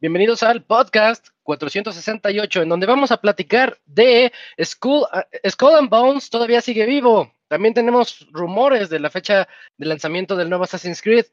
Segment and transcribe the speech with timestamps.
[0.00, 6.30] Bienvenidos al podcast 468, en donde vamos a platicar de Skull, uh, Skull and Bones,
[6.30, 7.34] todavía sigue vivo.
[7.48, 11.26] También tenemos rumores de la fecha de lanzamiento del nuevo Assassin's Creed.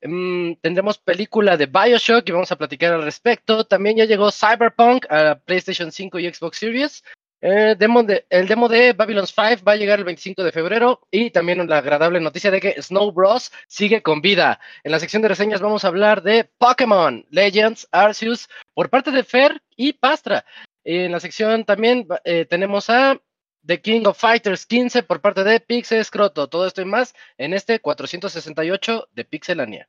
[0.00, 3.66] Mm, tendremos película de Bioshock y vamos a platicar al respecto.
[3.66, 7.04] También ya llegó Cyberpunk a PlayStation 5 y Xbox Series.
[7.40, 11.00] Eh, demo de, el demo de Babylon's 5 va a llegar el 25 de febrero
[11.10, 14.58] y también la agradable noticia de que Snow Bros sigue con vida.
[14.82, 19.22] En la sección de reseñas vamos a hablar de Pokémon Legends Arceus por parte de
[19.22, 20.44] Fer y Pastra.
[20.82, 23.20] En la sección también eh, tenemos a
[23.64, 26.48] The King of Fighters 15 por parte de Pixel Scroto.
[26.48, 29.88] Todo esto y más en este 468 de Pixelania.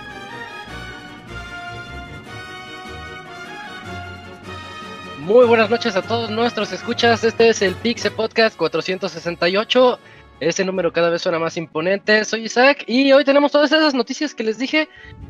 [5.21, 7.23] Muy buenas noches a todos nuestros escuchas.
[7.23, 9.99] Este es el Pixe Podcast 468.
[10.39, 12.25] Ese número cada vez suena más imponente.
[12.25, 14.89] Soy Isaac y hoy tenemos todas esas noticias que les dije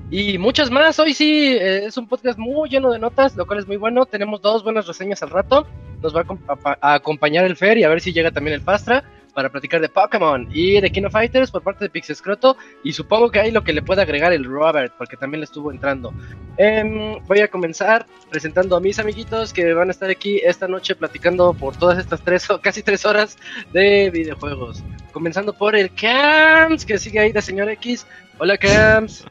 [0.10, 0.98] y muchas más.
[0.98, 4.06] Hoy sí eh, es un podcast muy lleno de notas, lo cual es muy bueno.
[4.06, 5.68] Tenemos dos buenas reseñas al rato.
[6.02, 9.04] Nos va a, a acompañar el Fer y a ver si llega también el Pastra
[9.34, 13.30] para platicar de Pokémon y de King of Fighters por parte de Pixescroto y supongo
[13.30, 16.14] que hay lo que le puede agregar el Robert porque también le estuvo entrando.
[16.58, 20.96] Eh, voy a comenzar presentando a mis amiguitos que van a estar aquí esta noche
[20.96, 23.38] platicando por todas estas tres o casi tres horas
[23.74, 24.84] de videojuegos.
[25.12, 28.06] Comenzando por el Cams que sigue ahí de señor X.
[28.38, 29.26] Hola Cams.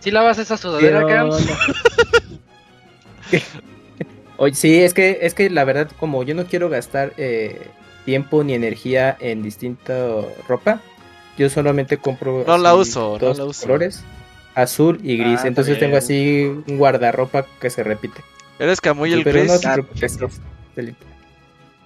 [0.00, 1.46] ¿Sí lavas esa sudadera Cams?
[4.38, 7.68] Oye, sí, es que, es que la verdad, como yo no quiero gastar eh,
[8.10, 9.94] tiempo ni energía en distinta
[10.48, 10.80] ropa.
[11.38, 13.62] Yo solamente compro no la uso, dos no la uso.
[13.62, 14.02] colores,
[14.56, 15.40] azul y gris.
[15.44, 15.86] Ah, Entonces bien.
[15.90, 18.20] tengo así un guardarropa que se repite.
[18.58, 20.40] Eres Camuy el Pero no Chris, te preocupes, es
[20.74, 21.06] delito.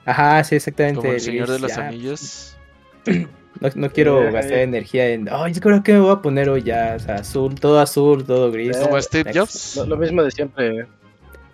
[0.07, 0.97] Ajá, sí, exactamente.
[0.97, 1.89] como el gris, señor de los ya.
[1.89, 2.57] anillos.
[3.61, 5.29] No, no quiero Eh, gastar energía en.
[5.31, 6.95] Ay, yo creo que me voy a poner hoy ya.
[6.97, 8.77] O sea, azul, todo azul, todo gris.
[8.77, 9.39] Como Steve Next.
[9.39, 9.77] Jobs.
[9.77, 10.87] Lo, lo mismo de siempre.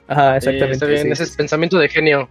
[0.08, 0.72] Ajá, exactamente.
[0.72, 2.26] está bien, sí, ese es pensamiento de genio.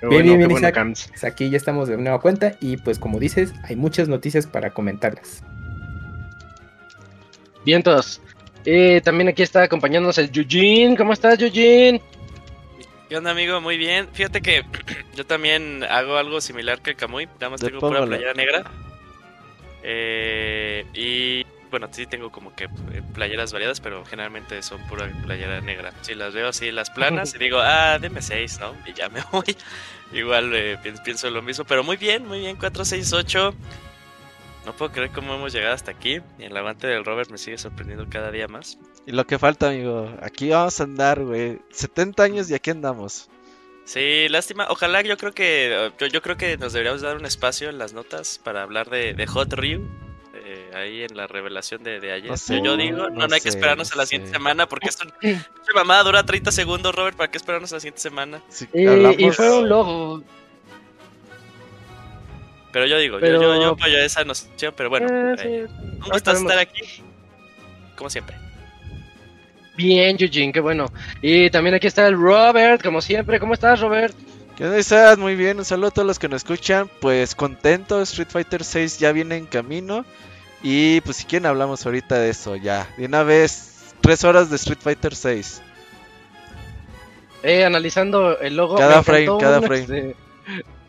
[0.00, 0.74] Bien, bueno, bien, bien, bueno, Isaac.
[0.74, 1.08] Cams.
[1.08, 4.70] Pues aquí ya estamos de nueva cuenta y pues como dices, hay muchas noticias para
[4.70, 5.42] comentarlas.
[7.64, 8.20] Vientos.
[8.64, 10.96] Eh, también aquí está acompañándonos el Eugene.
[10.96, 12.02] ¿Cómo estás, Eugene?
[13.08, 13.60] ¿Qué onda, amigo?
[13.60, 14.08] Muy bien.
[14.12, 14.64] Fíjate que
[15.16, 17.26] yo también hago algo similar que el Camuy.
[17.26, 18.64] Nada más tengo pura playera negra.
[19.82, 25.60] Eh, y bueno, sí tengo como que eh, playeras variadas, pero generalmente son pura playera
[25.60, 25.92] negra.
[26.02, 28.74] Si las veo así, las planas, y digo, ah, deme seis, ¿no?
[28.86, 29.56] Y ya me voy.
[30.12, 32.56] Igual eh, pi- pienso lo mismo, pero muy bien, muy bien.
[32.56, 33.54] 468.
[34.64, 36.20] No puedo creer cómo hemos llegado hasta aquí.
[36.38, 38.78] Y el avance del Robert me sigue sorprendiendo cada día más.
[39.06, 40.12] Y lo que falta, amigo.
[40.22, 41.60] Aquí vamos a andar, güey.
[41.70, 43.28] 70 años y aquí andamos.
[43.84, 44.66] Sí, lástima.
[44.68, 47.92] Ojalá yo creo que yo, yo creo que nos deberíamos dar un espacio en las
[47.92, 49.88] notas para hablar de, de Hot Ryu.
[50.76, 52.30] Eh, ahí en la revelación de, de ayer.
[52.30, 54.10] No sé, yo, digo, no, no no hay que esperarnos no a la sé.
[54.10, 57.16] siguiente semana porque esto, esta mamada dura 30 segundos, Robert.
[57.16, 58.40] ¿Para qué esperarnos a la siguiente semana?
[58.72, 60.22] Y, hablamos- y fue un logo.
[62.72, 65.48] Pero yo digo, Pero- yo, yo, yo apoyo esa noción, pero bueno, Eh, eh, sí.
[65.48, 66.50] un ahorita gusto vemos.
[66.52, 66.82] estar aquí.
[67.96, 68.36] Como siempre.
[69.76, 70.90] Bien, Eugene, qué bueno.
[71.22, 73.38] Y también aquí está el Robert, como siempre.
[73.40, 74.14] ¿Cómo estás, Robert?
[74.56, 75.18] ¿Qué onda, Isaac?
[75.18, 76.88] Muy bien, un saludo a todos los que nos escuchan.
[77.00, 80.04] Pues contento, Street Fighter 6 ya viene en camino.
[80.68, 82.88] Y pues si quieren hablamos ahorita de eso ya.
[82.96, 85.62] De una vez, tres horas de Street Fighter 6.
[87.44, 88.74] Eh, analizando el logo.
[88.74, 89.82] Cada me frame, encantó cada un, frame.
[89.82, 90.16] este,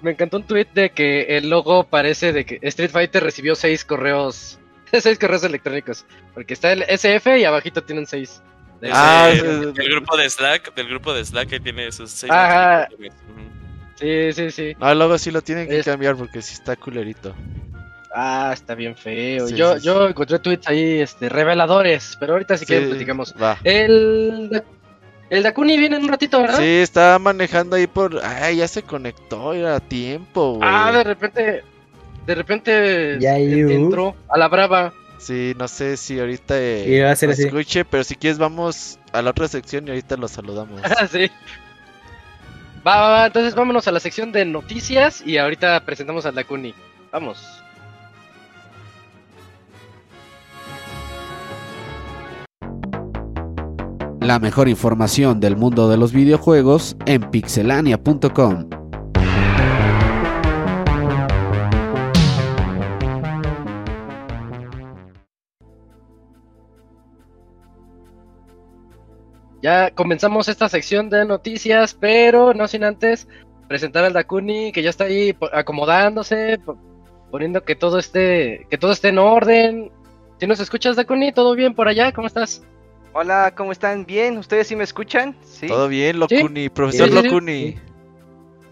[0.01, 3.85] me encantó un tweet de que el logo parece de que Street Fighter recibió seis
[3.85, 4.57] correos.
[5.01, 6.05] Seis correos electrónicos.
[6.33, 8.41] Porque está el SF y abajito tienen seis.
[8.81, 12.87] De- Ah, del grupo de Slack, del grupo de Slack que tiene sus seis Ajá.
[13.99, 14.75] Sí, sí, sí.
[14.79, 17.35] No, luego sí lo tienen que Es- cambiar porque sí está culerito.
[18.13, 19.47] Ah, está bien feo.
[19.47, 19.85] Sí, yo, sí, sí.
[19.85, 23.35] yo encontré tweets ahí, este, reveladores, pero ahorita si Sí, quieren platicamos.
[23.41, 23.57] Va.
[23.63, 24.63] El,
[25.29, 26.59] el Dakuni viene en un ratito, ¿verdad?
[26.59, 28.19] Sí, estaba manejando ahí por.
[28.23, 30.69] Ay, ya se conectó, era tiempo, güey.
[30.71, 31.63] Ah, de repente,
[32.25, 34.93] de repente Ya, entró a la brava.
[35.17, 39.21] Sí, no sé si ahorita eh, va a ser escuche, pero si quieres vamos a
[39.21, 40.79] la otra sección y ahorita lo saludamos.
[41.11, 41.29] sí.
[42.87, 46.73] Va, va, va, entonces vámonos a la sección de noticias y ahorita presentamos al Dakuni.
[47.11, 47.39] Vamos.
[54.27, 58.67] La mejor información del mundo de los videojuegos en pixelania.com.
[69.61, 73.29] Ya comenzamos esta sección de noticias, pero no sin antes
[73.69, 76.77] presentar al Dakuni que ya está ahí acomodándose, po-
[77.31, 79.89] poniendo que todo esté, que todo esté en orden.
[80.39, 82.11] Si nos escuchas, Dakuni, ¿todo bien por allá?
[82.11, 82.61] ¿Cómo estás?
[83.19, 84.05] Hola, ¿cómo están?
[84.05, 84.37] ¿Bien?
[84.37, 85.35] ¿Ustedes sí me escuchan?
[85.43, 85.65] Sí.
[85.65, 87.25] Todo bien, Locuni, profesor Sí, sí, sí.
[87.25, 87.75] Locuni.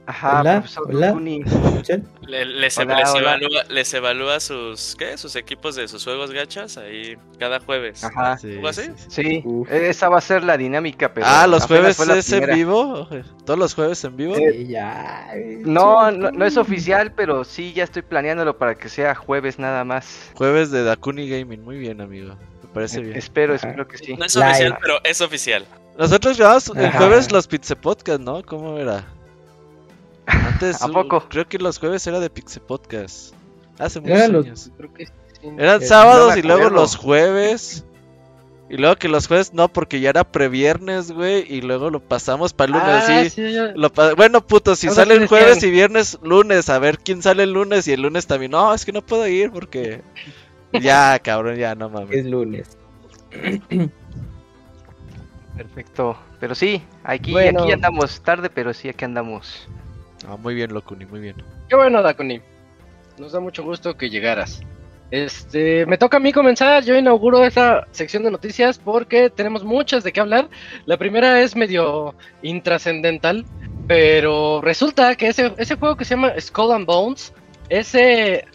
[0.05, 1.07] Ajá, Hola, profesor hola.
[1.07, 2.07] ¿Escuchan?
[2.27, 3.19] Le- les, Hola, les hola.
[3.21, 5.17] evalúa, les evalúa sus, ¿qué?
[5.17, 8.03] sus equipos de sus juegos gachas ahí cada jueves.
[8.03, 8.37] Ajá.
[8.37, 8.83] Sí, ¿Algo así?
[8.83, 9.23] sí, sí.
[9.23, 9.71] Sí, Uf.
[9.71, 13.07] esa va a ser la dinámica, pero Ah, los jueves es en vivo.
[13.47, 14.35] Todos los jueves en vivo.
[14.35, 15.27] Sí, ya.
[15.63, 19.83] No, no, no es oficial, pero sí ya estoy planeándolo para que sea jueves nada
[19.85, 20.29] más.
[20.35, 21.63] Jueves de Dakuni Gaming.
[21.63, 22.35] Muy bien, amigo.
[22.75, 23.17] Parece bien.
[23.17, 23.67] Espero, Ajá.
[23.69, 24.15] espero que sí.
[24.15, 24.47] No es Live.
[24.49, 25.65] oficial, pero es oficial.
[25.97, 26.97] Nosotros grabamos el Ajá.
[26.99, 28.43] jueves los Pizza Podcast, ¿no?
[28.43, 29.05] ¿Cómo era?
[30.27, 31.17] Antes, ¿A poco?
[31.17, 33.33] uh, creo que los jueves era de Pixel Podcast.
[33.79, 34.71] Hace Eran muchos años.
[34.77, 35.11] Creo que sí.
[35.57, 37.85] Eran Eh, sábados no y luego los jueves.
[38.67, 41.45] Y luego que los jueves no, porque ya era previernes, güey.
[41.47, 43.29] Y luego lo pasamos para lunes, Ah, sí.
[43.29, 46.79] sí, ya- Lo pa- bueno, puto, si Algo así salen jueves y viernes, lunes, a
[46.79, 48.51] ver quién sale el lunes y el lunes también.
[48.51, 50.01] No, es que no puedo ir porque.
[50.81, 52.11] Ya, cabrón, ya, no mames.
[52.17, 52.77] Es lunes.
[55.55, 56.17] Perfecto.
[56.39, 57.63] Pero sí, aquí, Bueno.
[57.63, 59.67] aquí andamos tarde, pero sí, aquí andamos.
[60.27, 61.35] Ah, muy bien, Locuni, muy bien.
[61.69, 62.41] Qué bueno, Dakuni.
[63.17, 64.61] Nos da mucho gusto que llegaras.
[65.11, 66.83] Este, me toca a mí comenzar.
[66.83, 70.49] Yo inauguro esta sección de noticias porque tenemos muchas de qué hablar.
[70.85, 73.45] La primera es medio intrascendental,
[73.87, 77.33] pero resulta que ese, ese juego que se llama Skull and Bones,
[77.69, 78.45] ese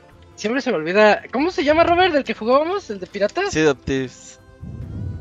[0.41, 1.23] siempre se me olvida.
[1.33, 2.13] ¿Cómo se llama, Robert?
[2.15, 2.89] ¿Del que jugábamos?
[2.91, 3.53] ¿El de piratas?
[3.53, 4.41] Sí, Optives.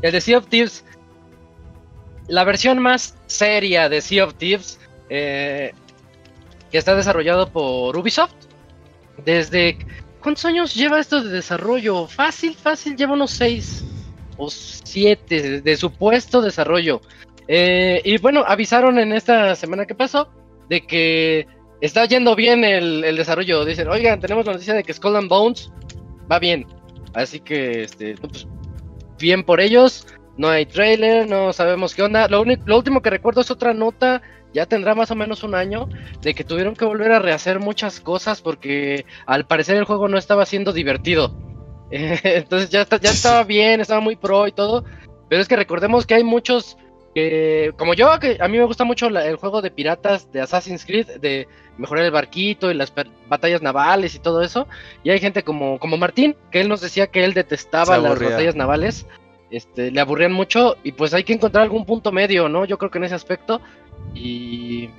[0.02, 0.86] El de Sea of Thieves.
[2.28, 4.80] La versión más seria de Sea of Thieves.
[5.10, 5.74] eh,
[6.72, 8.34] que está desarrollado por Ubisoft.
[9.26, 9.78] Desde.
[10.22, 12.06] ¿Cuántos años lleva esto de desarrollo?
[12.08, 13.84] Fácil, fácil, lleva unos 6
[14.38, 17.02] o 7 de, de supuesto desarrollo.
[17.48, 20.30] Eh, y bueno, avisaron en esta semana que pasó
[20.70, 21.48] de que
[21.82, 23.66] está yendo bien el, desarrollo.
[23.66, 25.72] Dicen, oigan, tenemos la noticia de que Skull and Bones
[26.32, 26.66] va bien.
[27.14, 28.48] Así que, este, pues,
[29.20, 30.08] bien por ellos.
[30.38, 32.28] No hay trailer, no sabemos qué onda.
[32.30, 34.22] Lo, uni- lo último que recuerdo es otra nota,
[34.54, 35.90] ya tendrá más o menos un año,
[36.22, 40.18] de que tuvieron que volver a rehacer muchas cosas porque al parecer el juego no
[40.18, 41.36] estaba siendo divertido.
[41.92, 44.86] Entonces ya, está- ya estaba bien, estaba muy pro y todo.
[45.30, 46.78] Pero es que recordemos que hay muchos
[47.16, 50.42] que, como yo, que a mí me gusta mucho la- el juego de piratas de
[50.42, 52.94] Assassin's Creed, de mejorar el barquito y las
[53.28, 54.68] batallas navales y todo eso.
[55.04, 58.56] Y hay gente como, como Martín, que él nos decía que él detestaba las batallas
[58.56, 59.06] navales.
[59.52, 62.66] Este, le aburrían mucho y pues hay que encontrar algún punto medio, ¿no?
[62.66, 63.60] Yo creo que en ese aspecto.
[64.14, 64.90] Y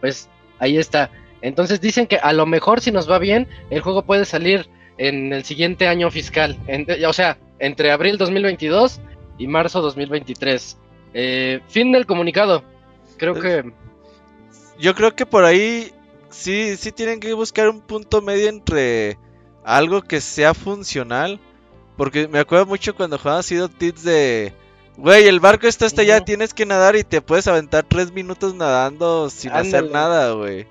[0.00, 1.10] pues ahí está.
[1.42, 5.32] Entonces dicen que a lo mejor si nos va bien, el juego puede salir en
[5.32, 6.58] el siguiente año fiscal.
[6.66, 9.00] En- o sea, entre abril 2022
[9.38, 10.78] y marzo 2023.
[11.18, 12.62] Eh, fin del comunicado.
[13.16, 13.72] Creo que...
[14.78, 15.90] Yo creo que por ahí
[16.28, 19.16] sí, sí tienen que buscar un punto medio entre
[19.64, 21.40] algo que sea funcional.
[21.96, 24.52] Porque me acuerdo mucho cuando jugaba Sea Tips de...
[24.98, 26.24] Güey, el barco está hasta allá, Ujú.
[26.26, 30.66] tienes que nadar y te puedes aventar tres minutos nadando sin hacer nada, güey.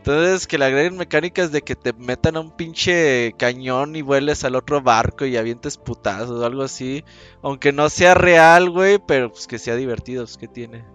[0.00, 4.44] Entonces que le agreguen mecánicas de que te metan a un pinche cañón y vueles
[4.44, 7.04] al otro barco y avientes putazos o algo así.
[7.42, 10.86] Aunque no sea real, güey, pero pues que sea divertido, pues que tiene.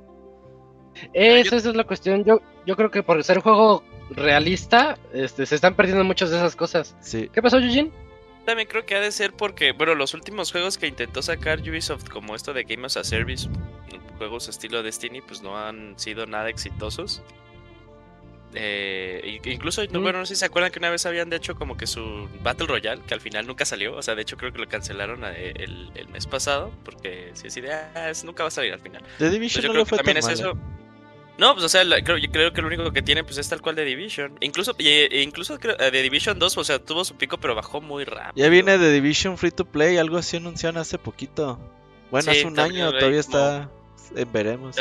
[1.14, 2.24] Esa, esa es la cuestión.
[2.24, 6.38] Yo, yo creo que por ser un juego realista, este, se están perdiendo muchas de
[6.38, 6.96] esas cosas.
[7.00, 7.30] Sí.
[7.32, 7.92] ¿Qué pasó, Eugene?
[8.44, 12.10] También creo que ha de ser porque, bueno, los últimos juegos que intentó sacar Ubisoft,
[12.10, 13.48] como esto de Game as a Service,
[14.18, 17.22] juegos estilo Destiny, pues no han sido nada exitosos.
[18.56, 20.04] Eh, incluso, no, Mm.
[20.04, 22.68] bueno, no sé si se acuerdan que una vez habían hecho como que su Battle
[22.68, 23.96] Royale, que al final nunca salió.
[23.96, 27.48] O sea, de hecho creo que lo cancelaron eh, el, el mes pasado, porque si
[27.48, 29.02] así de, ah, es- nunca va a salir al final.
[29.04, 30.58] The Pues Division yo no creo le que fue también tan es mal, eso.
[30.58, 30.72] ¿eh?
[31.38, 33.50] No, pues o sea, la- creo, yo creo que lo único que tiene pues es
[33.50, 34.38] tal cual de Division.
[34.40, 37.82] Incluso, e incluso creo, eh, de Division 2, o sea, tuvo su pico pero bajó
[37.82, 38.32] muy rápido.
[38.36, 41.60] Ya viene de Division Free to Play, algo así anunciaron hace poquito.
[42.10, 43.70] Bueno, Sí, hace un año, todavía como- está.
[44.32, 44.78] veremos.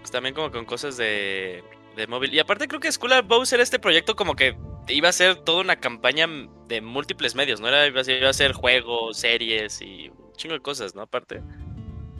[0.00, 1.62] Pues también como con cosas de,
[1.96, 2.32] de móvil.
[2.34, 4.56] Y aparte creo que and Bones era este proyecto como que
[4.88, 6.26] iba a ser toda una campaña
[6.68, 7.68] de múltiples medios, ¿no?
[7.68, 11.02] Era, iba, a ser, iba a ser juegos, series y un chingo de cosas, ¿no?
[11.02, 11.42] Aparte.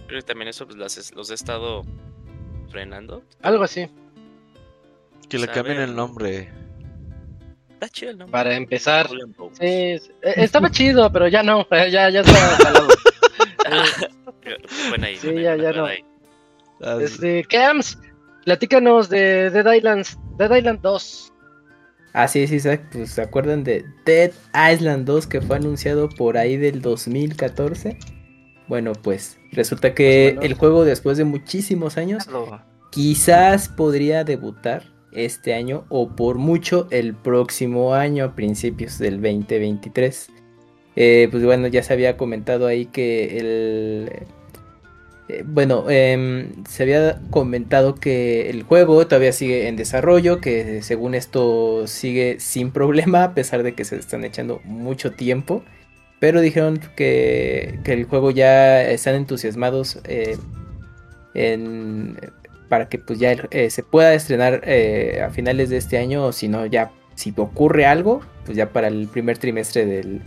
[0.07, 1.83] Creo que también eso pues las- los he estado
[2.69, 3.23] frenando.
[3.41, 3.89] Algo así.
[5.29, 6.51] Que le cambien el nombre.
[7.71, 8.33] Está chido el nombre.
[8.33, 9.09] Para empezar.
[9.09, 12.89] Sí, es- eh, estaba chido, pero ya no, ya, ya está jalado.
[14.89, 15.87] Buena ahí, Sí, ya, ya no.
[16.83, 17.99] Ah, Este, Cams,
[18.45, 21.33] platícanos de Dead Islands, Dead Island 2.
[22.15, 24.33] Ah, sí, sí, Isaac, pues se acuerdan de Dead
[24.73, 27.99] Island 2 que fue anunciado por ahí del 2014.
[28.69, 32.29] Bueno, pues resulta que el juego después de muchísimos años
[32.91, 40.31] quizás podría debutar este año o por mucho el próximo año, a principios del 2023.
[40.97, 44.27] Eh, pues bueno, ya se había comentado ahí que el...
[45.33, 51.15] eh, bueno, em, se había comentado que el juego todavía sigue en desarrollo, que según
[51.15, 55.65] esto sigue sin problema, a pesar de que se están echando mucho tiempo.
[56.21, 60.37] Pero dijeron que, que el juego ya están entusiasmados eh,
[61.35, 62.17] en,
[62.69, 66.33] para que pues ya eh, se pueda estrenar eh, a finales de este año o
[66.33, 70.23] si no ya si ocurre algo pues ya para el primer trimestre del,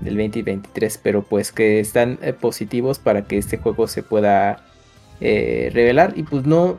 [0.00, 4.64] del 2023 pero pues que están eh, positivos para que este juego se pueda
[5.20, 6.14] eh, revelar.
[6.16, 6.78] Y pues no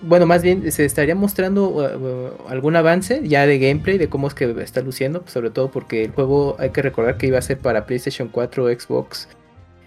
[0.00, 4.28] bueno más bien se estaría mostrando uh, uh, algún avance ya de gameplay de cómo
[4.28, 7.42] es que está luciendo sobre todo porque el juego hay que recordar que iba a
[7.42, 9.28] ser para PlayStation 4 Xbox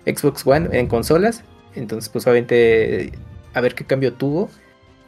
[0.06, 1.44] Xbox One en consolas.
[1.76, 3.14] Entonces pues obviamente
[3.54, 4.50] a ver qué cambio tuvo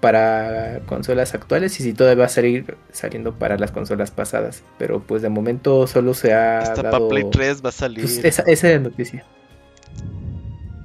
[0.01, 4.63] para consolas actuales y si todavía va a salir saliendo para las consolas pasadas.
[4.77, 7.08] Pero pues de momento solo se ha Hasta dado...
[7.08, 8.01] para Play 3 va a salir.
[8.01, 9.25] pues, esa, esa es la noticia.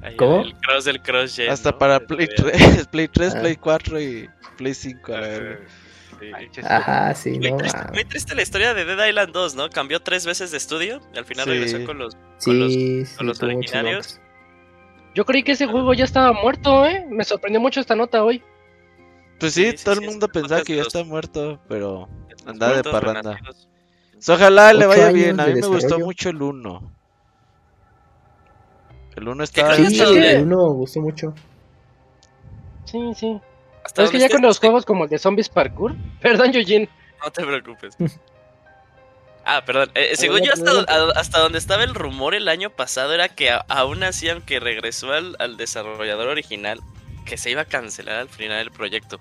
[0.03, 0.41] Ahí ¿Cómo?
[0.41, 1.77] El cross del cross gen, Hasta ¿no?
[1.79, 3.39] para Play todavía- 3, Play 3, Ah.
[3.41, 5.13] Play 4 y Play 5.
[5.13, 5.61] A ver.
[6.19, 6.61] Sí.
[6.63, 7.57] Ajá, sí, Muy, no.
[7.57, 9.69] triste, muy triste la historia de Dead Island 2, ¿no?
[9.69, 11.51] Cambió tres veces de estudio y al final Sí.
[11.51, 12.15] regresó con los...
[12.43, 14.19] con los- sí, los originarios.
[15.13, 17.05] Yo creí que ese juego ya estaba muerto, ¿eh?
[17.09, 18.41] Me sorprendió mucho esta nota hoy.
[19.39, 22.07] Pues sí, todo sí, el mundo pensaba que ya está muerto, pero
[22.45, 23.33] andaba de parranda.
[23.35, 23.67] renacidos.
[24.19, 25.39] So, ojalá le vaya bien.
[25.39, 26.91] A mí me gustó mucho el 1.
[29.15, 29.75] El 1 creo está.
[29.75, 31.33] Sí, el uno gustó mucho.
[32.85, 33.39] Sí, sí.
[33.83, 35.95] Hasta es que ya con los juegos como el de Zombies Parkour.
[36.21, 36.89] Perdón, Eugene.
[37.23, 37.95] No te preocupes.
[39.49, 39.89] Ah, perdón.
[39.95, 43.49] Eh, según yo, hasta, a- hasta donde estaba el rumor el año pasado era que
[43.49, 46.81] a- aún así, aunque regresó al, al desarrollador original,
[47.27, 49.19] que se iba a cancelar al final el proyecto.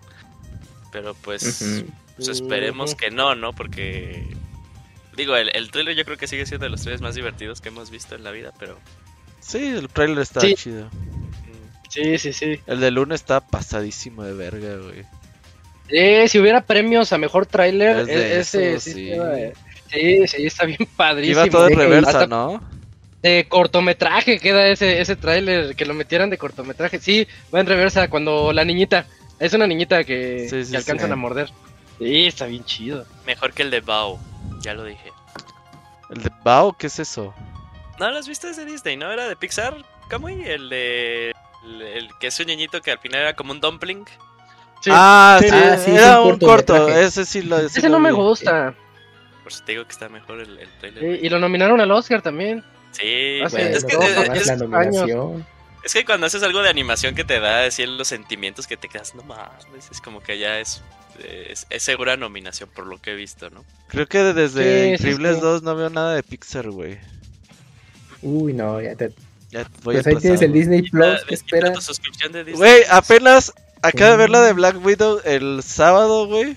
[0.92, 1.84] Pero pues,
[2.16, 3.52] pues esperemos que no, ¿no?
[3.52, 4.26] Porque...
[5.16, 7.68] Digo, el, el trailer yo creo que sigue siendo de los trailers más divertidos que
[7.68, 8.78] hemos visto en la vida, pero...
[9.40, 10.54] Sí, el trailer está Sí.
[10.54, 10.88] chido.
[11.88, 12.60] Sí, sí, sí.
[12.66, 15.04] El del 1 está pasadísimo de verga, güey.
[15.88, 17.46] Eh, si hubiera premios a mejor
[18.00, 19.10] Es de e- ese esos, sí, sí.
[19.12, 19.52] eh,
[19.90, 21.42] sí, sí, está bien padrísimo.
[21.46, 22.60] Iba todo en reversa, hasta- ¿no?
[23.26, 27.00] De cortometraje queda ese, ese tráiler, que lo metieran de cortometraje.
[27.00, 29.04] Sí, va en reversa cuando la niñita,
[29.40, 31.12] es una niñita que, Sí, sí, que alcanzan sí.
[31.12, 31.50] a morder.
[31.98, 33.04] Sí, está bien chido.
[33.26, 34.20] Mejor que el de Bao,
[34.60, 35.10] ya lo dije.
[36.10, 37.34] El de Bao, ¿qué es eso?
[37.98, 38.46] ¿No lo has visto?
[38.46, 39.10] Es de Disney, ¿no?
[39.10, 39.74] Era de Pixar,
[40.08, 41.32] Kamui, el de...
[41.64, 44.04] El, el que es un niñito que al final era como un dumpling.
[44.82, 44.90] Sí.
[44.92, 45.48] ah, sí.
[45.48, 46.88] sí, Ah, sí, es era un un corto.
[46.88, 48.72] Ese sí lo sí ese lo no me gusta.
[49.42, 51.02] Por eso te digo que está mejor el, el trailer.
[51.18, 52.62] Sí, y lo nominaron al Oscar también.
[52.96, 55.46] Sí, es, que, es- la nominación.
[55.84, 59.14] es cuando haces algo de animación que te da así los sentimientos que te quedas,
[59.14, 60.82] no mames, es como que ya es,
[61.24, 63.64] es, es segura nominación por lo que he visto, ¿no?
[63.88, 65.40] Creo que desde Sí, sí, Increíbles sí.
[65.42, 66.98] 2 no veo nada de Pixar, güey.
[68.22, 69.12] Uy, no, ya te...
[69.50, 70.52] Ya voy Pues ahí tienes el.
[70.52, 72.52] Disney Plus, Disney.
[72.54, 76.56] Güey, apenas acabo de ver la de Black Widow el sábado, güey.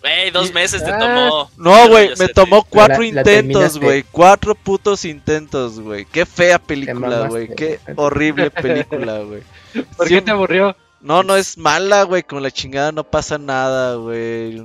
[0.00, 0.98] Güey, dos meses te Ah.
[0.98, 1.50] tomó.
[1.56, 4.02] No, güey, me tomó cuatro la intentos, güey.
[4.10, 6.04] Cuatro putos intentos, güey.
[6.06, 7.48] Qué fea película, güey.
[7.54, 9.42] Qué horrible película, güey.
[9.96, 10.76] ¿Por Sí, qué te aburrió?
[11.00, 12.22] No, no es mala, güey.
[12.22, 14.60] Con la chingada no pasa nada, güey.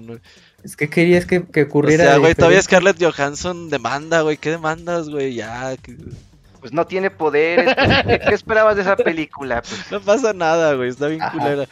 [0.64, 2.06] Es que querías que, que O ocurriera...
[2.06, 2.62] sea, güey, todavía.
[2.62, 4.38] Scarlett Johansson demanda, güey.
[4.38, 5.36] ¿Qué demandas, güey?
[5.36, 5.96] Ya, que-
[6.60, 7.74] Pues no tiene poderes.
[7.76, 9.62] pues, ¿qué, qué esperabas de esa película?
[9.68, 10.90] Pues, no pasa nada, güey.
[10.90, 11.32] Está bien Ajá.
[11.38, 11.66] culera.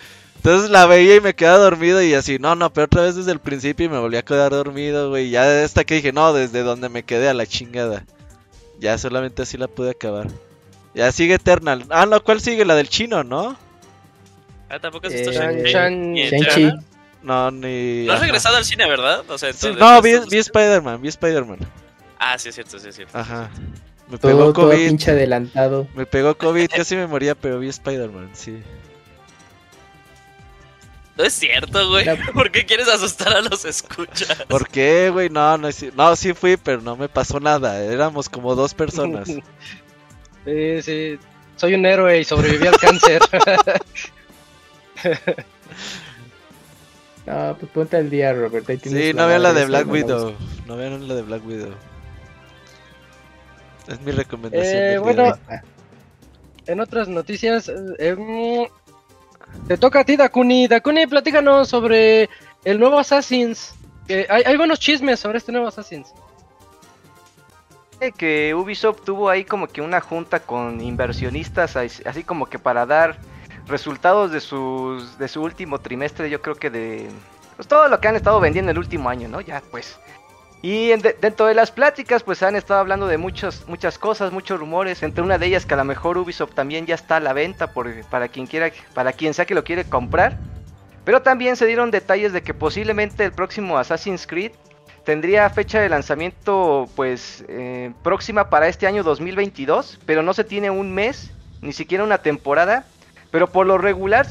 [0.44, 3.32] Entonces la veía y me quedaba dormido y así, no, no, pero otra vez desde
[3.32, 5.30] el principio y me volví a quedar dormido, güey.
[5.30, 8.04] Ya hasta que dije, no, desde donde me quedé a la chingada.
[8.78, 10.28] Ya solamente así la pude acabar.
[10.94, 11.86] Ya sigue Eternal.
[11.90, 12.66] Ah, no, ¿cuál sigue?
[12.66, 13.56] La del chino, ¿no?
[14.70, 15.72] Ah, tampoco has visto Eh, Shang-Chi.
[15.72, 16.46] Shang- Ni Shang-Chi.
[16.64, 16.84] Eternal.
[17.22, 18.06] No, ni.
[18.06, 18.26] No has ajá.
[18.26, 19.24] regresado al cine, ¿verdad?
[19.30, 21.60] O sea, Sí, entonces, no, vi, vi Spider-Man, vi Spider-Man.
[22.20, 23.18] Ah, sí, es cierto, sí, es cierto.
[23.18, 23.50] Ajá.
[24.10, 24.88] Me pegó Todo, todo COVID.
[24.90, 25.88] pinche adelantado.
[25.96, 28.62] Me pegó COVID, casi me moría, pero vi Spider-Man, sí.
[31.18, 32.06] No es cierto, güey.
[32.06, 34.44] La- ¿Por qué quieres asustar a los escuchas?
[34.48, 35.30] ¿Por qué, güey?
[35.30, 37.80] No, no, es- no, sí fui, pero no me pasó nada.
[37.84, 39.30] Éramos como dos personas.
[40.46, 41.20] Sí, sí.
[41.56, 43.22] Soy un héroe y sobreviví al cáncer.
[47.26, 48.70] No, pues ponte al día, Robert.
[48.70, 50.36] ahí Sí, no vean la de Black Widow.
[50.68, 51.74] No vean la de Black Widow.
[53.88, 54.76] Es mi recomendación.
[54.76, 55.38] Eh, bueno,
[56.66, 58.16] en otras noticias, eh,
[59.68, 60.68] te toca a ti, Dakuni.
[60.68, 62.30] Dakuni, platícanos sobre
[62.64, 63.74] el nuevo Assassin's.
[64.10, 66.14] Hay, hay buenos chismes sobre este nuevo Assassin's.
[68.00, 72.60] Eh, que Ubisoft tuvo ahí como que una junta con inversionistas, as- así como que
[72.60, 73.18] para dar
[73.68, 77.08] resultados de sus de su último trimestre, yo creo que de
[77.56, 79.40] pues todo lo que han estado vendiendo el último año, ¿no?
[79.40, 79.98] Ya pues.
[80.64, 84.32] Y en de- dentro de las pláticas pues han estado hablando de muchos muchas cosas,
[84.32, 87.20] muchos rumores, entre una de ellas que a lo mejor Ubisoft también ya está a
[87.20, 90.38] la venta por, para quien quiera para quien sea que lo quiere comprar.
[91.04, 94.54] Pero también se dieron detalles de que posiblemente el próximo Assassin's Creed
[95.04, 100.70] tendría fecha de lanzamiento pues eh, próxima para este año 2022, pero no se tiene
[100.70, 102.86] un mes, ni siquiera una temporada.
[103.32, 104.28] Pero por lo regular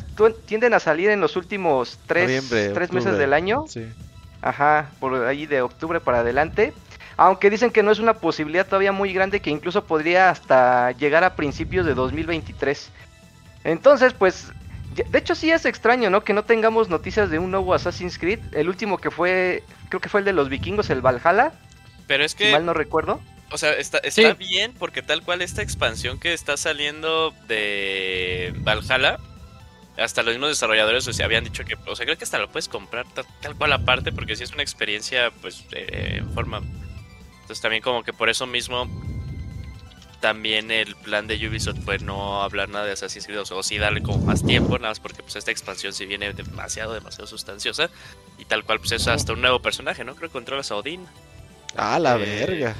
[0.47, 2.27] tienden a salir en los últimos tres,
[2.73, 3.65] tres meses del año.
[3.69, 3.85] Sí.
[4.43, 6.73] Ajá, por ahí de octubre para adelante.
[7.17, 11.25] Aunque dicen que no es una posibilidad todavía muy grande que incluso podría hasta llegar
[11.25, 12.91] a principios de 2023.
[13.65, 14.49] Entonces, pues,
[14.95, 16.25] de hecho sí es extraño, ¿no?
[16.25, 18.41] Que no tengamos noticias de un nuevo Assassin's Creed.
[18.53, 21.53] El último que fue, creo que fue el de los vikingos, el Valhalla,
[22.09, 23.21] Pero es si que, mal no recuerdo.
[23.53, 24.37] o sea, está, está Sí.
[24.39, 29.19] bien porque tal cual esta expansión que está saliendo de Valhalla,
[29.97, 32.49] hasta los mismos desarrolladores o sea, habían dicho que, o sea, creo que hasta lo
[32.49, 36.59] puedes comprar tal, tal cual aparte porque si es una experiencia, pues, eh, en forma.
[37.43, 38.89] Entonces también como que por eso mismo
[40.21, 44.03] también el plan de Ubisoft fue no hablar nada de Assassin's Creed o sí darle
[44.03, 47.91] como más tiempo, nada más porque pues esta expansión sí viene demasiado, demasiado sustanciosa
[48.39, 50.15] y tal cual pues es hasta un nuevo personaje, ¿no?
[50.15, 51.05] Creo que controlas a Odín.
[51.77, 52.77] Ah, la Eh, verga.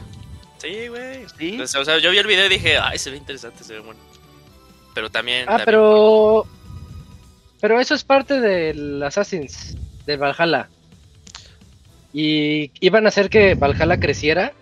[0.59, 1.27] Sí, güey.
[1.37, 1.51] Sí.
[1.51, 3.81] Entonces, o sea, yo vi el video y dije, ay, se ve interesante, se ve
[3.81, 3.99] bueno.
[4.95, 5.43] Pero también.
[5.49, 6.47] Ah, también- pero.
[7.63, 10.69] Pero eso es parte del Assassin's, del Valhalla.
[12.13, 14.53] Y iban a hacer que Valhalla creciera.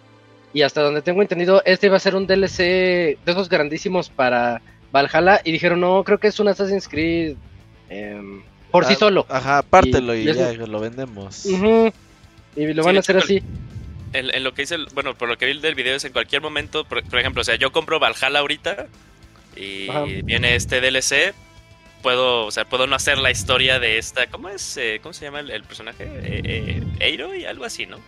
[0.52, 4.60] Y hasta donde tengo entendido, este iba a ser un DLC de esos grandísimos para
[4.92, 5.40] Valhalla.
[5.44, 7.36] Y dijeron, no, creo que es un Assassin's Creed
[7.88, 9.26] em, por sí Ah, solo.
[9.28, 11.46] Ajá, pártelo y, y ya eso- lo vendemos.
[11.46, 13.42] Y lo Sí, van a hacer así.
[14.12, 16.12] En, en lo que hice, el- bueno, por lo que vi del video es en
[16.12, 18.88] cualquier momento, por, por ejemplo, o sea, yo compro Valhalla ahorita
[19.56, 20.04] y Ajá.
[20.24, 21.32] viene este DLC.
[22.02, 24.26] Puedo, o sea, puedo no hacer la historia de esta.
[24.28, 24.76] ¿Cómo es?
[24.76, 26.04] Eh, ¿Cómo se llama el, el personaje?
[26.04, 27.98] Eh, eh, Eiro y algo así, ¿no?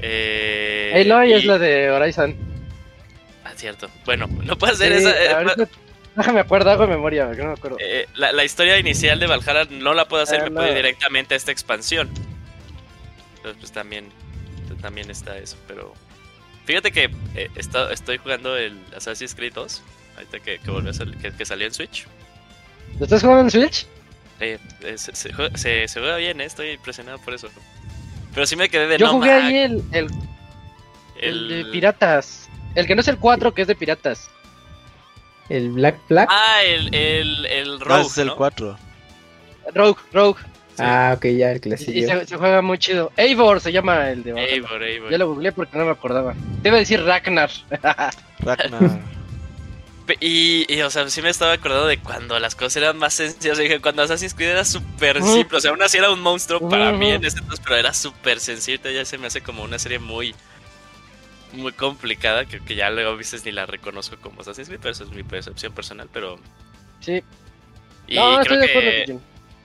[0.00, 2.36] Eh, Aloy y- es la de Horizon.
[3.44, 3.88] Ah, cierto.
[4.04, 5.24] Bueno, no puedo hacer Sí, esa.
[5.24, 5.68] eh, ahorita-
[6.16, 7.76] déjame acuerdo, hago de memoria, porque no me acuerdo.
[7.80, 10.66] Eh, la, la historia inicial de Valhalla no la puedo hacer, Ah, me no.
[10.68, 12.08] ir directamente a esta expansión.
[13.36, 14.10] Entonces, pues también,
[14.80, 15.56] también está eso.
[15.68, 15.94] Pero
[16.64, 19.82] fíjate que eh, está- estoy jugando el Assassin's Creed 2,
[20.16, 22.06] ahorita que, que, volvió a sal- que, que salió en Switch.
[22.98, 23.86] ¿Lo estás jugando en Switch?
[24.40, 27.48] Eh, eh, se, se juega, se- se juega bien, eh, estoy impresionado por eso.
[28.34, 30.06] Pero sí me quedé de Yo no jugué ahí el, el,
[31.20, 32.48] el el- de piratas.
[32.74, 34.28] El que no es el 4, que es de piratas.
[35.48, 36.28] El Black Flag.
[36.30, 38.36] Ah, el, el, el No, Rogue, ese es el ¿no?
[38.36, 38.78] 4.
[39.74, 40.40] Rogue, Rogue.
[40.78, 41.92] Ah, ok, ya, el Y, y clásico.
[42.20, 43.10] se, se juega muy chido.
[43.16, 44.32] Eivor se llama el de.
[44.38, 45.10] Eivor, Eivor.
[45.10, 46.34] Yo lo googleé porque no me acordaba.
[46.62, 47.50] Debe decir Ragnar.
[48.40, 49.00] Ragnar.
[50.20, 53.58] Y, y, o sea, sí me estaba acordando de cuando las cosas eran más sencillas.
[53.58, 55.58] Dije, cuando Assassin's Creed era súper simple.
[55.58, 58.38] O sea, aún así era un monstruo para mí en ese entonces, pero era súper
[58.40, 58.78] sencillo.
[58.90, 60.34] Ya se me hace como una serie muy,
[61.52, 62.44] muy complicada.
[62.44, 65.10] Que, que ya luego a veces ni la reconozco como Assassin's Creed, pero eso es
[65.10, 66.08] mi percepción personal.
[66.12, 66.38] Pero.
[67.00, 67.22] sí.
[68.08, 69.18] Y no, creo que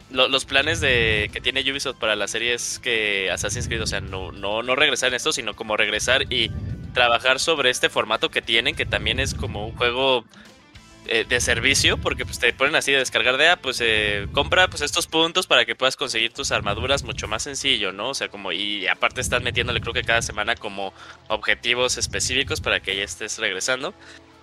[0.10, 3.86] lo- los planes de que tiene Ubisoft para la serie es que Assassin's Creed, o
[3.88, 6.50] sea, no, no, no regresar en esto, sino como regresar y
[6.94, 10.26] trabajar sobre este formato que tienen, que también es como un juego
[11.08, 14.68] eh, de servicio, porque pues te ponen así de descargar de, ah, pues eh, compra
[14.68, 18.10] pues estos puntos para que puedas conseguir tus armaduras mucho más sencillo, ¿no?
[18.10, 20.94] O sea, como, y aparte están metiéndole creo que cada semana como
[21.28, 23.96] objetivos específicos para que ya estés regresando.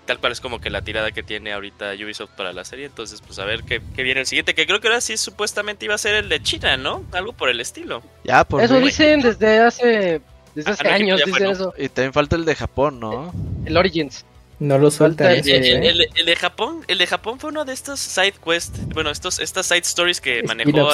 [0.05, 2.87] Tal cual es como que la tirada que tiene ahorita Ubisoft para la serie.
[2.87, 4.55] Entonces, pues a ver qué, qué viene el siguiente.
[4.55, 7.05] Que creo que ahora sí supuestamente iba a ser el de China, ¿no?
[7.13, 8.03] Algo por el estilo.
[8.25, 10.23] Ya, por Eso dicen desde hace,
[10.65, 11.75] desde Ah, hace eso.
[11.79, 13.33] Y también falta el de Japón, ¿no?
[13.65, 14.25] El Origins.
[14.61, 15.89] No lo El, ¿eh?
[15.89, 19.39] el- el de Japón, el de Japón fue uno de estos side quest, bueno, estos,
[19.39, 20.91] estas side stories que manejó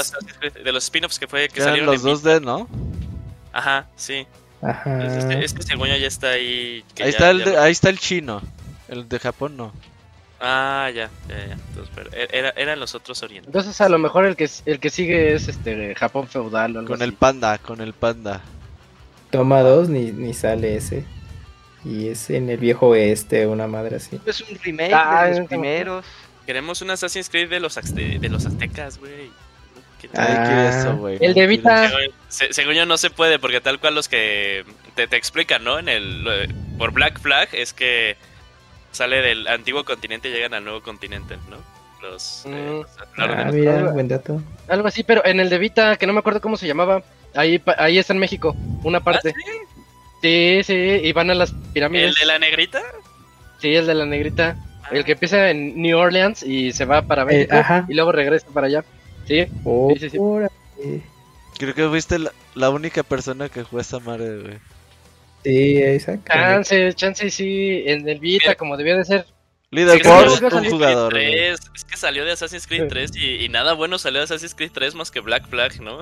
[0.62, 2.68] de los spin-offs que fue que salieron los en 2D, ¿no?
[3.52, 4.26] Ajá, sí.
[4.60, 4.92] Ajá.
[4.94, 6.84] Entonces, Este, este según ya está ahí.
[6.94, 8.42] que Ahí ya- está, el ya de- ahí está el chino.
[8.88, 9.72] El de Japón no.
[10.40, 11.52] Ah, ya, ya, ya.
[11.54, 13.48] Entonces, pero e- era, eran los otros orientales.
[13.48, 16.90] Entonces a lo mejor el que el que sigue es este Japón feudal o algo
[16.92, 18.42] Con el panda, con el panda.
[19.38, 21.04] Toma dos, ni, ni sale ese.
[21.84, 24.18] Y es en el viejo oeste, una madre así.
[24.24, 26.04] Es un remake Ah, de los primeros.
[26.46, 29.30] Queremos un Assassin's Creed de los, azte- de los aztecas, güey.
[30.00, 31.18] ¿Quién Ah, eso, güey.
[31.20, 31.88] el de Vita.
[31.88, 35.64] Según- se- según yo no se puede porque tal cual los que te, te explican,
[35.64, 35.78] ¿no?
[35.78, 38.16] En el por Black Flag es que
[38.92, 41.56] sale del antiguo continente y llegan al nuevo continente, ¿no?
[42.02, 42.80] Los, eh, Mm.
[42.80, 42.90] los-
[43.30, 44.42] orden Ah, mira, buen dato.
[44.68, 47.02] Algo así, pero en el de Vita, que no me acuerdo cómo se llamaba.
[47.34, 49.30] Ahí, pa- ahí está en México, una parte.
[49.36, 49.68] ¿Ah,
[50.22, 50.62] sí?
[50.64, 52.14] sí, y van a las ¿El pirámides.
[52.18, 52.82] de la negrita?
[53.60, 54.56] Sí, el de la negrita.
[54.82, 57.86] Ah, El que empieza en New Orleans y se va para México ajá.
[57.88, 58.84] y luego regresa para allá.
[59.26, 61.02] Sí, Oh, Sí, sí, sí.
[61.58, 64.58] Creo que fuiste la, la única persona que jugó esa madre, güey.
[65.44, 66.32] Sí, exacto.
[66.32, 68.54] chance, chance sí, en el Vita Mira.
[68.56, 69.26] como debía de ser.
[69.70, 71.32] Leaderboard, Sí, sí, sí, un sí, jugador, güey.
[71.32, 74.54] 3, es que salió de Assassin's Creed 3 y, y nada bueno salió de Assassin's
[74.54, 76.00] Creed 3 más que Black Flag, ¿no?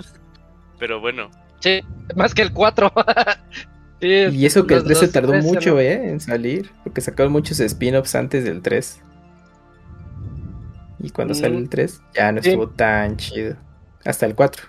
[0.83, 1.81] Pero bueno, Sí,
[2.17, 2.93] más que el 4.
[4.01, 6.73] Sí, Y eso que el los- 3 se tardó tres mucho, eh, en salir.
[6.83, 9.01] Porque sacaron muchos spin-offs antes del 3.
[10.99, 11.37] Y cuando Mm.
[11.37, 12.49] sale el 3, ya no Sí.
[12.49, 13.55] estuvo tan chido.
[14.05, 14.67] Hasta el 4.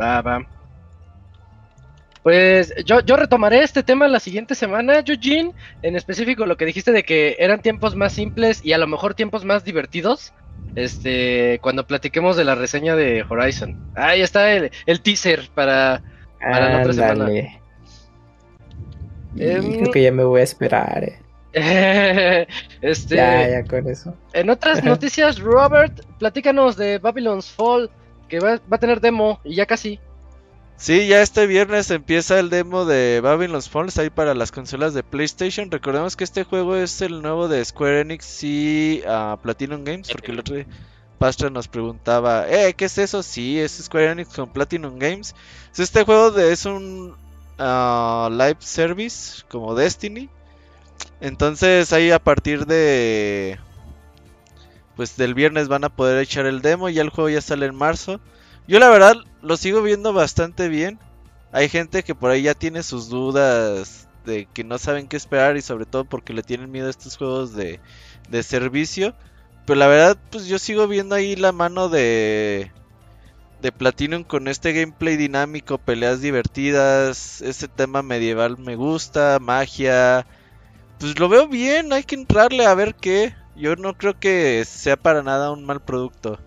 [0.00, 0.46] Va, va.
[2.22, 5.52] Pues yo, yo retomaré este tema la siguiente semana, Eugene.
[5.82, 9.14] En específico lo que dijiste de que eran tiempos más simples y a lo mejor
[9.14, 10.32] tiempos más divertidos.
[10.74, 13.76] Este, cuando platiquemos de la reseña de Horizon.
[13.94, 16.02] Ahí está el, el teaser para.
[16.40, 17.30] Para la otra semana.
[19.36, 21.18] Em, creo que ya me voy a esperar, eh.
[22.80, 23.16] este.
[23.16, 24.14] Ya, ya con eso.
[24.32, 27.90] En otras noticias, Robert, platícanos de Babylon's Fall,
[28.28, 29.98] que va, va a tener demo y ya casi.
[30.80, 35.02] Sí, ya este viernes empieza el demo de Babylon's Falls ahí para las consolas de
[35.02, 35.70] PlayStation.
[35.70, 40.32] Recordemos que este juego es el nuevo de Square Enix y ah, Platinum Games, porque
[40.32, 40.56] el otro
[41.18, 43.22] Pastra nos preguntaba, eh, ¿qué es eso?
[43.22, 45.34] Sí, es Square Enix con Platinum Games.
[45.76, 47.14] Este juego de- es un
[47.58, 50.30] ah, live service como Destiny.
[51.20, 53.58] Entonces ahí a partir de
[54.96, 57.74] pues del viernes van a poder echar el demo ya el juego ya sale en
[57.74, 58.20] marzo.
[58.66, 60.98] Yo la verdad lo sigo viendo bastante bien.
[61.52, 65.56] Hay gente que por ahí ya tiene sus dudas de que no saben qué esperar
[65.56, 67.80] y sobre todo porque le tienen miedo a estos juegos de,
[68.28, 69.14] de servicio.
[69.66, 72.70] Pero la verdad, pues yo sigo viendo ahí la mano de,
[73.60, 80.26] de Platinum con este gameplay dinámico, peleas divertidas, ese tema medieval me gusta, magia.
[80.98, 83.34] Pues lo veo bien, hay que entrarle a ver qué.
[83.56, 86.38] Yo no creo que sea para nada un mal producto.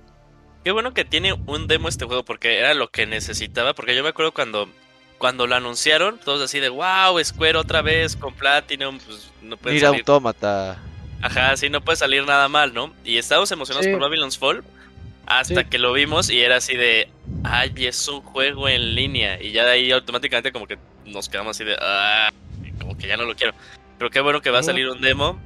[0.63, 3.73] Qué bueno que tiene un demo este juego porque era lo que necesitaba.
[3.73, 4.69] Porque yo me acuerdo cuando,
[5.17, 8.99] cuando lo anunciaron, todos así de wow, Square otra vez con Platinum.
[9.05, 10.01] Pues no puede Mira salir.
[10.01, 10.77] Autómata.
[11.21, 12.93] Ajá, sí, no puede salir nada mal, ¿no?
[13.03, 13.91] Y estábamos emocionados Sí.
[13.91, 14.63] por Babylon's Fall
[15.25, 15.69] hasta Sí.
[15.69, 17.09] que lo vimos y era así de
[17.45, 19.41] ay, es un juego en línea.
[19.41, 22.29] Y ya de ahí automáticamente como que nos quedamos así de ah,
[22.79, 23.53] como que ya no lo quiero.
[23.97, 25.39] Pero qué bueno que va a salir un demo.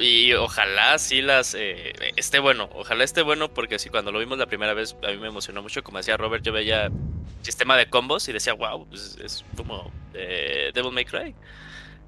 [0.00, 4.38] Y ojalá sí las eh, esté bueno, ojalá esté bueno porque sí, cuando lo vimos
[4.38, 6.90] la primera vez a mí me emocionó mucho, como decía Robert, yo veía
[7.42, 11.34] sistema de combos y decía, wow, pues es como eh, Devil May Cry.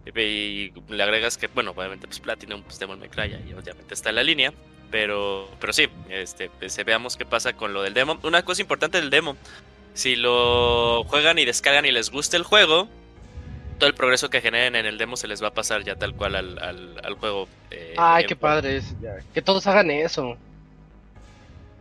[0.07, 3.93] Y, y le agregas que, bueno, obviamente pues Platinum, pues Devil May Cry, y obviamente
[3.93, 4.53] está en la línea.
[4.91, 8.19] Pero, pero sí, este, pues, veamos qué pasa con lo del demo.
[8.23, 9.37] Una cosa importante del demo,
[9.95, 12.89] si lo juegan y descargan y les gusta el juego,
[13.79, 16.15] todo el progreso que generen en el demo se les va a pasar ya tal
[16.15, 17.49] cual al, al, al juego.
[17.71, 18.95] eh, Ay, qué padre es.
[19.01, 20.37] ya, Que todos hagan eso.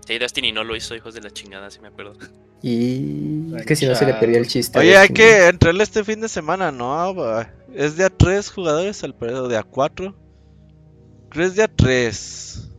[0.08, 2.14] Sí, Destiny no lo hizo, hijos de la chingada, si me acuerdo.
[2.62, 4.78] Y es que si no se le perdía el chiste.
[4.80, 7.14] Oye, hay que entrarle este fin de semana, ¿no?
[7.16, 7.50] Va.
[7.74, 10.16] Es de a 3 jugadores al parecer, de a 4.
[11.30, 12.70] Creo es de a 3.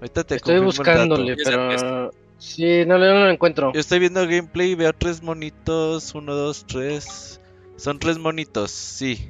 [0.00, 2.10] Ahorita te Estoy buscándole, pero.
[2.38, 3.72] Sí, no, lo- no lo encuentro.
[3.72, 6.14] Yo estoy viendo gameplay y veo tres monitos.
[6.14, 7.40] 1, 2, 3.
[7.76, 9.28] Son tres monitos, sí.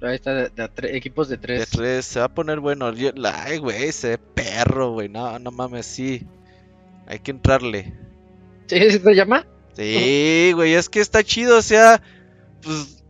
[0.00, 1.70] Ahí está, de, de a tre- equipos de De tres.
[1.70, 2.04] 3.
[2.04, 2.92] Se va a poner bueno.
[2.92, 5.08] Yo- Ay, güey, ese perro, güey.
[5.08, 6.26] No, no mames, sí.
[7.06, 7.92] Hay que entrarle.
[8.66, 8.90] ¿Sí?
[8.90, 9.46] ¿Sí te llama?
[9.76, 12.02] Sí, güey, es que está chido, o sea,
[12.62, 13.02] pues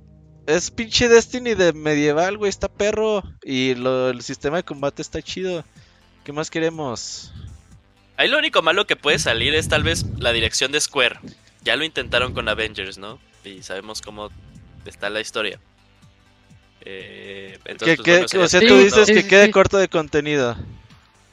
[0.46, 3.22] es pinche Destiny de medieval, güey, está perro.
[3.42, 5.64] Y lo, el sistema de combate está chido.
[6.24, 7.32] ¿Qué más queremos?
[8.16, 11.18] Ahí lo único malo que puede salir es tal vez la dirección de Square.
[11.64, 13.18] Ya lo intentaron con Avengers, ¿no?
[13.44, 14.30] Y sabemos cómo
[14.84, 15.60] está la historia.
[16.80, 19.48] Eh, Que, entonces, pues, que- bueno, sería o sea, tú dices sí, que sí, quede
[19.48, 19.50] sí.
[19.50, 20.56] corto de contenido.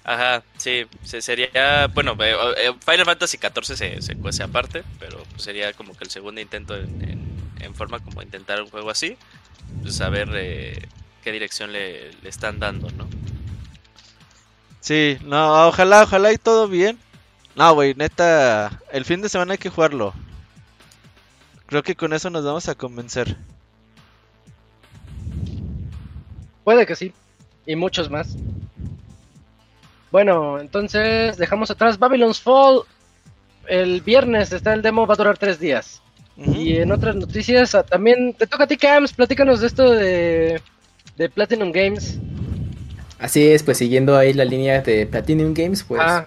[0.03, 5.27] Ajá, sí, se- sería, bueno, eh, eh, Final Fantasy XIV se, se cuece aparte, pero
[5.31, 8.89] pues, sería como que el segundo intento en, en- en forma como intentar un juego
[8.89, 9.17] así,
[9.81, 10.89] pues saber eh,
[11.21, 13.11] qué dirección le, le están dando, ¿no?
[14.79, 16.99] Sí, no, ojalá, ojalá y todo bien.
[17.55, 20.13] No, güey, neta, el fin de semana hay que jugarlo.
[21.69, 23.37] Creo que con eso nos vamos a convencer.
[26.63, 27.13] Puede que sí.
[27.67, 28.35] Y muchos más.
[30.11, 32.81] Bueno, entonces dejamos atrás Babylon's Fall.
[33.67, 36.01] El viernes está el demo, va a durar tres días.
[36.35, 39.13] Y en otras noticias, ah, también te toca a ti, Cams.
[39.13, 40.59] Platícanos de esto de,
[41.17, 42.17] de Platinum Games.
[43.19, 46.25] Así es, pues siguiendo ahí la línea de Platinum Games, pues Ah,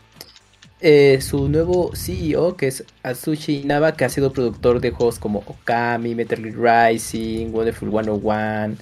[0.82, 5.38] eh, su nuevo CEO, que es Atsushi Inaba, que ha sido productor de juegos como
[5.46, 8.76] Okami, Metal Gear Rising, Wonderful 101,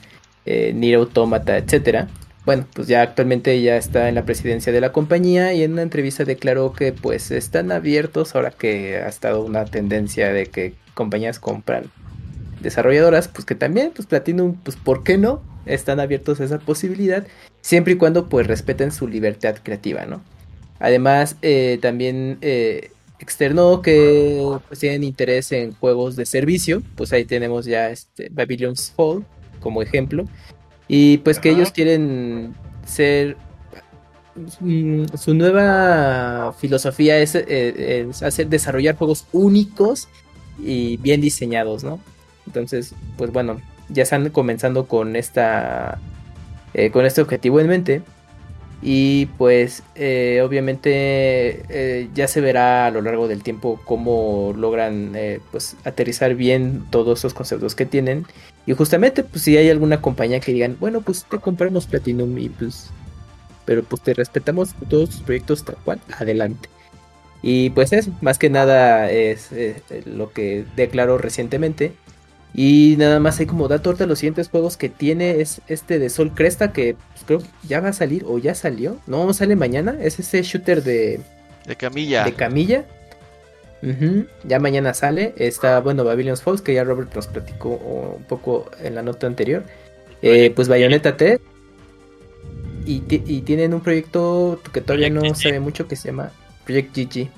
[0.46, 2.08] eh, Nier Automata, etcétera.
[2.46, 5.82] Bueno, pues ya actualmente ya está en la presidencia de la compañía y en una
[5.82, 11.38] entrevista declaró que pues están abiertos ahora que ha estado una tendencia de que compañías
[11.38, 11.84] compran
[12.62, 15.42] desarrolladoras, pues que también pues Platinum, pues ¿por qué no?
[15.66, 17.26] Están abiertos a esa posibilidad,
[17.60, 20.22] siempre y cuando pues respeten su libertad creativa, ¿no?
[20.80, 22.90] Además, eh, también eh,
[23.20, 26.82] externó que pues, tienen interés en juegos de servicio.
[26.96, 29.24] Pues ahí tenemos ya este, Babylon's Fall
[29.60, 30.24] como ejemplo.
[30.88, 33.36] Y pues que ellos quieren ser...
[34.60, 40.08] mm, Su nueva filosofía es, eh, es hacer desarrollar juegos únicos
[40.58, 42.00] y bien diseñados, ¿no?
[42.46, 45.98] Entonces, pues bueno, ya están comenzando con esta
[46.74, 48.02] eh, con este objetivo en mente.
[48.82, 55.12] Y pues eh, obviamente eh, ya se verá a lo largo del tiempo cómo logran
[55.14, 58.26] eh, pues aterrizar bien todos esos conceptos que tienen.
[58.66, 62.48] Y justamente pues si hay alguna compañía que digan, bueno pues te compramos Platinum y
[62.48, 62.90] pues...
[63.66, 66.68] Pero pues te respetamos todos tus proyectos tal cual, adelante.
[67.42, 71.92] Y pues eso, más que nada es eh, lo que declaró recientemente.
[72.52, 76.10] Y nada más hay como dato ahorita los siguientes juegos que tiene es este de
[76.10, 78.98] Sol Cresta que pues, creo que ya va a salir o ya salió.
[79.06, 79.96] No, sale mañana.
[80.00, 81.20] Es ese shooter de,
[81.66, 82.24] De camilla.
[82.24, 82.84] de camilla.
[84.44, 85.32] Ya mañana sale.
[85.36, 87.70] Está, bueno, Babylon's Falls, que ya Robert nos platicó
[88.16, 89.64] un poco en la nota anterior.
[90.20, 91.40] Eh, pues Bayonetta 3.
[92.84, 96.32] Y, y tienen un proyecto que todavía Project no se ve mucho que se llama
[96.64, 97.28] Project GG.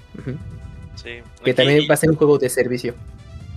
[0.96, 1.10] Sí.
[1.44, 2.94] Que también va a ser un juego de servicio.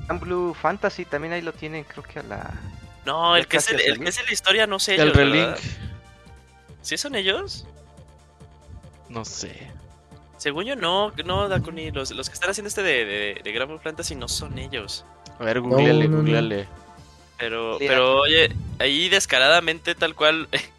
[0.07, 2.53] Blue Fantasy también ahí lo tienen, creo que a la.
[3.05, 5.45] No, el que, es el, que es la historia, no sé El ellos, relink.
[5.47, 5.59] ¿verdad?
[6.81, 7.65] ¿Sí son ellos?
[9.09, 9.71] No sé.
[10.37, 11.91] Según yo, no, no, Dakuni.
[11.91, 15.05] Los, los que están haciendo este de, de, de Grand Blue Fantasy no son ellos.
[15.39, 16.17] A ver, googleale, no, no.
[16.17, 16.67] googleale.
[17.37, 20.47] Pero, pero oye, ahí descaradamente tal cual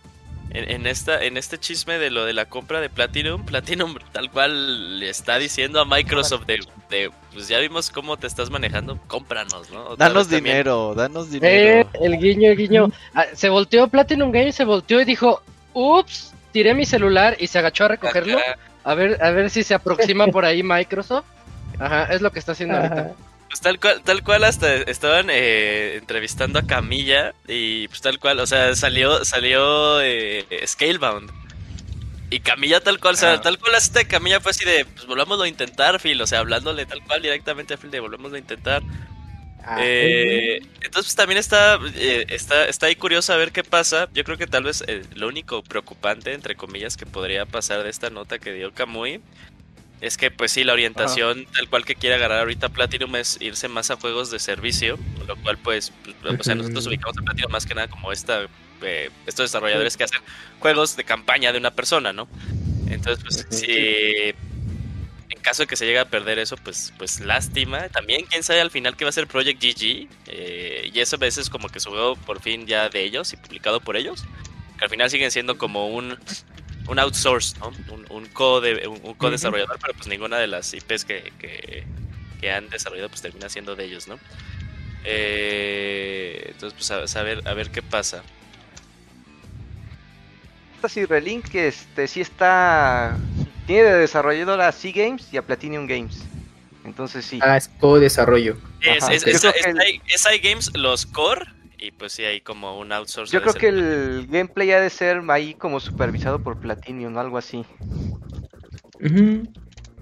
[0.57, 4.31] en, en esta en este chisme de lo de la compra de Platinum, Platinum tal
[4.31, 8.99] cual le está diciendo a Microsoft de, de, pues ya vimos cómo te estás manejando,
[9.07, 9.83] cómpranos, ¿no?
[9.89, 11.91] Otra Danos dinero, danos eh, dinero.
[12.01, 12.91] el guiño, el guiño.
[13.15, 15.43] Ah, se volteó Platinum Games, se volteó y dijo,
[15.75, 18.39] ups, tiré mi celular y se agachó a recogerlo.
[18.39, 18.57] Ajá.
[18.85, 21.27] A ver, a ver si se aproxima por ahí Microsoft.
[21.79, 23.13] Ajá, es lo que está haciendo ahorita.
[23.57, 28.39] Pues tal cual, tal cual hasta estaban eh, entrevistando a Camilla y pues tal cual,
[28.41, 31.31] o sea, salió, salió eh, Scalebound.
[32.29, 33.41] Y Camilla tal cual, o sea, Ah.
[33.41, 36.85] tal cual hasta Camilla fue así de, pues volvámoslo a intentar, Phil, o sea, hablándole
[36.85, 38.83] tal cual directamente a Phil de volvámoslo a intentar.
[39.65, 44.11] Ah, Eh, entonces pues, también está, eh, está, está ahí curioso a ver qué pasa.
[44.13, 47.89] Yo creo que tal vez eh, lo único preocupante, entre comillas, que podría pasar de
[47.89, 49.23] esta nota que dio Kamui
[50.01, 53.69] es que pues sí, la orientación tal cual que quiere agarrar ahorita Platinum es irse
[53.69, 57.67] más a juegos de servicio, lo cual pues, o sea, nosotros ubicamos a Platinum más
[57.67, 58.47] que nada como esta,
[58.83, 60.21] eh, estos desarrolladores que hacen
[60.61, 62.29] juegos de campaña de una persona, ¿no?
[62.89, 64.35] Entonces pues si
[65.29, 67.89] en caso de que se llegue a perder eso, pues, pues lástima.
[67.89, 70.09] También, quién sabe al final qué va a ser Project GG.
[70.27, 73.37] eh, y eso a veces como que su juego por fin ya de ellos y
[73.37, 74.25] publicado por ellos.
[74.79, 76.17] Que al final siguen siendo como un,
[76.89, 77.69] un outsource, ¿no?
[77.93, 81.85] Un, un co-de- un, un co-desarrollador, pero pues ninguna de las IPs que, que,
[82.41, 84.19] que han desarrollado pues termina siendo de ellos, ¿no?
[85.05, 88.23] Eh, entonces, pues a, saber, a ver qué pasa.
[90.75, 93.17] Fantasy Relink, que este sí está.
[93.67, 96.19] Tiene de desarrolladora a C Games y a Platinum Games.
[96.85, 97.41] Entonces sí.
[97.43, 98.57] Ah, es co-desarrollo.
[98.81, 101.45] Es, Ajá, es, es- es iGames los core
[101.79, 103.33] y pues sí hay como un outsource.
[103.33, 107.39] Yo creo que el gameplay ha de ser ahí como supervisado por Platinum o algo
[107.39, 107.65] así.
[109.01, 109.43] Ujú.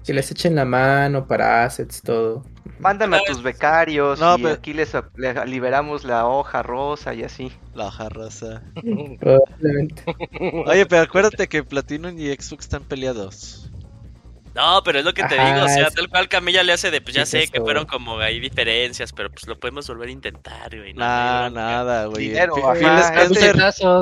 [0.05, 2.43] Que les echen la mano para assets, todo.
[2.79, 7.13] mándame a Una tus becarios No, y pero- aquí les, les liberamos la hoja rosa
[7.15, 7.51] y así.
[7.73, 8.61] La hoja rosa.
[9.19, 10.03] Probablemente.
[10.67, 13.64] Oye, pero acuérdate que Platinum y Xbox están peleados.
[14.55, 16.71] No, pero es lo que te Ajá, digo, o sea, es- tal cual Camilla le
[16.71, 19.85] hace de, pues ya es sé que fueron como ahí diferencias, pero pues lo podemos
[19.87, 20.93] volver a intentar, güey.
[20.93, 22.29] no, Nah, no, no, nada, güey.
[22.29, 23.55] Dinero, ajá, Spencer.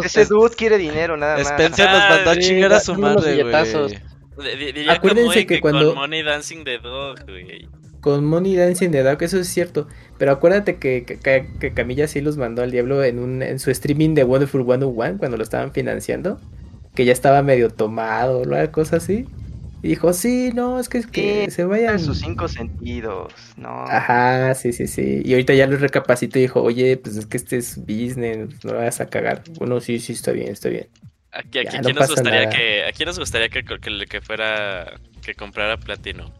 [0.06, 1.48] Ese dude quiere dinero nada más.
[1.48, 3.94] Spencer nos Ah, mandó a sí, chingar a su madre, billetazos.
[4.38, 4.90] güey.
[4.90, 7.68] Acuérdense que que cuando- con Money Dancing the Dog, güey.
[8.02, 9.88] Con Money Dancing the Dark, eso es cierto.
[10.18, 14.14] Pero acuérdate que, que, Camilla sí los mandó al diablo en, un, en su streaming
[14.14, 16.40] de Wonderful 101 cuando lo estaban financiando.
[16.96, 19.26] Que ya estaba medio tomado, una cosa así.
[19.84, 21.96] Y dijo, sí, no, es que, es que Sí, se vayan.
[21.96, 23.84] En sus cinco sentidos, no.
[23.84, 25.22] Ajá, sí, sí, sí.
[25.26, 28.72] Y ahorita ya lo recapacito y dijo, oye, pues es que este es business, no
[28.72, 29.44] lo vayas a cagar.
[29.60, 30.88] Bueno, sí, sí, está bien, está bien.
[31.32, 34.22] Aquí, aquí, Ya, ¿quién no nos gustaría que, ¿A quién nos gustaría que, que, que
[34.22, 36.32] fuera, que comprara Platino?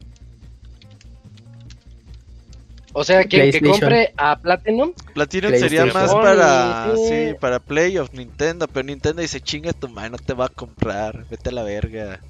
[2.94, 3.72] O sea, que PlayStation.
[3.80, 4.94] compre a Platinum.
[5.14, 7.08] Platinum sería más para, Sí.
[7.10, 10.50] sí, para Play of Nintendo, pero Nintendo dice, chinga tu madre, no te va a
[10.50, 12.22] comprar, vete a la verga.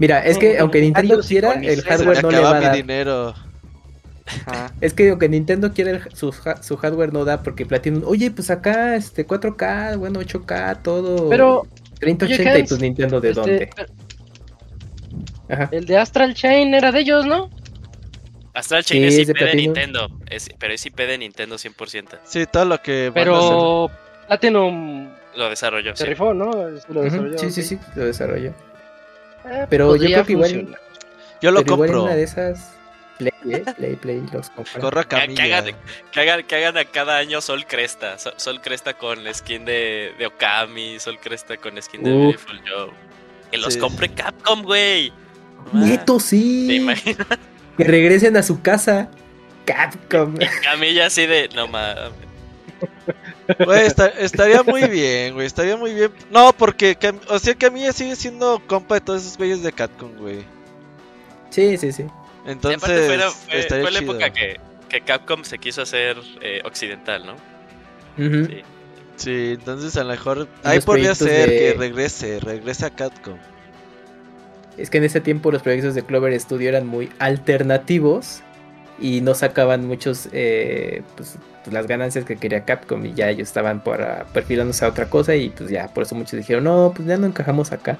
[0.00, 2.74] Mira, es que aunque Nintendo quiera, el hardware no le va a mi dar.
[2.76, 3.34] dinero.
[4.46, 4.72] Ajá.
[4.80, 6.32] Es que aunque Nintendo quiera el- su,
[6.62, 11.66] su hardware no da porque Platinum, oye, pues acá este 4K, bueno, 8K, todo Pero
[11.98, 13.70] 3080 oye, y pues Nintendo de este, dónde?
[15.50, 15.68] Ajá.
[15.72, 17.50] el de Astral Chain era de ellos, ¿no?
[18.54, 19.54] Astral Chain Sí, es es IP de.
[19.54, 22.18] Nintendo, es, pero es IP de Nintendo 100%.
[22.24, 23.90] Sí, todo lo que Pero
[24.28, 26.10] Platinum Lo desarrolló, se sí.
[26.10, 26.50] rifó, ¿no?
[26.52, 28.54] Sí lo Sí, sí, sí, lo desarrolló.
[29.44, 30.80] Eh, Pero yo creo que igual- funcionar.
[31.40, 32.02] Yo lo Pero igual compro.
[32.04, 32.72] una de esas
[33.18, 33.64] Play, ¿eh?
[33.76, 34.80] Play, Play los compra.
[34.80, 38.18] Corra Que, hagan, que, hagan, que hagan a cada año Sol Cresta.
[38.18, 42.10] Sol, Sol Cresta con la skin de, de Okami, Sol Cresta con skin de.
[42.10, 42.90] Beautiful Joe.
[43.50, 43.78] Que los Sí.
[43.80, 45.12] compre Capcom, güey.
[45.72, 46.76] Neto, ¿Te sí.
[46.76, 47.26] imaginas?
[47.76, 49.08] Que regresen a su casa.
[49.66, 50.34] Capcom.
[50.62, 51.48] Camilla así de.
[51.54, 52.12] No mames.
[53.64, 53.86] Güey,
[54.18, 56.10] estaría muy bien, güey, estaría muy bien.
[56.30, 56.96] No, porque,
[57.28, 60.44] o sea, Camilla sigue siendo compa de todos esos güeyes de Catcom, güey.
[61.50, 62.04] Sí, sí, sí.
[62.46, 64.12] Entonces, fue, la- fue- la chido.
[64.12, 67.34] época que, que Capcom se quiso hacer eh, occidental, ¿no?
[68.16, 68.62] Sí.
[69.16, 73.36] Sí, entonces a lo mejor ahí podría ser de- que regrese, regrese a Catcom.
[74.78, 78.42] Es que en ese tiempo los proyectos de Clover Studio eran muy alternativos
[79.00, 83.48] y no sacaban muchos eh, pues, pues, las ganancias que quería Capcom y ya ellos
[83.48, 87.08] estaban para perfilándose a otra cosa y pues ya por eso muchos dijeron no pues
[87.08, 87.96] ya no encajamos acá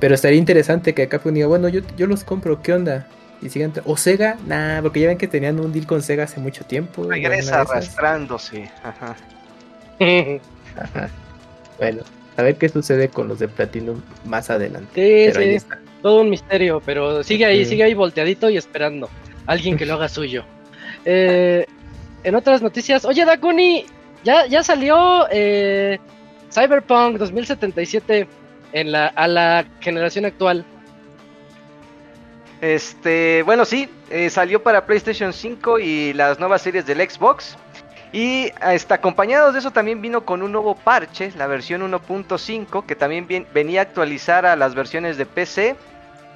[0.00, 3.06] pero estaría interesante que Capcom diga bueno yo, yo los compro qué onda
[3.42, 6.40] y sigan o Sega nah porque ya ven que tenían un deal con Sega hace
[6.40, 8.70] mucho tiempo Regresa arrastrándose.
[8.82, 9.14] Ajá.
[10.76, 11.08] Ajá.
[11.78, 12.02] bueno
[12.36, 15.78] a ver qué sucede con los de Platinum más adelante Sí, pero ahí sí, está.
[16.02, 17.70] todo un misterio, pero sigue ahí, Sí.
[17.70, 19.08] sigue ahí volteadito y esperando.
[19.48, 20.44] Alguien que lo haga suyo.
[21.06, 21.66] Eh,
[22.22, 23.86] en otras noticias, oye Dakuni,
[24.22, 25.98] ya, ya salió eh,
[26.52, 28.28] Cyberpunk 2077
[28.74, 30.66] en la, a la generación actual.
[32.60, 37.56] Este, bueno, sí, eh, salió para PlayStation 5 y las nuevas series del Xbox.
[38.12, 42.94] Y este, acompañados de eso también vino con un nuevo parche, la versión 1.5, que
[42.94, 45.76] también venía a actualizar a las versiones de PC.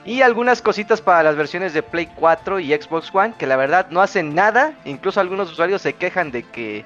[0.04, 3.86] Y algunas cositas para las versiones de Play 4 y Xbox One, que la verdad
[3.90, 4.72] no hacen nada.
[4.84, 6.84] Incluso algunos usuarios se quejan de que,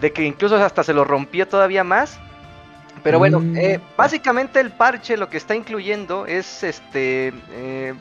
[0.00, 2.18] de que incluso hasta se lo rompió todavía más.
[3.04, 3.56] Pero bueno, Mm.
[3.56, 7.94] eh, básicamente el parche lo que está incluyendo es este eh,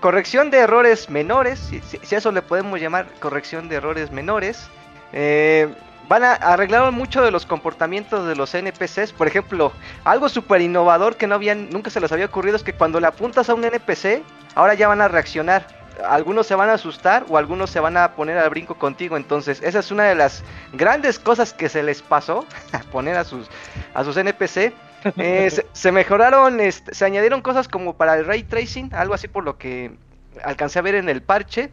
[0.00, 4.68] corrección de errores menores, si, si- eso le podemos llamar corrección de errores menores.
[5.14, 5.68] Eh,
[6.12, 9.14] van a arreglar mucho de los comportamientos de los NPCs.
[9.14, 9.72] Por ejemplo,
[10.04, 13.06] algo súper innovador que no habían, nunca se les había ocurrido es que cuando le
[13.06, 14.22] apuntas a un NPC,
[14.54, 15.66] ahora ya van a reaccionar.
[16.06, 19.16] Algunos se van a asustar o algunos se van a poner al brinco contigo.
[19.16, 20.44] Entonces, esa es una de las
[20.74, 22.44] grandes cosas que se les pasó
[22.92, 23.48] poner a sus,
[23.94, 24.74] a sus NPC.
[25.16, 29.26] Eh, se, se mejoraron, este, se añadieron cosas como para el ray tracing, algo así
[29.26, 29.90] por lo que
[30.44, 31.72] alcancé a ver en el parche.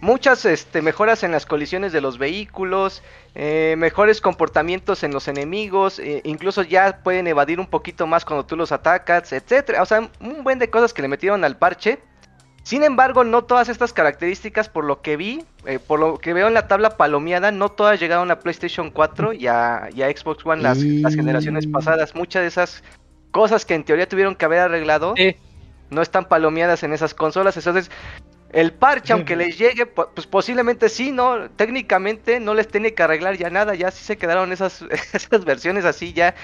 [0.00, 3.02] Muchas este, mejoras en las colisiones de los vehículos,
[3.34, 8.46] eh, mejores comportamientos en los enemigos, eh, incluso ya pueden evadir un poquito más cuando
[8.46, 9.82] tú los atacas, etcétera.
[9.82, 11.98] O sea, un buen de cosas que le metieron al parche.
[12.62, 16.48] Sin embargo, no todas estas características, por lo que vi, eh, por lo que veo
[16.48, 20.46] en la tabla palomeada, no todas llegaron a PlayStation 4 y a, y a Xbox
[20.46, 22.14] One las, las generaciones pasadas.
[22.14, 22.82] Muchas de esas
[23.32, 25.14] cosas que en teoría tuvieron que haber arreglado
[25.90, 27.56] no están palomeadas en esas consolas.
[27.56, 27.90] Entonces,
[28.52, 31.48] el parche, aunque les llegue, pues posiblemente sí, ¿no?
[31.50, 34.82] Técnicamente no les tiene que arreglar ya nada, ya sí se quedaron esas,
[35.12, 36.34] esas versiones así ya.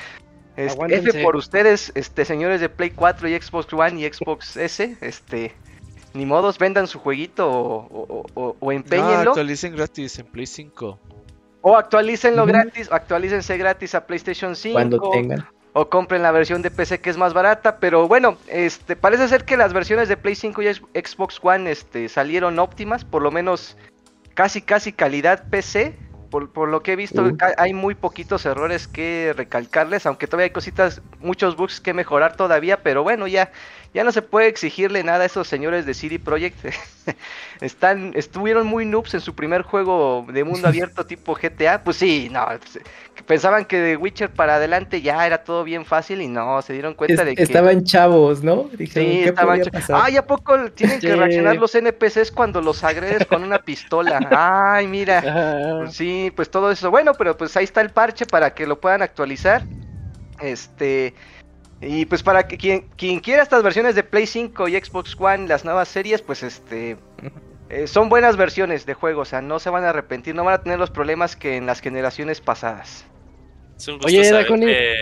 [0.57, 0.97] Este.
[0.97, 5.55] F por ustedes, este, señores de Play 4 y Xbox One y Xbox S, este,
[6.15, 9.31] ni modos, vendan su jueguito o, o, o, o No, empeñenlo.
[9.33, 10.99] actualicen gratis en Play 5.
[11.63, 12.53] o actualícenlo Ujú.
[12.53, 14.73] gratis, o actualícense gratis a PlayStation 5.
[14.75, 15.47] Cuando tengan.
[15.79, 19.45] O compren la versión de PC que es más barata, pero bueno, este parece ser
[19.45, 23.77] que las versiones de Play 5 y Xbox One este salieron óptimas, por lo menos
[24.33, 25.99] casi casi calidad PC.
[26.31, 30.51] Por, por lo que he visto, hay muy poquitos errores que recalcarles, aunque todavía hay
[30.51, 33.53] cositas, muchos bugs que mejorar todavía, pero bueno, ya,
[33.97, 36.67] ya no se puede exigirle nada a esos señores de CD Projekt.
[37.63, 41.83] Están, estuvieron muy noobs en su primer juego de mundo abierto tipo GTA.
[41.83, 42.79] Pues sí, no, pues,
[43.25, 46.93] pensaban que de Witcher para adelante ya era todo bien fácil y no, se dieron
[46.93, 47.43] cuenta Es- de que...
[47.43, 48.69] estaban chavos, ¿no?
[48.77, 50.01] Dijeron, Sí, ¿qué estaban podía ch- pasar?
[50.05, 54.21] Ay, ¿a poco tienen que reaccionar los NPCs cuando los agredes con una pistola?
[54.31, 55.79] Ay, mira.
[55.81, 56.91] Pues sí, pues todo eso.
[56.91, 59.63] Bueno, pero pues ahí está el parche para que lo puedan actualizar.
[60.39, 61.15] Este.
[61.81, 65.47] Y pues para que quien, quien quiera estas versiones de Play 5 y Xbox One,
[65.47, 66.97] las nuevas series, pues este.
[67.69, 70.55] eh, son buenas versiones de juego, o sea, no se van a arrepentir, no van
[70.55, 73.05] a tener los problemas que en las generaciones pasadas.
[73.79, 74.67] Es un gusto Oye, saber Draconi.
[74.67, 74.95] que,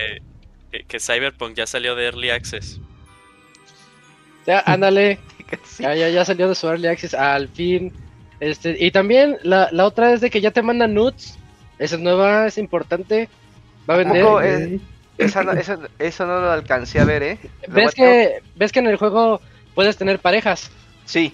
[0.72, 2.80] que- que Cyberpunk ya salió de Early Access.
[4.46, 5.18] Ya, ándale.
[5.64, 5.82] Sí.
[5.84, 7.92] Ya, ya, ya salió de su Early Access al fin.
[8.40, 11.38] Este, y también la, la otra es de que ya te mandan nudes.
[11.78, 13.28] Esa es nueva, es importante.
[13.88, 14.80] Va a vender.
[15.18, 17.38] Esa no- eso, eso no lo alcancé a ver, ¿eh?
[17.68, 19.40] Lo ¿Ves que, ves que en el juego
[19.74, 20.70] puedes tener parejas.
[21.04, 21.32] Sí,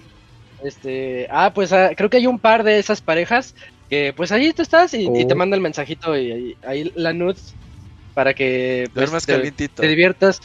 [0.63, 3.55] Este, ah, pues ah, creo que hay un par de esas parejas
[3.89, 5.37] que pues ahí tú estás y, y te Oh.
[5.37, 7.55] manda el mensajito y ahí, ahí la nudes
[8.13, 9.81] para que pues, Duermas te, calientito.
[9.81, 10.39] te diviertas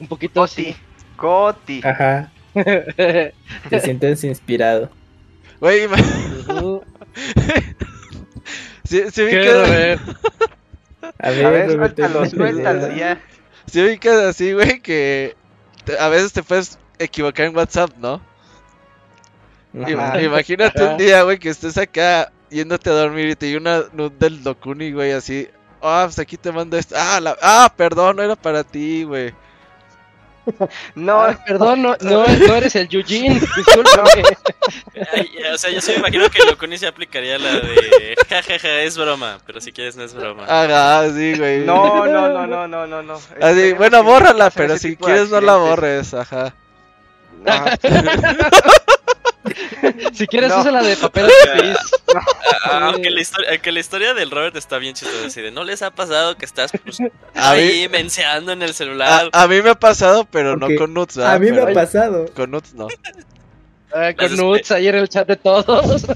[0.00, 0.40] un poquito.
[0.40, 0.74] Coti.
[1.16, 1.80] Coti.
[1.84, 4.90] Ajá, te sientes inspirado.
[5.60, 5.96] Güey, ima-
[6.48, 6.82] Ujú.
[8.84, 10.00] sí, sí ¿Qué, ubicas- Robert?
[11.18, 13.20] A ver, A ver, suéltalo, ¿tienes suéltalo ya.
[13.66, 15.36] sí ubicas así, güey, que
[15.84, 18.20] te- a veces te puedes equivocar en WhatsApp, ¿no?
[19.82, 20.20] Ajá.
[20.22, 24.14] Imagínate un día, güey, que estés acá yéndote a dormir y te dio una nude
[24.18, 25.48] del Dokuni, güey, así.
[25.80, 26.94] Ah, pues aquí te mando esto.
[26.98, 27.36] Ah, la...
[27.42, 29.34] ah, perdón, no era para ti, güey.
[30.94, 34.22] No, Ay, perdón, no, no, no eres el Yujin, discúlpame.
[35.12, 38.96] Ay, o sea, yo sí me imagino que Locuni se aplicaría la de jajaja, es
[38.96, 40.44] broma, pero si quieres no es broma.
[40.44, 41.60] Ajá, sí, güey.
[41.60, 43.14] no, no, no, no, no, no, no.
[43.14, 46.54] Así, Esperemos bueno, que no bórrala, pero si quieres no la borres, ajá.
[47.46, 47.78] Ajá.
[50.14, 50.60] Si quieres, No.
[50.60, 51.76] usa la de papel feliz.
[52.64, 55.64] Ah, aunque, la historia, aunque la historia del Robert está bien chistosa, así de no
[55.64, 56.98] les ha pasado que estás pues,
[57.34, 59.30] A ahí menseando en el A, celular.
[59.32, 61.40] a mí me ha pasado, pero no con nudes, A ¿verdad?
[61.40, 62.26] mí me Pero ha pasado.
[62.34, 62.88] Con nudes no.
[63.94, 66.06] Ah, con nudes ahí en el chat de todos.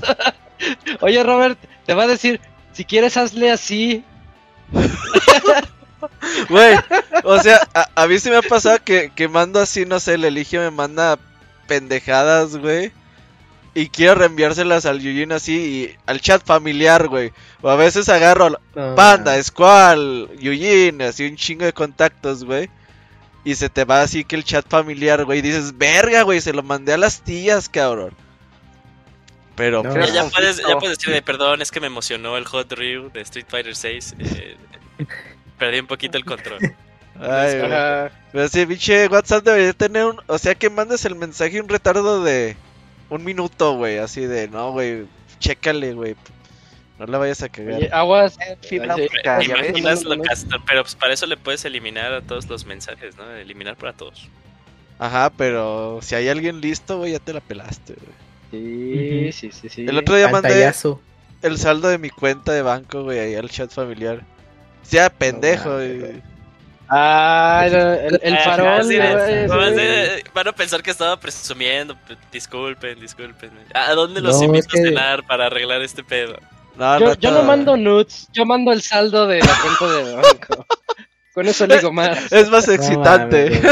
[1.00, 2.40] Oye, Robert, te va a decir,
[2.72, 4.04] si quieres, hazle así.
[6.50, 6.76] Güey,
[7.24, 10.14] o sea, a, a mí sí me ha pasado que, que mando así, no sé,
[10.14, 11.18] el elige me manda
[11.66, 12.92] pendejadas, güey.
[13.76, 17.32] Y quiero reenviárselas al Yujin así y al chat familiar, güey.
[17.60, 22.70] O a veces agarro al No, Panda, Squall, Yujin, así un chingo de contactos, güey.
[23.44, 25.40] Y se te va así que el chat familiar, güey.
[25.40, 28.14] Y dices, verga, güey, se lo mandé a las tías, cabrón.
[29.56, 29.90] Pero, No.
[29.92, 32.72] Ya, pues, ya puedes, ya puedes decir de perdón, es que me emocionó el Hot
[32.72, 34.16] Ryu de Street Fighter 6.
[35.58, 36.60] perdí un poquito el control.
[37.20, 38.10] ay, güey.
[38.32, 40.18] Pero sí, pinche WhatsApp debería tener un.
[40.28, 42.56] O sea, que mandes el mensaje un retardo de
[43.10, 43.98] un minuto, güey.
[43.98, 45.06] Así de, no, güey,
[45.38, 46.16] chécale, güey.
[46.98, 47.74] No la vayas a cagar.
[47.74, 48.38] Oye, aguas.
[48.62, 49.06] Fibra Ay, sí.
[49.08, 49.68] óptica, ¿Te ya ves.
[49.68, 50.22] imaginas No, no, lo no.
[50.30, 53.30] que- Pero pues para eso le puedes eliminar a todos los mensajes, ¿no?
[53.36, 54.28] Eliminar para todos.
[54.98, 58.26] Ajá, pero si hay alguien listo, güey, ya te la pelaste, güey.
[58.50, 59.84] Sí, sí, sí, sí.
[59.86, 61.00] El otro día mandé Pantallazo.
[61.42, 64.22] el saldo de mi cuenta de banco, güey, ahí al chat familiar.
[64.90, 66.22] Ya, pendejo, güey.
[66.88, 68.84] Ah, el, el- el Ajá, farol.
[68.84, 69.46] sí, güey, es- sí.
[69.48, 69.82] van, a,
[70.34, 71.96] van a pensar que estaba presumiendo.
[72.06, 73.50] p- Disculpen, disculpen.
[73.74, 76.36] ¿A dónde los No, invito es que- a cenar para arreglar este pedo?
[76.76, 80.12] No, Yo, no, yo no mando nudes, yo mando el saldo de la cuenta de
[80.14, 80.66] banco.
[81.34, 82.18] Con eso le digo más.
[82.32, 83.48] Es más No excitante.
[83.48, 83.62] güey.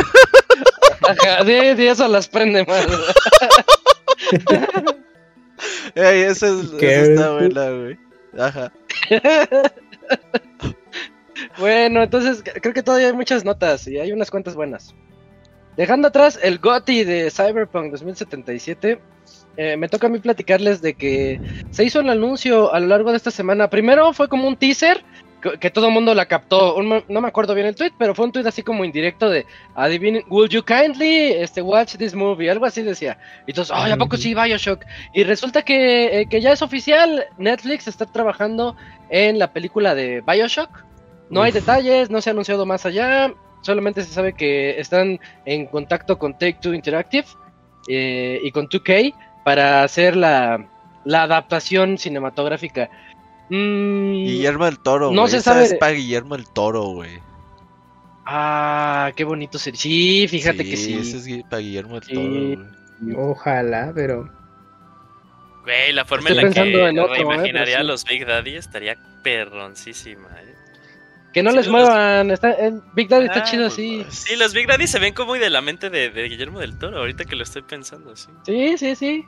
[1.06, 2.86] Ajá, de, de eso las prende más.
[5.94, 7.98] Ey, eso, es, está buena, güey.
[8.38, 8.72] Ajá.
[11.58, 14.94] Bueno, entonces creo que todavía hay muchas notas y hay unas cuantas buenas.
[15.76, 19.00] Dejando atrás el GOTY de Cyberpunk 2077,
[19.56, 21.40] eh, me toca a mí platicarles de que
[21.70, 23.70] se hizo el anuncio a lo largo de esta semana.
[23.70, 25.04] Primero fue como un teaser
[25.40, 26.76] que, que todo el mundo la captó.
[26.76, 29.46] Un no me acuerdo bien el tweet, pero fue un tweet así como indirecto de
[29.74, 32.50] adivinen, will you kindly este, watch this movie?
[32.50, 33.18] Algo así decía.
[33.46, 34.84] Y entonces, ay, ¿a poco sí, Bioshock?
[35.12, 37.26] Y resulta que, eh, que ya es oficial.
[37.38, 38.76] Netflix está trabajando
[39.08, 40.84] en la película de Bioshock.
[41.30, 43.32] No hay detalles, no se ha anunciado más allá.
[43.62, 47.26] Solamente se sabe que están en contacto con Take Two Interactive.
[47.88, 49.14] eh, y con 2K
[49.44, 50.66] para hacer la,
[51.04, 52.88] la adaptación cinematográfica.
[53.50, 57.10] Mm, Guillermo del Toro, no se Esa sabe- es para Guillermo del Toro, güey.
[58.26, 59.78] Ah, qué bonito sería.
[59.80, 60.94] Sí, fíjate que sí.
[60.94, 62.14] Ese es para Guillermo Sí.
[62.14, 62.58] Toro, güey.
[63.16, 64.30] Ojalá, pero.
[65.64, 68.96] Güey, la forma Estoy en la que en otro, eh, a los Big Daddy estaría
[69.22, 70.54] perroncísima, eh.
[71.34, 72.30] Que no Sí, les los- muevan.
[72.30, 74.06] Está, el Big Daddy está Ah, chido así.
[74.08, 76.78] Sí, los Big Daddy se ven como muy de la mente de, de Guillermo del
[76.78, 78.28] Toro, ahorita que lo estoy pensando, sí.
[78.46, 79.24] Sí, sí, sí.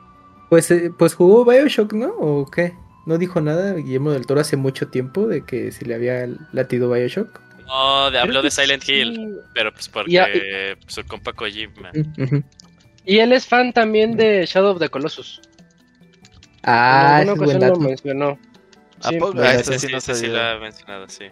[0.49, 2.07] Pues, eh, pues jugó Bioshock, ¿no?
[2.17, 2.73] ¿O qué?
[3.05, 6.89] ¿No dijo nada Guillermo del Toro hace mucho tiempo de que se le había latido
[6.89, 7.41] Bioshock?
[7.65, 8.93] No, de- habló de Silent sí.
[8.93, 11.91] Hill, pero pues porque Y su compa Kojima.
[13.05, 15.41] Y él es fan también de Shadow of the Colossus.
[16.63, 17.79] Ah, alguna es buen ocasión lo dato.
[17.79, 18.39] mencionó.
[19.03, 19.33] ¿A Sí, poco?
[19.33, 21.25] pues, Ah, sí, sí, sí, no sí, sí lo ha mencionado, sí.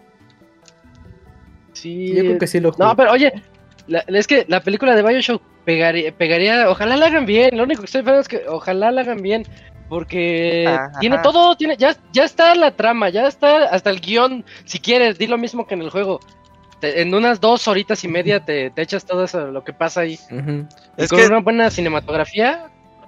[1.76, 2.14] Sí.
[2.14, 2.84] Yo creo que sí lo jugó.
[2.84, 3.32] No, pero oye,
[3.86, 7.56] la- es que la película de Bioshock pegaría, pegaría, ojalá la hagan bien.
[7.56, 9.44] Lo único que estoy esperando es que ojalá la hagan bien.
[9.88, 10.98] Porque Ajá.
[11.00, 14.44] tiene todo, tiene, ya, ya está la trama, ya está hasta el guion.
[14.64, 16.18] Si quieres, di lo mismo que en el juego.
[16.80, 20.00] Te- en unas dos horitas y media te, te echas todo eso, lo que pasa
[20.00, 20.18] ahí.
[20.96, 22.66] Es con que una buena cinematografía,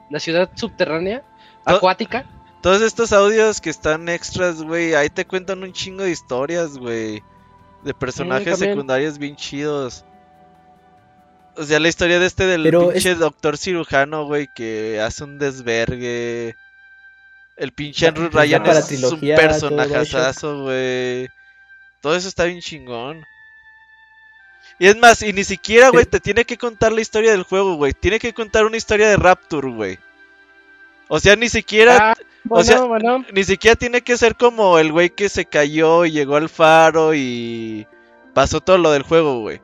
[0.08, 1.22] la ciudad subterránea,
[1.66, 2.24] To- acuática.
[2.62, 7.22] todos estos audios que están extras, güey, ahí te cuentan un chingo de historias, güey.
[7.84, 10.04] De personajes secundarios bien chidos.
[11.56, 15.38] O sea, la historia de este del Pero pinche doctor cirujano, güey, que hace un
[15.38, 16.56] desvergue.
[17.56, 21.28] El pinche Andrew Ryan es un trilogía, personajazazo, güey.
[22.00, 23.24] Todo eso está bien chingón.
[24.78, 27.74] Y es más, y ni siquiera, güey, te tiene que contar la historia del juego,
[27.74, 27.92] güey.
[27.92, 29.98] Tiene que contar una historia de Rapture, güey.
[31.08, 33.24] O sea, ni siquiera Ah, bueno, sea, bueno.
[33.32, 37.14] ni siquiera tiene que ser como el güey que se cayó y llegó al faro
[37.14, 37.86] y
[38.34, 39.60] pasó todo lo del juego, güey.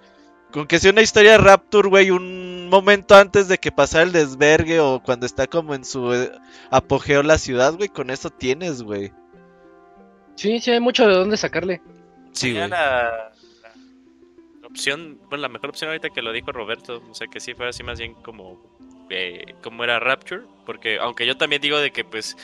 [0.53, 4.13] Con que sea una historia de Rapture, güey, un momento antes de que pasara el
[4.13, 6.31] desvergue o cuando está como en su eh,
[6.71, 9.13] apogeo la ciudad, güey, con eso tienes, güey.
[10.37, 11.81] Sí, sí, hay mucho de dónde sacarle.
[12.33, 12.71] Sí, Sería güey.
[12.71, 13.33] la,
[14.61, 17.55] la opción, bueno, la mejor opción ahorita que lo dijo Roberto, o sea, que sí
[17.55, 18.61] fuera así más bien como,
[19.11, 22.37] eh, como era Rapture, porque aunque yo también digo de que pues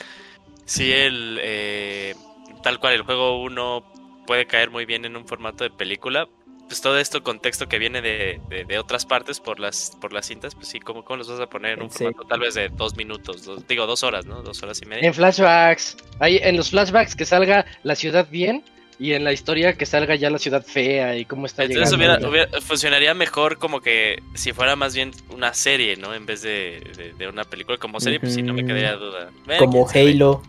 [0.65, 2.15] sí el, eh,
[2.63, 6.27] tal cual el juego 1 puede caer muy bien en un formato de película,
[6.67, 10.25] pues todo esto contexto que viene de, de, de otras partes por las por las
[10.27, 12.05] cintas, pues sí, ¿cómo, cómo los vas a poner en un Sí.
[12.05, 14.41] formato tal vez de dos minutos, dos- digo dos horas, ¿no?
[14.41, 15.05] Dos horas y media.
[15.07, 15.97] En flashbacks.
[16.19, 18.63] Hay, en los flashbacks que salga la ciudad bien
[19.01, 22.27] y en la historia que salga ya la ciudad fea y cómo está Entonces llegando.
[22.27, 26.13] hubiera, hubiera- funcionaría mejor como que si fuera más bien una serie, ¿no?
[26.13, 29.29] En vez de, de- de una película como serie, pues sí, no me quedaría duda.
[29.57, 30.11] Como sabe.
[30.11, 30.43] Halo.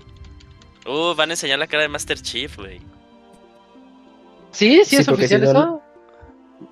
[0.86, 2.78] Uh, van a enseñar la cara de Master Chief, güey.
[4.50, 5.82] Sí, sí, Sí, es oficial si no- eso.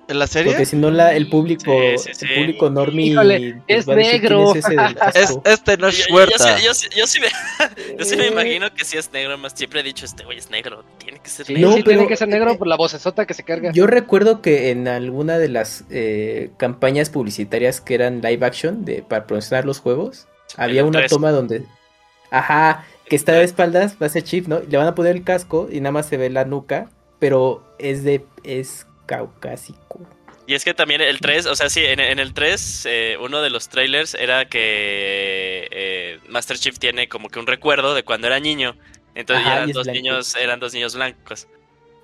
[0.07, 0.51] ¿En la serie?
[0.53, 2.25] Porque si no la, el público, Sí, sí, sí.
[2.29, 4.53] el público normie Híjole, pues, es negro.
[5.45, 6.57] Este no Yo, es yo- yo Huerta.
[6.57, 7.27] sí- yo sí- yo sí me,
[7.97, 10.49] yo sí me imagino que sí es negro, más siempre he dicho, este güey es
[10.49, 11.69] negro, tiene que ser negro.
[11.69, 13.71] No, sí pero- tiene que ser negro por la vocesota que se carga.
[13.73, 19.01] Yo recuerdo que en alguna de las eh, campañas publicitarias que eran live action de,
[19.03, 20.27] para promocionar los juegos,
[20.57, 21.63] había una toma donde,
[22.29, 24.61] ajá, que está de espaldas, va a ser Chief, ¿no?
[24.61, 26.89] Le van a poner el casco y nada más se ve la nuca,
[27.19, 29.99] pero es de, es caucásico.
[30.47, 33.41] Y es que también el 3, o sea, sí, en, en el 3, eh, uno
[33.41, 38.27] de los trailers era que eh, Master Chief tiene como que un recuerdo de cuando
[38.27, 38.75] era niño.
[39.15, 39.95] Entonces Ajá, eran dos blanco.
[39.97, 41.47] niños, eran dos niños blancos.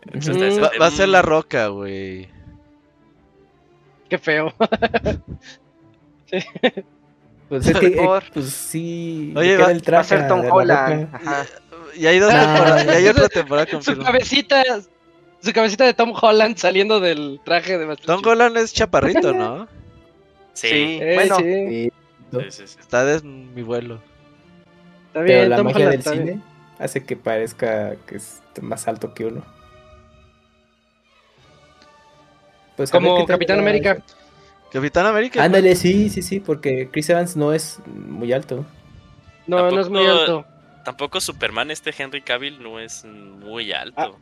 [0.04, 2.30] Entonces, Va, va a ser la roca, güey.
[4.10, 4.54] Qué feo.
[7.50, 11.08] Pues es que, eh, pues sí, Oye, va- el Va a ser Tom Holland.
[11.16, 11.46] Ajá.
[11.96, 14.12] Y hay dos temporadas, y hay otra temporada su confirmada.
[14.12, 14.64] cabecita,
[15.42, 18.28] su cabecita de Tom Holland saliendo del traje de Master Tom Chief.
[18.28, 19.68] Holland es chaparrito, ¿no?
[20.54, 21.92] Sí, Sí, Eh, bueno, sí,
[22.32, 22.78] Sí, sí, sí, sí.
[22.80, 24.02] Está de mi vuelo.
[25.08, 26.28] está pero bien, la Tom magia Holland del está bien.
[26.28, 26.42] cine
[26.80, 29.44] hace que parezca que es más alto que uno.
[32.76, 33.94] Pues Como Capitán América.
[33.94, 34.16] eso.
[34.72, 35.44] Capitán América.
[35.44, 38.66] Ándale, sí, sí, sí, porque Chris Evans no es muy alto.
[39.48, 40.46] No, no es muy alto.
[40.84, 44.20] Tampoco Superman, este Henry Cavill, no es muy alto.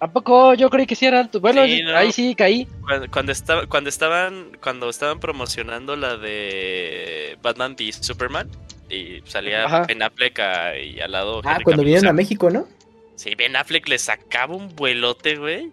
[0.00, 1.40] ¿A poco yo creí que sí era alto?
[1.40, 1.94] Bueno, Sí, no.
[1.96, 2.66] ahí sí caí.
[2.82, 8.48] Cuando, cuando, estaba, cuando estaban cuando estaban promocionando la de Batman v Superman
[8.88, 9.84] y salía Ajá.
[9.86, 12.66] Ben Affleck a- y al lado Ah, Henry cuando vinieron a México, ¿no?
[13.14, 15.70] Sí, Ben Affleck le sacaba un vuelote, güey.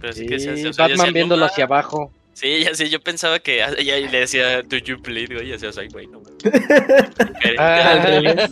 [0.00, 2.10] Pero sí que se Sí, o sea, Batman viéndolo hacia abajo.
[2.32, 5.50] Sí, ya sí, yo pensaba que ah, y ahí le decía, "Do you bleed?", güey,
[5.50, 6.42] y hacía, "Ay, güey, no." mames".
[7.58, 8.50] Ah, Al revés.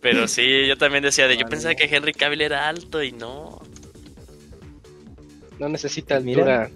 [0.00, 1.50] Pero sí, yo también decía de, yo Vale.
[1.50, 3.60] pensaba que Henry Cavill era alto y no.
[5.58, 6.64] no necesita Mira.
[6.64, 6.70] altura.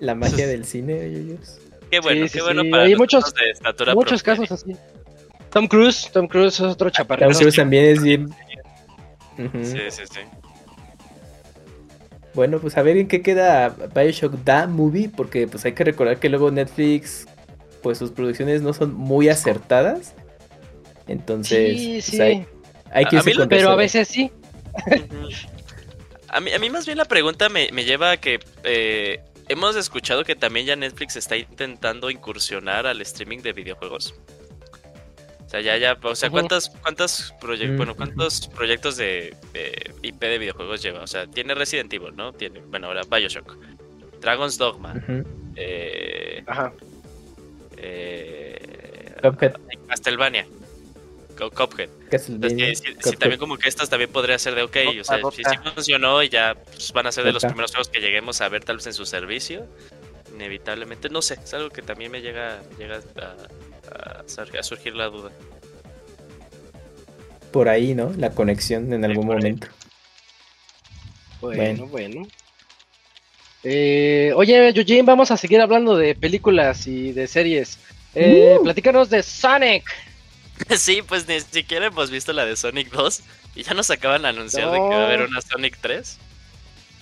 [0.00, 1.58] La magia del cine, ellos.
[1.90, 2.70] Qué bueno, Sí, sí, qué bueno sí.
[2.70, 4.46] para Hay los muchos- de estatura Muchos promedio.
[4.48, 4.76] casos así.
[5.50, 7.30] Tom Cruise, Tom Cruise es otro chaparrito.
[7.30, 8.28] Tom Cruise también es bien.
[9.36, 10.20] Sí, sí, sí.
[12.34, 16.18] Bueno, pues a ver en qué queda Bioshock Da Movie, porque pues hay que recordar
[16.20, 17.26] que luego Netflix,
[17.82, 20.14] pues sus producciones no son muy acertadas.
[21.08, 22.46] Entonces, Sí, pues, hay,
[22.92, 24.30] hay que A- mí lo- Pero a veces sí.
[26.28, 29.76] A mí, a mí más bien la pregunta me, me lleva a que eh, hemos
[29.76, 34.14] escuchado que también ya Netflix está intentando incursionar al streaming de videojuegos.
[35.46, 36.28] O sea, ya, ya, o sea.
[36.28, 41.00] ¿cuántas, cuántas proye- Mm, bueno, cuántos proyectos de, de IP de videojuegos lleva?
[41.00, 42.34] O sea, tiene Resident Evil, ¿no?
[42.34, 43.56] Tiene, bueno, ahora Bioshock,
[44.20, 45.02] Dragon's Dogma,
[45.56, 46.74] eh, Ajá.
[47.78, 49.14] eh,
[49.88, 50.46] Castlevania,
[51.38, 51.88] Cuphead.
[52.10, 53.18] Entonces, sí, sí, sí, Cuphead.
[53.18, 56.28] también como que estas también podría ser de ok, o sea, si sí funcionó y
[56.28, 58.86] ya pues, van a ser de los primeros juegos que lleguemos a ver tal vez
[58.86, 59.66] en su servicio,
[60.34, 64.62] inevitablemente, no sé, es algo que también me llega, me llega a, a sur- a
[64.62, 65.30] surgir la duda.
[67.52, 68.12] Por ahí, ¿no?
[68.18, 69.68] La conexión en algún momento.
[71.40, 72.26] Bueno, bueno.
[73.64, 77.78] Eh, oye, Eugene, vamos a seguir hablando de películas y de series.
[78.14, 78.62] Eh, Uh.
[78.64, 79.84] Platícanos de Sonic.
[80.76, 83.20] sí, pues ni siquiera hemos visto la de Sonic 2
[83.56, 86.18] y ya nos acaban de anunciar de que va a haber una Sonic 3.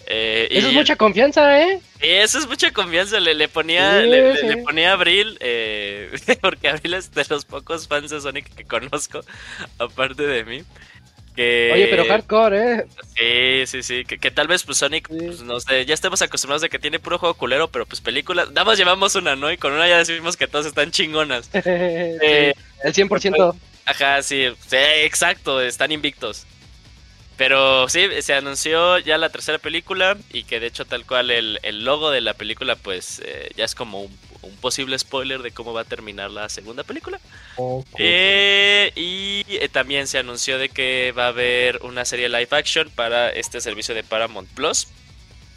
[0.09, 1.81] Eh, Eso y- es mucha confianza, ¿eh?
[2.01, 3.19] Eso es mucha confianza.
[3.19, 4.47] Le, le ponía, Sí, le, le- sí.
[4.47, 8.65] le ponía a Abril, eh, porque Abril es de los pocos fans de Sonic que
[8.65, 9.21] conozco,
[9.79, 10.63] aparte de mí.
[11.37, 12.87] Que, Oye, pero hardcore, ¿eh?
[13.15, 14.05] Sí, sí, sí.
[14.07, 15.19] Que, que tal vez, pues Sonic, Sí.
[15.19, 18.49] pues, no sé, ya estemos acostumbrados de que tiene puro juego culero, pero pues películas.
[18.49, 19.53] Nada más llevamos una, ¿no?
[19.53, 21.51] Y con una ya decimos que todas están chingonas.
[21.55, 23.55] Eh, El 100%.
[23.85, 26.47] Ajá, sí, sí, exacto, están invictos.
[27.37, 31.59] Pero sí, se anunció ya la tercera película y que de hecho tal cual el,
[31.63, 35.51] el logo de la película pues eh, ya es como un, un posible spoiler de
[35.51, 37.21] cómo va a terminar la segunda película.
[37.99, 42.91] Eh, y eh, también se anunció de que va a haber una serie live action
[42.91, 44.89] para este servicio de Paramount Plus.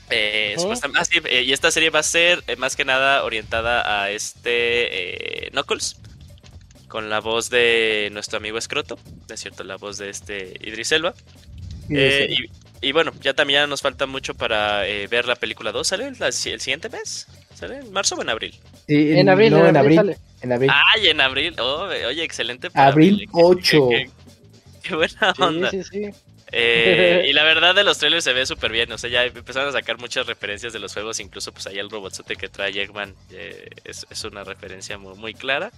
[0.09, 4.01] Eh, ah, sí, eh, y esta serie va a ser eh, más que nada orientada
[4.01, 5.97] a este Knuckles.
[6.87, 8.97] Con la voz de nuestro amigo Escroto.
[9.29, 11.13] Es cierto, la voz de este Idris Elba.
[11.89, 12.45] Eh, sí.
[12.81, 15.87] y, y bueno, ya también nos falta mucho para eh, ver la película 2.
[15.87, 17.27] ¿Sale la- el siguiente mes?
[17.55, 18.55] ¿Sale en marzo o en abril?
[18.87, 20.17] Sí, En abril, no, en abril sale.
[20.41, 20.71] En abril.
[20.95, 21.55] ¡Ay, en abril!
[21.59, 22.69] Oh, oye, excelente.
[22.71, 23.89] para Abril Qué- 8.
[23.89, 24.09] Qué, qué-
[24.89, 25.69] qué buena onda.
[25.69, 26.09] Sí, sí, sí.
[26.51, 28.91] Eh, y la verdad de los trailers se ve súper bien.
[28.93, 31.19] O sea, ya empezaron a sacar muchas referencias de los juegos.
[31.19, 35.33] Incluso, pues ahí el robotzote que trae Eggman eh, es, es una referencia muy, muy
[35.33, 35.71] clara.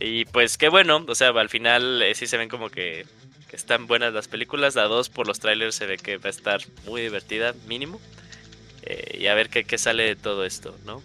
[0.00, 1.04] Y pues qué bueno.
[1.06, 3.04] O sea, al final eh, sí se ven como que,
[3.52, 4.74] que están buenas las películas.
[4.76, 8.00] La 2 por los trailers se ve que va a estar muy divertida, mínimo.
[8.84, 11.02] Eh, y a ver qué, qué sale de todo esto, ¿no?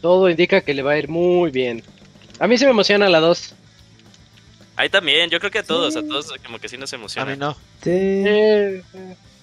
[0.00, 1.82] Todo indica que le va a ir muy bien.
[2.38, 3.54] A mí sí me emociona la 2.
[4.76, 6.00] Ahí también, yo creo que a todos, Sí.
[6.00, 7.30] a todos como que sí nos A emociona.
[7.32, 7.52] mí no.
[7.82, 7.90] Sí.
[7.90, 8.82] Eh,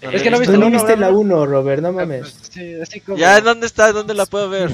[0.01, 0.53] No es que no visto.
[0.53, 1.13] viste no uno, viste la ¿verdad?
[1.13, 2.35] 1, Robert, no mames.
[2.49, 3.19] sí, así como...
[3.19, 3.91] Ya, ¿dónde está?
[3.93, 4.71] ¿Dónde la puedo ver?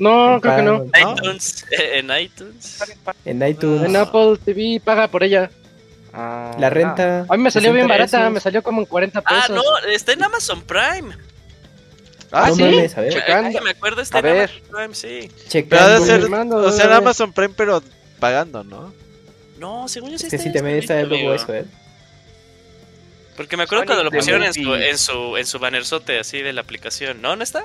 [0.00, 0.78] No, creo que no.
[0.78, 1.12] ¿No?
[1.12, 2.78] iTunes, en iTunes.
[3.24, 3.84] En iTunes.
[3.84, 5.50] En Apple TV paga por ella.
[6.12, 7.24] Ah, La renta.
[7.28, 8.32] A mí me salió bien 60 barata, pesos.
[8.32, 9.44] me salió como en 40 pesos.
[9.50, 11.14] Ah, no, está en Amazon Prime.
[12.32, 12.62] Ah, no ¿sí?
[12.62, 13.12] mames, a ver.
[13.12, 13.58] Checando.
[13.58, 14.50] Ay, me acuerdo, está A en ver.
[14.50, 15.30] Amazon Prime, sí.
[15.48, 16.00] Checando.
[16.00, 16.94] de ser, Mando, o sea, en eh.
[16.94, 17.82] Amazon Prime, pero
[18.18, 18.92] pagando, ¿no?
[19.58, 21.34] No, según yo sí Es que está sí, en también está luego amigo.
[21.34, 21.64] eso, ¿eh?
[23.36, 26.52] Porque me acuerdo cuando lo pusieron en su, en su, en su bannerzote así de
[26.52, 27.22] la aplicación.
[27.22, 27.36] ¿No?
[27.36, 27.62] ¿No está?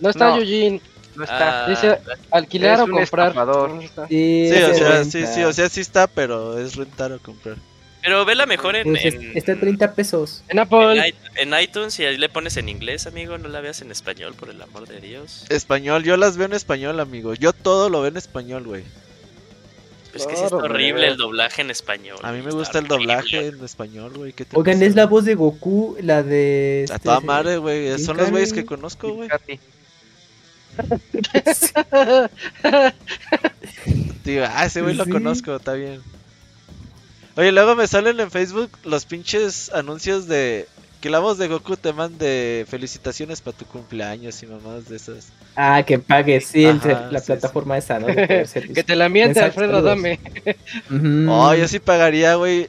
[0.00, 0.36] No está No.
[0.38, 0.80] Eugene.
[1.16, 1.64] No está.
[1.64, 1.98] Ah, Dice
[2.30, 3.28] alquilar Es o comprar.
[3.28, 3.70] estafador.
[3.70, 4.06] No está.
[4.08, 7.56] Sí, Sí, o sea, sí, sí, o sea, sí está, pero es rentar o comprar.
[8.02, 10.42] Pero vela mejor en, Pues es- en, está a 30 pesos.
[10.48, 11.14] En Apple.
[11.36, 13.36] en, en iTunes y ahí le pones en inglés, amigo.
[13.36, 15.44] No la veas en español, por el amor de Dios.
[15.50, 17.34] Español, yo las veo en español, amigo.
[17.34, 18.84] Yo todo lo veo en español, güey.
[20.14, 22.18] Es que sí está Claro, horrible el doblaje en español.
[22.22, 23.14] A mí me gusta el horrible.
[23.14, 24.32] doblaje en español, güey.
[24.32, 24.86] ¿qué te Oigan, pasa?
[24.86, 26.86] es la voz de Goku, la de.
[26.90, 27.96] A este- toda madre, güey.
[27.98, 29.28] Son los güeyes que conozco, güey.
[34.24, 36.00] Tío, ah, ese güey lo conozco, está bien.
[37.36, 40.66] Oye, luego me salen en Facebook los pinches anuncios de
[41.00, 45.28] que la voz de Goku te mande felicitaciones para tu cumpleaños y mamadas de esas.
[45.56, 46.78] Ah, que pagues, sí, el-
[47.10, 48.06] la sí, plataforma esa, ¿no?
[48.74, 49.80] Que te la miente Alfredo.
[49.80, 50.20] Dame.
[51.28, 52.68] Oh, yo sí pagaría, güey.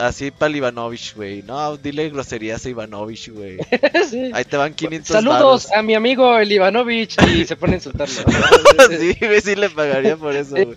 [0.00, 1.42] Así para Ivanovich, güey.
[1.42, 3.58] No, dile groserías a Ivanovich, güey.
[4.10, 4.30] Sí.
[4.32, 8.14] Ahí te van 500 Saludos a mi amigo el Ivanovich y se pone a insultarlo.
[8.98, 10.76] sí, güey, sí le pagaría por eso, güey.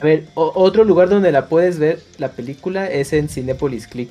[0.00, 4.10] A ver, otro lugar donde la puedes ver, la película, es en Cinepolis Click.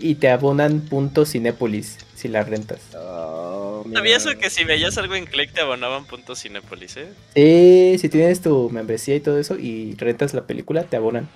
[0.00, 2.80] y te abonan puntos Cinépolis si la rentas.
[2.96, 3.53] Oh,
[3.92, 7.08] ¿Sabías eso que si veías algo en Click te abonaban puntos Cinépolis, eh?
[7.34, 11.28] Sí, si tienes tu membresía y todo eso y rentas la película, te abonan.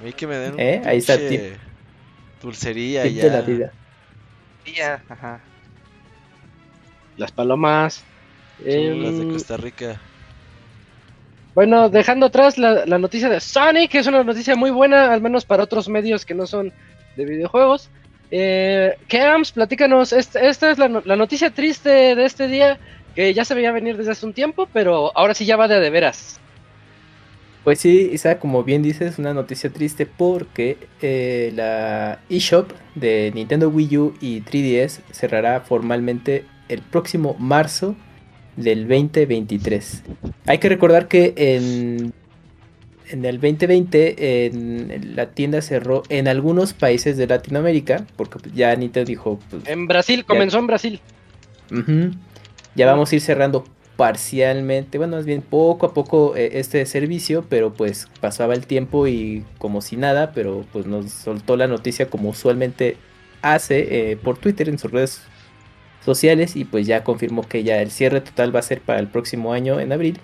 [0.00, 0.82] A mí que me den un ¿Eh?
[0.84, 1.40] Ahí está el tip.
[2.42, 3.22] Dulcería Tip ya.
[3.24, 3.72] de la vida.
[4.76, 5.40] Ya, ajá.
[7.16, 8.04] Las palomas.
[8.58, 10.00] Son las de Em, Costa Rica.
[11.54, 15.20] Bueno, dejando atrás la, la noticia de Sonic, que es una noticia muy buena, al
[15.20, 16.72] menos para otros medios que no son
[17.16, 17.90] de videojuegos.
[18.34, 22.78] Eh, Camps, platícanos, esta, esta es la, no- la noticia triste de este día,
[23.14, 25.78] que ya se veía venir desde hace un tiempo, pero ahora sí ya va de
[25.80, 26.40] de veras.
[27.62, 33.68] Pues sí, Isa, como bien dices, una noticia triste porque eh, la eShop de Nintendo
[33.68, 37.94] Wii U y 3DS cerrará formalmente el próximo marzo
[38.56, 40.02] del 2023.
[40.46, 42.12] Hay que recordar que en,
[43.12, 49.08] en el 2020 en- la tienda cerró en algunos países de Latinoamérica, porque ya Nintendo
[49.08, 51.00] dijo, pues, En Brasil, comenzó en Brasil.
[52.74, 53.64] Ya vamos a ir cerrando
[53.96, 59.06] parcialmente, bueno, más bien poco a poco eh, este servicio, pero pues pasaba el tiempo
[59.06, 62.96] y como si nada, pero pues nos soltó la noticia como usualmente
[63.42, 65.22] hace eh, por Twitter en sus redes
[66.04, 69.08] sociales y pues ya confirmó que ya el cierre total va a ser para el
[69.08, 70.18] próximo año en abril.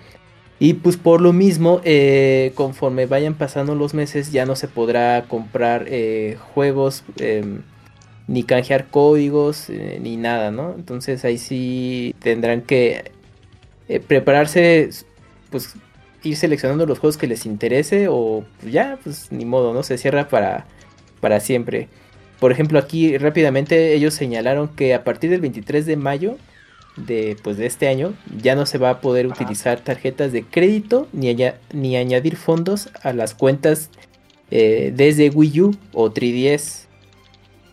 [0.59, 5.23] Y pues por lo mismo, eh, conforme vayan pasando los meses ya no se podrá
[5.23, 7.61] comprar eh, juegos em,
[8.27, 10.75] ni canjear códigos eh, ni nada, ¿no?
[10.75, 13.11] Entonces ahí sí tendrán que
[14.07, 14.89] prepararse,
[15.49, 15.75] pues
[16.23, 19.81] ir seleccionando los juegos que les interese o ya, pues ni modo, ¿no?
[19.83, 20.65] Se cierra para,
[21.21, 21.87] para siempre.
[22.39, 26.37] Por ejemplo, aquí rápidamente ellos señalaron que a partir del 23 de mayo
[27.05, 31.07] de, pues, de este año ya no se va a poder utilizar tarjetas de crédito
[31.13, 31.35] ni,
[31.73, 33.89] ni añadir fondos a las cuentas
[34.51, 36.85] eh, desde Wii U o 3DS.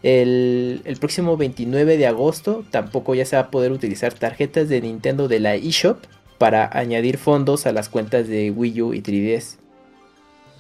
[0.03, 4.81] El, el próximo 29 de agosto tampoco ya se va a poder utilizar tarjetas de
[4.81, 5.99] Nintendo de la eShop
[6.39, 9.59] para añadir fondos a las cuentas de Wii U y 3DS.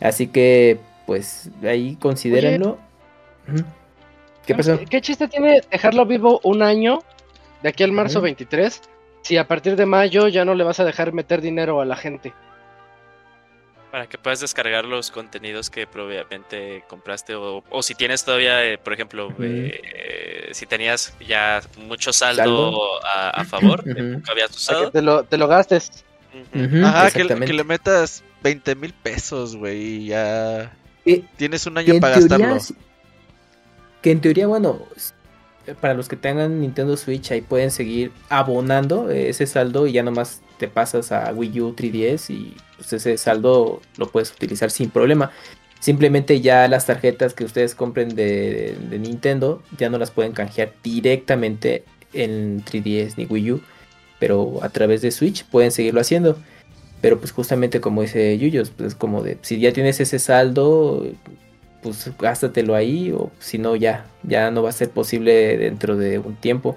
[0.00, 2.78] Así que, pues, ahí considérenlo.
[3.48, 3.64] Ujú.
[4.46, 4.78] ¿Qué pasó?
[4.88, 7.00] ¿Qué chiste tiene dejarlo vivo un año,
[7.62, 8.24] de aquí al marzo Ujú.
[8.24, 8.80] 23,
[9.22, 11.96] si a partir de mayo ya no le vas a dejar meter dinero a la
[11.96, 12.32] gente?
[13.90, 18.76] Para que puedas descargar los contenidos que probablemente compraste o, o si tienes todavía, eh,
[18.78, 23.06] por ejemplo, eh, si tenías ya mucho saldo, Saldo.
[23.06, 24.02] A, a favor, que Ujú.
[24.02, 24.90] nunca habías que usado.
[24.90, 26.04] te lo, te lo gastes.
[26.84, 30.72] Ajá, que, le metas 20 mil pesos, güey, y ya
[31.06, 32.76] Eh, tienes un año para teoría gastarlo.
[34.02, 34.82] Que en teoría, bueno,
[35.80, 40.42] para los que tengan Nintendo Switch, ahí pueden seguir abonando ese saldo y ya nomás
[40.58, 45.30] te pasas a Wii U 3DS y pues ese saldo lo puedes utilizar sin problema.
[45.80, 50.72] Simplemente ya las tarjetas que ustedes compren de, de Nintendo ya no las pueden canjear
[50.82, 53.60] directamente en 3DS ni Wii U,
[54.18, 56.38] pero a través de Switch pueden seguirlo haciendo.
[57.00, 61.06] Pero pues justamente como dice Yuyos, pues como de si ya tienes ese saldo,
[61.86, 66.18] pues gástatelo ahí o si no ya, ya no va a ser posible dentro de
[66.18, 66.76] un tiempo.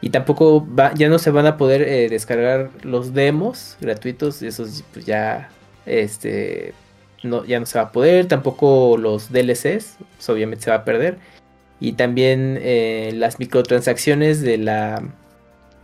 [0.00, 4.84] Y tampoco va, ya no se van a poder eh, descargar los demos gratuitos, esos
[4.92, 5.48] pues ya
[5.86, 6.74] este
[7.22, 10.84] no, ya no se va a poder, tampoco los DLCs, pues obviamente se va a
[10.84, 11.18] perder.
[11.80, 15.02] Y también eh, las microtransacciones de la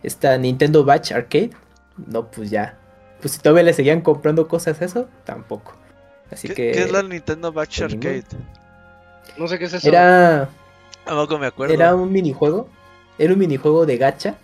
[0.03, 1.51] esta Nintendo Batch Arcade,
[2.07, 2.77] no pues ya.
[3.21, 5.80] Pues si todavía le seguían comprando cosas eso, tampoco.
[6.31, 7.93] Así ¿Qué, que qué es la Nintendo Batch pues.
[7.93, 8.23] Arcade?
[9.37, 9.87] No sé qué es eso.
[9.87, 10.49] era
[11.05, 11.73] Tampoco me acuerdo.
[11.73, 12.69] Era un minijuego.
[13.17, 14.35] Era un minijuego de gacha.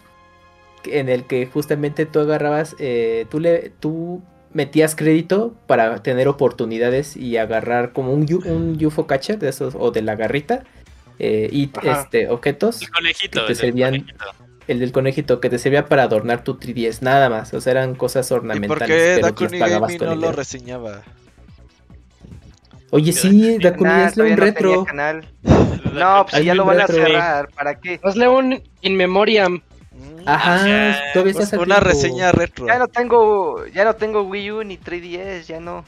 [0.86, 2.76] En el que justamente tú agarrabas.
[2.80, 3.72] eh, tú le.
[3.80, 4.22] tú
[4.54, 9.76] metías crédito para tener oportunidades y agarrar como un, un UFO catcher de esos.
[9.78, 10.64] o de la garrita.
[11.20, 12.02] eh, y Ajá.
[12.04, 12.82] este objetos.
[12.82, 14.26] El conejito, que te el del servían conejito.
[14.68, 17.54] El del conejito que te servía para adornar tu 3DS, nada más.
[17.54, 18.68] O sea, eran cosas ¿Y ornamentales.
[18.68, 20.38] por qué pero que las Dakuni pagabas Gaming con no lo dinero.
[20.38, 21.04] reseñaba?
[22.92, 24.70] Oye, sí, Dakuni, hazle un no retro.
[24.72, 25.28] tenía canal.
[25.94, 27.50] No, pues ya lo van a cerrar.
[27.54, 28.00] ¿Para qué?
[28.04, 29.62] Hazle un in memoriam.
[29.92, 30.58] Mm, Ajá,
[31.14, 31.82] todavía pues, estás una tiempo.
[31.90, 32.68] reseña retro.
[32.68, 35.84] Ya no tengo, ya no tengo Wii U ni 3DS, ya no.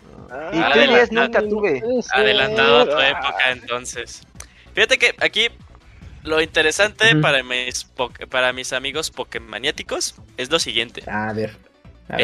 [0.51, 1.83] Y Ah, 3DS adelanta- nunca tuve.
[2.11, 4.23] Adelantado a tu época entonces.
[4.73, 5.47] Fíjate que aquí
[6.23, 7.85] lo interesante para mis
[8.29, 11.03] para mis amigos Pokémaniáticos es lo siguiente.
[11.09, 11.55] A ver.
[12.09, 12.21] A ver.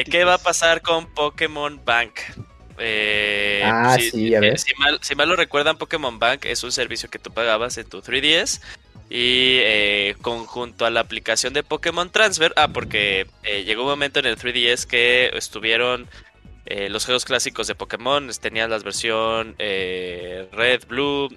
[0.00, 0.04] Eh.
[0.10, 2.12] ¿Qué va a pasar con Pokémon Bank?
[2.80, 4.58] Eh, Ah, sí, a ver.
[4.58, 7.88] Si mal, si mal lo recuerdan, Pokémon Bank es un servicio que tú pagabas en
[7.88, 8.60] tu 3DS
[9.10, 14.20] y eh, conjunto a la aplicación de Pokémon Transfer, ah, porque eh, llegó un momento
[14.20, 16.08] en el 3DS que estuvieron
[16.66, 21.28] eh, los juegos clásicos de Pokémon, tenían la versión eh, Red, Blue,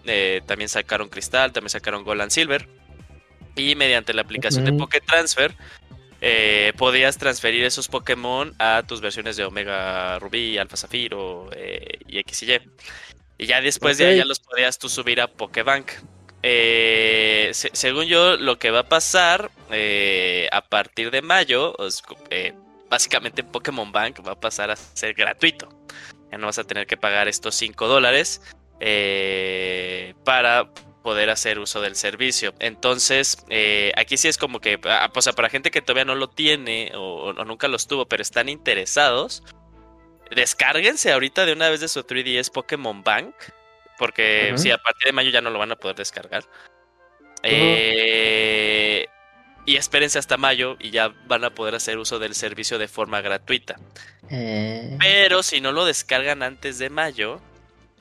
[0.45, 2.67] también sacaron Cristal, también sacaron Gold and Silver.
[3.55, 5.55] Y mediante la aplicación de Poké Transfer,
[6.77, 11.49] podías transferir esos Pokémon a tus versiones de Omega Rubí, Alpha Zafiro
[12.07, 12.61] y X y Y.
[13.37, 15.91] Y ya después de ahí ya los podías tú subir a Pokébank.
[17.51, 19.51] según yo, lo que va a pasar
[20.51, 21.75] a partir de mayo,
[22.93, 25.67] básicamente Pokémon Bank va a pasar a ser gratuito.
[26.31, 28.39] Ya no vas a tener que pagar estos 5 dólares
[28.79, 30.69] eh, para
[31.03, 32.55] poder hacer uso del servicio.
[32.59, 36.15] Entonces, eh, aquí sí es como que, ah, o sea, para gente que todavía no
[36.15, 39.43] lo tiene o, nunca los tuvo, pero están interesados,
[40.31, 43.35] descárguense ahorita de una vez de su 3DS Pokémon Bank,
[43.99, 46.45] porque si a partir de mayo ya no lo van a poder descargar.
[47.43, 49.05] Eh,
[49.65, 53.21] y espérense hasta mayo y ya van a poder hacer uso del servicio de forma
[53.21, 53.75] gratuita.
[54.29, 54.97] Eh.
[54.99, 57.41] Pero si no lo descargan antes de mayo,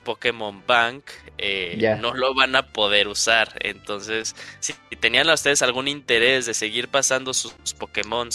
[0.03, 1.05] Pokémon Bank
[1.37, 3.53] eh, no lo van a poder usar.
[3.59, 8.29] Entonces, si tenían ustedes algún interés de seguir pasando sus, Pokémon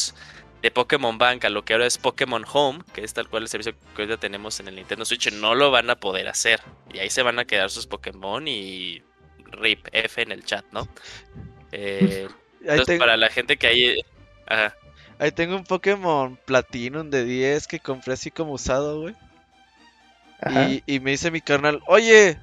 [0.63, 3.49] de Pokémon Bank a lo que ahora es Pokémon Home, que es tal cual el
[3.49, 6.61] servicio que hoy ya tenemos en el Nintendo Switch, no lo van a poder hacer.
[6.93, 9.03] Y ahí se van a quedar sus Pokémon y
[9.53, 10.89] RIP F en el chat, ¿no?
[11.73, 12.29] Eh,
[12.61, 14.01] entonces, para la gente que hay.
[15.21, 19.15] Ahí tengo un Pokémon Platinum de 10 que compré así como usado, güey.
[20.87, 22.39] Y, me dice mi carnal, oye,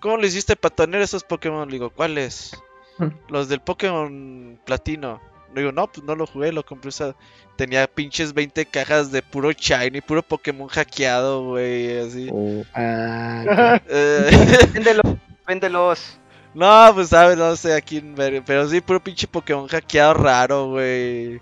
[0.00, 1.68] ¿cómo le hiciste para tener esos Pokémon?
[1.68, 2.56] Le digo, ¿cuáles?
[3.28, 5.20] Los del Pokémon Platino.
[5.54, 7.16] Le digo, no, pues no lo jugué, lo compré usado.
[7.56, 12.28] Tenía pinches 20 cajas de puro Shiny, puro Pokémon hackeado, güey, así.
[12.32, 14.30] Oh, ah, eh.
[14.72, 16.18] véndelos, véndelos.
[16.54, 18.42] No, pues sabes, no sé a quién ver.
[18.46, 21.40] Pero sí, puro pinche Pokémon hackeado raro, güey.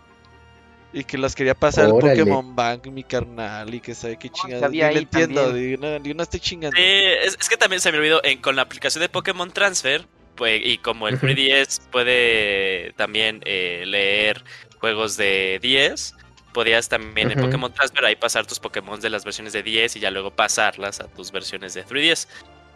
[0.93, 4.71] Y que los quería pasar al Pokémon Bank, mi carnal, y que sabe qué chingada.
[4.73, 6.77] Yo no entiendo, yo no, estoy chingando.
[6.77, 10.61] Sí, es, que también se me olvidó, en, con la aplicación de Pokémon Transfer, pues,
[10.65, 14.45] y como el 3DS puede también eh, leer
[14.79, 16.15] juegos de 10,
[16.55, 20.01] podías también en Pokémon Transfer ahí pasar tus Pokémon de las versiones de 10 y
[20.01, 22.29] ya luego pasarlas a tus versiones de 3DS.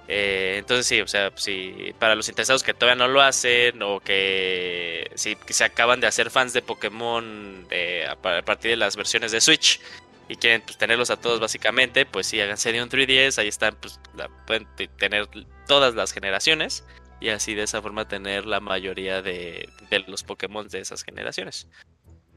[0.09, 4.00] Eh, entonces sí, o sea, si para los interesados que todavía no lo hacen o
[4.00, 9.32] que, si, se acaban de hacer fans de Pokémon eh, a, partir de las versiones
[9.32, 9.80] de Switch
[10.28, 13.76] y quieren pues, tenerlos a todos básicamente, pues sí, háganse de un 3DS, ahí están,
[13.76, 14.00] pues
[14.46, 14.66] pueden
[14.98, 15.28] tener
[15.66, 16.84] todas las generaciones
[17.20, 19.68] y así de esa forma tener la mayoría de
[20.09, 21.68] los Pokémon de esas generaciones.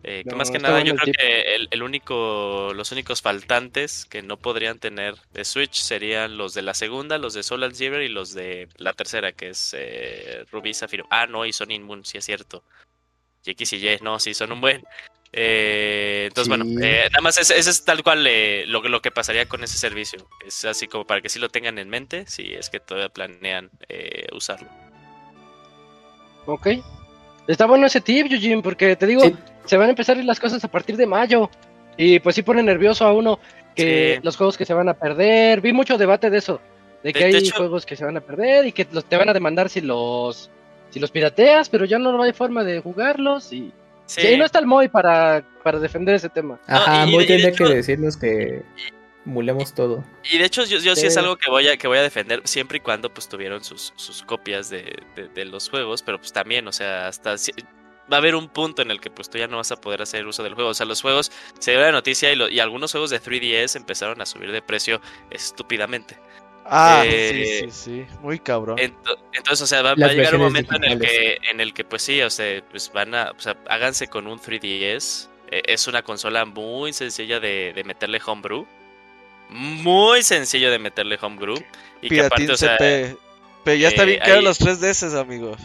[0.08, 4.38] Eh, que más que nada yo creo que el, único, los únicos faltantes que no
[4.38, 8.36] podrían tener de Switch serían los de la segunda, los de Soul Silver y los
[8.36, 11.08] de la tercera, que es eh, Ruby Zafiro.
[11.10, 12.64] Ah, no, y son Inmun, sí es cierto.
[13.44, 14.84] Y X y Y, no, sí, son un buen.
[15.34, 18.28] Eh, entonces, bueno, eh, nada más ese, es tal cual
[18.68, 20.30] lo, lo que pasaría con ese servicio.
[20.46, 23.72] Es así como para que sí lo tengan en mente, si es que todavía planean
[24.32, 24.70] usarlo.
[26.46, 26.68] Ok.
[27.48, 29.24] Está bueno ese tip, Eugene, porque te digo,
[29.66, 31.50] se van a empezar las cosas a partir de mayo.
[31.98, 33.40] Y pues sí pone nervioso a uno
[33.76, 35.62] que los juegos que se van a perder.
[35.62, 36.62] Vi mucho debate de eso,
[37.04, 39.34] de que hay juegos que se van a perder y que los, te van a
[39.34, 40.50] demandar si los
[40.90, 43.74] si los pirateas, pero ya no hay forma de jugarlos y
[44.06, 44.38] sí.
[44.38, 46.60] no está el Moy para, para defender ese tema.
[46.68, 48.62] Ajá, Moy tendría que decirnos que
[49.26, 50.04] mulemos todo.
[50.32, 51.08] Y de hecho yo, yo sí.
[51.08, 53.92] es algo que voy a que voy a defender siempre y cuando pues tuvieron sus,
[53.98, 55.04] sus copias de,
[55.34, 57.36] de, los juegos, pero pues también, o sea, hasta
[58.12, 60.02] va a haber un punto en el que pues tú ya no vas a poder
[60.02, 60.70] hacer uso del juego.
[60.70, 64.22] O sea, los juegos, se dio la noticia y, y algunos juegos de 3DS empezaron
[64.22, 66.18] a subir de precio estúpidamente.
[66.68, 68.80] Ah, eh, sí, sí, sí, muy cabrón.
[68.80, 72.02] entonces, o sea, va, a llegar un momento en el que, en el que, pues
[72.02, 75.30] sí, o sea, pues van a, o sea, háganse con un 3DS.
[75.52, 78.66] E, es una consola muy sencilla de, de meterle homebrew.
[79.50, 81.56] Muy sencillo de meterle homebrew.
[82.02, 85.60] Y que aparte, o sea, pero ya está bien eh, los 3DS, amigos.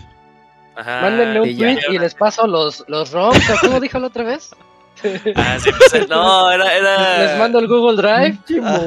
[0.76, 3.38] Mándenle un tweet y les paso los, los ROMs.
[3.60, 4.50] ¿Cómo dijo la otra vez?
[5.34, 7.18] Ah, sí, pues, no, era, era...
[7.24, 8.38] Les mando el Google Drive.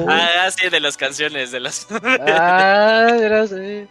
[0.06, 1.88] Ah, sí, de las canciones, de las...
[2.20, 3.88] Ah, era así.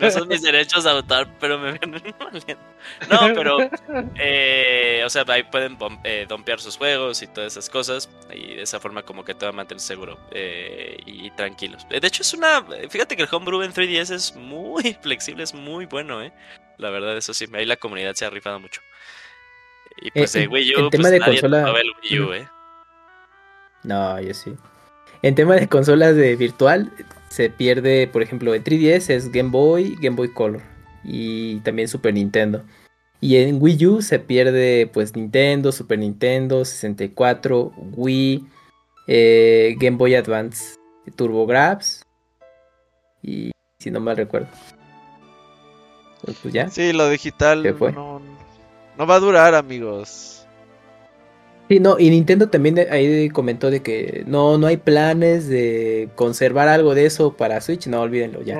[0.00, 2.02] No son mis derechos de autor, pero me vienen
[3.10, 3.58] No, pero,
[4.16, 8.08] eh, o sea, ahí pueden eh, dompear sus juegos y todas esas cosas.
[8.32, 11.86] Y de esa forma, como que te va a mantener seguro eh, y tranquilos.
[11.88, 12.64] De hecho, es una.
[12.88, 16.32] Fíjate que el Homebrew en 3DS es muy flexible, es muy bueno, ¿eh?
[16.78, 18.80] La verdad, eso sí, ahí la comunidad se ha rifado mucho.
[20.00, 21.74] Y pues de Wii U, tema pues de consola...
[21.80, 22.48] el Wii U, ¿eh?
[23.82, 24.54] No, yo sí.
[25.22, 26.92] En tema de consolas de virtual,
[27.28, 30.62] se pierde, por ejemplo, en 3DS es Game Boy, Game Boy Color
[31.04, 32.64] y también Super Nintendo.
[33.20, 38.46] Y en Wii U se pierde pues Nintendo, Super Nintendo, 64, Wii,
[39.08, 40.76] eh, Game Boy Advance,
[41.16, 42.04] TurboGrafx
[43.22, 43.50] y
[43.80, 44.48] si no mal recuerdo.
[46.24, 46.68] Pues, ya.
[46.68, 47.62] Sí, lo digital
[47.94, 48.20] no,
[48.96, 50.46] no va a durar, amigos.
[51.68, 56.66] Sí, no, y Nintendo también ahí comentó de que no, no hay planes de conservar
[56.68, 58.58] algo de eso para Switch, no olvídenlo ya.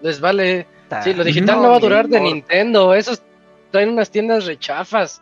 [0.00, 0.66] Les vale.
[1.02, 1.24] Sí, lo Ujú.
[1.24, 2.94] digital no va a durar de ni Nintendo.
[2.94, 3.20] Esos
[3.72, 5.20] traen unas tiendas rechafas.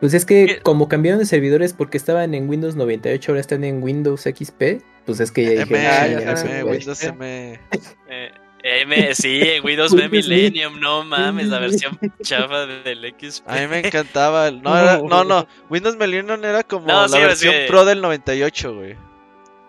[0.00, 0.58] Pues es que ¿Qué?
[0.60, 5.20] como cambiaron de servidores porque estaban en Windows 98, ahora están en Windows XP, pues
[5.20, 6.78] es que ya M, dijeron, Ah, "Sí, ya ya no se saben, M, puede".
[6.78, 7.60] Windows M.
[8.10, 8.30] Eh,
[8.66, 10.08] M, sí, Windows Me.
[10.08, 13.46] Millennium, no mames, la versión chafa del XP.
[13.46, 14.48] A mí me encantaba.
[14.48, 15.46] el- No, era- no, no.
[15.68, 17.60] Windows Millennium era como No, la sí, versión sí.
[17.68, 18.96] Pro del 98, güey.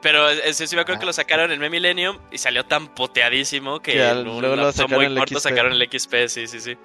[0.02, 3.82] Pero ese sí me acuerdo que lo sacaron en M Millennium y salió tan poteadísimo
[3.82, 5.44] que, Que al- en un luego lo sacaron muy en el corto XP.
[5.50, 6.78] sacaron el XP, sí, sí, sí.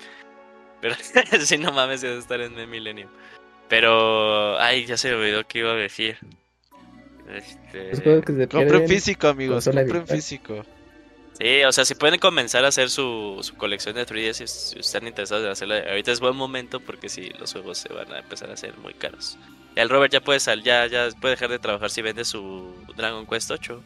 [0.81, 0.95] Pero
[1.41, 3.09] sí, no mames, debe estar en M Millennium.
[3.69, 6.19] Pero, ay, ya se me olvidó que iba a decir.
[7.33, 7.91] Este...
[7.91, 9.65] Los juegos que se Compren pierden, físico, amigos.
[9.65, 10.17] Compren virtual.
[10.19, 10.65] físico.
[11.41, 14.79] Sí, o sea, si pueden comenzar a hacer su, su colección de 3DS si, si
[14.79, 18.19] están interesados en hacerlo, ahorita es buen momento porque si los juegos se van a
[18.19, 19.39] empezar a hacer muy caros.
[19.75, 23.27] El Robert ya puede sal, ya, ya puede dejar de trabajar si vende su Dragon
[23.27, 23.83] Quest 8.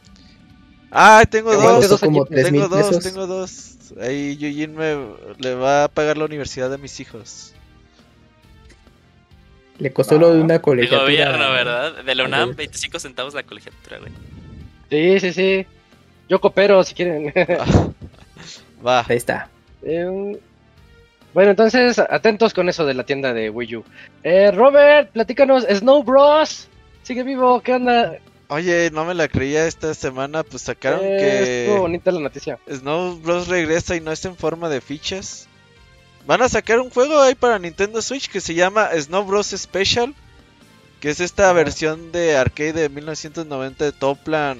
[0.91, 1.83] Ah, tengo dos.
[1.83, 2.29] que costó como equipos.
[2.29, 3.03] 3 mil Tengo dos, pesos.
[3.03, 3.71] tengo dos.
[4.01, 4.97] Ahí Yujin me
[5.37, 7.53] le va a pagar la universidad de mis hijos.
[9.77, 11.01] Le costó lo de una De colegiatura.
[11.03, 12.03] gobierno, ¿verdad?
[12.03, 12.57] De la UNAM, gobierno.
[12.57, 14.11] 25 centavos la colegiatura, güey.
[14.89, 15.67] Sí, sí, sí.
[16.27, 17.33] Yo coopero si quieren.
[18.85, 19.05] Va.
[19.07, 19.49] Ahí está.
[19.83, 20.39] Eh,
[21.33, 23.83] bueno, entonces, atentos con eso de la tienda de Wii U.
[24.23, 26.69] Eh, Robert, platícanos, Snow Bros.
[27.03, 28.17] Sigue vivo, ¿qué onda?
[28.47, 32.57] Oye, no me la creía esta semana, pues sacaron Eh, estuvo que bonita la noticia.
[32.71, 35.47] Snow Bros regresa y no está en forma de fichas.
[36.25, 40.15] Van a sacar un juego ahí para Nintendo Switch que se llama Snow Bros Special,
[40.99, 44.59] que es esta versión de arcade de 1990 de Toplan,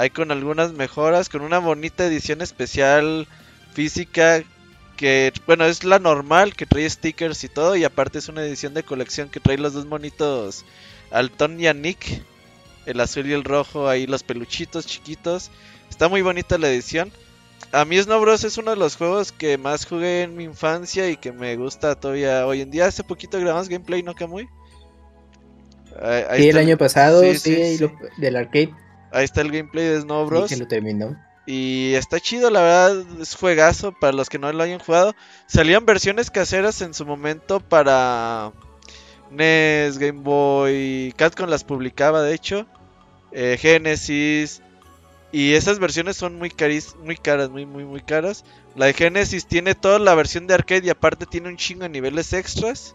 [0.00, 3.28] ahí con algunas mejoras, con una bonita edición especial
[3.74, 4.42] física
[4.96, 8.72] que, bueno, es la normal, que trae stickers y todo, y aparte es una edición
[8.72, 10.64] de colección que trae los dos monitos
[11.10, 12.22] Alton y a Nick,
[12.86, 15.50] el azul y el rojo, ahí los peluchitos chiquitos.
[15.90, 17.12] Está muy bonita la edición.
[17.72, 21.10] A mí Snow Bros es uno de los juegos que más jugué en mi infancia
[21.10, 22.86] y que me gusta todavía hoy en día.
[22.86, 24.48] Hace poquito grabamos gameplay, ¿no, Kamui?
[26.00, 27.84] Ahí, Sí, el año pasado, sí, sí, sí, ahí sí.
[27.84, 28.74] lo- del arcade,
[29.12, 30.48] Ahí está el gameplay de Snow Bros.
[30.48, 31.16] que lo terminó.
[31.46, 35.14] Y está chido, la verdad, es juegazo para los que no lo hayan jugado.
[35.46, 38.52] Salían versiones caseras en su momento para
[39.30, 42.66] NES, Game Boy, Capcom las publicaba de hecho,
[43.32, 44.62] eh, Genesis.
[45.32, 48.44] Y esas versiones son muy, caris muy caras, muy, muy, muy caras.
[48.74, 51.88] La de Genesis tiene toda la versión de arcade y aparte tiene un chingo de
[51.88, 52.94] niveles extras.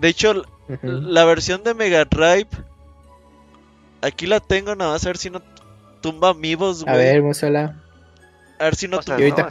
[0.00, 0.44] De hecho,
[0.82, 2.48] la versión de Mega Drive,
[4.02, 5.40] aquí la tengo, nada más a ver si no
[6.00, 6.96] tumba amigos, A güey.
[7.04, 7.80] ver, muéstrala.
[8.58, 9.48] A ver si no Y ahorita-.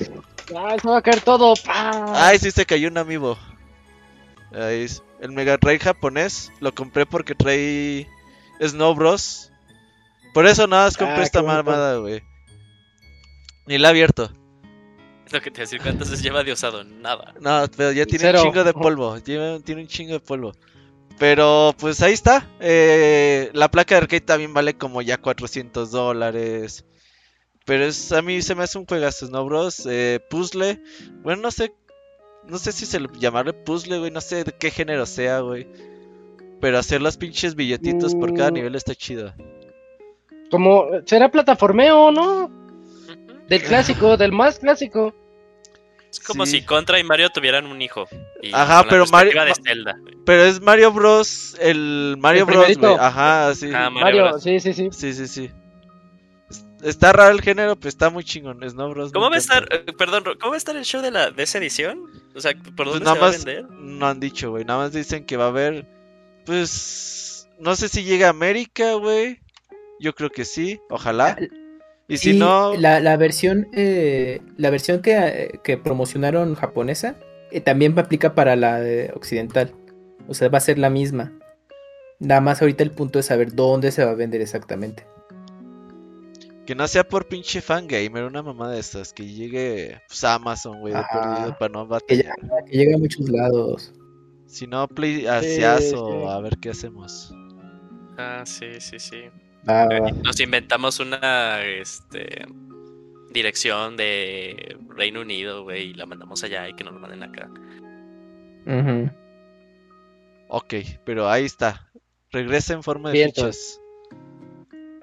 [0.58, 1.54] ¡Ay, se va a caer todo!
[1.66, 2.28] ¡pah!
[2.28, 3.38] Ay, sí se cayó un amiibo.
[4.54, 5.02] Ahí es.
[5.22, 8.08] El Mega Drive japonés lo compré porque trae
[8.62, 9.52] Snow Bros.
[10.34, 12.22] Por eso nada más compré Ah, esta mamada, güey.
[13.68, 14.32] Ni la he abierto.
[15.26, 16.84] Es lo que te decir, ¿cuántas se lleva de osado?
[16.84, 17.34] Nada.
[17.40, 18.40] No, pero ya tiene Cero.
[18.42, 19.18] un chingo de polvo.
[19.20, 20.54] Lleva- tiene un chingo de polvo.
[21.22, 22.50] Pero pues ahí está.
[22.60, 26.84] Eh, la placa de arcade también vale como ya 400 dólares.
[27.64, 29.86] Pero es, a mí se me hace un juegazo, ¿no, bros?
[29.88, 30.82] Eh, puzzle.
[31.22, 31.76] Bueno, no sé.
[32.48, 34.10] No sé si se le llamarle puzzle, güey.
[34.10, 35.68] No sé de qué género sea, güey.
[36.60, 38.54] Pero hacer los pinches billetitos por cada Mm.
[38.56, 39.32] nivel está chido.
[40.50, 42.50] Como, será plataformeo, ¿no?
[43.48, 45.14] Del clásico, del más clásico.
[46.12, 46.60] Es como Sí.
[46.60, 48.06] si Contra y Mario tuvieran un hijo.
[48.42, 49.98] Y Ajá, pero Mario- de Zelda.
[50.26, 51.56] Pero es Mario Bros.
[51.60, 52.76] El Mario El Bros, güey.
[52.76, 53.02] primerito.
[53.02, 53.68] Ajá, sí.
[53.74, 54.44] Ah, Mario Mario, Bros.
[54.44, 54.90] sí, sí, sí.
[54.92, 55.52] Sí, sí, sí.
[56.50, 58.60] Es- Está raro el género, pero está muy chingón.
[58.70, 59.14] Snow Bros.
[59.14, 61.32] ¿Cómo me va a estar, eh, perdón, cómo va a estar el show de, la,
[61.32, 62.02] de esa edición?
[62.36, 63.66] O sea, ¿por Pues dónde nada se va a más vender?
[63.70, 64.66] no han dicho, güey.
[64.66, 65.88] Nada más dicen que va a haber.
[66.46, 67.48] Pues.
[67.60, 69.40] No sé si llega a América, güey.
[70.00, 70.80] Yo creo que sí.
[70.90, 71.38] Ojalá.
[72.08, 72.76] Y si Sí, no.
[72.76, 77.16] la, la versión, eh, la versión que, eh, que promocionaron japonesa
[77.52, 79.74] eh, también aplica para la eh, occidental.
[80.28, 81.32] O sea, va a ser la misma.
[82.20, 85.06] Nada más ahorita el punto es saber dónde se va a vender exactamente.
[86.66, 89.12] Que no sea por pinche fangamer, una mamá de estas.
[89.14, 92.66] Que llegue pues, a Amazon, güey, de perdido para no Que, ya- batallar.
[92.66, 93.94] que llegue a muchos lados.
[94.46, 96.28] Si no, play asiazo, sí.
[96.28, 97.34] a ver qué hacemos.
[98.18, 99.22] Ah, sí, sí, sí.
[99.68, 100.12] Va, va, va.
[100.24, 102.46] Nos inventamos una este,
[103.32, 107.50] dirección de Reino Unido, güey, y la mandamos allá y que nos lo manden acá.
[108.66, 109.10] Ujú.
[110.50, 110.74] Ok,
[111.06, 111.90] pero ahí está.
[112.32, 113.46] Regresa en forma de Vientos.
[113.46, 113.82] fichas.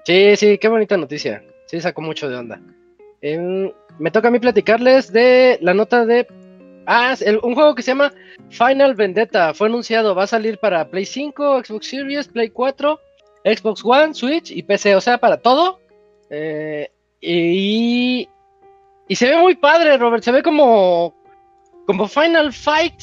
[0.05, 1.43] Sí, sí, qué bonita noticia.
[1.67, 2.59] Sí, sacó mucho de onda.
[3.21, 6.27] Em, me toca a mí platicarles de la nota de.
[6.85, 8.11] Ah, un juego que se llama
[8.49, 9.53] Final Vendetta.
[9.53, 12.99] Fue anunciado, va a salir para Play 5, Xbox Series, Play 4,
[13.43, 14.95] Xbox One, Switch y PC.
[14.95, 15.79] O sea, para todo.
[16.29, 18.29] Eh, y,
[19.07, 20.23] y se ve muy padre, Robert.
[20.23, 21.15] Se ve como,
[21.85, 23.01] como Final Fight.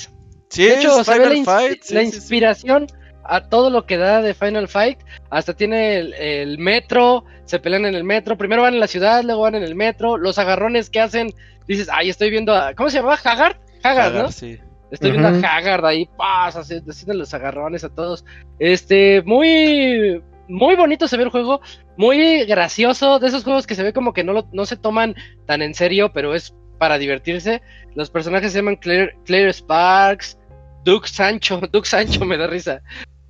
[0.48, 1.44] Sí, de hecho, se ve
[1.90, 2.86] la, inspiración
[3.24, 5.00] a todo lo que da de Final Fight.
[5.30, 8.38] Hasta tiene el, metro, se pelean en el metro.
[8.38, 10.16] Primero van en la ciudad, luego van en el metro.
[10.16, 11.34] Los agarrones que hacen,
[11.66, 12.74] dices, ay, estoy viendo a.
[12.74, 13.18] ¿Cómo se llama?
[13.22, 13.56] Haggard.
[13.82, 14.30] Haggard, ¿no?
[14.30, 14.58] Sí.
[14.90, 18.24] Estoy viendo a Haggard ahí, pasa, haciendo los agarrones a todos.
[18.58, 20.22] Este, muy.
[20.48, 21.60] Muy bonito se ve el juego,
[21.96, 25.60] muy gracioso, de esos juegos que se ve como que no, no se toman tan
[25.60, 27.62] en serio, pero es para divertirse.
[27.96, 30.38] Los personajes se llaman Claire, Claire Sparks,
[30.84, 32.80] Duke Sancho, Duke Sancho me da risa.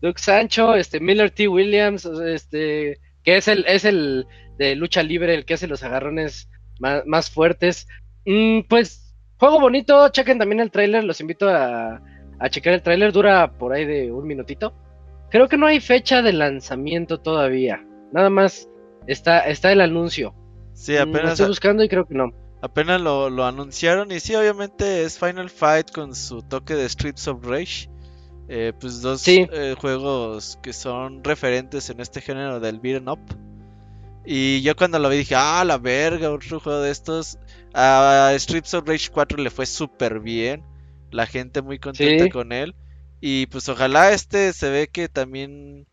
[0.03, 1.49] Duke Sancho, este Miller T.
[1.49, 4.27] Williams, este que es el, es el
[4.57, 6.49] de lucha libre, el que hace los agarrones
[6.79, 7.89] más, fuertes.
[8.25, 9.06] Mm, pues,
[9.39, 12.01] juego bonito, chequen también el trailer, los invito a,
[12.39, 14.75] a checar el trailer, dura por ahí de un minutito.
[15.31, 18.69] Creo que no hay fecha de lanzamiento todavía, nada más
[19.07, 20.35] está, está el anuncio.
[20.73, 21.33] Sí, mm, apenas.
[21.33, 22.33] estoy buscando y creo que no.
[22.63, 27.29] Apenas lo, lo, anunciaron y sí, obviamente es Final Fight con su toque de Streets
[27.29, 27.89] of Rage.
[28.49, 33.21] Eh, pues dos eh, juegos que son referentes en este género del beat'em up.
[34.27, 37.39] Y yo cuando lo vi dije, ah, la verga, otro juego de estos.
[37.73, 40.65] A Streets of Rage 4 le fue súper bien.
[41.13, 42.75] La gente muy contenta con él.
[43.21, 45.87] Y pues ojalá este se ve que también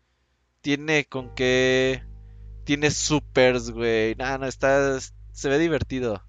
[0.60, 2.02] tiene con que...
[2.64, 4.16] Tiene supers, güey.
[4.16, 4.98] Nada, no, está...
[5.32, 6.22] Se ve divertido.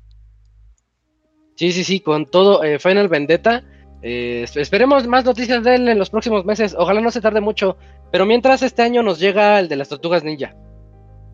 [1.56, 3.64] Sí, sí, sí, con todo eh, Final Vendetta.
[4.02, 6.76] Eh, esperemos más noticias de él en los próximos meses.
[6.78, 7.78] Ojalá no se tarde mucho.
[8.12, 10.56] Pero mientras este año nos llega el de las tortugas ninja.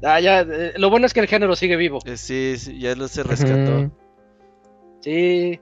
[0.03, 1.99] Ah, ya, eh, lo bueno es que el género sigue vivo.
[2.15, 3.91] sí, sí, ya lo se rescató.
[5.01, 5.59] Sí.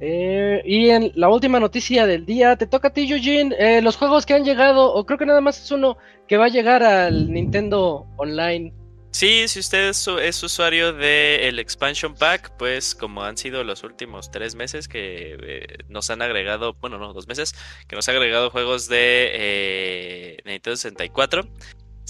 [0.00, 3.82] y en la última noticia del día, te toca a ti, Eugene.
[3.82, 6.48] los juegos que han llegado, o creo que nada más es uno que va a
[6.48, 8.72] llegar al Nintendo Online
[9.12, 14.54] Sí, si usted es, usuario del expansion pack, pues como han sido los últimos tres
[14.54, 17.52] meses que eh, nos han agregado, bueno, no, dos meses,
[17.88, 21.42] que nos ha agregado juegos de eh, Nintendo 64.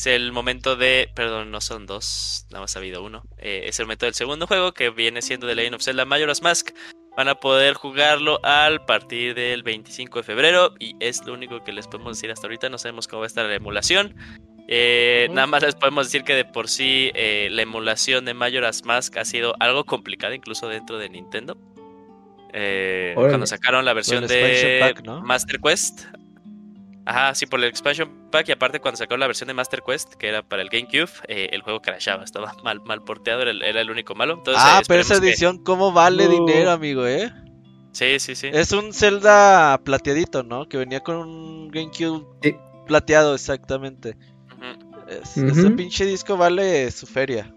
[0.00, 3.22] Es el momento de, perdón, no son dos, nada más ha habido uno.
[3.36, 6.40] Eh, es el momento del segundo juego que viene siendo The Legend of Zelda Majora's
[6.40, 6.70] Mask.
[7.18, 11.74] Van a poder jugarlo al partir del 25 de febrero y es lo único que
[11.74, 12.70] les podemos decir hasta ahorita.
[12.70, 14.16] No sabemos cómo va a estar la emulación.
[14.68, 18.86] Eh, nada más les podemos decir que de por sí eh, la emulación de Majora's
[18.86, 21.58] Mask ha sido algo complicada incluso dentro de Nintendo.
[22.54, 26.06] Eh, cuando sacaron la versión de Master Quest.
[27.10, 30.14] Ajá, sí, por el expansion pack y aparte cuando sacaron la versión de Master Quest,
[30.14, 34.14] que era para el GameCube, el juego crashaba, estaba mal, mal porteado, era el, único
[34.14, 34.40] malo.
[34.54, 36.30] ah, pero esa edición, ¿cómo vale uh.
[36.30, 37.32] dinero, amigo, eh?
[37.90, 38.48] Sí, sí, sí.
[38.52, 40.68] Es un Zelda plateadito, ¿no?
[40.68, 42.24] Que venía con un GameCube
[42.86, 44.16] plateado, exactamente.
[45.08, 47.52] Ese pinche disco vale su feria.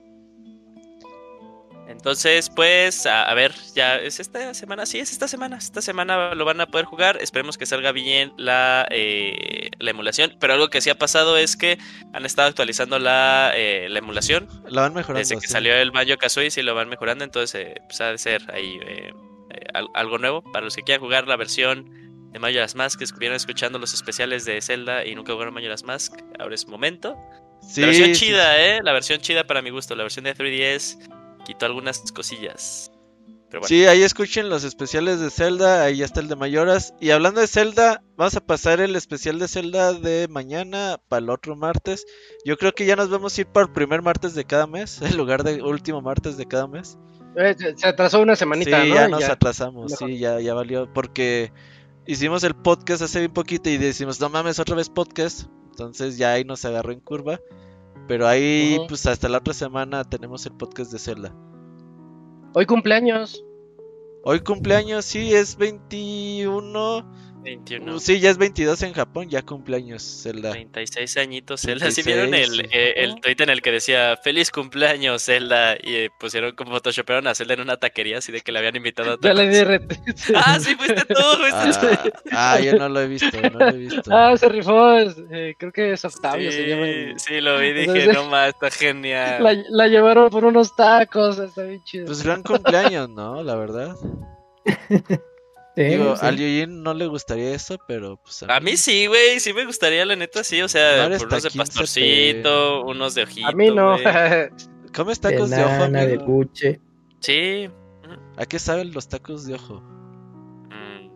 [1.93, 5.57] Entonces, pues, a, ver, ya es esta semana, sí, es esta semana.
[5.57, 7.17] Esta semana lo van a poder jugar.
[7.21, 10.35] Esperemos que salga bien la, eh, la emulación.
[10.39, 11.77] Pero algo que sí ha pasado es que
[12.11, 14.49] han estado actualizando la, eh, la emulación.
[14.67, 15.19] La van mejorando.
[15.19, 17.23] Desde que salió el Banjo Kazooie, sí lo van mejorando.
[17.23, 18.79] Entonces, eh, pues, ha de ser ahí
[19.93, 20.41] algo nuevo.
[20.51, 24.45] Para los que quieran jugar la versión de Majora's Mask, que estuvieron escuchando los especiales
[24.45, 27.15] de Zelda y nunca jugaron Majora's Mask, ahora es momento.
[27.77, 28.79] la versión chida, ¿eh?
[28.83, 29.95] La versión chida para mi gusto.
[29.95, 30.97] La versión de 3DS
[31.45, 32.91] quitó algunas cosillas.
[33.61, 36.95] Sí, ahí escuchen los especiales de Zelda, ahí ya está el de Mayoras.
[36.99, 41.29] Y hablando de Zelda, vamos a pasar el especial de Zelda de mañana para el
[41.29, 42.05] otro martes.
[42.45, 45.01] Yo creo que ya nos vamos a ir para el primer martes de cada mes,
[45.03, 46.97] en lugar de último martes de cada mes.
[47.35, 51.51] Eh, se atrasó una semanita, sí, ya nos atrasamos, sí, ya, ya valió, porque
[52.05, 55.43] hicimos el podcast hace bien poquito y decimos, no mames, otra vez podcast.
[55.71, 57.39] Entonces ya ahí nos agarró en curva.
[58.07, 61.35] Pero ahí, pues hasta la otra semana tenemos el podcast de Zelda.
[62.53, 63.43] Hoy cumpleaños.
[64.23, 67.05] Hoy cumpleaños, sí, es 21
[67.43, 67.99] 21.
[67.99, 70.51] Sí, ya es 22 en Japón, ya cumpleaños Zelda.
[70.51, 71.91] 36 añitos Zelda.
[71.91, 75.75] ¿Sí vieron el, eh, el, tweet en el que decía feliz cumpleaños Zelda?
[75.75, 78.75] Y eh, pusieron como photoshoparon a Zelda en una taquería así de que le habían
[78.75, 79.63] invitado a Ya le di
[80.35, 81.15] Ah, sí, fuiste tú,
[81.61, 81.87] fuiste
[82.31, 84.01] ah, ah, yo no lo he visto, no lo he visto.
[84.11, 87.19] Ah, se rifó, eh, creo que es Octavio sí, se llama.
[87.19, 89.43] Sí, lo vi, dije, no más, está genial.
[89.43, 92.05] La, la, llevaron por unos tacos, está bien chido.
[92.05, 93.43] Pues gran cumpleaños, ¿no?
[93.43, 93.95] La verdad.
[95.75, 96.25] Digo, sí.
[96.25, 100.05] al Yuyin no le gustaría eso, pero pues A mí sí, güey, sí me gustaría,
[100.05, 100.61] la neta, sí.
[100.61, 103.47] O sea, No por unos de pastorcito, unos de ojito.
[103.47, 103.95] A mí no.
[104.95, 106.25] ¿Comes De tacos de, ojo, nana, de amigo?
[106.25, 106.79] buche.
[107.19, 107.69] Sí.
[108.37, 109.81] ¿A qué saben los tacos de ojo?
[110.69, 111.09] Mm,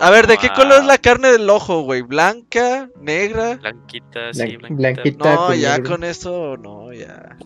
[0.00, 0.54] A ver, ¿de qué Ah.
[0.54, 2.02] color es la carne del ojo, güey?
[2.02, 2.90] ¿Blanca?
[3.00, 3.54] ¿Negra?
[3.56, 4.74] blanquita, Blan- sí, blanquita.
[4.92, 5.34] blanquita.
[5.34, 5.90] No, con ya negro.
[5.90, 7.36] con eso, no, ya.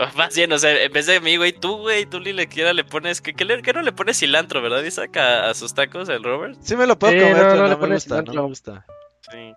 [0.16, 2.72] Más bien, o sea, en vez de mí, güey, tú, güey, tú ni le quiera
[2.72, 3.20] le pones.
[3.20, 4.82] ¿Qué, qué le- qué no le pones cilantro, verdad?
[4.82, 6.58] Y saca a sus tacos el Robert.
[6.62, 8.32] Sí me lo puedo Sí, comer, no, pero no no, le me pones gusta, no
[8.32, 8.86] me gusta.
[9.30, 9.52] Sí.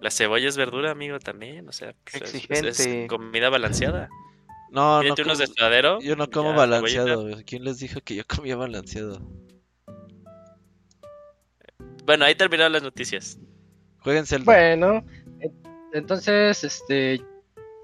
[0.00, 1.68] La cebolla es verdura, amigo, también.
[1.68, 3.06] O sea, pues, es- es, es Exigente.
[3.08, 4.08] comida balanceada.
[4.70, 7.08] No, no unos de como- yo no como ya, balanceado.
[7.22, 7.42] cebollita.
[7.44, 9.20] ¿Quién les dijo que yo comía balanceado?
[12.04, 13.38] Bueno, ahí terminaron las noticias.
[14.00, 14.44] Jueguen Zelda.
[14.44, 15.04] Bueno,
[15.40, 15.62] en-
[15.94, 17.22] entonces, este.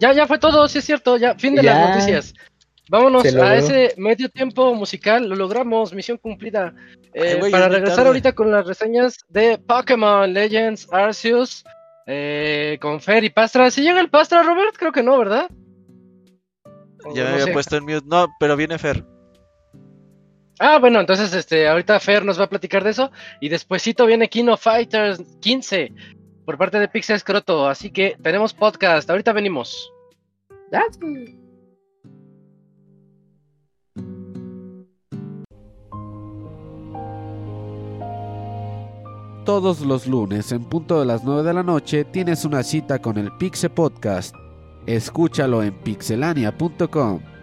[0.00, 1.74] Ya, ya fue todo, sí es cierto, ya, fin de Ya.
[1.74, 2.34] las noticias.
[2.90, 6.74] Vámonos a ese medio tiempo musical, lo logramos, misión cumplida.
[7.14, 8.08] Eh, Ay, para regresar tarde.
[8.08, 11.64] ahorita con las reseñas de Pokémon Legends Arceus,
[12.06, 13.70] eh, con Fer y Pastra.
[13.70, 14.74] ¿Si llega el Pastra, Robert?
[14.76, 15.48] Creo que no, ¿verdad?
[17.06, 17.52] O ya me había sé.
[17.52, 18.06] puesto en mute.
[18.06, 19.02] No, pero viene Fer.
[20.58, 23.10] Ah, bueno, entonces este, ahorita Fer nos va a platicar de eso.
[23.40, 25.90] Y despuesito viene Kino Fighters 15
[26.44, 27.68] por parte de Pixel Scroto.
[27.68, 29.08] Así que tenemos podcast.
[29.08, 29.92] Ahorita venimos.
[39.44, 43.18] Todos los lunes en punto de las 9 de la noche tienes una cita con
[43.18, 44.34] el Pixe Podcast.
[44.86, 47.33] Escúchalo en pixelania.com.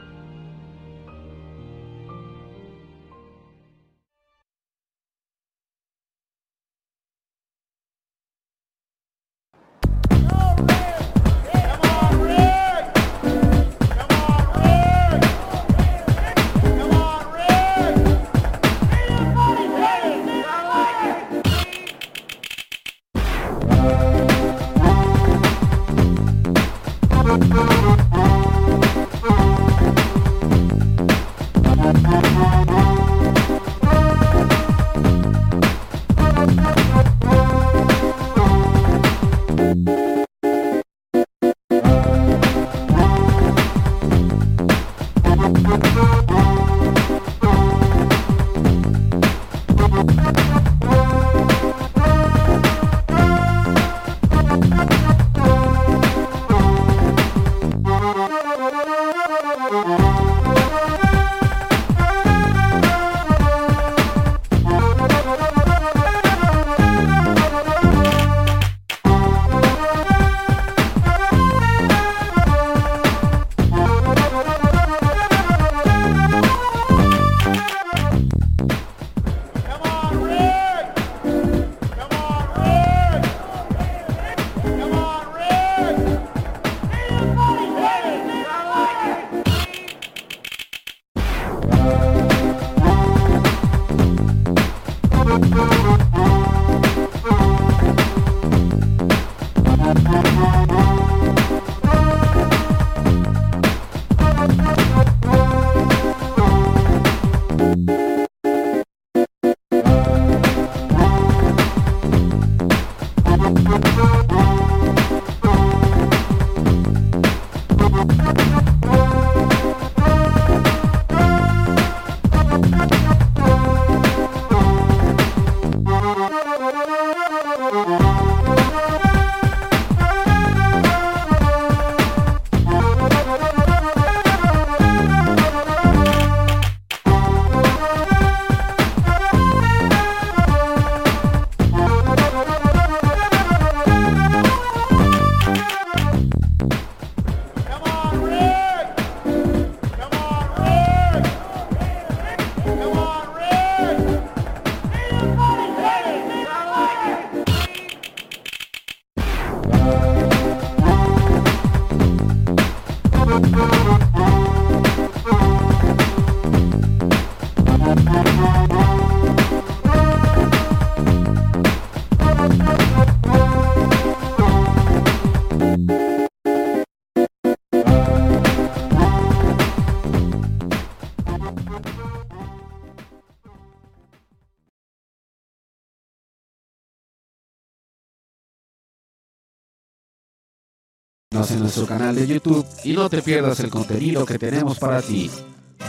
[191.61, 195.29] nuestro canal de YouTube y no te pierdas el contenido que tenemos para ti.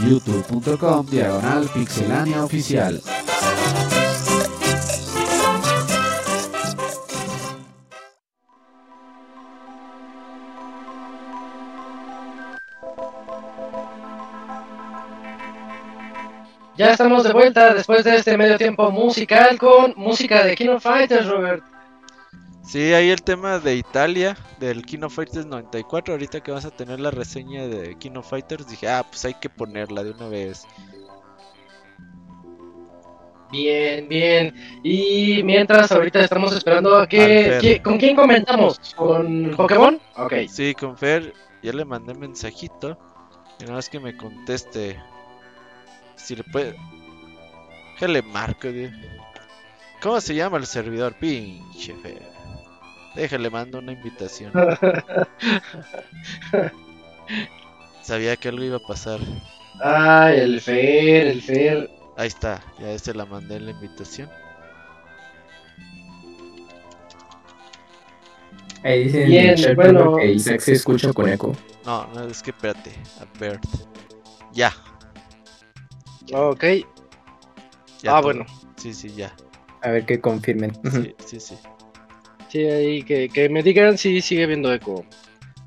[0.07, 3.01] youtube.com diagonal pixelania oficial.
[16.77, 21.29] Ya estamos de vuelta después de este medio tiempo musical con música de Kino Fighters,
[21.29, 21.72] Robert.
[22.65, 26.15] Sí, ahí el tema de Italia, del Kino Fighters 94.
[26.15, 29.51] Ahorita que vas a tener la reseña de Kino Fighters, dije, ah, pues hay que
[29.51, 30.65] ponerla de una vez.
[33.51, 34.55] Bien, bien.
[34.83, 37.21] Y mientras ahorita estamos esperando a que...
[37.21, 37.63] Al Fer.
[37.63, 38.79] ¿qui- ¿Con quién comentamos?
[38.97, 40.01] ¿Con Pokémon?
[40.17, 40.33] Ok.
[40.49, 42.97] Sí, con Fer, ya le mandé mensajito.
[43.61, 44.99] Y nada más que me conteste.
[46.17, 46.75] Si le puede.
[47.99, 48.89] ¿Qué le marco, tío?
[50.01, 51.15] ¿Cómo se llama el servidor?
[51.21, 52.32] Pinche Fer.
[53.15, 54.53] Déjale, mando una invitación.
[58.03, 59.21] Sabía que algo iba a pasar.
[59.83, 61.91] Ah, el Fer, el Fer.
[62.17, 64.29] Ahí está, ya se la mandé la invitación.
[68.85, 70.17] Ahí dicen Bien, en el bueno.
[70.17, 71.53] Que Isaac se escucha con eco.
[71.85, 72.91] No, no, es que espérate.
[73.21, 73.61] A ver.
[74.53, 74.73] Ya,
[76.33, 76.65] Ok.
[78.03, 78.17] ya.
[78.17, 78.23] Ah, todo.
[78.23, 78.47] bueno.
[78.77, 79.35] Sí, sí, ya.
[79.83, 80.73] A ver que confirmen.
[80.91, 81.59] Sí, sí, sí.
[82.53, 85.07] Sí, ahí que, que me digan si sigue viendo eco.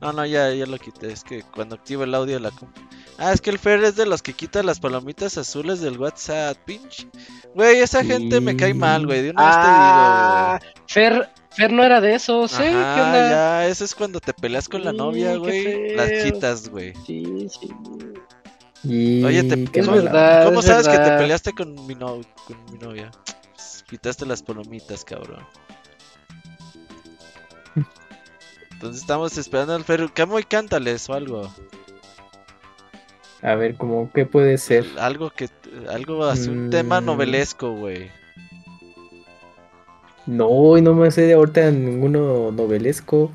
[0.01, 1.11] No, no, ya, ya lo quité.
[1.11, 2.69] Es que cuando activo el audio de la comp-
[3.17, 6.55] Ah, es que el Fer es de los que quita las palomitas azules del WhatsApp,
[6.65, 7.07] pinche.
[7.55, 9.23] Güey, esa gente me cae mal, güey.
[9.23, 12.69] De una Ah, Fer, Fer no era de esos, vez te ¿eh?
[12.69, 12.81] digo.
[12.81, 13.29] ¿Qué Ajá, onda?
[13.29, 15.95] ya, eso es cuando te peleas con la Sí, novia, güey.
[15.95, 16.93] Las quitas, güey.
[17.05, 17.69] Sí, sí.
[18.83, 20.45] Y Oye, te- Es verdad.
[20.45, 23.09] ¿Cómo es sabes que te peleaste con mi, no- con mi novia?
[23.55, 25.39] Pues, Quitaste las palomitas, cabrón.
[28.71, 30.09] Entonces estamos esperando al Fer.
[30.13, 31.53] Camo y cántales o algo.
[33.41, 34.85] A ver, como qué puede ser.
[34.99, 35.49] Algo que.
[35.89, 37.05] Algo así, un tema Mm.
[37.05, 38.09] novelesco, güey.
[40.25, 43.31] No, y no me sé de ahorita ninguno novelesco.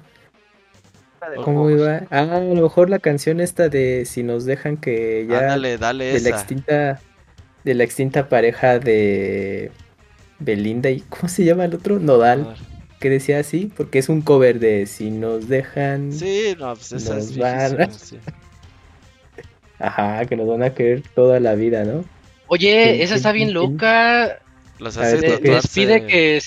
[1.45, 2.03] ¿Cómo iba?
[2.11, 6.12] Ah, a lo mejor la canción esta de Si nos dejan que ya Ándale, dale
[6.15, 7.01] de la extinta
[7.62, 9.71] de la extinta pareja de
[10.39, 12.01] Belinda y ¿cómo se llama el otro?
[12.01, 12.57] Nodal,
[13.01, 17.14] que decía así, porque es un cover de Si nos dejan, Sí, no, pues esa
[17.16, 18.18] Nos es van- sí.
[19.78, 22.05] ajá, que nos van a querer toda la vida, ¿no?
[22.48, 24.39] Oye, esa está bien loca.
[24.78, 25.51] Los A ver, hace ¿por Le- qué?
[25.52, 26.43] les pide que.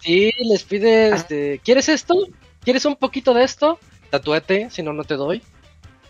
[0.00, 1.60] Sí, les pide, este.
[1.64, 2.14] ¿Quieres esto?
[2.62, 3.78] ¿Quieres un poquito de esto?
[4.10, 5.42] Tatúate, si no, no te doy.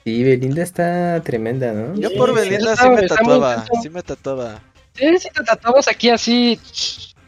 [0.04, 1.94] Sí, Belinda está tremenda, ¿no?
[1.98, 4.60] Yo Sí, por sí, Belinda está- sí me tatuaba, sí me tatuaba.
[4.94, 6.58] Sí, sí, te tatuamos aquí así.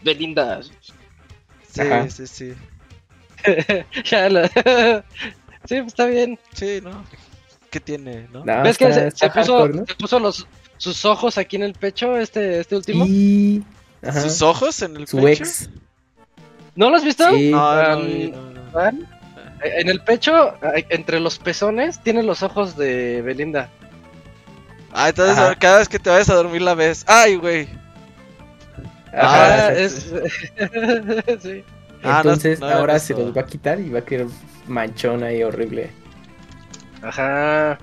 [0.02, 0.60] Belinda.
[1.76, 2.10] Sí, Ajá.
[2.10, 2.54] sí, sí.
[4.04, 4.48] ya la-
[5.68, 6.38] Sí, pues, está bien.
[6.54, 7.04] Sí, ¿no?
[7.70, 8.44] ¿Qué tiene, no?
[8.44, 9.86] No, ¿Ves que está- se, está se puso, hardcore, ¿no?
[9.86, 10.46] se puso los,
[10.76, 13.04] sus ojos aquí en el pecho, este, este último?
[13.06, 13.64] Y
[14.06, 15.42] ajá, ¿Sus ojos en el su pecho?
[15.44, 15.68] ex.
[16.76, 17.28] ¿No lo has visto?
[17.34, 17.50] Sí.
[17.50, 18.70] No, no, Um, no, no.
[18.72, 19.08] ¿Van?
[19.62, 20.54] En el pecho,
[20.90, 23.70] entre los pezones, tiene los ojos de Belinda.
[24.92, 25.54] Ah, entonces Ajá.
[25.56, 27.04] cada vez que te vayas a dormir la ves.
[27.08, 27.68] ¡Ay, güey!
[29.12, 29.92] Ajá, Ah, es.
[31.42, 31.64] sí.
[32.02, 34.26] Ah, no- Entonces no ahora se los va a quitar y va a quedar
[34.68, 35.90] manchón ahí horrible.
[37.02, 37.78] Ajá.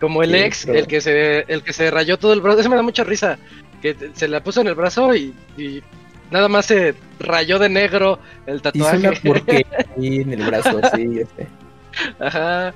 [0.00, 2.60] Como el Sí, ex, pero- el que se el que se rayó todo el brazo.
[2.60, 3.38] Eso me da mucha risa.
[3.82, 5.82] Que se la puso en el brazo y, y
[6.30, 8.98] nada más se rayó de negro el Hizo tatuaje.
[8.98, 11.46] una porquería ahí en el brazo, sí, sé.
[12.18, 12.74] Ajá.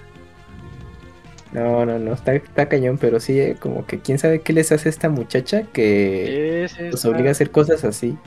[1.54, 4.72] No, no, no, está, está cañón, pero sí, eh, como que quién sabe qué les
[4.72, 8.18] hace a esta muchacha que sí, los obliga a hacer cosas así.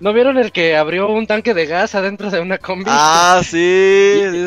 [0.00, 2.84] ¿No vieron el que abrió un tanque de gas adentro de una combi?
[2.88, 3.56] Ah, sí.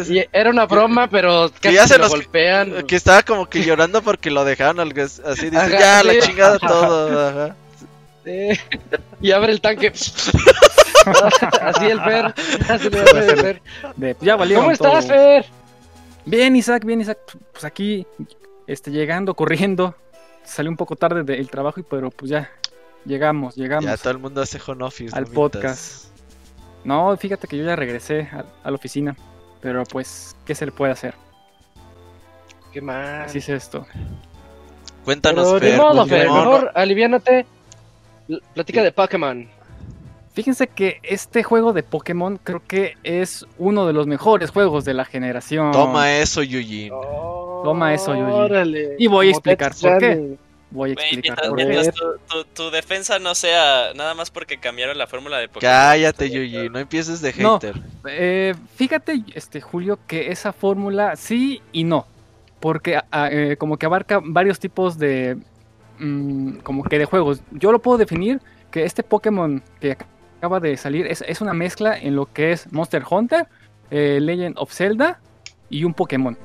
[0.09, 2.85] Y, y era una broma, pero casi ya se lo golpean.
[2.85, 6.13] Que estaba como que llorando porque lo dejaron al gas- así dice, Ajá, ya la
[6.13, 6.19] sí.
[6.21, 7.29] chingada todo.
[7.29, 7.55] Ajá.
[8.25, 8.49] Sí.
[9.21, 9.91] Y abre el tanque.
[11.61, 12.33] Así el Fer.
[12.69, 13.61] Así le hace el Fer.
[13.95, 15.15] De- ya valieron ¿Cómo estás, todo.
[15.15, 15.45] Fer?
[16.25, 17.19] Bien, Isaac, bien, Isaac.
[17.53, 18.05] Pues aquí,
[18.67, 19.95] este, llegando, corriendo.
[20.43, 22.49] Salí un poco tarde del trabajo, y pero pues ya,
[23.07, 23.85] llegamos, llegamos.
[23.85, 25.15] Ya todo el mundo hace home office.
[25.15, 25.33] Al no mientas.
[25.61, 26.05] podcast.
[26.83, 29.15] No, fíjate que yo ya regresé a, a la oficina.
[29.61, 31.15] Pero pues, ¿qué se le puede hacer?
[32.71, 33.23] Qué mal.
[33.23, 33.85] Así es esto.
[35.03, 35.71] Cuéntanos, Pero Fer.
[35.71, 36.23] de modo, Fer.
[36.27, 37.45] Mejor aliviánate.
[38.29, 39.47] L- Platica de Pokémon.
[40.33, 44.93] Fíjense que este juego de Pokémon creo que es uno de los mejores juegos de
[44.93, 45.71] la generación.
[45.71, 46.89] Toma eso, Yuji.
[47.63, 48.95] Toma eso, Yuji.
[48.99, 50.37] Y voy a explicar por qué.
[50.69, 51.65] Voy a explicar mientras, por qué.
[51.65, 55.73] mientras tu, tu- tu defensa no sea nada más porque cambiaron la fórmula de Pokémon.
[55.73, 56.69] Cállate, Yuji.
[56.69, 57.53] No empieces de No.
[57.55, 57.75] hater.
[58.09, 62.05] Eh, fíjate, este Julio, que esa fórmula sí y no.
[62.59, 65.37] Porque a- eh, como que abarca varios tipos de.
[65.99, 67.41] mm, como que de juegos.
[67.51, 69.97] Yo lo puedo definir que este Pokémon que
[70.39, 73.47] acaba de salir es, es una mezcla en lo que es Monster Hunter,
[73.89, 75.19] eh, Legend of Zelda
[75.69, 76.37] y un Pokémon.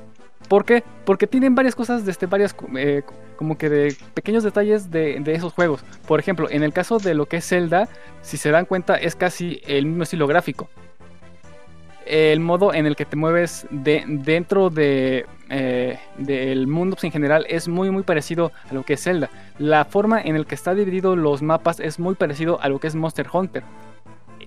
[0.49, 0.83] ¿Por qué?
[1.05, 3.03] Porque tienen varias cosas, desde varias, eh,
[3.43, 5.85] como que de pequeños detalles de, esos juegos.
[6.07, 7.89] Por ejemplo, en el caso de lo que es Zelda,
[8.21, 10.69] si se dan cuenta, es casi el mismo estilo gráfico.
[12.07, 17.11] El modo en el que te mueves de, dentro de, eh, del mundo pues, en
[17.11, 19.29] general es muy muy parecido a lo que es Zelda.
[19.59, 22.87] La forma en el que está dividido los mapas es muy parecido a lo que
[22.87, 23.65] es Monster Hunter.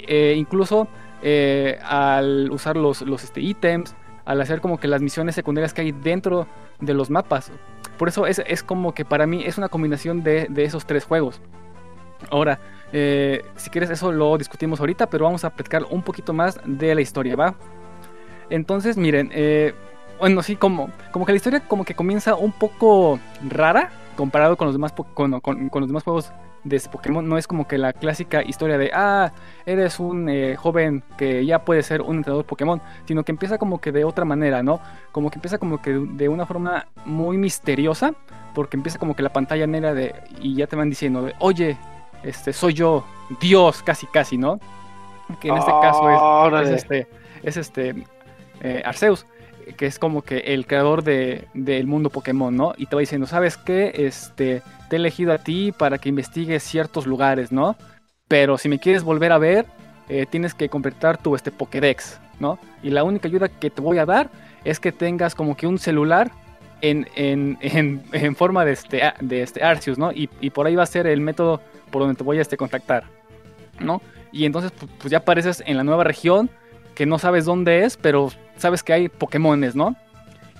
[0.07, 0.87] Eh, incluso
[1.21, 3.93] eh, al usar los, los este, ítems,
[4.25, 6.47] al hacer como que las misiones secundarias que hay dentro
[6.79, 7.51] de los mapas.
[7.97, 11.05] Por eso es, es como que para mí es una combinación de, de esos tres
[11.05, 11.41] juegos.
[12.31, 12.59] Ahora,
[12.91, 16.95] eh, si quieres eso lo discutimos ahorita, pero vamos a platicar un poquito más de
[16.95, 17.55] la historia, ¿va?
[18.49, 19.73] Entonces, miren, eh,
[20.19, 23.19] bueno, sí, como, como que la historia como que comienza un poco
[23.49, 26.31] rara comparado con los demás, con, con- con los demás juegos
[26.65, 27.27] de este Pokémon.
[27.29, 29.31] No es como que la clásica historia de, ah,
[29.65, 33.79] eres un eh, joven que ya puede ser un entrenador Pokémon, sino que empieza como
[33.79, 34.81] que de otra manera, ¿no?
[35.13, 38.13] Como que empieza como que de- una forma muy misteriosa,
[38.53, 41.77] porque empieza como que la pantalla negra de, y ya te van diciendo, de, oye,
[42.23, 43.05] este, soy yo,
[43.39, 44.59] Dios, casi casi, ¿no?
[45.39, 46.75] Que en este caso es, es Órale.
[46.75, 47.07] este,
[47.43, 47.95] es este
[48.61, 49.25] eh, Arceus,
[49.77, 52.73] que es como que el creador de, del mundo Pokémon, ¿no?
[52.77, 53.91] Y te va diciendo, ¿sabes qué?
[53.95, 57.75] Este, te he elegido a ti para que investigues ciertos lugares, ¿no?
[58.27, 59.65] Pero si me quieres volver a ver,
[60.09, 62.59] eh, tienes que completar tu este, Pokédex, ¿no?
[62.83, 64.29] Y la única ayuda que te voy a dar
[64.63, 66.31] es que tengas como que un celular
[66.81, 70.11] en, en, en, forma de este, de este Arceus, ¿no?
[70.11, 71.61] Y, y por ahí va a ser el método
[71.91, 73.05] por donde te voy a este, contactar,
[73.79, 74.01] ¿no?
[74.31, 76.49] Y entonces pu- pues ya apareces en la nueva región
[76.95, 79.95] que no sabes dónde es, pero sabes que hay Pokémones, ¿no?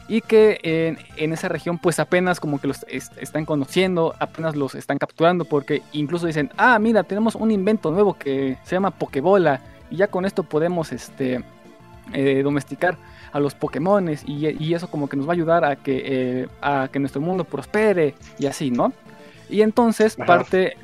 [0.08, 4.56] Y que en, en esa región pues apenas como que los est- están conociendo, apenas
[4.56, 8.92] los están capturando, porque incluso dicen, ah, mira, tenemos un invento nuevo que se llama
[8.92, 11.44] Pokébola, y ya con esto podemos este,
[12.14, 12.98] eh, domesticar
[13.32, 16.48] a los Pokémones, y, y eso como que nos va a ayudar a que, eh,
[16.62, 18.94] a que nuestro mundo prospere, y así, ¿no?
[19.50, 20.26] Y entonces Ajá.
[20.26, 20.78] parte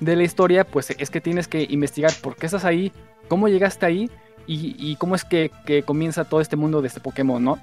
[0.00, 2.92] de la historia pues es que tienes que investigar por qué estás ahí,
[3.28, 4.10] cómo llegaste ahí,
[4.50, 5.50] y, cómo es que,
[5.84, 7.58] comienza todo este mundo de este Pokémon, ¿no?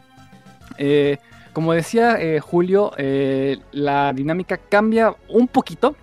[0.77, 1.17] Eh,
[1.51, 5.95] como decía eh, Julio, eh, la dinámica cambia un poquito,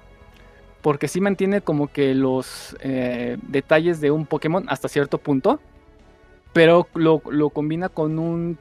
[0.80, 5.60] porque sí mantiene como que los detalles de un Pokémon hasta cierto punto,
[6.52, 8.58] pero lo, combina con un,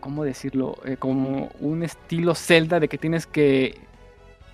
[0.00, 0.78] ¿cómo decirlo?
[0.98, 3.78] Como un estilo Zelda de que tienes que,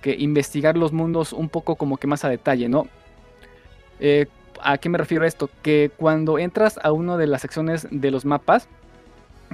[0.03, 2.87] que investigar los mundos un poco como que más a detalle, ¿no?
[3.99, 4.27] Eh,
[4.63, 5.49] ¿A qué me refiero a esto?
[5.61, 8.67] Que cuando entras a una de las secciones de los mapas,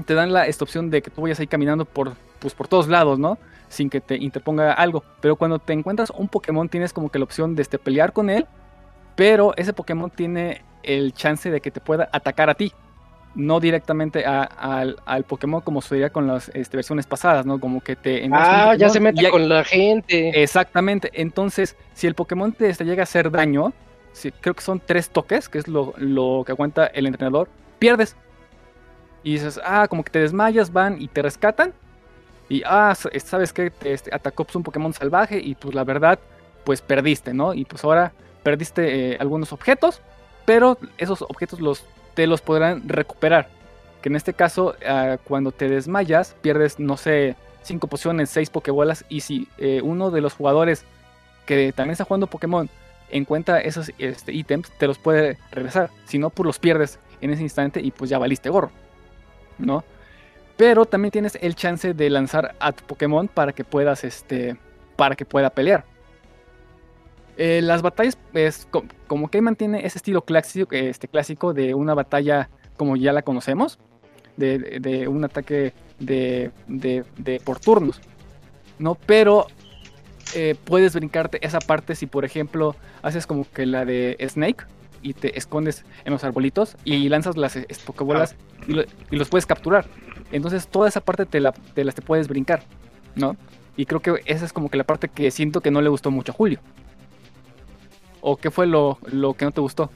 [0.06, 2.88] te dan la, esta opción de que tú vayas ahí caminando por, pues, por todos
[2.88, 3.38] lados, ¿no?
[3.70, 5.04] Sin que te interponga algo.
[5.22, 8.30] Pero cuando te encuentras un Pokémon, tienes como que la opción de este, pelear con
[8.30, 8.46] él,
[9.16, 12.72] pero ese Pokémon tiene el chance de que te pueda atacar a ti.
[13.38, 17.60] no directamente a- al, al Pokémon como sucedía con las este, versiones pasadas, ¿no?
[17.60, 18.24] Como que te...
[18.32, 20.42] Ah, ya se mete con la gente.
[20.42, 21.12] Exactamente.
[21.14, 23.74] Entonces, si el Pokémon te, te llega a hacer daño,
[24.16, 28.16] si- creo que son tres toques, que es lo, lo que aguanta el entrenador, pierdes.
[29.24, 31.74] Y dices, ah, como que te desmayas, van y te rescatan.
[32.50, 35.84] Y, ah, s- sabes que te este, atacó pues, un Pokémon salvaje y pues la
[35.84, 36.20] verdad,
[36.64, 37.54] pues perdiste, ¿no?
[37.54, 38.12] Y pues ahora
[38.44, 40.02] perdiste eh, algunos objetos,
[40.46, 41.84] pero esos objetos los,
[42.14, 43.50] te los podrán recuperar.
[44.02, 49.06] Que en este caso, ah, cuando te desmayas, pierdes, no sé, 5 pociones, 6 Pokébolas.
[49.10, 50.86] Y si eh, uno de los jugadores
[51.48, 52.70] que también está jugando Pokémon
[53.16, 55.90] encuentra esos este, ítems, te los puede regresar.
[56.06, 58.72] Si no, pues los pierdes en ese instante y pues ya valiste gorro.
[59.58, 59.84] ¿No?
[60.58, 64.56] Pero también tienes el chance de lanzar a tu Pokémon para que puedas, este,
[64.96, 65.84] para que pueda pelear.
[67.38, 71.94] Eh, las batallas, es co- como que mantiene ese estilo clásico, este, clásico de una
[71.94, 73.78] batalla como ya la conocemos,
[74.38, 78.00] de, un ataque de- de por turnos,
[78.80, 78.96] ¿no?
[78.96, 79.48] Pero
[80.36, 84.66] eh, puedes brincarte esa parte si, por ejemplo, haces como que la de Snake
[85.02, 87.66] y te escondes en los arbolitos y lanzas las eh,
[88.68, 89.86] lo- y los puedes capturar.
[90.32, 92.64] Entonces toda esa parte te, la, te las te puedes brincar,
[93.16, 93.36] ¿no?
[93.78, 96.10] Y creo que esa es como que la parte que siento que no le gustó
[96.12, 96.60] mucho a Julio.
[98.22, 99.92] ¿O qué fue lo, lo que no te gustó?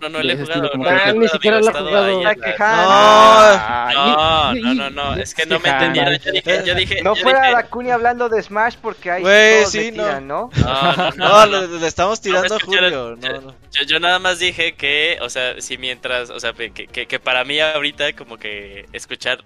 [0.00, 0.70] No, no le he jugado.
[0.76, 2.22] no Ah, ni siquiera ha he jugado.
[2.22, 6.18] la- No, no, no, no, es que no me entendieron.
[6.18, 9.58] Yo dije, yo dije, No fuera dije- la cuña hablando de Smash porque ahí Güey,
[9.60, 10.04] todos sí, no.
[10.04, 10.50] tiran, ¿no?
[10.56, 13.16] No, no, No, no, le, le estamos tirando a Julio.
[13.16, 13.54] No, no.
[13.72, 17.18] Yo, yo nada más dije que, o sea, si mientras, o sea, que, que, que
[17.18, 19.42] para mí ahorita como que escuchar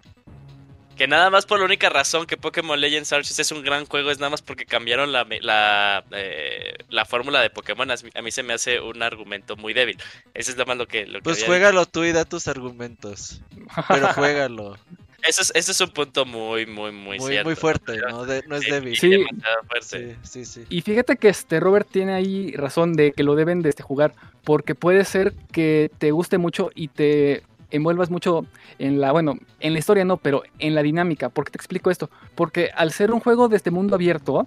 [1.02, 4.12] que nada más por la única razón que Pokémon Legends Arceus es un gran juego
[4.12, 7.90] es nada más porque cambiaron la, la, eh, la fórmula de Pokémon.
[7.90, 9.98] A mí- A mí se me hace un argumento muy débil.
[10.32, 11.04] Ese es nada más lo que...
[11.06, 13.40] Lo que Pues juégalo tú y da tus argumentos.
[13.88, 14.78] Pero juégalo.
[15.24, 17.48] Eso es, eso es un punto muy, muy, muy, Muy, cierto.
[17.48, 18.24] muy fuerte, ¿no?
[18.24, 18.96] De- no es Sí, débil.
[18.96, 19.08] Sí.
[19.08, 20.16] demasiado fuerte.
[20.22, 20.66] Sí, sí, sí.
[20.68, 24.14] Y fíjate que este Robert tiene ahí razón de que lo deben de este, jugar,
[24.44, 27.42] porque puede ser que te guste mucho y te
[27.72, 28.46] envuelvas mucho
[28.78, 31.28] en la, bueno, en la historia no, pero en la dinámica.
[31.28, 32.10] ¿Por qué te explico esto?
[32.34, 34.46] Porque al ser un juego de este mundo abierto,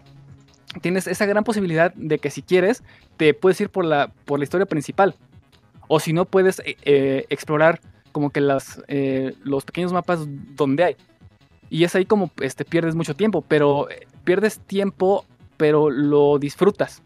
[0.81, 2.83] tienes esa gran posibilidad de que si quieres,
[3.17, 5.15] te puedes ir por la, por la historia principal.
[5.87, 7.81] O si no, puedes eh, eh, explorar
[8.15, 10.21] como que las, eh, los pequeños mapas
[10.55, 10.95] donde hay.
[11.69, 15.25] Y es ahí como este, pierdes mucho tiempo, pero eh, pierdes tiempo,
[15.57, 17.03] pero lo disfrutas.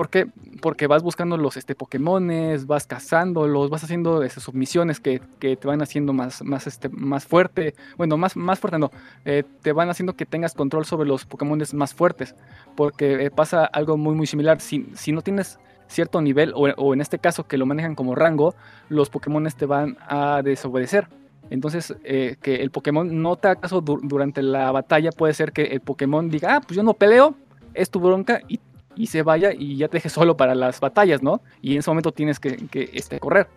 [0.00, 0.28] ¿Por qué?
[0.62, 5.68] Porque vas buscando los este, Pokémones, vas cazándolos, vas haciendo este, submisiones que, que te
[5.68, 7.74] van haciendo más, más, este, más fuerte.
[7.98, 8.90] Bueno, más, más fuerte no.
[9.26, 12.34] eh, te van haciendo que tengas control sobre los Pokémones más fuertes.
[12.76, 14.62] Porque eh, pasa algo muy, muy similar.
[14.62, 18.54] Si, si no tienes cierto nivel, o, en este caso que lo manejan como rango,
[18.88, 21.08] los Pokémones te van a desobedecer.
[21.50, 25.52] Entonces, eh, que el Pokémon no te haga caso du- durante la batalla, puede ser
[25.52, 27.34] que el Pokémon diga, ah, pues yo no peleo,
[27.74, 28.60] es tu bronca, y,
[29.02, 31.40] y se vaya y ya te deje solo para las batallas, ¿no?
[31.62, 33.48] Y en ese momento tienes que, que, este, correr.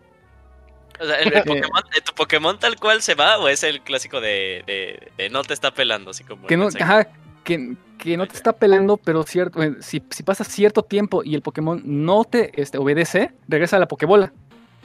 [1.00, 3.82] O sea, ¿el, el Pokémon, eh, ¿tu Pokémon tal cual se va o es el
[3.82, 6.12] clásico de, de, de no te está pelando?
[6.12, 7.08] Así como Que no, ajá,
[7.44, 11.34] que, que no te está pelando, pero cierto, eh, si, si pasa cierto tiempo y
[11.36, 14.32] el Pokémon no te este, obedece, regresa a la Pokébola.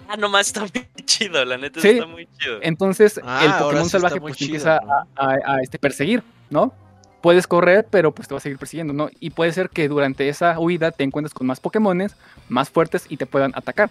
[0.08, 0.70] Ah, nomás está muy
[1.04, 1.88] chido, la neta Sí.
[1.90, 2.58] está muy chido.
[2.62, 4.92] Entonces Ah, el ahora Pokémon sí salvaje pues chido, empieza ¿no?
[4.92, 6.72] a, a- a, este, perseguir, ¿no?
[7.20, 9.10] Puedes correr, pero pues te va a seguir persiguiendo, ¿no?
[9.18, 12.14] Y puede ser que durante esa huida te encuentres con más Pokémones,
[12.48, 13.90] más fuertes y te puedan atacar.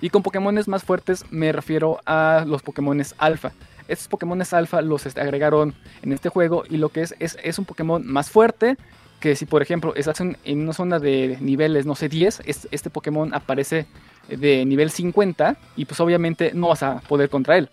[0.00, 3.52] Y con Pokémones más fuertes me refiero a los Pokémones alfa.
[3.86, 7.58] Estos Pokémones alfa los este, agregaron en este juego y lo que es, es es
[7.58, 8.76] un Pokémon más fuerte
[9.18, 12.66] que si por ejemplo estás en, en una zona de niveles, no sé, 10, es-
[12.70, 13.86] este Pokémon aparece
[14.28, 17.68] de nivel 50 y pues obviamente no vas a poder contra él.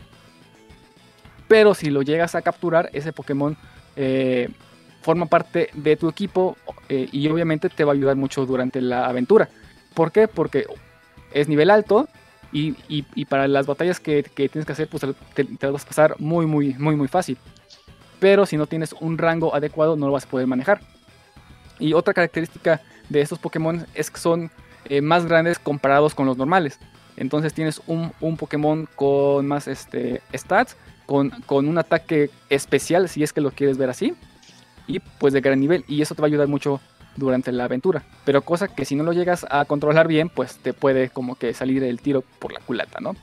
[1.47, 3.55] Pero si lo llegas a capturar, ese Pokémon
[3.97, 4.49] eh,
[5.01, 6.55] forma parte de tu equipo
[6.89, 9.49] eh, y obviamente te va a ayudar mucho durante la aventura.
[9.93, 10.27] ¿Por qué?
[10.27, 10.65] Porque
[11.33, 12.07] es nivel alto
[12.53, 15.03] y, y- para las batallas que, que tienes que hacer, pues
[15.33, 17.37] te, te las vas a pasar muy, muy, muy, muy fácil.
[18.19, 20.79] Pero si no tienes un rango adecuado, no lo vas a poder manejar.
[21.79, 24.49] Y otra característica de estos Pokémon es que son
[24.85, 26.79] eh, más grandes comparados con los normales.
[27.15, 30.75] Entonces tienes un, un Pokémon con más este, stats,
[31.07, 34.13] con, con un ataque especial, si es que lo quieres ver así,
[34.85, 35.83] y pues de gran nivel.
[35.87, 36.79] Y eso te va a ayudar mucho
[37.15, 38.03] durante la aventura.
[38.25, 41.53] Pero cosa que si no lo llegas a controlar bien, pues te puede como que
[41.55, 43.15] salir el tiro por la culata, ¿no?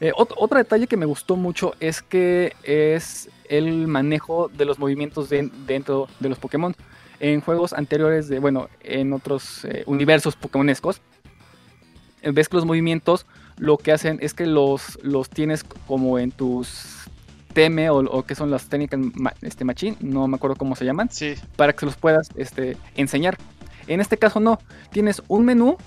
[0.00, 4.78] Eh, ot- otro detalle que me gustó mucho es que es el manejo de los
[4.78, 6.74] movimientos de- dentro de los Pokémon.
[7.18, 11.00] En juegos anteriores, de, bueno, en otros eh, universos Pokémonescos,
[12.22, 13.24] ves que los movimientos
[13.58, 17.08] lo que hacen es que los, los tienes como en tus
[17.52, 19.00] teme o, que son las técnicas
[19.40, 21.34] este, machine, no me acuerdo cómo se llaman, sí.
[21.56, 23.38] para que se los puedas este, enseñar.
[23.86, 24.58] En este caso no,
[24.90, 25.78] tienes un menú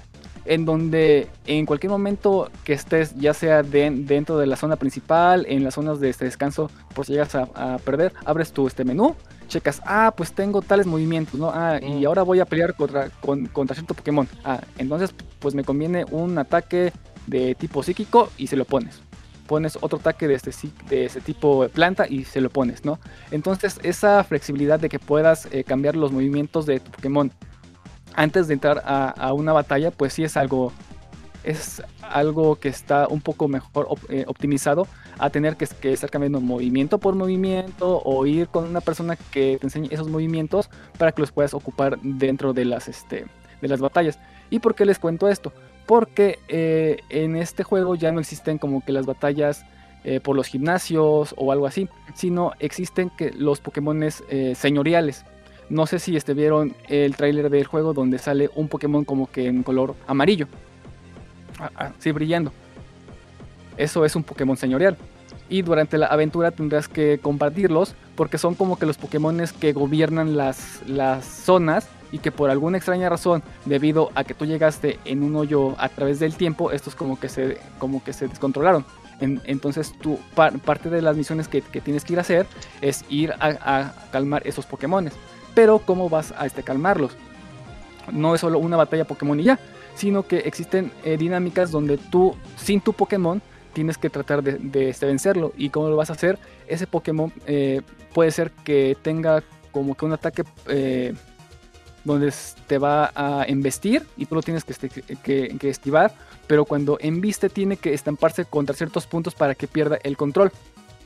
[0.46, 5.64] en donde en cualquier momento que estés, ya sea dentro de la zona principal, en
[5.64, 9.16] las zonas de este descanso, por si llegas a, perder, abres tu este menú,
[9.48, 11.52] checas, ah, pues tengo tales movimientos, ¿no?
[11.54, 13.10] Ah, y ahora voy a pelear contra,
[13.54, 14.28] contra cierto Pokémon.
[14.44, 16.94] Ah, entonces pues me conviene un ataque
[17.30, 19.02] de tipo psíquico y se lo pones.
[19.48, 20.52] Pones otro ataque de este,
[20.90, 23.00] de ese tipo de planta y se lo pones, ¿no?
[23.32, 27.32] Entonces esa flexibilidad de que puedas eh, cambiar los movimientos de tu Pokémon
[28.16, 30.74] antes de entrar a, una batalla, pues sí es algo,
[31.44, 34.88] es algo que está un poco mejor eh, optimizado
[35.18, 39.68] a tener que, estar cambiando movimiento por movimiento o ir con una persona que te
[39.68, 43.26] enseñe esos movimientos para que los puedas ocupar dentro de las, este,
[43.62, 44.20] de las batallas.
[44.50, 45.54] ¿Y por qué les cuento esto?
[45.90, 49.66] Porque eh, en este juego ya no existen como que las batallas
[50.04, 55.26] eh, por los gimnasios o algo así, sino existen que los Pokémones señoriales.
[55.70, 59.48] No sé si este, vieron el tráiler del juego donde sale un Pokémon como que
[59.48, 60.48] en color amarillo.
[61.60, 62.52] Ah, ah, sí, brillando.
[63.76, 64.96] Eso es un Pokémon señorial.
[65.50, 70.38] Y durante la aventura tendrás que compartirlos porque son como que los Pokémones que gobiernan
[70.38, 75.24] las, las zonas y que por alguna extraña razón, debido a que tú llegaste en
[75.24, 78.86] un hoyo a través del tiempo, estos como que se, como que se descontrolaron.
[79.20, 82.48] entonces tú, parte de las misiones que, tienes que ir a hacer
[82.82, 85.14] es ir a, a calmar esos Pokémones
[85.54, 87.12] pero ¿cómo vas a este, calmarlos?
[88.12, 89.60] No es solo una batalla Pokémon y ya,
[89.96, 93.42] sino que existen eh, dinámicas donde tú, sin tu Pokémon,
[93.74, 95.54] tienes que tratar de, este, vencerlo.
[95.58, 96.38] ¿Y cómo lo vas a hacer?
[96.68, 97.82] Ese Pokémon eh,
[98.14, 101.14] puede ser que tenga como que un ataque eh,
[102.04, 102.34] donde
[102.68, 106.14] te va a embestir y tú lo tienes que, este, que, que, esquivar,
[106.48, 110.52] pero cuando embiste tiene que estamparse contra ciertos puntos para que pierda el control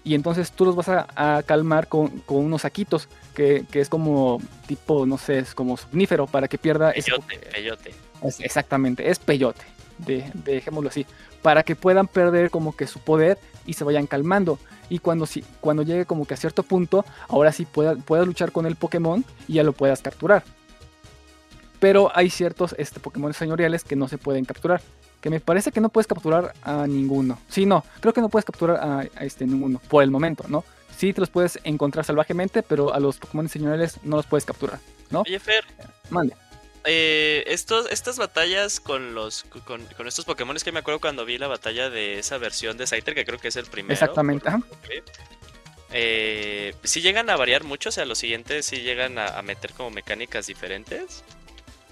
[0.04, 5.18] y entonces tú los vas a, calmar con, unos saquitos, que, es como tipo, no
[5.18, 6.92] sé, es como somnífero para que pierda...
[6.92, 7.94] Peyote, peyote.
[8.40, 9.64] exactamente, es peyote,
[10.06, 11.06] de, dejémoslo así,
[11.42, 14.60] para que puedan perder como que su poder y se vayan calmando.
[14.90, 18.52] Y cuando, si, cuando llegue como que a cierto punto, ahora sí puedas pueda luchar
[18.52, 20.44] con el Pokémon y ya lo puedas capturar.
[21.80, 24.82] Pero hay ciertos este, Pokémon señoriales que no se pueden capturar
[25.24, 27.40] que me parece que no puedes capturar a ninguno.
[27.48, 30.66] Sí, no, creo que no puedes capturar a, este ninguno por el momento, ¿no?
[30.98, 34.80] Sí te los puedes encontrar salvajemente, pero a los Pokémon señoriales no los puedes capturar,
[35.12, 35.22] ¿no?
[35.22, 35.64] Oye, Fer.
[36.10, 36.36] Mande.
[36.86, 41.38] Eh, estos, estas batallas con los con, estos Pokémon es que me acuerdo cuando vi
[41.38, 43.94] la batalla de esa versión de Scyther, que creo que es el primero.
[43.94, 44.50] Exactamente.
[45.92, 49.92] Eh, si llegan a variar mucho, o sea, los siguientes sí llegan a meter como
[49.92, 51.24] mecánicas diferentes.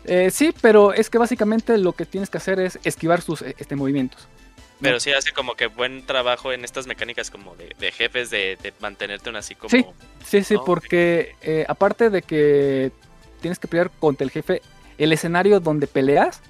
[0.06, 3.56] Eh, sí, pero es que básicamente lo que tienes que hacer es esquivar sus eh,
[3.58, 4.28] este, movimientos.
[4.82, 9.30] Pero sí hace como que buen trabajo en estas mecánicas como de, jefes, de, mantenerte
[9.30, 9.70] un así como...
[9.70, 9.86] Sí,
[10.26, 12.92] sí, sí, porque eh, aparte de que
[13.42, 14.64] tienes que pelear contra el jefe,
[15.04, 16.42] el escenario donde peleas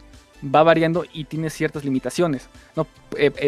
[0.44, 2.48] va variando y tiene ciertas limitaciones.
[2.76, 2.88] ¿no?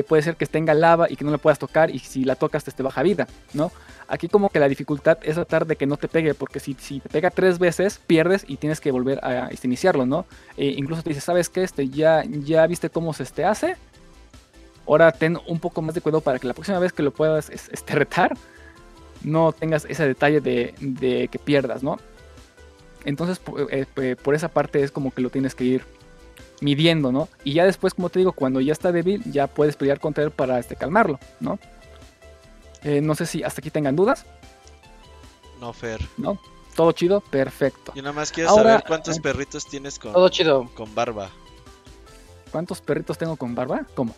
[0.07, 2.63] puede ser que tenga lava y que no la puedas tocar y si la tocas
[2.63, 3.71] te, te baja vida, ¿no?
[4.07, 6.99] Aquí como que la dificultad es tratar de que no te pegue, porque si, si
[6.99, 10.25] te pega tres veces, pierdes y tienes que volver a iniciarlo, ¿no?
[10.57, 11.63] E incluso te dice, ¿sabes qué?
[11.63, 13.75] Este, ya, ya viste cómo se este hace.
[14.85, 17.49] Ahora ten un poco más de cuidado para que la próxima vez que lo puedas
[17.49, 18.35] este, retar,
[19.23, 21.97] no tengas ese detalle de, que pierdas, ¿no?
[23.05, 25.85] Entonces, eh, por esa parte es como que lo tienes que ir
[26.61, 27.27] midiendo, ¿no?
[27.43, 30.31] Y ya después, como te digo, cuando ya está débil, ya puedes pelear contra él
[30.31, 31.59] para este, calmarlo, ¿no?
[32.83, 34.25] Eh, no sé si hasta aquí tengan dudas.
[35.59, 36.01] No, Fer.
[36.17, 36.39] No,
[36.75, 37.93] todo chido, perfecto.
[37.95, 40.69] Y nada más quiero saber cuántos eh, perritos tienes con, todo chido.
[40.73, 41.29] con barba.
[42.51, 43.85] ¿Cuántos perritos tengo con barba?
[43.95, 44.15] ¿Cómo?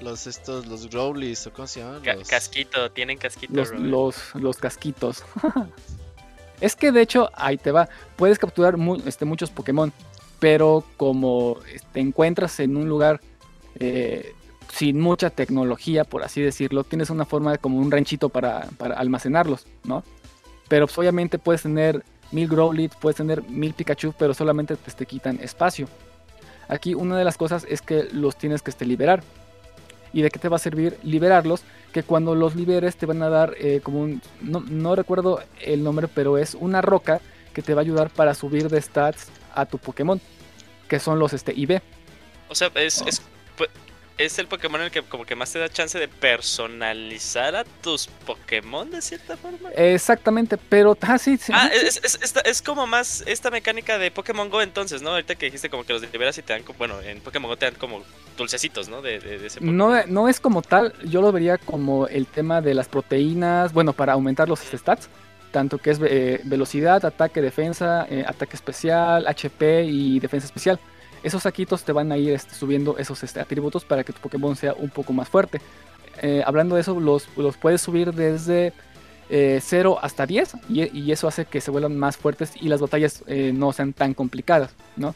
[0.00, 2.02] Los estos, los growlies, o cómo se llaman?
[2.26, 3.52] Casquito, tienen casquito.
[3.54, 5.22] Los, los, casquitos.
[6.60, 7.88] es que de hecho, ahí te va.
[8.16, 8.76] Puedes capturar
[9.06, 9.92] este, muchos Pokémon.
[10.38, 13.20] Pero como te este, encuentras en un lugar
[13.78, 14.34] eh,
[14.72, 19.66] sin mucha tecnología, por así decirlo, tienes una forma de como un ranchito para, almacenarlos,
[19.84, 20.02] ¿no?
[20.68, 25.38] Pero pues, obviamente puedes tener mil Growlithe, puedes tener mil Pikachu, pero solamente te, quitan
[25.42, 25.88] espacio.
[26.68, 29.22] Aquí una de las cosas es que los tienes que este, liberar.
[30.12, 31.62] ¿Y de qué te va a servir liberarlos?
[31.92, 34.22] Que cuando los liberes te van a dar eh, como un...
[34.40, 37.20] No, recuerdo el nombre, pero es una roca
[37.52, 40.20] que te va a ayudar para subir de stats a tu Pokémon.
[40.88, 41.80] Que son los este, IB.
[42.48, 43.22] O sea, es, es
[44.18, 48.90] el Pokémon el que como que más te da chance de personalizar a tus Pokémon
[48.90, 49.70] de cierta forma.
[49.70, 51.52] Exactamente, pero ah, sí, sí.
[51.54, 55.10] Ah, es, es, es, es, como más esta mecánica de Pokémon Go entonces, ¿no?
[55.10, 57.66] Ahorita que dijiste como que los liberas y te dan, bueno, en Pokémon Go te
[57.66, 58.02] dan como
[58.36, 59.00] dulcecitos, ¿no?
[59.00, 62.74] De, de, ese no, no es como tal, yo lo vería como el tema de
[62.74, 65.08] las proteínas, bueno, para aumentar los stats
[65.50, 70.78] tanto que es eh, velocidad, ataque, defensa, eh, ataque especial, HP y defensa especial
[71.22, 74.56] esos saquitos te van a ir este, subiendo esos este, atributos para que tu Pokémon
[74.56, 75.60] sea un poco más fuerte.
[76.22, 78.72] Eh, hablando de eso, los, los, puedes subir desde
[79.28, 83.22] 0 eh, hasta 10 y, eso hace que se vuelvan más fuertes y las batallas
[83.26, 85.14] eh, no sean tan complicadas, ¿no?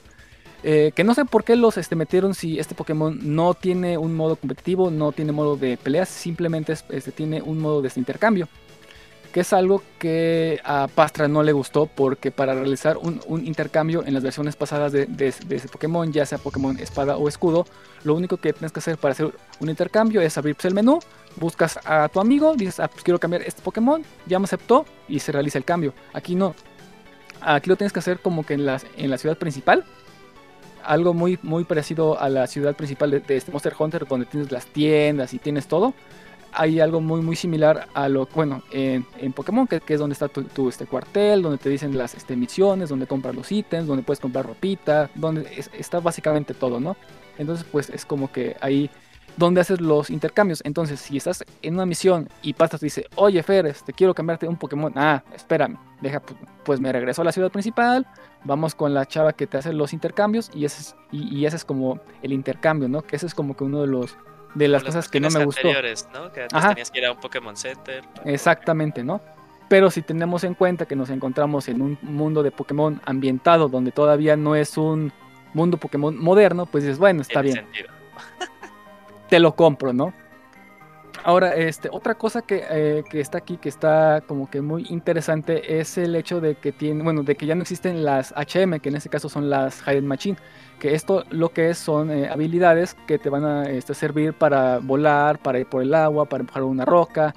[0.63, 4.37] que no sé por qué los este, metieron si este Pokémon no tiene un modo
[4.37, 6.75] competitivo, no tiene modo de peleas, simplemente
[7.15, 8.49] tiene un modo de intercambio
[9.35, 14.15] que es algo que a Pastra no le gustó porque para realizar un, intercambio en
[14.15, 17.67] las versiones pasadas de, ese Pokémon, ya sea Pokémon espada o escudo,
[18.05, 21.01] lo único que tienes que hacer para hacer un intercambio es abrir pues, el menú,
[21.35, 25.19] buscas a tu amigo, dices, ah, pues quiero cambiar este Pokémon, ya me aceptó y
[25.19, 25.95] se realiza el cambio.
[26.13, 26.55] Aquí no.
[27.41, 29.85] Aquí lo tienes que hacer como que en la, en la ciudad principal,
[30.85, 34.53] algo muy, muy parecido a la ciudad principal de, de, este Monster Hunter, donde tienes
[34.53, 35.93] las tiendas y tienes todo
[36.55, 40.69] hay algo muy muy similar a lo bueno en, Pokémon que, es donde está tu,
[40.69, 44.47] este cuartel donde te dicen las este, misiones donde compras los ítems donde puedes comprar
[44.47, 46.97] ropita donde está básicamente todo no
[47.39, 48.91] entonces pues es como que ahí
[49.37, 50.61] donde haces los intercambios.
[50.65, 54.15] Entonces si estás en una misión y pasas te dice oye Fer te este, quiero
[54.15, 56.23] cambiarte un Pokémon ah espérame deja
[56.65, 58.07] pues me regreso a la ciudad principal
[58.45, 61.65] vamos con la chava que te hace los intercambios y es, y, y ese es
[61.65, 64.17] como el intercambio no que ese es como que uno de los
[64.55, 65.69] de las cosas que no me gustó.
[66.13, 66.33] ¿no?
[66.33, 68.05] Que antes tenías que ir a un Pokémon Center.
[68.25, 69.21] Exactamente, ¿no?
[69.69, 73.93] Pero si tenemos en cuenta que nos encontramos en un mundo de Pokémon ambientado donde
[73.93, 75.13] todavía no es un
[75.55, 77.67] mundo Pokémon moderno, pues dices, bueno, está bien.
[79.29, 80.13] Te lo compro, ¿no?
[81.25, 85.81] Ahora, este, otra cosa que, eh, que, está aquí, que está como que muy interesante,
[85.81, 88.91] es el hecho de que tiene, bueno, de que ya no existen las HM, que
[88.91, 90.37] en este caso son las Hidden Machine
[90.79, 94.81] que esto lo que es son eh, habilidades que te van a este, servir para
[94.81, 97.35] volar, para ir por el agua, para empujar una roca,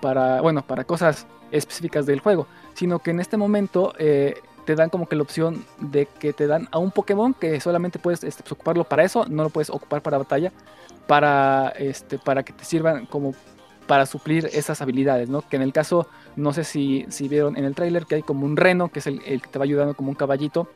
[0.00, 4.90] para, bueno, para cosas específicas del juego, sino que en este momento eh, te dan
[4.90, 8.42] como que la opción de que te dan a un Pokémon que solamente puedes este,
[8.42, 10.52] pues, ocuparlo para eso, no lo puedes ocupar para batalla,
[11.06, 13.32] para, este, para que te sirvan como
[13.86, 15.42] para suplir esas habilidades, ¿no?
[15.42, 18.44] Que en el caso, no sé si, si vieron en el tráiler que hay como
[18.44, 20.68] un reno, que es el, que te va ayudando como un caballito,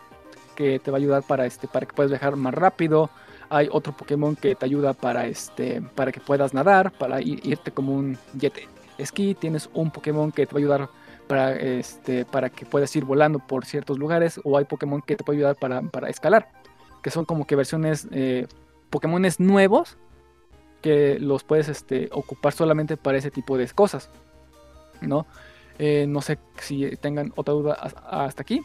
[0.55, 3.11] que te va a ayudar para, este, para que puedas viajar más rápido.
[3.49, 7.95] Hay otro Pokémon que te ayuda para, este, para que puedas nadar, para irte como
[7.95, 8.55] un jet
[9.05, 9.35] ski.
[9.35, 10.89] Tienes un Pokémon que te va a ayudar
[11.31, 14.41] para, este, para que puedas ir volando por ciertos lugares.
[14.43, 16.51] O hay Pokémon que te puede ayudar para, para escalar.
[17.03, 18.49] Que son como que versiones, eh,
[18.91, 19.97] Pokémones nuevos
[20.83, 24.11] que los puedes este, ocupar solamente para ese tipo de cosas.
[25.01, 25.25] ¿no?
[25.79, 28.61] Eh, no sé si tengan otra duda hasta aquí.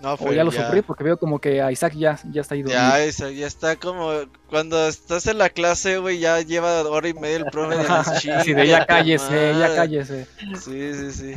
[0.00, 2.68] No, o ya lo sufrí porque veo como que a Isaac ya, ya está ido.
[2.68, 4.12] Ya, Isaac, ya está como
[4.48, 8.20] cuando estás en la clase, güey, ya lleva hora y media el profe de las
[8.44, 10.26] Sí, de ya cállese, ya cállese.
[10.60, 11.34] Sí, sí, sí.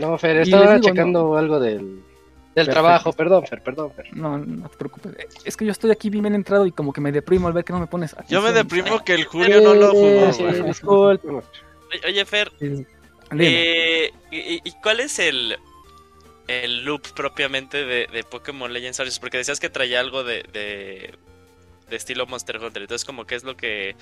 [0.00, 2.02] No, Fer, estaba checando algo del,
[2.54, 4.16] del trabajo, perdón, Fer, perdón, Fer.
[4.16, 5.12] No, no te preocupes.
[5.44, 7.72] Es que yo estoy aquí bien entrado y como que me deprimo al ver que
[7.72, 10.32] no me pones Yo me deprimo que el Julio no lo jugó.
[10.32, 11.28] Sí, disculpe.
[12.06, 12.50] Oye, Fer,
[13.38, 15.56] eh, ¿y, ¿y cuál es el
[16.48, 19.18] el loop propiamente de, de Pokémon Legends Arceus?
[19.18, 21.14] Porque decías que traía algo de, de,
[21.94, 22.82] estilo Monster Hunter.
[22.82, 23.96] Entonces, como, ¿qué es lo que...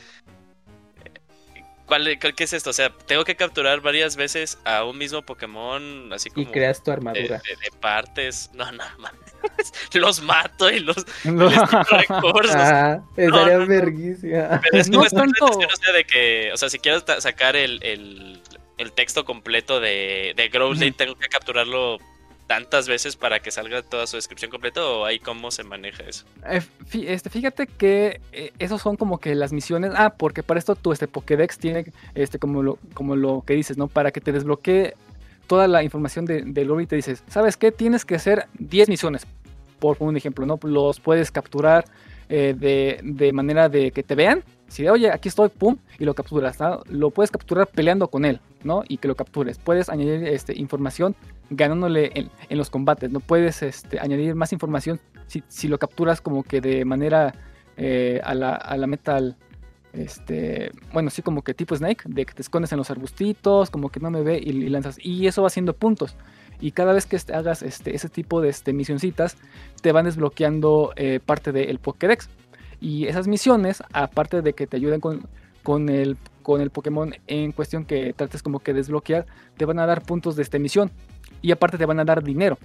[1.90, 2.70] ¿Cuál, ¿Qué es esto?
[2.70, 6.48] O sea, tengo que capturar varias veces a un mismo Pokémon, así como...
[6.48, 7.38] Y creas tu armadura.
[7.38, 8.48] De, partes.
[8.54, 9.12] No, no, man.
[9.94, 11.04] los mato y los...
[11.24, 11.48] No.
[11.48, 14.60] ah, estaría no, verguísima.
[14.62, 15.46] Pero es que no es tanto...
[15.46, 16.52] O sea, de que...
[16.52, 18.40] O sea, si quiero sacar el, el,
[18.78, 21.98] el texto completo de, de Growlithe, tengo que capturarlo
[22.50, 26.24] tantas veces para que salga toda su descripción completa o ahí cómo se maneja eso?
[26.44, 26.60] Eh,
[27.06, 29.92] este, fíjate que eh, esos son como que las misiones.
[29.94, 33.78] Ah, porque para esto tu este Pokédex tiene este como lo, como lo que dices,
[33.78, 33.86] ¿no?
[33.86, 34.94] Para que te desbloquee
[35.46, 37.70] toda la información de, de lore y te dices, ¿sabes qué?
[37.70, 39.28] Tienes que hacer 10 misiones.
[39.78, 40.58] Por un ejemplo, ¿no?
[40.64, 41.84] Los puedes capturar
[42.28, 46.04] eh, de, de manera de que te vean si de, oye, aquí estoy, pum, y
[46.04, 46.56] lo capturas,
[46.88, 48.84] lo puedes capturar peleando con él, ¿no?
[48.86, 49.58] Y que lo captures.
[49.58, 51.16] Puedes añadir este, información
[51.50, 53.18] ganándole en, los combates, ¿no?
[53.18, 57.34] Puedes este, añadir más información si, lo capturas como que de manera
[57.76, 59.36] eh, a, la, a la metal,
[59.92, 63.90] este, bueno, sí como que tipo Snake, de que te escondes en los arbustitos, como
[63.90, 64.98] que no me ve y, lanzas.
[65.02, 66.16] Y eso va haciendo puntos.
[66.60, 69.36] Y cada vez que este, hagas este, ese tipo de misioncitas,
[69.82, 72.28] te van desbloqueando eh, parte del Pokédex.
[72.80, 75.26] Y esas misiones, aparte de que te ayuden con,
[75.62, 79.26] con, el, con el Pokémon en cuestión que trates como que desbloquear,
[79.56, 80.90] te van a dar puntos de esta misión.
[81.42, 82.58] Y aparte te van a dar dinero.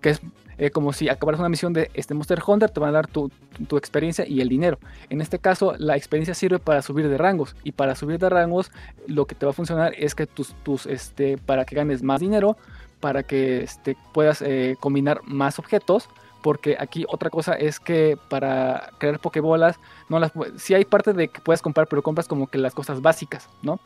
[0.00, 0.20] Que es
[0.56, 3.30] eh, como si acabaras una misión de este Monster Hunter, te van a dar tu,
[3.66, 4.78] tu, experiencia y el dinero.
[5.08, 7.56] En este caso, la experiencia sirve para subir de rangos.
[7.64, 8.70] Y para subir de rangos,
[9.06, 12.20] lo que te va a funcionar es que tus, tus este, para que ganes más
[12.20, 12.56] dinero,
[13.00, 16.08] para que este, puedas eh, combinar más objetos.
[16.44, 19.80] Porque aquí otra cosa es que para crear pokebolas,
[20.10, 23.00] no las, sí hay parte de que puedes comprar, pero compras como que las cosas
[23.00, 23.80] básicas, ¿no?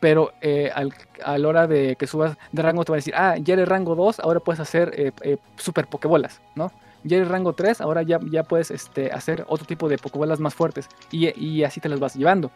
[0.00, 3.12] pero eh, al, a la hora de que subas de rango te va a decir,
[3.14, 6.72] ah, ya eres rango 2, ahora puedes hacer eh, eh, super pokebolas, ¿no?
[7.04, 10.54] Ya eres rango 3, ahora ya, ya puedes este, hacer otro tipo de pokebolas más
[10.54, 12.50] fuertes y, y, así te las vas llevando,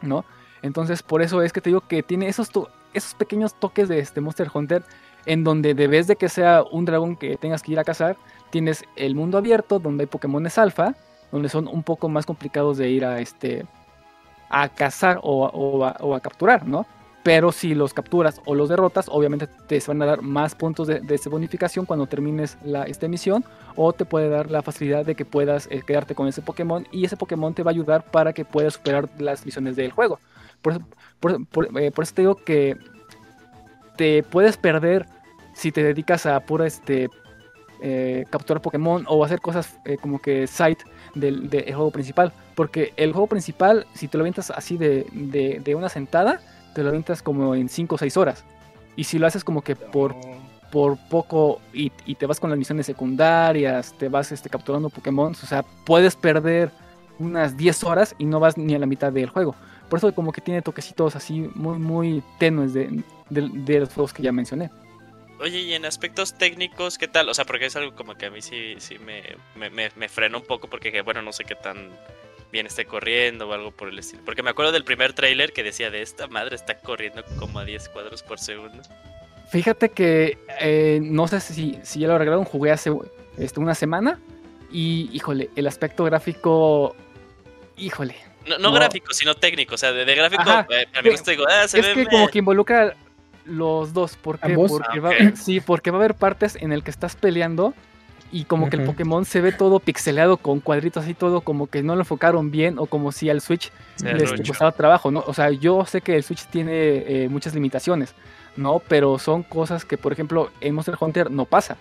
[0.00, 0.24] ¿no?
[0.62, 2.50] Entonces por eso es que te digo que tiene esos,
[2.94, 4.82] esos pequeños toques de este Monster Hunter
[5.26, 8.16] en donde debes de que sea un dragón que tengas que ir a cazar,
[8.50, 10.94] tienes el mundo abierto donde hay Pokémones alfa,
[11.32, 13.66] donde son un poco más complicados de ir a este
[14.48, 16.86] a cazar o, a, capturar, ¿no?
[17.22, 21.20] Pero si los capturas o los derrotas, obviamente te van a dar más puntos de,
[21.28, 23.44] bonificación cuando termines la, esta misión.
[23.74, 26.86] O te puede dar la facilidad de que puedas eh, quedarte con ese Pokémon.
[26.92, 30.20] Y ese Pokémon te va a ayudar para que puedas superar las misiones del juego.
[30.62, 30.82] Por eso,
[31.80, 32.76] eh, por, eso te digo que
[33.96, 35.06] te puedes perder
[35.52, 37.08] si te dedicas a pura este,
[37.80, 40.84] eh, capturar Pokémon o hacer cosas como que site
[41.14, 42.32] del, juego principal.
[42.54, 46.40] Porque el juego principal, si te lo avientas así de, de, una sentada,
[46.74, 48.44] te lo avientas como en 5 o 6 horas.
[48.96, 50.14] Y si lo haces como que por,
[50.70, 55.46] por poco y, te vas con las misiones secundarias, te vas este, capturando Pokémon, o
[55.46, 56.70] sea, puedes perder
[57.18, 59.54] unas 10 horas y no vas ni a la mitad del juego.
[59.88, 64.22] Por eso como que tiene toquecitos así muy, muy tenues de, de los juegos que
[64.22, 64.70] ya mencioné.
[65.38, 67.28] Oye, y en aspectos técnicos, ¿qué tal?
[67.28, 69.22] O sea, porque es algo como que a mí sí, sí me,
[69.54, 71.90] me, me, frena un poco porque, bueno, no sé qué tan
[72.50, 74.22] bien esté corriendo o algo por el estilo.
[74.24, 77.64] Porque me acuerdo del primer tráiler que decía de esta madre está corriendo como a
[77.64, 78.82] 10 cuadros por segundo.
[79.50, 82.90] Fíjate que eh, no sé si, si ya lo arreglaron, jugué hace
[83.36, 84.18] este, una semana
[84.72, 86.96] y, híjole, el aspecto gráfico,
[87.76, 88.16] híjole.
[88.60, 91.86] No, gráfico, sino técnico, o sea, de, gráfico, eh, a mí digo, ah, se es
[91.86, 92.94] que como que involucra
[93.46, 94.16] los dos.
[94.16, 94.54] ¿Por qué?
[94.54, 97.74] Porque, va, sí, porque va a haber partes en el que estás peleando
[98.32, 101.82] y como que el Pokémon se ve todo pixeleado con cuadritos así todo como que
[101.82, 103.70] no lo enfocaron bien o como si al Switch
[104.02, 105.22] les costaba trabajo, ¿no?
[105.26, 108.14] O sea, yo sé que el Switch tiene eh, muchas limitaciones,
[108.56, 108.80] ¿no?
[108.80, 111.76] Pero son cosas que, por ejemplo, en Monster Hunter no pasa.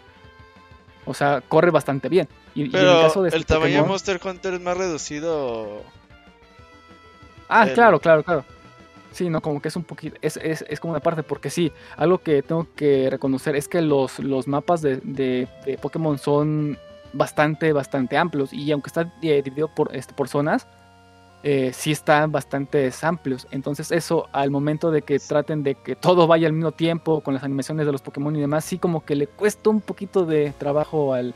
[1.05, 2.27] O sea, corre bastante bien.
[2.53, 5.81] Y, Pero en el, caso de este el tamaño de Monster Hunter es más reducido.
[7.49, 8.45] Ah, claro, claro, claro.
[9.15, 11.71] Sí, no, como que es un poquito, es, es, es, como una parte, porque sí,
[11.95, 15.47] algo que tengo que reconocer es que los, los mapas de, de,
[15.81, 16.77] Pokémon son
[17.13, 20.67] bastante, bastante amplios y aunque está eh, dividido por, este, por zonas,
[21.43, 23.47] eh, sí están bastante amplios.
[23.51, 27.35] Entonces eso, al momento de que traten de que todo vaya al mismo tiempo con
[27.35, 30.51] las animaciones de los Pokémon y demás, sí como que le cuesta un poquito de
[30.57, 31.33] trabajo al,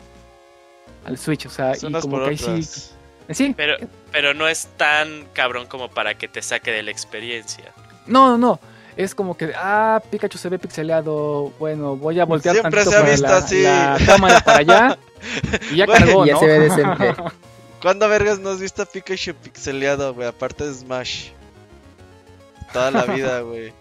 [1.05, 2.98] al Switch, o sea, y como que ahí sí
[3.31, 3.53] Sí.
[3.55, 3.77] Pero,
[4.11, 7.65] pero no es tan cabrón como para que te saque de la experiencia.
[8.07, 8.59] No, no.
[8.97, 11.53] Es como que, ah, Pikachu se ve pixeleado.
[11.59, 13.61] Bueno, voy a voltear Siempre se ha visto la, así.
[13.61, 14.97] la cámara para allá.
[15.71, 16.39] Y ya cargó, ya ¿no?
[16.39, 17.15] se ve decente.
[17.81, 20.27] ¿Cuándo vergas no has visto a Pikachu pixeleado, güey?
[20.27, 21.29] Aparte de Smash.
[22.73, 23.73] Toda la vida, güey.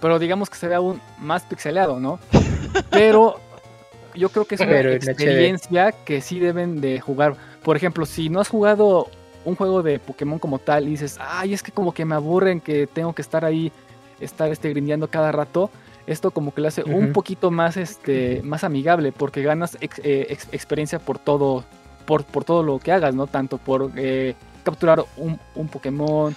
[0.00, 2.20] Pero digamos que se ve aún más pixeleado, ¿no?
[2.90, 3.40] Pero
[4.14, 7.36] yo creo que es una experiencia que sí deben de jugar.
[7.68, 9.08] Por ejemplo, si no has jugado
[9.44, 12.62] un juego de Pokémon como tal y dices, ay, es que como que me aburren
[12.62, 13.70] que tengo que estar ahí,
[14.20, 15.68] estar este, grindeando cada rato,
[16.06, 20.98] esto como que lo hace un poquito más, este, más amigable porque ganas eh, experiencia
[20.98, 21.62] por todo,
[22.06, 23.26] por, por todo lo que hagas, ¿no?
[23.26, 24.34] Tanto por eh,
[24.64, 26.34] capturar un, un, Pokémon,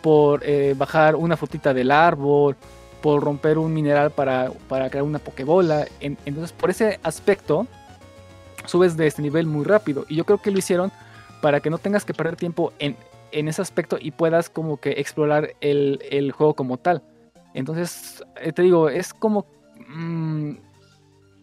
[0.00, 2.54] por eh, bajar una frutita del árbol,
[3.02, 5.86] por romper un mineral para, para crear una Pokébola.
[5.98, 7.66] entonces, por ese aspecto,
[8.68, 10.04] subes de este nivel muy rápido.
[10.08, 10.92] Y yo creo que lo hicieron
[11.40, 12.96] para que no tengas que perder tiempo en,
[13.32, 17.02] en ese aspecto y puedas como que explorar el, el juego como tal.
[17.54, 19.46] Entonces, eh, te digo, es como...
[19.88, 20.52] Mmm,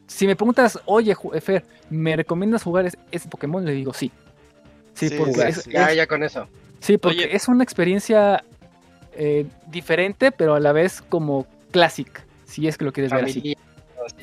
[0.07, 3.65] si me preguntas, oye, Fer, ¿me recomiendas jugar ese Pokémon?
[3.65, 4.11] Le digo sí.
[4.93, 6.47] Sí, porque es, ya, ya con eso.
[6.79, 8.43] Sí, porque es una experiencia
[9.13, 13.57] eh, diferente, pero a la vez como clásica, si es que lo quieres ver así.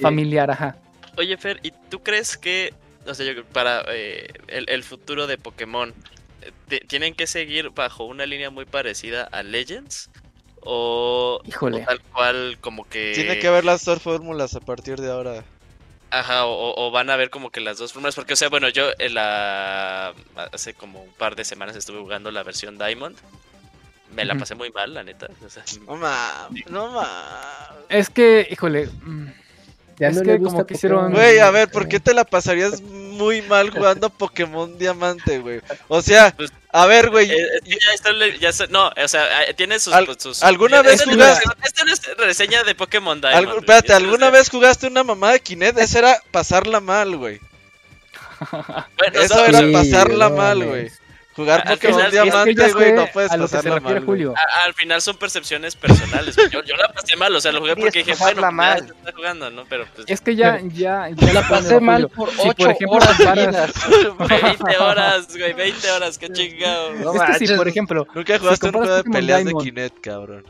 [0.00, 0.76] Familiar, ajá.
[1.18, 2.72] Oye, Fer, ¿y tú crees que
[3.06, 5.94] o sea, yo, para eh, el, futuro de Pokémon,
[6.88, 10.10] ¿tienen que seguir bajo una línea muy parecida a Legends?
[10.60, 11.80] O, Híjole.
[11.80, 13.12] tal cual como que...
[13.14, 15.44] Tiene que haber las dos fórmulas a partir de ahora.
[16.10, 18.68] Ajá, o, o van a ver como que las dos formas, porque, o sea, bueno,
[18.68, 20.14] yo en la...
[20.52, 23.16] hace como un par de semanas estuve jugando la versión Diamond.
[24.14, 25.28] Me la pasé muy mal, la neta.
[25.44, 27.86] o sea, No mames, no mames.
[27.88, 28.90] Es que, híjole.
[30.02, 31.12] Ya Es no que le como gusta que hicieron-.
[31.12, 35.60] Güey, a ver, ¿por qué te la pasarías muy mal jugando Pokémon Diamante, güey?
[35.86, 37.30] O sea, Pues, a ver, güey.
[37.30, 38.10] eh, eh, ya está,
[38.40, 39.92] ya está- no, o sea, eh, tiene sus...
[39.94, 43.46] Al- sus- ¿alguna esta vez no es- jugaste- Esta no es reseña de Pokémon Diamond.
[43.48, 45.78] algu- espérate, ¿alguna vez jugaste una mamá de Kinect?
[45.78, 47.38] Esa era pasarla mal, güey.
[48.50, 50.90] Bueno, Eso era Sí, pasarla no mal, güey.
[51.34, 54.04] Jugar Al Pokémon Diamante, güey, no puedes pasarla mal.
[54.04, 54.34] Julio.
[54.36, 56.36] a- al final son percepciones personales.
[56.50, 58.78] Yo, yo la pasé mal, o sea, lo jugué porque dije, bueno, ya mal.
[58.98, 59.62] está jugando, ¿no?
[59.68, 62.96] Pero pues, Es que ya, ya, ya La pasé mal por Si, por 8 ejemplo,
[62.98, 63.72] horas seguidas.
[64.18, 66.92] 20 horas, güey, 20 horas, qué chingado.
[66.94, 69.44] No es que si, por ejemplo, Nunca jugaste un comparas juego de Pokémon peleas de
[69.44, 69.64] Diamond.
[69.64, 70.44] Kinect, cabrón.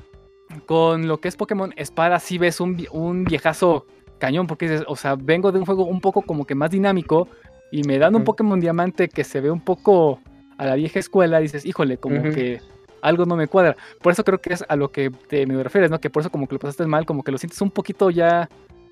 [0.66, 3.86] con lo que es Pokémon Espada, sí ves un, vie- un viejazo
[4.18, 7.28] cañón, porque dices, o sea, vengo de un juego un poco como que más dinámico
[7.70, 8.24] y me dan un.
[8.24, 10.20] Pokémon Diamante que se ve un poco
[10.62, 12.60] a la vieja escuela, dices, híjole, como que
[13.00, 13.76] algo no me cuadra.
[14.00, 16.00] Por eso creo que es a lo que te me refieres, ¿no?
[16.00, 18.48] Que por eso como que lo pasaste mal, como que lo sientes un poquito ya...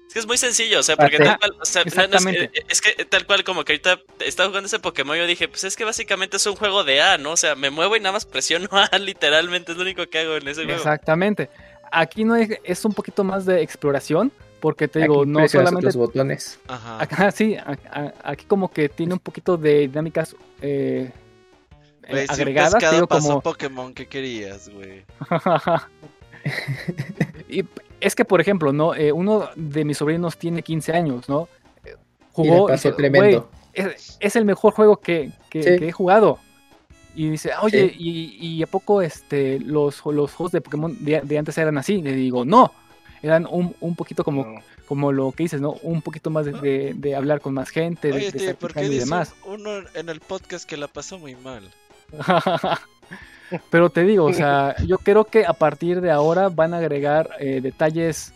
[0.09, 2.25] Es que es muy sencillo, o sea, porque tal cual, o sea, no, no, es,
[2.27, 5.63] que, es que tal cual como que ahorita estaba jugando ese Pokémon, yo dije, pues
[5.63, 7.31] es que básicamente es un juego de A, ¿no?
[7.31, 10.35] O sea, me muevo y nada más presiono A, literalmente, es lo único que hago
[10.35, 10.77] en ese juego.
[10.79, 11.49] Exactamente.
[11.93, 15.87] Aquí no es, es un poquito más de exploración, porque te digo, Aquí no solamente
[15.87, 16.59] otros botones.
[16.67, 17.01] Ajá.
[17.01, 21.13] Acá sí, a- a- aquí como que tiene un poquito de dinámicas eh,
[22.05, 23.41] eh, Güey, si un agregadas, te pescado digo pasó como...
[23.43, 25.05] Pokémon, ¿qué querías, güey?
[27.49, 27.65] y
[28.01, 28.95] es que, por ejemplo, ¿no?
[28.95, 31.49] Eh, uno de mis sobrinos tiene 15 años, ¿no?
[31.85, 31.91] Y
[32.33, 32.67] Jugó...
[32.69, 33.51] pasó dice, tremendo.
[33.75, 35.79] "Güey, es, es el mejor juego que, que- Sí.
[35.79, 36.39] que he jugado.
[37.15, 37.97] Y dice, oye, Sí.
[37.99, 42.01] y, y a poco este, los, los juegos de Pokémon de, de antes eran así?
[42.01, 42.73] Le digo, no,
[43.23, 44.61] eran un, un poquito como, No.
[44.87, 45.73] como lo que dices, ¿no?
[45.83, 48.73] Un poquito más de, de- de hablar con más gente, de, Oye, de tío, ¿por
[48.73, 49.35] qué y dice demás.
[49.45, 51.69] uno en el podcast que la pasó muy mal?
[53.71, 57.31] Pero te digo, o sea, yo creo que a partir de ahora van a agregar
[57.41, 58.33] eh, detalles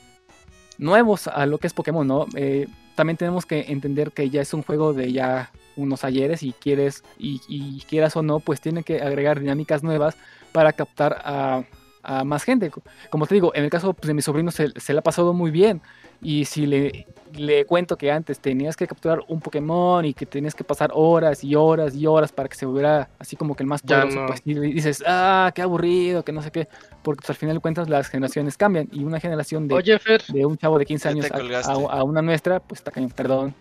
[0.76, 2.26] nuevos a lo que es Pokémon, ¿no?
[2.34, 6.52] Eh, también tenemos que entender que ya es un juego de ya unos ayeres y
[6.52, 10.16] quieres y, y quieras o no, pues tiene que agregar dinámicas nuevas
[10.52, 11.64] para captar a,
[12.04, 12.70] a más gente.
[13.10, 15.32] Como te digo, en el caso pues, de mi sobrino se, se le ha pasado
[15.32, 15.80] muy bien.
[16.22, 17.06] Y si le,
[17.36, 21.44] le cuento que antes tenías que capturar un Pokémon y que tenías que pasar horas
[21.44, 24.26] y horas y horas para que se volviera así como que el más poderoso, no.
[24.26, 26.68] pues y dices, ah, qué aburrido, que no sé qué.
[27.02, 30.22] Porque pues, al final de cuentas las generaciones cambian y una generación de, Oye, Fer,
[30.28, 33.54] de un chavo de 15 Ya años a, una nuestra, pues está cañón, perdón.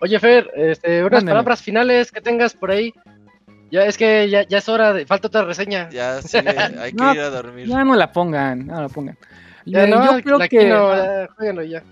[0.00, 2.92] oye, Fer, este, unas palabras finales que tengas por ahí.
[3.70, 5.06] Ya es que ya, ya es hora de.
[5.06, 5.88] Falta otra reseña.
[5.90, 7.66] Ya, sí, hay que No, ir a dormir.
[7.68, 9.16] Ya no la pongan, no la pongan.
[9.64, 11.82] Ya Eh, no, yo creo que Kino, ya, jueguenlo ya.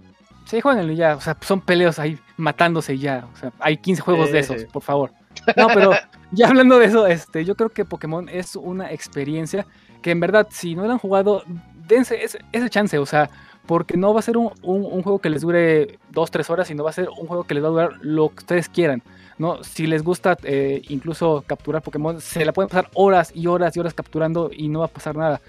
[0.47, 4.01] Sí, jueguenlo ya, o sea, son peleos ahí matándose y ya, o sea, hay 15
[4.01, 5.13] juegos de esos, por favor.
[5.57, 5.93] No, pero
[6.33, 9.67] ya hablando de eso, este, yo creo que Pokémon es una experiencia
[10.01, 11.43] que en verdad, si no la han jugado,
[11.87, 13.29] dense ese, ese chance, o sea,
[13.67, 16.83] porque no va a ser un, un- un juego que les dure 2-3 horas, sino
[16.83, 19.03] va a ser un juego que les va a durar lo que ustedes quieran,
[19.39, 19.62] ¿no?
[19.65, 23.81] Si les gusta eh, incluso capturar Pokémon, se la pueden pasar horas y horas y
[23.81, 25.40] horas capturando y no va a pasar nada.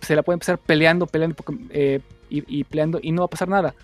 [0.00, 1.36] Se la pueden pasar peleando, peleando
[1.70, 2.00] eh,
[2.30, 3.74] y, y peleando y no va a pasar nada.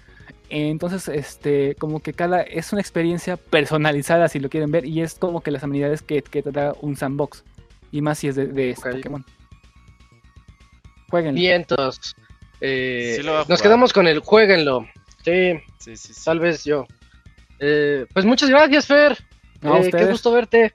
[0.50, 5.14] Entonces, este, como que cada es una experiencia personalizada si lo quieren ver y es
[5.14, 7.42] como que las amenidades que, que te da un sandbox
[7.90, 8.96] y más si es de, de este Ok.
[8.96, 9.24] Pokémon.
[11.10, 11.34] Jueguen.
[11.34, 12.14] Vientos.
[12.60, 14.86] Eh, Sí nos quedamos con el jueguenlo.
[15.24, 16.24] Sí, Sí, sí, sí.
[16.24, 16.86] tal vez yo.
[17.58, 19.16] Eh, pues muchas gracias, Fer.
[19.64, 20.72] No, Eh, qué gusto verte.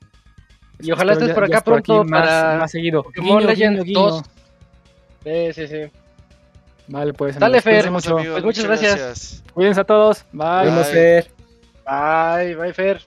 [0.81, 3.03] Y ojalá estés ya- por acá pronto más, para más seguido.
[3.03, 4.09] Pokémon Legends guiño, guiño.
[4.11, 4.23] 2.
[5.23, 5.91] Sí, sí, sí.
[6.87, 7.37] Vale, pues.
[7.37, 7.87] Dale, amigos, Fer.
[7.87, 9.43] amigos, Pues muchas gracias.
[9.53, 10.25] Cuídense a todos.
[10.31, 10.69] Bye.
[10.71, 10.93] Bye.
[10.93, 11.27] ver.
[11.85, 13.01] Bye, bye, Fer.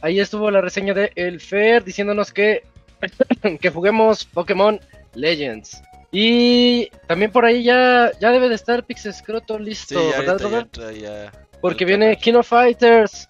[0.00, 2.64] Ahí estuvo la reseña de El Fer diciéndonos que,
[3.60, 4.80] que juguemos Pokémon
[5.14, 5.80] Legends.
[6.10, 10.92] Y también por ahí ya, ya debe de estar Pixescroto Sí, listo, ya ¿verdad, ahorita
[10.92, 11.32] ya.
[11.60, 13.28] Porque viene of Fighters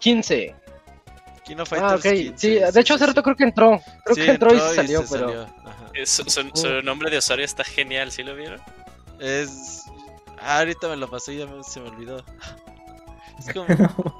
[0.00, 0.54] 15.
[1.44, 2.12] King of Ah, Fighters ok.
[2.12, 3.24] 15, Sí, de hecho sí, hace rato sí.
[3.24, 3.80] creo que entró.
[4.04, 5.28] Creo Sí, que entró, y entró salió, pero.
[5.28, 5.46] salió.
[5.94, 8.60] Eh, Su, su- su nombre de usuario está genial, ¿sí lo vieron?
[9.20, 9.84] Es.
[10.40, 12.22] Ah, ahorita me lo pasé y ya me- se me olvidó.
[13.38, 13.66] Es como.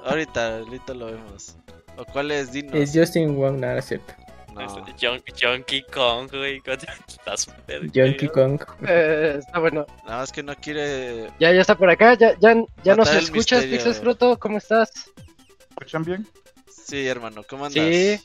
[0.05, 1.55] ahorita, ahorita lo vemos.
[1.97, 2.51] ¿O cuál es?
[2.51, 2.75] Dinos.
[2.75, 4.13] Es Justin Wong, nada, es cierto.
[4.53, 4.67] No.
[4.99, 6.61] Jon- Donkey Kong, güey.
[7.07, 8.31] Está súper Donkey chido.
[8.31, 8.61] Kong.
[8.87, 9.85] Eh, está bueno.
[10.05, 11.29] Nada más que no quiere.
[11.39, 12.13] Ya, ya está por acá.
[12.15, 13.77] Ya, ya, ya nos escuchas, misterio.
[13.77, 14.37] Pixescroto.
[14.39, 14.91] ¿Cómo estás?
[15.77, 16.27] Escuchan bien?
[16.69, 17.83] Sí, hermano, ¿cómo andas?
[17.85, 18.19] Sí.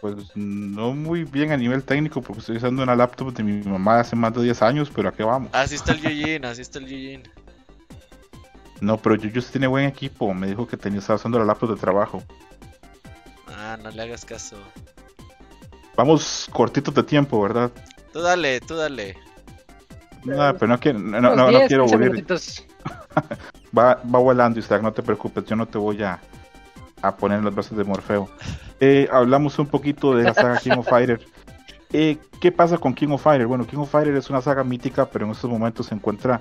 [0.00, 4.00] Pues no muy bien a nivel técnico porque estoy usando una laptop de mi mamá
[4.00, 5.50] hace más de 10 años, pero ¿a qué vamos?
[5.52, 7.22] Así está el Yujin, así está el Yujin.
[8.80, 10.32] No, pero Yuyus tiene buen equipo.
[10.32, 12.22] Me dijo que tenía, estaba usando la laptop de trabajo.
[13.48, 14.56] Ah, no le hagas caso.
[15.96, 17.70] Vamos cortitos de tiempo, ¿verdad?
[18.14, 19.18] Tú dale, tú dale.
[20.24, 22.10] No, pero no, quiero- no, no, no 10, quiero 15 aburrir.
[22.12, 22.66] minutitos.
[23.76, 26.18] Va, va volando, Isaac, no te preocupes, yo no te voy a,
[27.02, 28.28] a poner en los brazos de Morfeo.
[28.80, 31.20] Eh, hablamos un poquito de la saga King of Fighter.
[31.92, 33.46] Eh, ¿Qué pasa con King of Fighter?
[33.46, 36.40] Bueno, King of Fighter es una saga mítica, pero en estos momentos se encuentra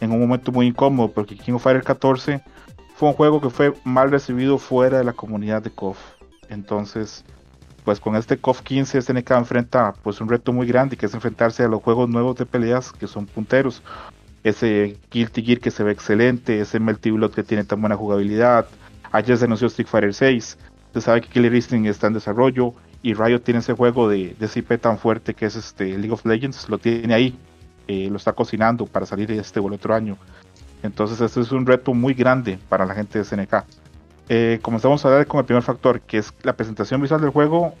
[0.00, 2.42] en un momento muy incómodo, porque King of Fighter 14
[2.96, 5.98] fue un juego que fue mal recibido fuera de la comunidad de KOF.
[6.48, 7.24] Entonces,
[7.84, 11.62] pues con este KOF 15 SNK enfrenta pues un reto muy grande, que es enfrentarse
[11.62, 13.82] a los juegos nuevos de peleas que son punteros
[14.48, 18.66] ese Guilty Gear que se ve excelente, ese Melty Blood que tiene tan buena jugabilidad.
[19.12, 20.58] Ayer se anunció Street Fighter 6.
[20.94, 24.50] Se sabe que Killer Instinct está en desarrollo y Riot tiene ese juego de, de
[24.54, 27.38] IP tan fuerte que es este League of Legends, lo tiene ahí,
[27.86, 30.16] eh, lo está cocinando para salir este o el otro año.
[30.82, 33.64] Entonces este es un reto muy grande para la gente de SNK.
[34.28, 37.74] Eh, comenzamos a hablar con el primer factor, que es la presentación visual del juego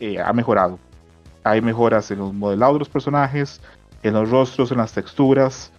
[0.00, 0.78] eh, ha mejorado.
[1.44, 3.60] Hay mejoras en los modelados de los personajes,
[4.02, 5.70] en los rostros, en las texturas.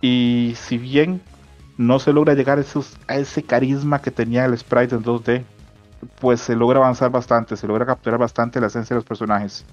[0.00, 1.20] Y si bien
[1.80, 5.42] no se logra llegar a, ese carisma que tenía el sprite en 2D,
[6.20, 9.64] pues se logra avanzar bastante, se logra capturar bastante la esencia de los personajes.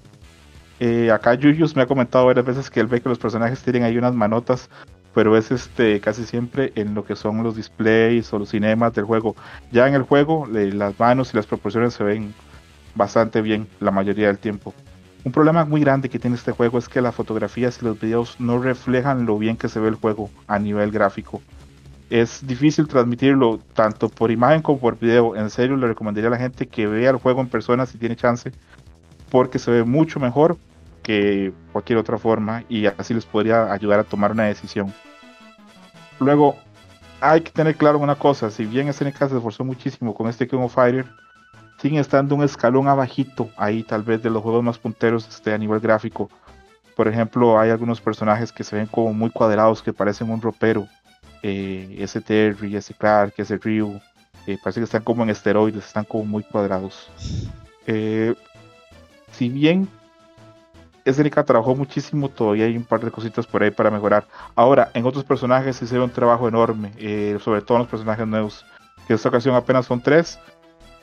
[0.80, 3.82] Eh, acá Yuyus me ha comentado varias veces que él ve que los personajes tienen
[3.82, 4.70] ahí unas manotas,
[5.12, 9.04] pero es este casi siempre en lo que son los displays o los cinemas del
[9.04, 9.36] juego.
[9.70, 12.32] Ya en el juego las manos y las proporciones se ven
[12.94, 14.72] bastante bien la mayoría del tiempo.
[15.24, 18.36] Un problema muy grande que tiene este juego es que las fotografías y los videos
[18.38, 21.42] no reflejan lo bien que se ve el juego a nivel gráfico.
[22.10, 25.36] Es difícil transmitirlo tanto por imagen como por video.
[25.36, 28.16] En serio, le recomendaría a la gente que vea el juego en persona si tiene
[28.16, 28.50] chance,
[29.30, 30.56] porque se ve mucho mejor
[31.02, 34.92] que cualquier otra forma y así les podría ayudar a tomar una decisión.
[36.20, 36.56] Luego,
[37.20, 40.58] hay que tener claro una cosa: si bien SNK se esforzó muchísimo con este King
[40.58, 41.06] of Fighter,
[41.80, 45.58] siguen estando un escalón abajito ahí tal vez de los juegos más punteros este, a
[45.58, 46.30] nivel gráfico.
[46.96, 50.88] Por ejemplo, hay algunos personajes que se ven como muy cuadrados, que parecen un ropero.
[51.42, 54.00] Eh, ese Terry, ese Clark, ese Ryu.
[54.46, 57.10] eh, parece que están como en esteroides, están como muy cuadrados.
[57.86, 58.34] Eh,
[59.32, 59.88] si bien
[61.04, 64.26] SNK trabajó muchísimo, todavía hay un par de cositas por ahí para mejorar.
[64.54, 68.26] Ahora, en otros personajes se hizo un trabajo enorme, eh, sobre todo en los personajes
[68.26, 68.64] nuevos.
[69.06, 70.38] Que en esta ocasión apenas son tres,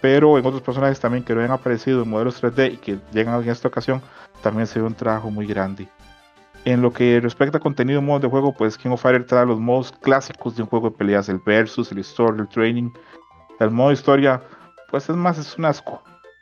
[0.01, 3.41] pero en otros personajes también que no habían aparecido en modelos 3D y que llegan
[3.41, 4.01] en esta ocasión,
[4.43, 5.87] también se ve un trabajo muy grande.
[6.65, 9.59] En lo que respecta a contenido modos de juego, pues King of Fighter trae los
[9.59, 12.89] modos clásicos de un juego de peleas, el versus, el story, el training.
[13.59, 14.41] El modo historia,
[14.89, 16.01] pues es más, es una, excu-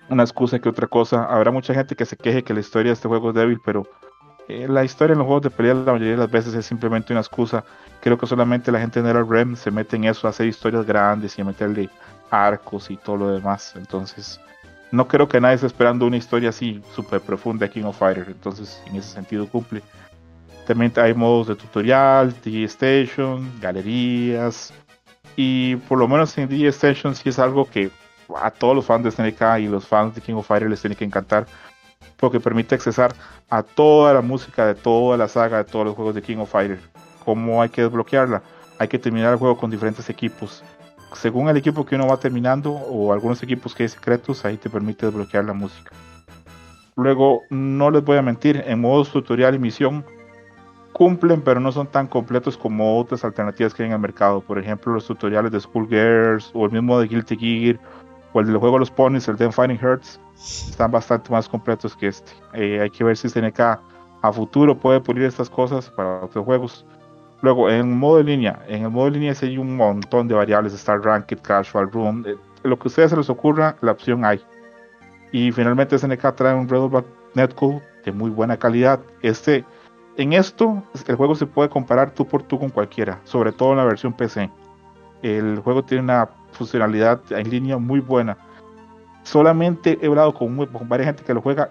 [0.10, 1.26] una excusa que otra cosa.
[1.26, 3.86] Habrá mucha gente que se queje que la historia de este juego es débil, pero
[4.48, 7.12] eh, la historia en los juegos de pelea la mayoría de las veces es simplemente
[7.12, 7.66] una excusa.
[8.02, 11.38] Creo que solamente la gente de NetherRealm se mete en eso, a hacer historias grandes
[11.38, 11.90] y a meterle
[12.32, 13.74] arcos y todo lo demás.
[13.76, 14.40] Entonces,
[14.92, 18.26] no creo que nadie esté esperando una historia así súper profunda de King of Fighter.
[18.30, 19.82] Entonces, en ese sentido cumple.
[20.66, 24.74] También hay modos de tutorial, D-Station, galerías.
[25.36, 27.92] Y por lo menos en D-Station sí es algo que
[28.36, 30.96] a todos los fans de SNK y los fans de King of Fighter les tiene
[30.96, 31.46] que encantar.
[32.18, 33.14] Porque permite accesar
[33.50, 36.52] a toda la música de toda la saga de todos los juegos de King of
[36.52, 36.80] Fighter.
[37.26, 38.44] ¿Cómo hay que desbloquearla?
[38.80, 40.64] Hay que terminar el juego con diferentes equipos
[41.16, 44.70] según el equipo que uno va terminando o algunos equipos que hay secretos, ahí te
[44.70, 45.92] permite desbloquear la música.
[46.96, 50.06] Luego, no les voy a mentir, en modos tutorial y misión
[50.94, 54.42] cumplen, pero no son tan completos como otras alternativas que hay en el mercado.
[54.42, 57.80] Por ejemplo, los tutoriales de Schoolgirls o el mismo de Guilty Gear
[58.32, 61.96] o el del juego de los ponies, el de Fighting Hearts, están bastante más completos
[61.96, 62.32] que este.
[62.54, 66.86] Eh, hay que ver si SNK a futuro puede pulir estas cosas para otros juegos.
[67.42, 70.74] Luego, en modo de línea, en el modo de línea hay un montón de variables,
[70.74, 74.42] Star Ranked, Casual Room, eh, lo que a ustedes se les ocurra, la opción hay.
[75.32, 77.04] Y finalmente SNK trae un Red
[77.34, 79.00] Netcode de muy buena calidad.
[79.22, 79.66] Este,
[80.18, 83.78] en esto, el juego se puede comparar tú por tú con cualquiera, sobre todo en
[83.78, 84.50] la versión PC.
[85.22, 88.38] El juego tiene una funcionalidad en línea muy buena.
[89.24, 91.70] Solamente he hablado con, muy- con varias gente que lo juega.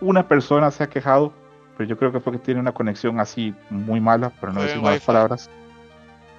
[0.00, 1.32] Una persona se ha quejado
[1.76, 4.82] pero yo creo que fue que tiene una conexión así muy mala, pero no decir
[4.82, 5.50] malas palabras.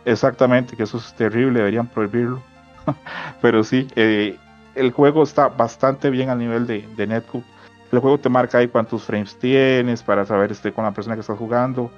[0.05, 2.39] Exactamente, que eso es terrible, deberían prohibirlo.
[3.41, 4.37] pero sí, eh,
[4.75, 7.43] el juego está bastante bien al nivel de, de Netcode.
[7.91, 11.21] El juego te marca ahí cuántos frames tienes para saber este, con la persona que
[11.21, 11.91] estás jugando.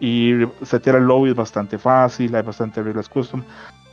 [0.00, 0.32] Y
[0.62, 3.42] setear el lobby es bastante fácil, hay bastante reglas custom.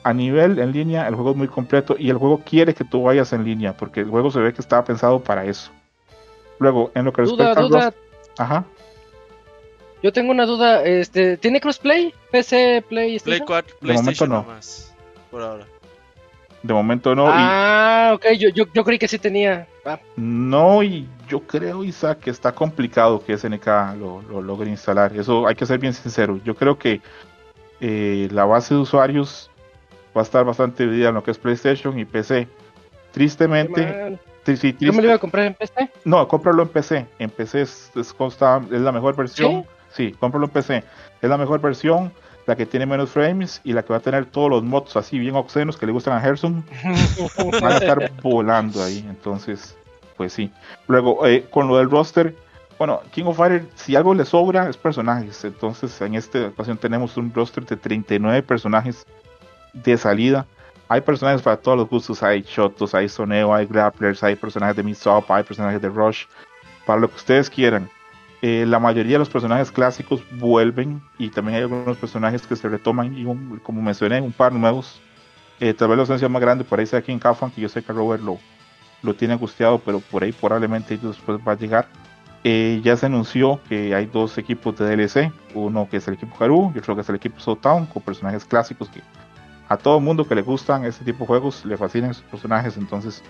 [0.03, 3.03] A nivel en línea, el juego es muy completo y el juego quiere que tú
[3.03, 5.71] vayas en línea, porque el juego se ve que estaba pensado para eso.
[6.59, 7.79] Luego, en lo que Duda, respecta duda.
[7.91, 8.03] roster-
[8.37, 8.65] Ajá.
[10.01, 10.83] Yo tengo una duda.
[10.83, 12.13] Este, ¿Tiene crossplay?
[12.31, 13.47] PC, Play PlayStation?
[13.47, 14.41] 4, De momento PlayStation no.
[14.41, 14.93] nomás.
[15.31, 15.65] por ahora.
[16.63, 17.25] De momento no.
[17.27, 19.67] Ah, ok, yo, yo, yo creí que sí tenía.
[19.85, 19.99] Ah.
[20.15, 23.67] No, y yo creo, Isaac, que está complicado que SNK
[23.99, 25.15] lo, lo logre instalar.
[25.15, 26.39] Eso hay que ser bien sincero.
[26.45, 27.01] Yo creo que
[27.81, 29.51] eh, la base de usuarios
[30.15, 32.47] va a estar bastante dividida en lo que es PlayStation y PC.
[33.11, 35.89] Tristemente, tri- sí, ¿Yo me lo iba a comprar en PC?
[36.05, 37.05] No, cómpralo en PC.
[37.19, 39.63] En PC es, es, costa, es la mejor versión.
[39.91, 40.09] ¿Sí?
[40.09, 40.83] sí, cómpralo en PC.
[41.21, 42.11] Es la mejor versión,
[42.45, 45.17] la que tiene menos frames y la que va a tener todos los mods así
[45.17, 46.63] bien obscenos que le gustan a Gerson.
[47.61, 49.05] Van a estar volando ahí.
[49.07, 49.75] Entonces,
[50.17, 50.51] pues sí.
[50.87, 52.35] Luego, eh, con lo del roster,
[52.77, 55.43] bueno, King of Fighters, si algo le sobra, es personajes.
[55.45, 59.05] Entonces, en esta ocasión tenemos un roster de 39 personajes
[59.73, 60.45] de salida.
[60.89, 62.21] Hay personajes para todos los gustos.
[62.23, 66.25] Hay Shotos, hay Soneo, hay Grapplers, hay personajes de Mizop, hay personajes de Rush.
[66.85, 67.89] Para lo que ustedes quieran.
[68.45, 72.67] Eh, la mayoría de los personajes clásicos vuelven y también hay algunos personajes que se
[72.67, 73.23] retoman y
[73.59, 74.99] como mencioné, un par nuevos.
[75.61, 77.81] Eh, tal vez la ausencia más grande por ahí sea en Kafan, que yo sé
[77.81, 78.37] que Robert lo,
[79.01, 81.87] lo tiene angustiado, pero por ahí probablemente después va a llegar.
[82.43, 86.35] Eh, ya se anunció que hay dos equipos de DLC, uno que es el equipo
[86.43, 88.99] Haru y otro que es el equipo Soul Town, con personajes clásicos que
[89.69, 93.23] a todo mundo que le gustan este tipo de juegos le fascinan esos personajes, entonces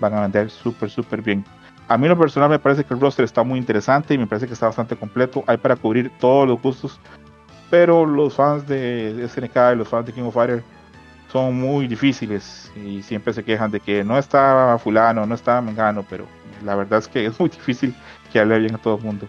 [0.00, 1.44] van a vender súper, súper bien.
[1.90, 4.46] A mí lo personal me parece que el roster está muy interesante y me parece
[4.46, 7.00] que está bastante completo, hay para cubrir todos los gustos,
[7.68, 10.62] pero los fans de SNK y los fans de King of Fighters
[11.32, 16.06] son muy difíciles y siempre se quejan de que no está fulano, no está mengano,
[16.08, 16.26] pero
[16.64, 17.92] la verdad es que es muy difícil
[18.32, 19.26] que hable bien a todo el mundo.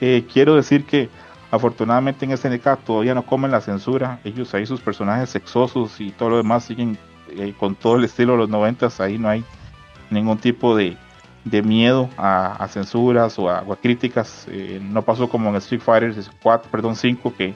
[0.00, 1.08] Eh, quiero decir que
[1.50, 6.30] afortunadamente en SNK todavía no comen la censura, ellos ahí sus personajes sexosos y todo
[6.30, 6.96] lo demás siguen
[7.30, 9.42] eh, con todo el estilo de los noventas, ahí no hay
[10.10, 10.96] ningún tipo de,
[11.50, 15.56] de miedo a, a, censuras o a, o a críticas, eh, no pasó como en
[15.56, 17.54] Street Fighter 4, perdón 5 que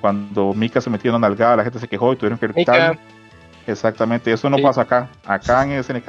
[0.00, 2.98] cuando Mika se metió en una nalgada la gente se quejó y tuvieron que gritar.
[3.66, 4.62] Exactamente, eso no sí.
[4.62, 5.08] pasa acá.
[5.24, 6.08] Acá en SNK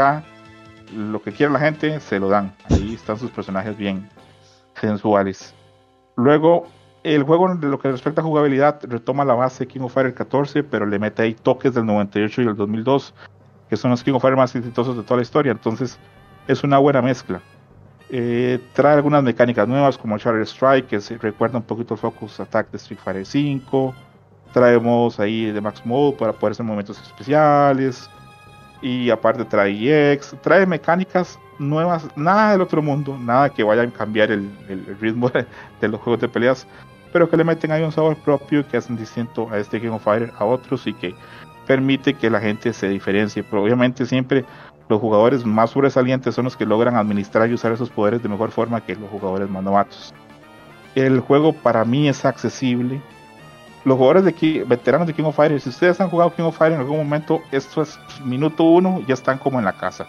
[0.96, 2.54] lo que quiere la gente se lo dan.
[2.70, 4.10] Ahí están sus personajes bien
[4.80, 5.54] sensuales.
[6.16, 6.68] Luego,
[7.04, 10.64] el juego de lo que respecta a jugabilidad retoma la base King of Fighters 14,
[10.64, 13.14] pero le mete ahí toques del 98 y del 2002,
[13.70, 15.52] que son los King of Fighters más exitosos de toda la historia.
[15.52, 16.00] Entonces,
[16.48, 17.42] es una buena mezcla.
[18.10, 22.40] Eh, trae algunas mecánicas nuevas como Charter Strike, que se recuerda un poquito el Focus
[22.40, 23.96] Attack de Street Fighter 5.
[24.54, 28.10] Traemos ahí de Max Mode para poder hacer momentos especiales.
[28.82, 33.90] Y aparte trae EX, trae mecánicas nuevas, nada del otro mundo, nada que vaya a
[33.90, 36.68] cambiar el, el, el ritmo de, los juegos de peleas,
[37.12, 40.04] pero que le meten ahí un sabor propio que hacen distinto a este King of
[40.04, 41.16] Fighters a otros y que
[41.66, 43.44] permite que la gente se diferencie.
[43.44, 44.46] Pero obviamente siempre
[44.90, 48.52] los jugadores más sobresalientes son los que logran administrar y usar esos poderes de mejor
[48.52, 50.14] forma que los jugadores más novatos.
[50.96, 53.02] El juego para mí es accesible.
[53.86, 56.58] Los jugadores de aquí, veteranos de King of Fighters, si ustedes han jugado King of
[56.58, 60.06] Fighters en algún momento, esto es minuto uno, ya están como en la casa.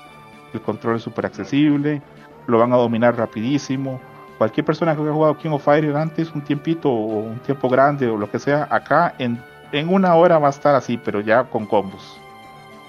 [0.53, 2.03] El control es súper accesible,
[2.47, 4.01] lo van a dominar rapidísimo.
[4.39, 8.09] Cualquier persona que haya jugado King of Fighters antes, un tiempito o un tiempo grande
[8.09, 9.43] o lo que sea, acá en,
[9.73, 12.21] en una hora va a estar así, pero ya con combos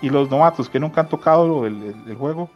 [0.01, 2.49] y los novatos que nunca han tocado el, el, el, juego,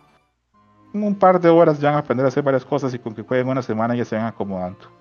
[0.93, 3.13] en un par de horas ya van a aprender a hacer varias cosas y con
[3.13, 4.99] que jueguen una semana ya se van acomodando.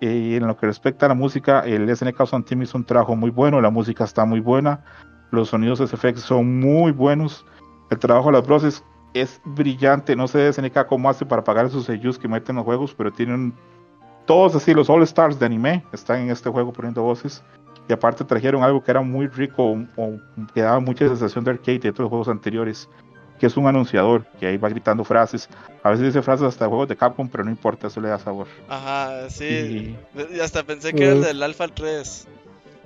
[0.00, 3.16] Y en lo que respecta a la música, el SNK Sound Team hizo un trabajo
[3.16, 4.84] muy bueno, la música está muy buena,
[5.30, 7.46] los sonidos SFX son muy buenos,
[7.90, 8.84] el trabajo de las voces
[9.14, 12.64] es brillante, no sé SNK cómo hace para pagar esos sellos que meten en los
[12.66, 13.54] juegos, pero tienen
[14.26, 17.42] todos así, los All Stars de anime están en este juego poniendo voces
[17.88, 20.18] y aparte trajeron algo que era muy rico o, o,
[20.52, 22.88] que daba mucha sensación de arcade de otros juegos anteriores
[23.38, 25.48] que es un anunciador que ahí va gritando frases.
[25.82, 28.46] A veces dice frases hasta juegos de Capcom pero no importa eso le da sabor.
[28.68, 29.96] Ajá sí.
[30.14, 30.40] Y...
[30.40, 32.28] hasta pensé que era el del Alpha 3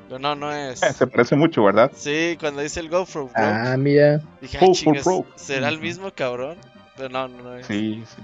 [0.08, 0.80] pero no no es.
[0.80, 4.20] Se parece mucho verdad sí cuando dice el Go for Broke ah mira.
[4.40, 5.06] Dije ah, chingas,
[5.36, 6.56] será el mismo cabrón
[6.96, 7.66] pero no no, no es.
[7.66, 8.22] Sí sí.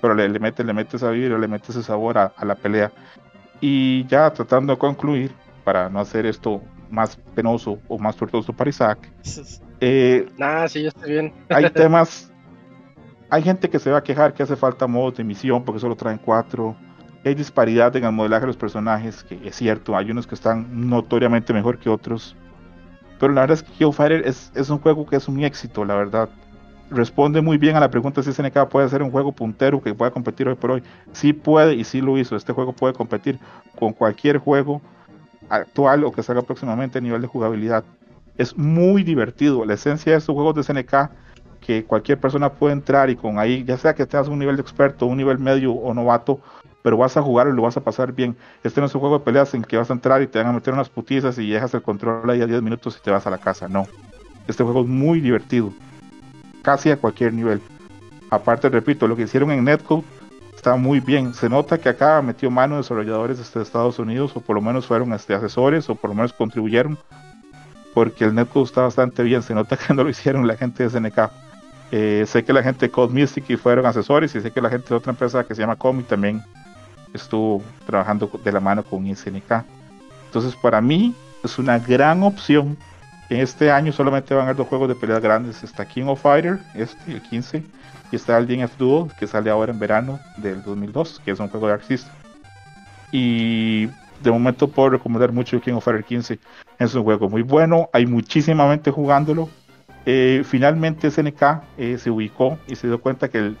[0.00, 2.54] Pero le, le mete le mete esa vibra le mete ese sabor a, a la
[2.54, 2.90] pelea.
[3.60, 5.32] Y ya tratando de concluir
[5.68, 8.98] para no hacer esto más penoso o más tortuoso para Isaac.
[9.80, 11.32] Eh, nah, sí, ya está bien.
[11.48, 12.32] hay temas,
[13.30, 15.94] hay gente que se va a quejar que hace falta modos de misión porque solo
[15.94, 16.74] traen cuatro.
[17.24, 20.66] Hay disparidad en el modelaje de los personajes, que es cierto, hay unos que están
[20.88, 22.34] notoriamente mejor que otros.
[23.20, 25.94] Pero la verdad es que Hellfire es, es un juego que es un éxito, la
[25.94, 26.28] verdad.
[26.90, 30.10] Responde muy bien a la pregunta si SNK puede ser un juego puntero que pueda
[30.10, 30.82] competir hoy por hoy.
[31.12, 32.34] Sí puede y sí lo hizo.
[32.34, 33.38] Este juego puede competir
[33.78, 34.82] con cualquier juego
[35.48, 37.84] actual o que salga próximamente a nivel de jugabilidad.
[38.36, 39.64] Es muy divertido.
[39.64, 41.10] La esencia de estos juegos de SNK
[41.60, 44.62] que cualquier persona puede entrar y con ahí, ya sea que tengas un nivel de
[44.62, 46.40] experto, un nivel medio o novato,
[46.82, 48.36] pero vas a jugar y lo vas a pasar bien.
[48.62, 50.48] Este no es un juego de peleas en que vas a entrar y te van
[50.48, 53.26] a meter unas putizas y dejas el control ahí a 10 minutos y te vas
[53.26, 53.68] a la casa.
[53.68, 53.86] No.
[54.46, 55.72] Este juego es muy divertido,
[56.62, 57.60] casi a cualquier nivel.
[58.30, 60.04] Aparte, repito, lo que hicieron en Netcode
[60.58, 61.34] está muy bien.
[61.34, 65.12] Se nota que acá metió mano desarrolladores de Estados Unidos, o por lo menos fueron
[65.12, 66.98] este, asesores, o por lo menos contribuyeron,
[67.94, 69.42] porque el netcode está bastante bien.
[69.42, 71.30] Se nota que no lo hicieron la gente de SNK.
[71.92, 74.88] Eh, sé que la gente de Code Mystic fueron asesores, y sé que la gente
[74.88, 76.42] de otra empresa que se llama Comic también
[77.14, 79.64] estuvo trabajando de la mano con SNK.
[80.26, 81.14] Entonces, para mí,
[81.44, 82.76] es una gran opción.
[83.30, 85.62] En este año solamente van a haber dos juegos de peleas grandes.
[85.62, 87.62] Está King of Fighter, este, el 15,
[88.10, 91.48] y está el DNF Duel, que sale ahora en verano del 2002, que es un
[91.48, 91.84] juego de Arc.
[93.12, 93.86] Y
[94.22, 96.38] de momento puedo recomendar mucho King of Fighters 15.
[96.78, 99.48] Es un juego muy bueno, hay muchísima gente jugándolo.
[100.06, 101.42] Eh, finalmente SNK
[101.76, 103.54] eh, se ubicó y se dio cuenta que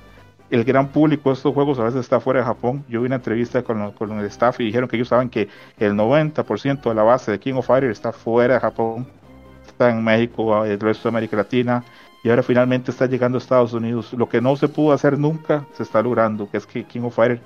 [0.50, 2.84] el, gran público de estos juegos a veces está fuera de Japón.
[2.88, 5.48] Yo vi una entrevista con, con el staff y dijeron que ellos saben que
[5.78, 9.06] el 90% de la base de King of Fighters está fuera de Japón.
[9.66, 11.84] Está en México, el resto de América Latina,
[12.22, 14.12] y ahora finalmente está llegando a Estados Unidos.
[14.12, 17.14] Lo que no se pudo hacer nunca se está logrando, que es que King of
[17.14, 17.40] Fighters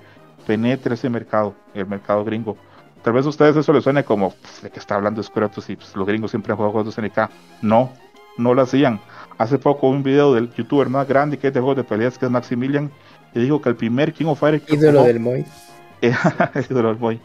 [0.46, 2.56] penetre ese mercado, el mercado gringo.
[3.02, 5.96] Tal vez a ustedes eso les suene como pues, de que está hablando y pues,
[5.96, 7.30] los gringos siempre han jugado juegos de SNK.
[7.60, 7.92] No,
[8.38, 9.00] no lo hacían.
[9.38, 12.26] Hace poco un video del youtuber más grande que es de juegos de peleas, que
[12.26, 12.90] es Maximilian,
[13.34, 15.44] y dijo que el primer King of que ídolo del Moy.
[16.70, 17.20] ídolo del Moy.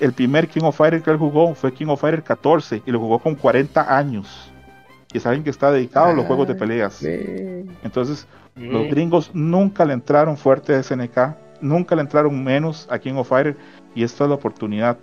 [0.00, 3.00] El primer King of Fighters que él jugó fue King of Fighters 14 y lo
[3.00, 4.51] jugó con 40 años
[5.12, 7.02] y saben que está dedicado a los juegos de peleas.
[7.82, 8.26] Entonces,
[8.56, 13.28] los gringos nunca le entraron fuerte a SNK, nunca le entraron menos a King of
[13.28, 13.56] Fighters
[13.94, 14.98] y esta es la oportunidad.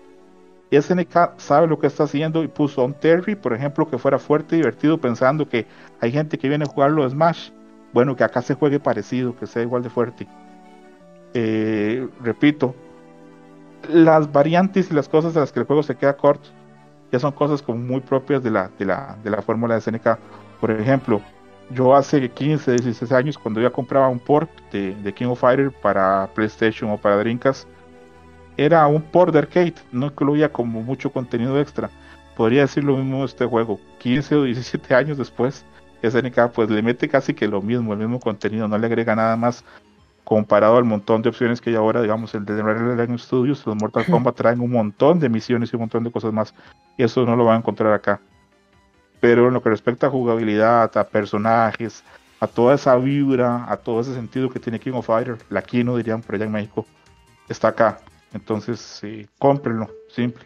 [0.72, 4.20] SNK sabe lo que está haciendo y puso a un Terry, por ejemplo, que fuera
[4.20, 5.66] fuerte y divertido, pensando que
[6.00, 7.50] hay gente que viene a jugarlo de Smash.
[7.92, 10.28] Bueno, que acá se juegue parecido, que sea igual de fuerte.
[11.34, 12.76] Eh, repito,
[13.92, 16.50] las variantes y las cosas de las que el juego se queda corto
[17.12, 20.18] ya son cosas como muy propias de la, de la, de la fórmula de SNK.
[20.60, 21.22] Por ejemplo,
[21.72, 26.30] yo hace 15, 16 años, cuando ya compraba un port de, King of Fighter para
[26.34, 27.68] PlayStation o para Dreamcast,
[28.58, 31.90] era un port de arcade, no incluía como mucho contenido extra.
[32.36, 33.80] Podría decir lo mismo de este juego.
[34.00, 35.66] 15 o 17 años después,
[36.02, 39.36] SNK pues le mete casi que lo mismo, el mismo contenido, no le agrega nada
[39.36, 39.64] más
[40.30, 44.06] comparado al montón de opciones que hay ahora, digamos, el de Realm Studios, los Mortal
[44.06, 46.54] Kombat traen un montón de misiones y un montón de cosas más,
[46.98, 48.22] y eso no lo van a encontrar acá.
[49.20, 52.04] Pero en lo que respecta a jugabilidad, a personajes,
[52.40, 55.98] a toda esa vibra, a todo ese sentido que tiene King of Fighters, la Kino
[55.98, 56.86] dirían por allá en México,
[57.50, 58.00] está acá.
[58.32, 60.44] Entonces, sí, cómprenlo, simple.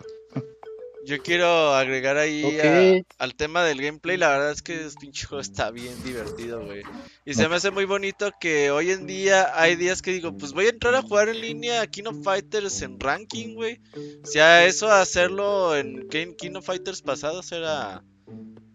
[1.06, 4.18] Yo quiero agregar ahí al tema del gameplay.
[4.18, 6.84] La verdad es que este pinche juego está bien divertido, güey.
[7.26, 10.54] Y se me hace muy bonito que hoy en día hay días que digo, pues
[10.54, 13.82] voy a entrar a jugar en línea a King of Fighters en ranking, güey.
[14.24, 18.04] O sea, eso hacerlo en King of Fighters pasados era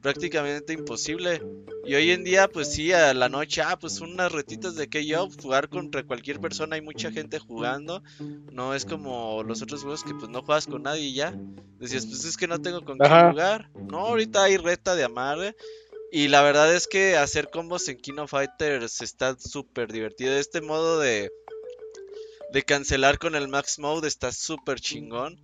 [0.00, 1.42] prácticamente imposible.
[1.84, 5.06] Y hoy en día, pues sí, a la noche, ah, pues unas retitas de que
[5.06, 8.02] yo jugar contra cualquier persona, hay mucha gente jugando.
[8.52, 11.34] No es como los otros juegos que pues no juegas con nadie y ya.
[11.78, 13.70] Decías, pues es que no tengo con quién jugar.
[13.74, 15.56] No, ahorita hay reta de amarre.
[16.10, 20.34] Y la verdad es que hacer combos en Kino Fighters está súper divertido.
[20.36, 21.30] Este modo de
[22.50, 25.38] de cancelar con el Max Mode está súper chingón.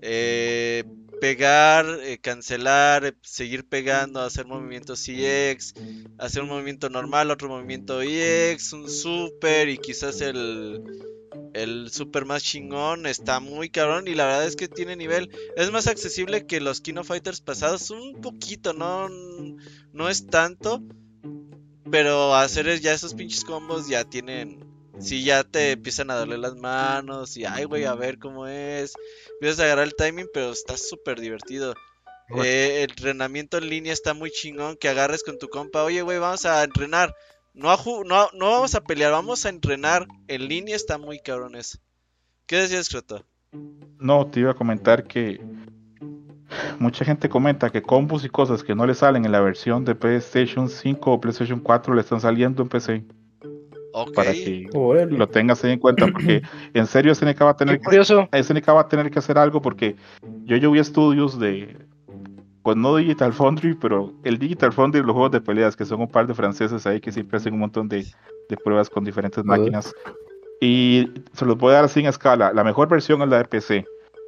[0.00, 0.84] Eh,
[1.20, 5.74] pegar, eh, cancelar, seguir pegando, hacer movimientos EX,
[6.18, 10.82] hacer un movimiento normal, otro movimiento EX, un super y quizás el,
[11.54, 15.30] el super más chingón está muy cabrón y la verdad es que tiene nivel.
[15.56, 19.08] Es más accesible que los Kino Fighters pasados, un poquito, no,
[19.92, 20.82] no es tanto.
[21.90, 26.54] Pero hacer ya esos pinches combos ya tienen si ya te empiezan a darle las
[26.56, 28.94] manos y, ay, güey, a ver cómo es.
[29.34, 31.74] Empiezas a agarrar el timing, pero está súper divertido.
[32.42, 34.76] Eh, el entrenamiento en línea está muy chingón.
[34.76, 37.14] Que agarres con tu compa, oye, güey, vamos a entrenar.
[37.54, 40.06] No, a no, no vamos a pelear, vamos a entrenar.
[40.28, 41.78] En línea está muy cabrón eso.
[42.46, 43.24] ¿Qué decías, Croto?
[43.98, 45.40] No, te iba a comentar que
[46.78, 49.94] mucha gente comenta que combos y cosas que no le salen en la versión de
[49.94, 53.04] PlayStation 5 o PlayStation 4 le están saliendo en PC.
[54.14, 54.68] Para que
[55.10, 56.42] lo tengas ahí en cuenta, porque
[56.74, 58.04] en serio SNK va a tener que,
[58.42, 59.96] SNK va a tener que hacer algo porque
[60.44, 61.76] yo yo vi estudios de
[62.62, 66.08] pues no Digital Foundry, pero el Digital Foundry los juegos de peleas, que son un
[66.08, 68.06] par de franceses ahí que siempre hacen un montón de,
[68.64, 69.94] pruebas con diferentes máquinas.
[70.60, 72.52] Y se los voy a dar así en escala.
[72.52, 73.84] La mejor versión es la de PC.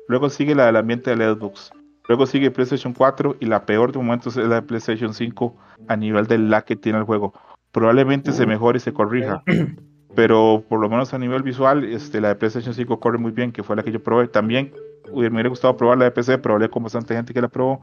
[0.09, 1.71] Luego sigue la del ambiente de Xbox.
[2.09, 5.57] Luego sigue PlayStation 4 y la peor de momentos es la de PlayStation 5
[5.89, 7.33] a nivel de la que tiene el juego
[7.75, 9.43] probablemente se mejore y se corrija.
[10.15, 13.51] Pero por lo menos a nivel visual, este, la de PlayStation 5 corre muy bien,
[13.51, 14.29] que fue la que yo probé.
[14.29, 14.73] También
[15.13, 17.81] me hubiera gustado probar la de PC, pero hablé con bastante gente que la probó.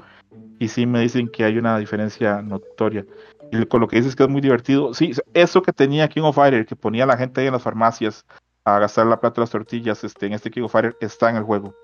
[0.58, 3.06] y sí me dicen que hay una diferencia notoria.
[3.52, 6.36] Y con lo que dices que es muy divertido, sí, eso que tenía King of
[6.36, 8.26] Fire, que ponía a la gente ahí en las farmacias
[8.64, 11.36] a gastar la plata de las tortillas, este, en este King of Fire está en
[11.36, 11.76] el juego.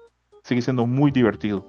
[0.44, 1.66] Sigue siendo muy divertido.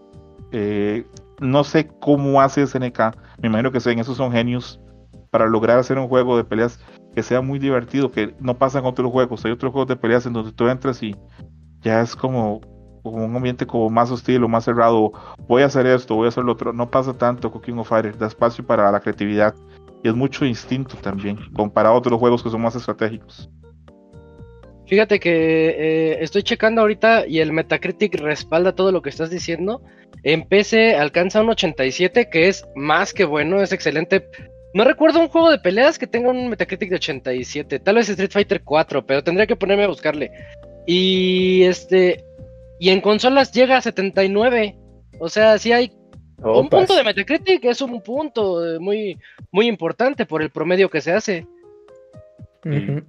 [0.53, 1.05] Eh,
[1.41, 2.99] no sé cómo hace SNK,
[3.43, 4.81] me imagino que en esos son genios
[5.31, 6.81] para lograr hacer un juego de peleas
[7.15, 9.45] que sea muy divertido, que no pasan otros juegos.
[9.45, 11.17] Hay otros juegos de peleas en donde tú entras y
[11.81, 12.61] ya es como,
[13.03, 15.13] un ambiente como más hostil o más cerrado.
[15.47, 16.73] Voy a hacer esto, voy a hacer lo otro.
[16.73, 19.55] No pasa tanto con King of Fire, da espacio para la creatividad
[20.03, 23.51] y es mucho instinto también, comparado a otros juegos que son más estratégicos.
[24.87, 29.83] Fíjate que eh, estoy checando ahorita y el Metacritic respalda todo lo que estás diciendo.
[30.23, 34.27] En PC alcanza un 87, que es más que bueno, es excelente.
[34.79, 37.81] No recuerdo un juego de peleas que tenga un Metacritic de 87.
[37.81, 40.31] Tal vez Street Fighter 4, pero tendría que ponerme a buscarle.
[40.87, 42.25] Y este.
[42.79, 44.79] Y en consolas llega a 79.
[45.19, 45.91] O sea, si hay
[46.45, 49.19] un punto de Metacritic, es un punto eh, muy,
[49.51, 51.45] muy importante por el promedio que se hace.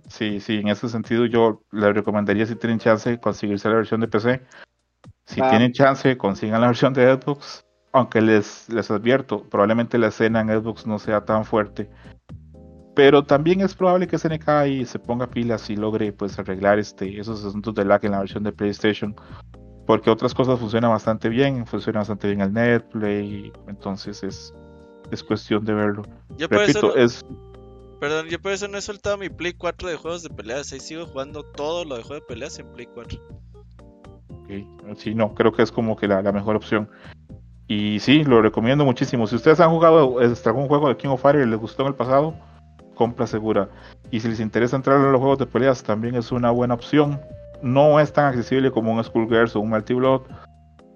[0.07, 4.07] Sí, sí, en ese sentido yo le recomendaría si tienen chance conseguirse la versión de
[4.07, 4.41] PC.
[5.27, 5.51] Si ah.
[5.51, 7.63] tienen chance, consigan la versión de Xbox.
[7.91, 11.89] Aunque les, les advierto, probablemente la escena en Xbox no sea tan fuerte.
[12.95, 17.19] Pero también es probable que SNK y se ponga pilas y logre pues arreglar este,
[17.19, 19.15] esos asuntos de lag en la versión de PlayStation.
[19.87, 24.53] Porque otras cosas funcionan bastante bien, funciona bastante bien el Netplay, entonces es,
[25.09, 26.03] es cuestión de verlo.
[26.37, 27.25] Yo Repito, es
[27.99, 30.71] Perdón, yo por eso no he soltado mi Play 4 de juegos de peleas.
[30.71, 33.19] Ahí sigo jugando todo lo de juegos de peleas en Play 4.
[34.95, 36.89] Sí, no, creo que es como que la, mejor opción.
[37.69, 39.27] Y sí, lo recomiendo muchísimo.
[39.27, 41.93] Si ustedes han jugado algún juego de King of Fire y les gustó en el
[41.93, 42.33] pasado,
[42.95, 43.69] compra segura.
[44.09, 47.21] Y si les interesa entrar en los juegos de peleas, también es una buena opción.
[47.61, 50.21] No es tan accesible como un Skullgirls o un Multi Blood,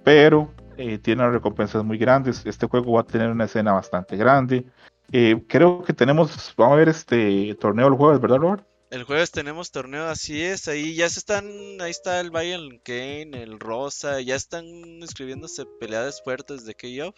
[0.03, 2.43] pero eh, tiene recompensas muy grandes.
[2.43, 4.65] Este juego va a tener una escena bastante grande.
[5.11, 8.65] Eh, creo que tenemos, vamos a ver este torneo el jueves, ¿verdad, Robert?
[8.93, 11.47] El jueves tenemos torneo, así es, ahí ya se están,
[11.81, 17.15] ahí está el Bayern Kane, el Rosa, ya están inscribiéndose peleadas fuertes de K-Off.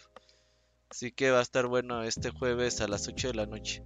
[0.90, 3.84] Así que va a estar bueno este jueves a las 8 de la noche.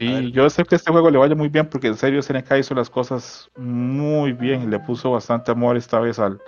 [0.00, 2.74] Y yo sé que este juego le vaya muy bien porque en serio SNK hizo
[2.74, 6.40] las cosas muy bien, le puso bastante amor esta vez al,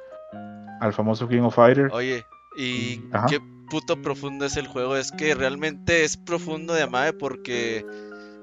[0.81, 1.89] al famoso King of Fighter.
[1.93, 2.24] Oye,
[2.56, 2.97] y
[3.28, 3.39] qué
[3.70, 4.97] puto profundo es el juego.
[4.97, 7.86] Es que realmente es profundo de Amae porque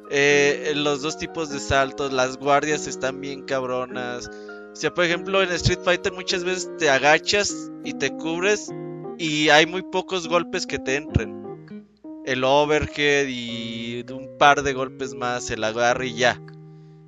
[0.09, 4.29] eh, los dos tipos de saltos, las guardias están bien cabronas.
[4.71, 7.53] O sea, por ejemplo, en Street Fighter muchas veces te agachas
[7.83, 8.71] y te cubres
[9.17, 11.87] y hay muy pocos golpes que te entren.
[12.25, 16.41] El overhead y un par de golpes más, el agarre y ya.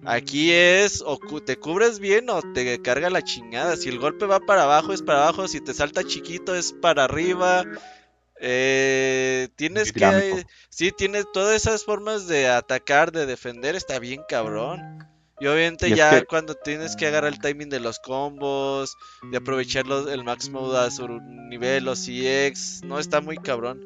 [0.04, 3.76] Aquí es o te cubres bien o te carga la chingada.
[3.78, 7.04] Si el golpe va para abajo es para abajo, si te salta chiquito es para
[7.04, 7.64] arriba.
[8.42, 10.46] Eh, tienes que...
[10.70, 15.08] Sí, tienes todas esas formas de atacar, de defender, está bien cabrón.
[15.40, 18.96] Y obviamente ya cuando tienes que agarrar el timing de los combos,
[19.32, 21.08] de aprovechar el max mode a su
[21.50, 23.82] nivel, los EX, no está muy cabrón.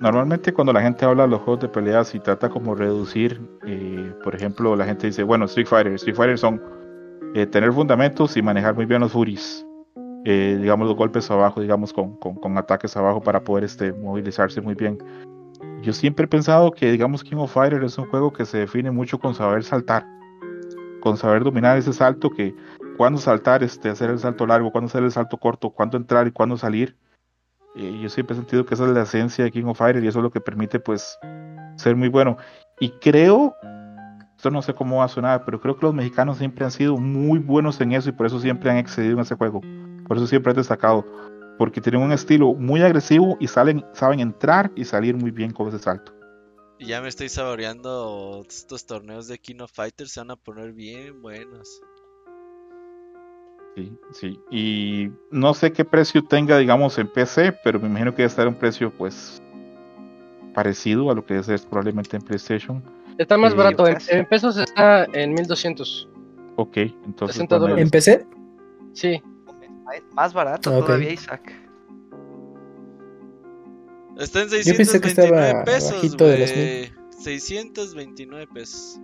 [0.00, 4.12] Normalmente cuando la gente habla de los juegos de peleas y trata como reducir, eh,
[4.22, 6.62] por ejemplo, la gente dice, bueno, Street Fighter, Street Fighter son
[7.34, 9.64] eh, tener fundamentos y manejar muy bien los furis.
[10.24, 14.74] Eh, digamos los golpes abajo, digamos con, con, ataques abajo para poder este, movilizarse muy
[14.74, 14.98] bien.
[15.82, 18.90] Yo siempre he pensado que digamos King of Fighter es un juego que se define
[18.90, 20.06] mucho con saber saltar,
[21.00, 22.54] con saber dominar ese salto que
[22.96, 26.32] cuando saltar, este, hacer el salto largo, cuando hacer el salto corto, cuándo entrar y
[26.32, 26.96] cuándo salir
[27.74, 30.18] yo siempre he sentido que esa es la esencia de King of Fighters y eso
[30.18, 31.18] es lo que permite pues
[31.76, 32.36] ser muy bueno.
[32.80, 33.54] Y creo,
[34.36, 36.96] esto no sé cómo va a sonar, pero creo que los mexicanos siempre han sido
[36.96, 39.60] muy buenos en eso y por eso siempre han excedido en ese juego.
[40.10, 41.06] Por eso siempre han destacado.
[41.56, 45.68] Porque tienen un estilo muy agresivo y salen, saben entrar y salir muy bien con
[45.68, 46.12] ese salto.
[46.80, 50.72] Y ya me estoy saboreando estos torneos de King of Fighters, se van a poner
[50.72, 51.80] bien buenos.
[53.76, 54.40] Sí, sí.
[54.50, 58.48] Y no sé qué precio tenga, digamos, en PC, pero me imagino que debe estar
[58.48, 59.40] un precio, pues,
[60.54, 62.82] parecido a lo que es probablemente en PlayStation.
[63.16, 66.08] Está más barato, en, pesos está en 1200.
[66.56, 67.46] Ok, entonces.
[67.48, 68.26] ¿En PC?
[68.92, 69.22] Sí.
[70.12, 71.52] Más barato todavía, Isaac.
[74.18, 76.18] Está en 629 pesos.
[76.18, 76.92] De
[77.22, 79.00] 629 pesos.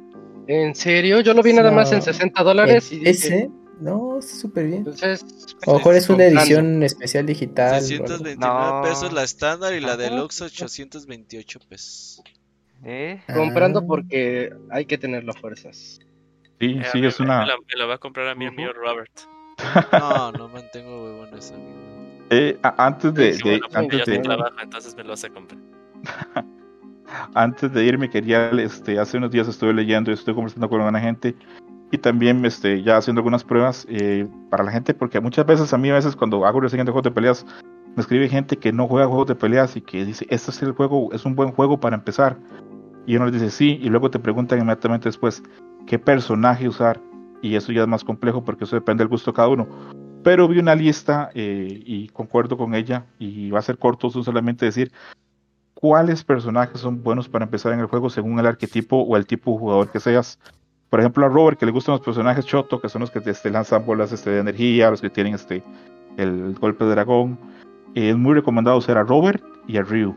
[0.47, 1.21] ¿En serio?
[1.21, 2.93] Yo lo vi nada más en 60 dólares.
[2.93, 3.51] ¿En y ese?
[3.81, 4.79] No, está súper bien.
[4.79, 5.25] Entonces,
[5.67, 7.81] a lo mejor es una edición especial digital.
[7.81, 12.23] 629 pesos la estándar y la deluxe 828 pesos.
[12.85, 13.21] ¿Eh?
[13.33, 13.85] Comprando ah.
[13.87, 15.99] porque hay que tenerlo a fuerzas.
[16.59, 17.41] Sí, eh, sí, es una.
[17.41, 19.13] Me la, va a comprar a mí, amigo Robert.
[19.93, 21.70] No, no mantengo huevones, amigo.
[22.31, 25.05] Eh, a- antes de, Sí, de- bueno, porque antes yo de, sí trabajo, entonces me
[25.05, 25.59] lo hace comprar.
[27.35, 31.01] antes de irme quería este hace unos días estuve leyendo y estoy conversando con una
[31.01, 31.35] gente
[31.91, 35.78] y también este ya haciendo algunas pruebas eh, para la gente porque muchas veces a
[35.78, 37.47] mí a veces cuando hago reseñas de juegos de peleas
[37.95, 40.73] me escribe gente que no juega juegos de peleas y que dice este es el
[40.73, 42.37] juego es un buen juego para empezar
[43.07, 45.43] y uno les dice sí y luego te preguntan inmediatamente después
[45.87, 47.01] qué personaje usar
[47.43, 49.69] y eso ya es más complejo porque eso depende del gusto de cada uno
[50.27, 54.65] pero vi una lista eh, y concuerdo con ella y va a ser corto solamente
[54.65, 54.91] decir
[55.75, 59.53] cuáles personajes son buenos para empezar en el juego según el arquetipo o el tipo
[59.53, 60.41] de jugador que seas.
[60.91, 63.31] Por ejemplo, a Robert, que le gustan los personajes Choto, que son los que te,
[63.31, 65.63] este, lanzan bolas este, de energía, los que tienen este,
[66.17, 67.39] el golpe de dragón.
[67.95, 70.17] eh, es muy recomendado usar a Robert y a Ryu.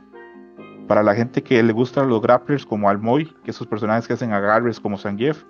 [0.87, 4.33] Para la gente que le gustan los grapplers como Almoy, que esos personajes que hacen
[4.33, 5.43] agarres como Zangief,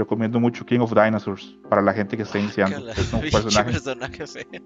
[0.00, 2.76] recomiendo mucho King of Dinosaurs para la gente que está iniciando.
[2.76, 4.62] Cala, Es un personaje personaje feo.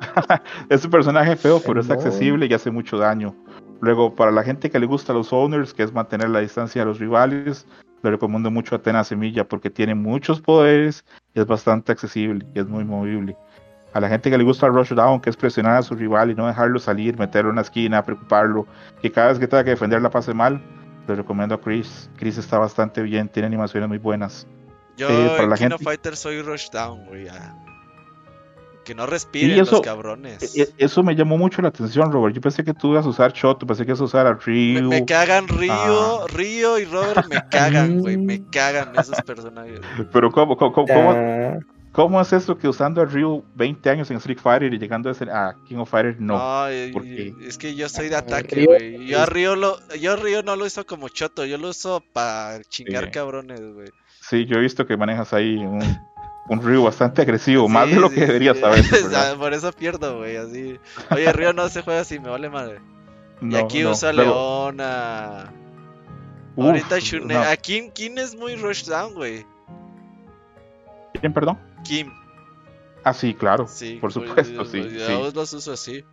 [0.68, 3.34] es un personaje feo, pero es accesible y hace mucho daño.
[3.80, 6.86] Luego, para la gente que le gusta los owners, que es mantener la distancia de
[6.86, 7.66] los rivales,
[8.02, 11.04] le recomiendo mucho a Atena Semilla porque tiene muchos poderes
[11.34, 13.36] y es bastante accesible y es muy movible.
[13.92, 16.34] A la gente que le gusta el Rushdown, que es presionar a su rival y
[16.34, 18.66] no dejarlo salir, meterlo en una esquina, preocuparlo,
[19.00, 20.60] que cada vez que tenga que defender la pase mal,
[21.08, 22.10] le recomiendo a Chris.
[22.16, 24.46] Chris está bastante bien, tiene animaciones muy buenas.
[24.96, 27.24] Yo para en la King of gente- Fighters soy Rushdown, güey.
[27.26, 27.54] ya.
[28.84, 30.54] Que no respiren eso- los cabrones.
[30.56, 32.34] E- e- Eso me llamó mucho la atención, Robert.
[32.36, 34.88] Yo pensé que tú ibas a usar Shot, pensé que ibas a usar a Ryu.
[34.88, 36.26] me cagan Río, Ah.
[36.32, 38.16] Río y Robert me cagan, güey.
[38.16, 39.80] Me cagan esos personajes.
[40.12, 41.58] Pero ¿cómo, cómo, cómo, cómo- Ah,
[41.90, 45.12] cómo es eso que usando a Ryu 20 años en Street Fighter y llegando a,
[45.12, 46.38] ese- a King of Fighters no?
[46.38, 49.06] No, es que yo soy de ataque, Ryo güey.
[49.08, 52.62] Yo a lo, yo a Río no lo uso como choto, yo lo uso para
[52.62, 53.10] chingar Sí.
[53.10, 53.88] cabrones, güey.
[54.28, 55.80] Sí, yo he visto que manejas ahí un,
[56.48, 58.26] un Ryu bastante agresivo, más de lo sí, que sí.
[58.26, 58.84] deberías saber.
[58.90, 59.36] ¿verdad?
[59.36, 60.78] Por eso pierdo, güey, así.
[61.10, 62.80] Oye, Río no se juega así, me vale madre.
[63.40, 65.52] y aquí no, usa Leona.
[66.56, 67.34] Uf, Ahorita Shune.
[67.34, 67.40] no.
[67.40, 69.46] A Kim, Kim es muy rushdown, güey.
[71.20, 71.58] ¿Quién, perdón?
[71.84, 72.10] Kim,
[73.04, 73.66] Ah, sí, claro.
[73.68, 73.98] sí.
[74.00, 75.36] por pues, supuesto, yo- sí, Yo sí.
[75.36, 76.04] los uso así.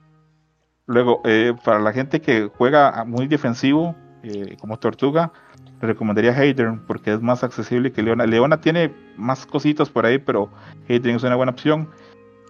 [0.85, 5.31] Luego, eh, para la gente que juega muy defensivo, eh, como Tortuga,
[5.87, 8.25] recomendaría Hadrian porque es más accesible que Leona.
[8.25, 10.49] Leona tiene más cositas por ahí, pero
[10.89, 11.89] Hadrian es una buena opción.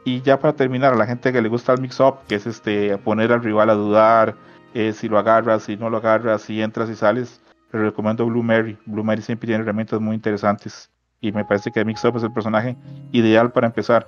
[0.06, 2.98] Y ya para terminar, a la gente que le gusta el mix-up, que es este
[2.98, 4.36] poner al rival a dudar,
[4.74, 7.42] eh, si lo agarras, si no lo agarras, si entras y sales,
[7.72, 8.78] le recomiendo Blue Mary.
[8.86, 10.90] Blue Mary siempre tiene herramientas muy interesantes.
[11.22, 12.76] Y me parece que Mix-Up es el personaje
[13.14, 14.08] ideal para empezar.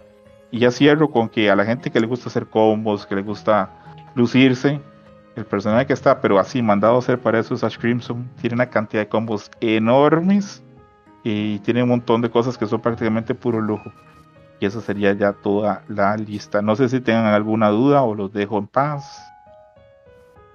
[0.52, 3.22] Y ya cierro con que a la gente que le gusta hacer combos, que le
[3.22, 3.70] gusta
[4.16, 4.82] lucirse,
[5.36, 8.30] el personaje que está, pero así mandado a hacer para eso es Ash Crimson.
[8.40, 10.64] Tiene una cantidad de combos enormes
[11.24, 13.92] y tiene un montón de cosas que son prácticamente puro lujo.
[14.60, 16.62] Y esa sería ya toda la lista.
[16.62, 19.22] No sé si tengan alguna duda o los dejo en paz.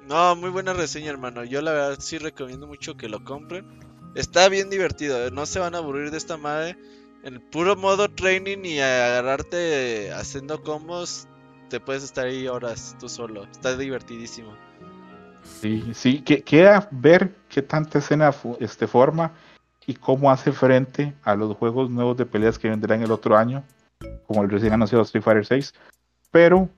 [0.07, 1.45] No, muy buena reseña, hermano.
[1.45, 3.67] Yo la verdad sí recomiendo mucho que lo compren.
[4.15, 6.77] Está bien divertido, eh, no se van a aburrir de esta madre.
[7.23, 11.29] En el puro modo training y agarrarte haciendo combos,
[11.71, 13.45] te puedes estar ahí horas tú solo.
[13.45, 14.53] Está divertidísimo.
[15.43, 19.33] Sí, sí, que, queda ver qué tanta escena fu- este, forma
[19.87, 23.65] y cómo hace frente a los juegos nuevos de peleas que vendrán el otro año,
[24.27, 25.75] como el recién anunciado Street Fighter 6.
[26.31, 26.69] Pero,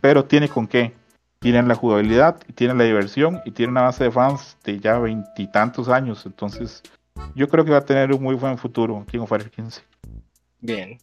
[0.00, 0.92] pero tiene con qué.
[1.38, 4.98] Tienen la jugabilidad, y tienen la diversión y tiene una base de fans de ya
[4.98, 6.26] veintitantos años.
[6.26, 6.82] Entonces,
[7.34, 9.82] yo creo que va a tener un muy buen futuro King of Fighters 15.
[10.60, 10.98] Bien.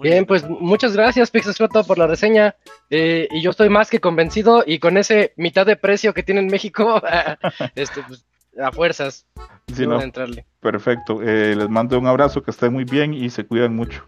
[0.00, 2.54] Bien, pues muchas gracias, Pixescroto, por la reseña.
[2.88, 4.62] Eh, y yo estoy más que convencido.
[4.66, 7.02] Y con ese mitad de precio que tiene en México,
[7.74, 8.24] este, pues,
[8.62, 9.26] a fuerzas,
[9.74, 10.46] Sí, no, entrarle.
[10.60, 11.20] perfecto.
[11.22, 14.04] Eh, les mando un abrazo, que estén muy bien y se cuidan mucho.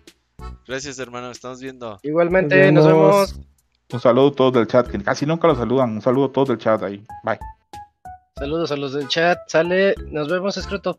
[0.66, 1.30] Gracias, hermano.
[1.30, 1.98] Estamos viendo.
[2.02, 3.40] Igualmente, nos vemos.
[3.92, 5.90] Un saludo a todos del chat, que casi nunca los saludan.
[5.90, 7.04] Un saludo a todos del chat ahí.
[7.24, 7.38] Bye.
[8.36, 9.38] Saludos a los del chat.
[9.48, 10.98] Sale, nos vemos, escroto.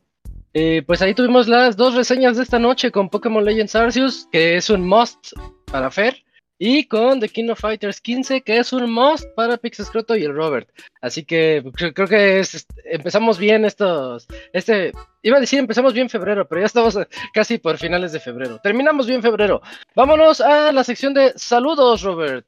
[0.53, 4.57] Eh, pues ahí tuvimos las dos reseñas de esta noche con Pokémon Legends Arceus, que
[4.57, 5.33] es un must
[5.71, 6.23] para Fer,
[6.59, 10.35] y con The King of Fighters 15, que es un must para Pixescroto y el
[10.35, 10.69] Robert.
[11.01, 14.27] Así que cre- creo que es- empezamos bien estos.
[14.53, 14.91] Este,
[15.23, 16.97] iba a decir empezamos bien febrero, pero ya estamos
[17.33, 18.59] casi por finales de febrero.
[18.61, 19.61] Terminamos bien febrero.
[19.95, 22.45] Vámonos a la sección de saludos, Robert.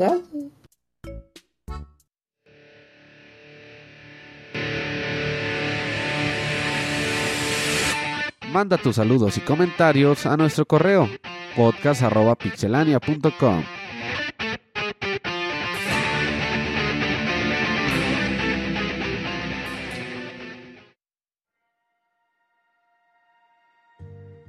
[0.00, 0.16] ah,
[8.54, 11.08] Manda tus saludos y comentarios a nuestro correo
[11.56, 13.64] podcast.pixelania.com.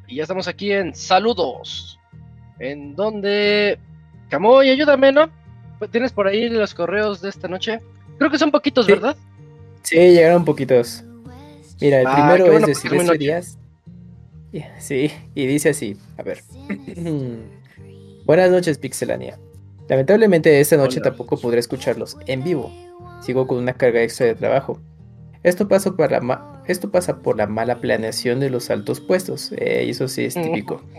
[0.08, 2.00] Y ya estamos aquí en saludos.
[2.60, 3.78] en donde...
[4.30, 5.30] Camoy, ayúdame, ¿no?
[5.78, 7.80] Pues, ¿Tienes por ahí los correos de esta noche?
[8.18, 8.94] Creo que son poquitos, Sí.
[8.94, 9.16] ¿verdad?
[9.84, 11.04] Sí, llegaron poquitos.
[11.82, 13.18] Mira, el Ah, primero bueno, es de Silvestre noche.
[13.20, 13.58] Díaz.
[14.80, 16.40] Sí, y dice así, a ver.
[18.26, 19.38] Buenas noches, Pixelania.
[19.88, 21.10] Lamentablemente esta noche Hola.
[21.12, 22.72] tampoco podré escucharlos en vivo.
[23.22, 24.80] Sigo con una carga extra de trabajo.
[25.44, 29.52] Esto pasa por la, ma- esto pasa por la mala planeación de los altos puestos.
[29.58, 30.82] eh, eso sí es típico.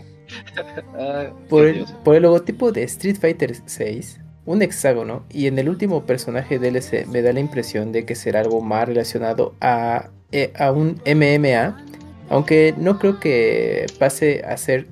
[0.99, 5.69] Ah, Por el, por el logotipo de Street Fighter 6, un hexágono, y en el
[5.69, 10.51] último personaje DLC me da la impresión de que será algo más relacionado a, eh,
[10.59, 11.81] a un MMA,
[12.29, 14.87] aunque no creo que pase a ser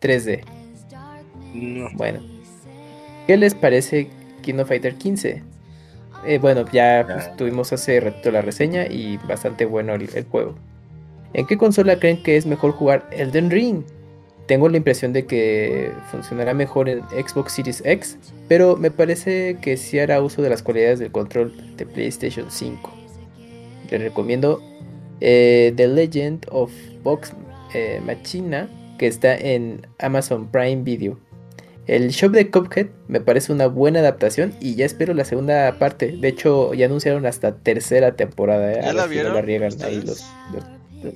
[0.00, 0.44] 3D.
[1.54, 1.88] No.
[1.94, 2.20] Bueno,
[3.26, 4.08] ¿qué les parece
[4.42, 5.42] Kino Fighter 15?
[6.26, 10.54] Eh, bueno, ya pues, tuvimos hace ratito la reseña y bastante bueno el, el juego.
[11.32, 13.84] ¿En qué consola creen que es mejor jugar Elden Ring?
[14.46, 19.76] Tengo la impresión de que funcionará mejor en Xbox Series X, pero me parece que
[19.76, 22.90] sí hará uso de las cualidades del control de PlayStation 5.
[23.90, 24.60] Les recomiendo
[25.20, 26.72] eh, The Legend of
[27.02, 27.32] Vox
[27.74, 28.68] eh, Machina,
[28.98, 31.18] que está en Amazon Prime Video.
[31.86, 36.12] El shop de Cuphead me parece una buena adaptación y ya espero la segunda parte.
[36.16, 38.72] De hecho, ya anunciaron hasta tercera temporada.
[38.72, 38.80] ¿eh?
[38.82, 40.04] ¿Ya A la vieron riegan ahí ustedes?
[40.04, 41.14] los, los- los-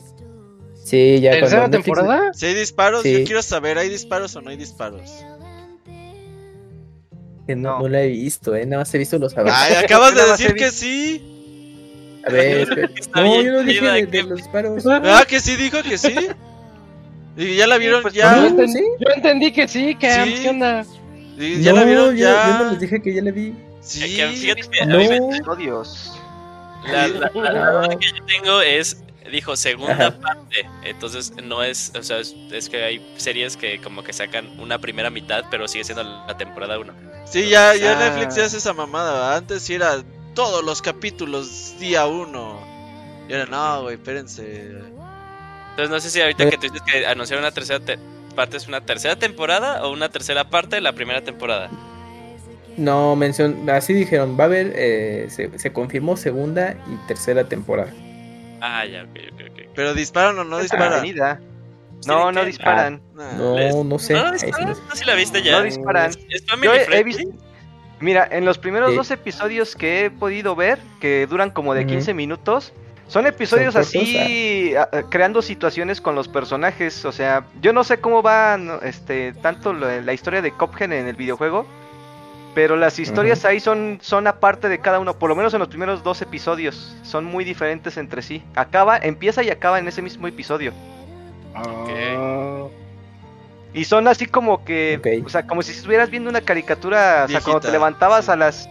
[0.82, 2.32] Sí, ya ¿Tercera cuando Netflix- temporada?
[2.34, 3.12] Si hay disparos, Sí.
[3.20, 5.10] yo quiero saber, ¿hay disparos o no hay disparos?
[7.46, 7.88] Que no, No.
[7.88, 8.64] la he visto, ¿eh?
[8.66, 9.76] Nada más he visto los avances.
[9.78, 11.33] Ay, acabas de decir que sí.
[12.28, 14.84] A ver, No, bien yo no dije de, de los disparos.
[15.04, 16.14] Ah, que sí dijo que sí.
[17.36, 18.36] Y ya la vieron, pues, Yo, ya.
[18.36, 18.48] no.
[18.48, 18.84] enten- ¿sí?
[19.00, 20.38] yo entendí que sí, que Sí.
[20.42, 20.84] ¿qué onda?
[21.36, 22.48] Ya no, la vieron, yo, ya.
[22.58, 23.54] yo no les dije que ya la vi.
[23.80, 24.00] Sí.
[24.16, 24.98] Que- que fíjate No.
[24.98, 26.12] mí me- Dios.
[26.86, 27.72] La, la- la- la Ah.
[27.86, 29.02] duda que yo tengo es,
[29.32, 30.20] dijo segunda Ajá.
[30.20, 34.60] parte, entonces no es, o sea, es, es que hay series que como que sacan
[34.60, 36.92] una primera mitad, pero sigue siendo la temporada 1.
[37.26, 38.10] Sí, ya, ya Ah.
[38.10, 39.12] Netflix ya hace esa mamada.
[39.14, 39.36] ¿verdad?
[39.38, 39.96] Antes sí era
[40.34, 42.58] todos los capítulos día uno.
[43.28, 44.72] Y ahora no, güey, espérense.
[45.70, 47.98] Entonces no sé si ahorita que tú dices que anunciaron una tercera te-
[48.34, 51.70] parte es una tercera temporada o una tercera parte de la primera temporada.
[52.76, 57.92] No, mención, así dijeron, va a haber, eh, se, se confirmó segunda y tercera temporada.
[58.60, 59.60] Ah, ya, ok, ok, ok.
[59.74, 61.02] Pero disparan o no disparan.
[61.02, 61.40] Bienvenida.
[61.94, 63.00] Pues No, no disparan.
[63.14, 64.14] No, no sé.
[64.14, 65.52] No, disparan, no- no, sí la viste ya.
[65.58, 66.10] No disparan.
[66.10, 67.22] Es, es family Yo he, he visto.
[68.04, 68.96] Mira, en los primeros Sí.
[68.96, 71.88] dos episodios que he podido ver, que duran como de Ujú.
[71.90, 72.72] 15 minutos,
[73.08, 77.02] son episodios Son así, a- a- creando situaciones con los personajes.
[77.06, 81.06] O sea, yo no sé cómo va este, tanto la, la historia de Copgen en
[81.08, 81.66] el videojuego,
[82.54, 85.68] pero las historias ahí son, son aparte de cada uno, por lo menos en los
[85.68, 86.94] primeros dos episodios.
[87.04, 88.42] Son muy diferentes entre sí.
[88.54, 90.72] Acaba, empieza y acaba en ese mismo episodio.
[91.54, 92.66] Ah,
[93.74, 95.26] Y son así como que, Ok.
[95.26, 98.30] o sea, como si estuvieras viendo una caricatura, o sea, cuando te Viejita, levantabas sí.
[98.30, 98.68] a las...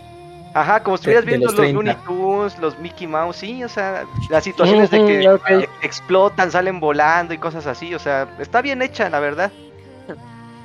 [0.56, 1.74] Ajá, como si estuvieras De- de viendo los los, 30.
[1.74, 5.50] Looney Tunes, los Mickey Mouse, sí, o sea, las situaciones de que Ujú, ok.
[5.50, 9.52] e- explotan, salen volando y cosas así, o sea, está bien hecha, la verdad.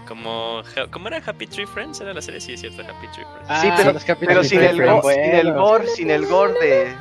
[0.06, 2.00] Como, ¿Cómo era Happy Tree Friends?
[2.00, 3.60] Era la serie, sí, es cierto, Happy Tree Friends.
[3.60, 5.02] Sí, Ah, pero- los capítulos Pero sin el, Friends.
[5.02, 5.60] go- sin el Bueno.
[5.62, 6.92] gore, sin el gore de...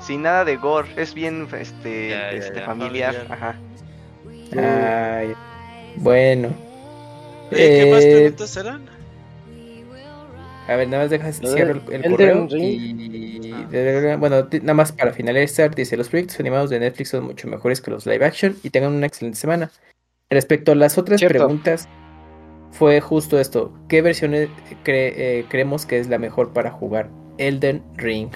[0.00, 3.54] Sin nada de gore, es bien este, Ya, este ya, familiar, familiar.
[4.52, 5.18] ajá.
[5.18, 5.34] Ay,
[5.96, 6.48] bueno.
[7.50, 8.86] ¿Qué más Eh, preguntas eran?
[10.66, 14.92] A ver, nada más dejas de cierro el, el correo y bueno, ti- nada más
[14.92, 18.56] para finalizar, dice los proyectos animados de Netflix son mucho mejores que los live action
[18.62, 19.70] y tengan una excelente semana.
[20.30, 21.38] Respecto a las otras Cierto.
[21.38, 21.86] preguntas,
[22.72, 23.72] fue justo esto.
[23.88, 24.48] ¿Qué versiones
[24.84, 28.30] cre- eh, creemos que es la mejor para jugar Elden Ring?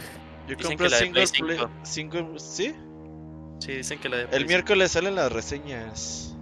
[0.47, 1.59] Yo Dicen compro que la de single Play play.
[1.59, 1.71] 5.
[1.83, 2.75] single- ¿Sí?
[3.61, 6.37] Sí, dicen que la de El miércoles salen las reseñas.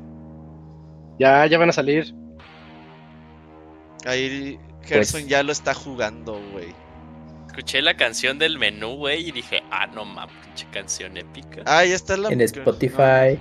[1.20, 2.12] Ya, ya van a salir.
[4.06, 6.74] Ahí Gerson Pues- ya lo está jugando, güey.
[7.48, 11.62] Escuché la canción del menú, güey, y dije, ah, no mames, pinche canción épica.
[11.64, 12.28] Ah, ya está la.
[12.28, 13.38] En Spotify.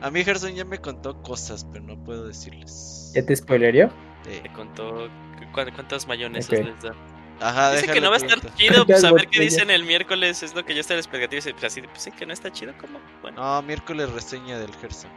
[0.00, 3.10] A mí Gerson ya me contó cosas, pero no puedo decirles.
[3.14, 3.90] ¿Ya te spoilería?
[4.28, 5.08] Eh, Te contó
[5.38, 6.94] cu- cuántas mayonesas les da.
[7.40, 10.42] Ajá, Dice que no va a estar chido, pues a ver qué dicen el miércoles,
[10.42, 11.42] es lo que yo estoy en la expectativa.
[11.58, 12.98] Pues así, pues sí, que no está chido, ¿cómo?
[13.22, 15.10] Bueno, No, miércoles reseña del Gerson.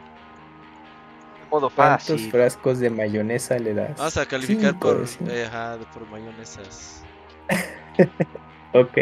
[1.52, 2.30] Modo ¿Cuántos fácil.
[2.30, 3.96] frascos de mayonesa le das?
[3.98, 5.30] Vamos a calificar Cinco por, cinco.
[5.30, 7.04] eh, ajá, por mayonesas.
[8.74, 8.96] Ok.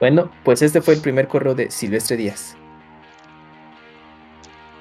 [0.00, 2.56] Bueno, pues este fue el primer correo de Silvestre Díaz.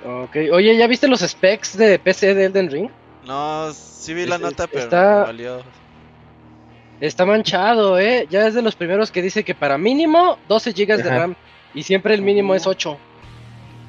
[0.04, 2.90] Ok, oye, ¿ya viste los specs de PC de Elden Ring?
[3.26, 5.62] No, sí vi la nota, pero está- me valió.
[7.02, 8.26] Está manchado, ¿eh?
[8.32, 11.04] Ya es de los primeros que dice que para mínimo 12 GB de.
[11.10, 11.36] RAM.
[11.76, 12.98] Y siempre el mínimo es 8.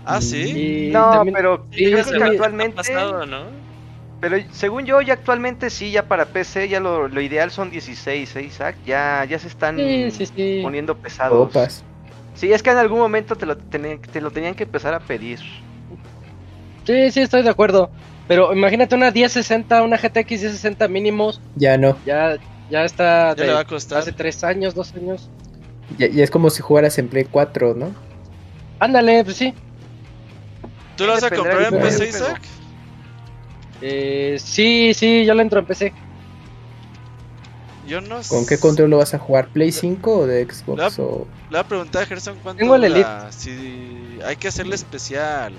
[0.07, 0.89] Ah, sí.
[0.89, 2.77] Y No, también- pero Sí, yo sí, creo que actualmente...
[2.77, 3.67] pasado, ¿no?
[4.21, 8.35] Pero según yo, ya actualmente sí, ya para PC, ya lo, lo ideal son 16,
[8.37, 8.77] ¿eh, Isaac?
[8.87, 10.61] Ya, ya se están Sí, sí, sí.
[10.63, 11.49] poniendo pesados.
[11.49, 11.85] Opas.
[12.35, 15.01] Sí, es que en algún momento te lo, tenían- te lo tenían que empezar a
[15.01, 15.41] pedir.
[16.87, 17.91] Sí, sí, estoy de acuerdo.
[18.29, 21.41] Pero imagínate una 1060, una GTX 1060 mínimos.
[21.57, 21.97] Ya no.
[22.07, 22.37] Ya,
[22.71, 23.99] ya está Ya de le va a costar.
[23.99, 25.29] hace tres años, dos años.
[25.99, 27.95] Ya, ya es como si jugaras en Play 4, ¿no?
[28.81, 29.55] Ándale, pues sí.
[30.97, 32.09] ¿Tú lo vas a comprar en PC.
[32.09, 32.41] Isaac?
[33.83, 35.93] Eh, sí, sí, yo le entro en PC.
[37.87, 39.49] Yo no ¿Con qué control lo vas a jugar?
[39.49, 40.79] ¿Play 5 o de Xbox?
[40.79, 41.27] La- O...
[41.51, 45.53] Le voy a preguntar a Gerson cuánto Tengo el dura, Si hay que hacerle especial.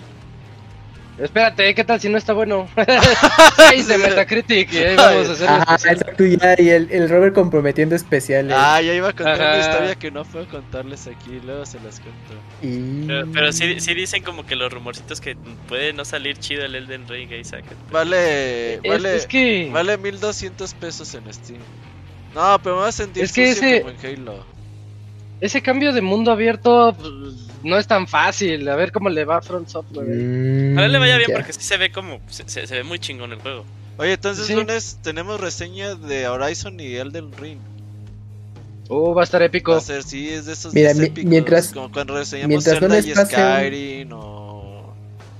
[1.19, 2.67] Espérate, ¿qué tal si no está bueno?
[3.57, 6.55] Ahí de Metacritic y ahí vamos a hacer Ajá, exacto, ya.
[6.61, 8.55] Y el, el Robert comprometiendo especiales.
[8.55, 9.59] Ah, ya iba a contar una Ajá.
[9.59, 12.33] historia que no puedo contarles aquí, luego se las cuento.
[12.61, 13.07] Y...
[13.07, 15.35] Pero, pero sí, sí dicen como que los rumorcitos que
[15.67, 17.65] puede no salir chido el Elden Ring, Isaac.
[17.91, 21.59] Vale, Es, vale, es que vale 1200 pesos en Steam.
[22.35, 24.45] No, pero me voy a sentir Es que sucio ese- como en Halo.
[25.41, 27.09] ese cambio de mundo abierto pues,
[27.63, 28.67] no es tan fácil.
[28.69, 30.07] A ver cómo le va a Front Software.
[30.07, 32.19] Mm, Ojalá le vaya bien porque sí se ve como.
[32.29, 33.65] Se, se- se ve muy chingón el juego.
[33.97, 34.53] Oye, entonces Sí.
[34.53, 37.57] lunes tenemos reseña de Horizon y Elden Ring.
[38.89, 39.71] Uh, va a estar épico.
[39.71, 42.89] Va a ser, sí, es de esos Mira, épicos, mientras- como cuando reseñamos mientras no
[42.89, 44.93] Zelda y Skyrim o...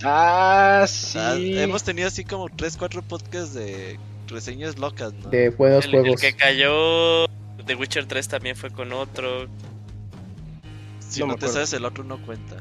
[0.04, 1.58] Ah, o sea, sí.
[1.58, 3.98] hemos tenido así como 3, 4 podcasts de
[4.28, 5.30] reseñas locas, ¿no?
[5.30, 6.22] De buenos El, el juegos.
[6.22, 7.26] que cayó
[7.66, 9.48] de Witcher 3 también fue con otro.
[11.08, 11.53] Si no te acuerdo.
[11.53, 12.58] sabes el otro no cuenta.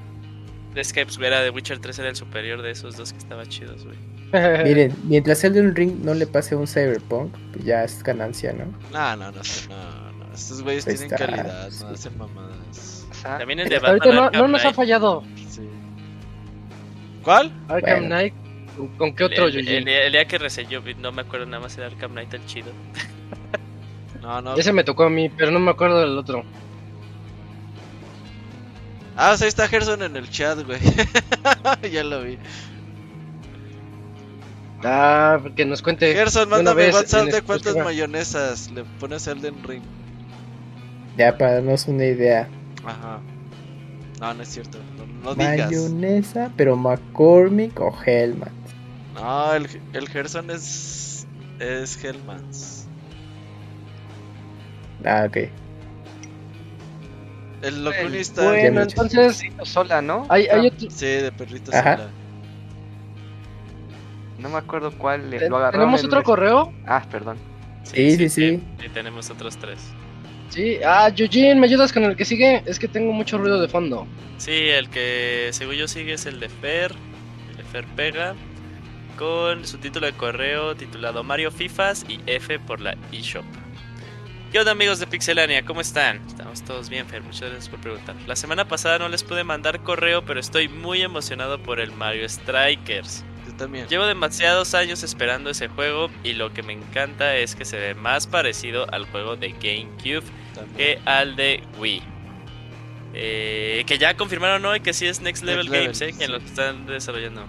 [0.75, 3.47] Es que pues, era de Witcher 3 era el superior de esos dos que estaba
[3.47, 3.97] chidos, güey.
[4.65, 8.65] Miren, mientras Elden Ring no le pase un Cyberpunk, pues ya es ganancia, ¿no?
[8.93, 10.35] No, no, no, no, no.
[10.35, 11.85] Estos güeyes tienen está, calidad, sí.
[11.85, 13.07] no hacen mamadas.
[13.23, 15.23] También el de Hasta ahorita Batman no, no nos ha fallado.
[15.49, 15.63] Sí.
[17.23, 17.51] ¿Cuál?
[17.69, 18.07] Arkham Bueno.
[18.07, 18.35] Knight.
[18.77, 19.77] ¿Con- ¿Con qué otro, el, el, Yuji?
[19.77, 22.71] el- el día que reseñó, no me acuerdo nada más el Arkham Knight el chido.
[24.21, 24.55] No, no.
[24.57, 26.45] Ese me tocó a mí, pero no me acuerdo del otro.
[29.17, 30.79] Ah, o sea, está Gerson en el chat, güey.
[31.91, 32.39] ya lo vi.
[34.85, 36.13] Ah, que nos cuente.
[36.15, 39.83] Gerson, mándame WhatsApp de cuántas mayonesas le pones a Elden Ring.
[41.17, 42.49] Ya para darnos una idea.
[42.85, 43.21] Ajá.
[44.21, 44.79] No, no es cierto.
[44.97, 45.71] No, no digas.
[45.71, 48.51] Mayonesa, pero McCormick o Hellman.
[49.15, 51.27] No, el, el Gerson es.
[51.59, 52.87] Es Hellmans.
[55.05, 55.49] Ah, ok.
[57.63, 58.43] El Locuni está.
[58.43, 60.27] Ya Bueno, entonces, sola, ¿no?
[60.29, 61.97] hay, hay otro- Sí, de perrito Ajá.
[61.97, 62.09] sola.
[64.39, 65.31] No me acuerdo cuál.
[65.31, 66.73] le- ¿ten- Lo agarraron ¿Tenemos en otro correo?
[66.87, 67.39] Ah, perdón.
[67.85, 68.63] Sí, sí, sí.
[68.85, 69.79] Y tenemos otros tres.
[70.51, 70.77] Sí.
[70.85, 72.63] Ah, Eugene, ¿me ayudas con el que sigue?
[72.67, 74.07] Es que tengo mucho ruido de fondo.
[74.39, 76.93] Sí, el que según yo sigue es el de Fer,
[77.51, 78.35] el de Fer Pega,
[79.19, 83.45] con su título de correo titulado Mario Fifas y F por la eShop.
[84.53, 85.65] ¿Qué onda amigos de Pixelania?
[85.65, 86.21] ¿Cómo están?
[86.29, 88.15] Estamos todos bien, Fer, muchas gracias por preguntar.
[88.27, 92.29] La semana pasada no les pude mandar correo, pero estoy muy emocionado por el Mario
[92.29, 93.25] Strikers.
[93.47, 93.89] Yo también.
[93.89, 97.95] Llevo demasiados años esperando ese juego y lo que me encanta es que se ve
[97.95, 100.77] más parecido al juego de GameCube también.
[100.77, 102.03] que al de Wii.
[103.15, 106.87] Eh, que ya confirmaron hoy que sí es Next Level Games, eh, quien lo están
[106.87, 107.47] desarrollando.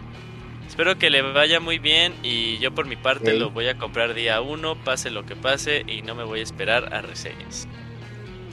[0.77, 4.13] Espero que le vaya muy bien y yo por mi parte lo voy a comprar
[4.13, 7.67] día 1, pase lo que pase y no me voy a esperar a reseñas.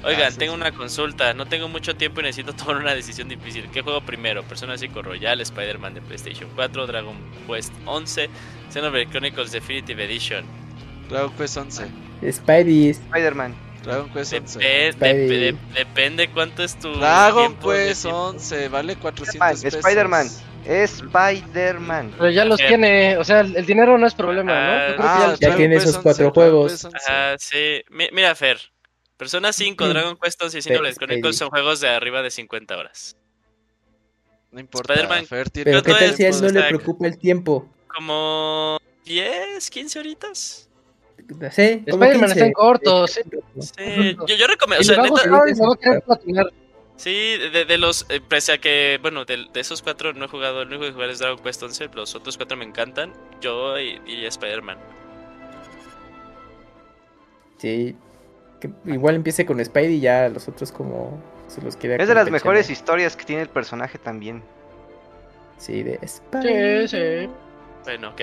[0.02, 3.68] Oigan, tengo una consulta, no tengo mucho tiempo y necesito tomar una decisión difícil.
[3.70, 4.42] ¿Qué juego primero?
[4.42, 7.14] Persona 5 Royal, Spider-Man de PlayStation 4, Dragon
[7.46, 8.30] Quest 11,
[8.72, 10.46] Xenoblade Chronicles Definitive Edition.
[11.10, 11.84] Dragon Quest 11.
[12.32, 12.88] Spidey.
[12.88, 13.54] Spider-Man.
[13.82, 14.60] Dragon Quest 11.
[14.60, 15.28] Depe- Spidey.
[15.28, 18.18] depe- de- depende cuánto es tu Dragon Quest tiempo.
[18.18, 18.68] 11.
[18.68, 19.78] Vale 400 Spider-Man, pesos.
[19.80, 20.30] Spider-Man.
[20.66, 22.12] Spider-Man.
[22.18, 22.64] Pero ya los Eh.
[22.68, 24.58] tiene, o sea, el, el dinero no es problema, ¿no?
[24.60, 26.72] Ah, Yo creo que Ah, ya los Ya tiene Quest esos cuatro 11, Dragon juegos.
[26.72, 26.98] Quest 11.
[27.08, 27.82] Ah, sí.
[27.90, 28.58] Mi- mira, Fer.
[29.16, 29.88] Persona 5, Mm.
[29.88, 30.94] Dragon Quest 11 y Xenoblade.
[30.96, 33.16] Chronicles son juegos de arriba de 50 horas.
[34.50, 34.94] No importa.
[34.94, 36.16] Spider-Man- Fer tiene Pero qué ¿Cuánto tal es?
[36.16, 37.68] si a él no le preocupa el tiempo.
[37.94, 40.68] Como 10, 15 horitas.
[41.52, 42.52] Sí, Spider-Man está en 15.
[42.52, 43.20] corto, sí.
[43.60, 44.80] Sí, yo, yo recomiendo.
[44.80, 46.50] O sea, neta,
[46.96, 48.06] sí, de, de los.
[48.08, 50.62] eh, pese a que, bueno, de, de esos cuatro no he jugado.
[50.62, 51.90] El único que jugar es Dragon Quest 11.
[51.94, 53.12] Los otros cuatro me encantan.
[53.40, 54.78] Yo y, y Spider-Man.
[57.58, 57.96] Sí.
[58.60, 62.14] Que igual empiece con Spidey y ya los otros como se los quiere Es de
[62.14, 64.42] las mejores historias que tiene el personaje también.
[65.58, 66.88] Sí, de Spidey.
[66.88, 67.30] Sí, sí.
[67.84, 68.20] Bueno, ok.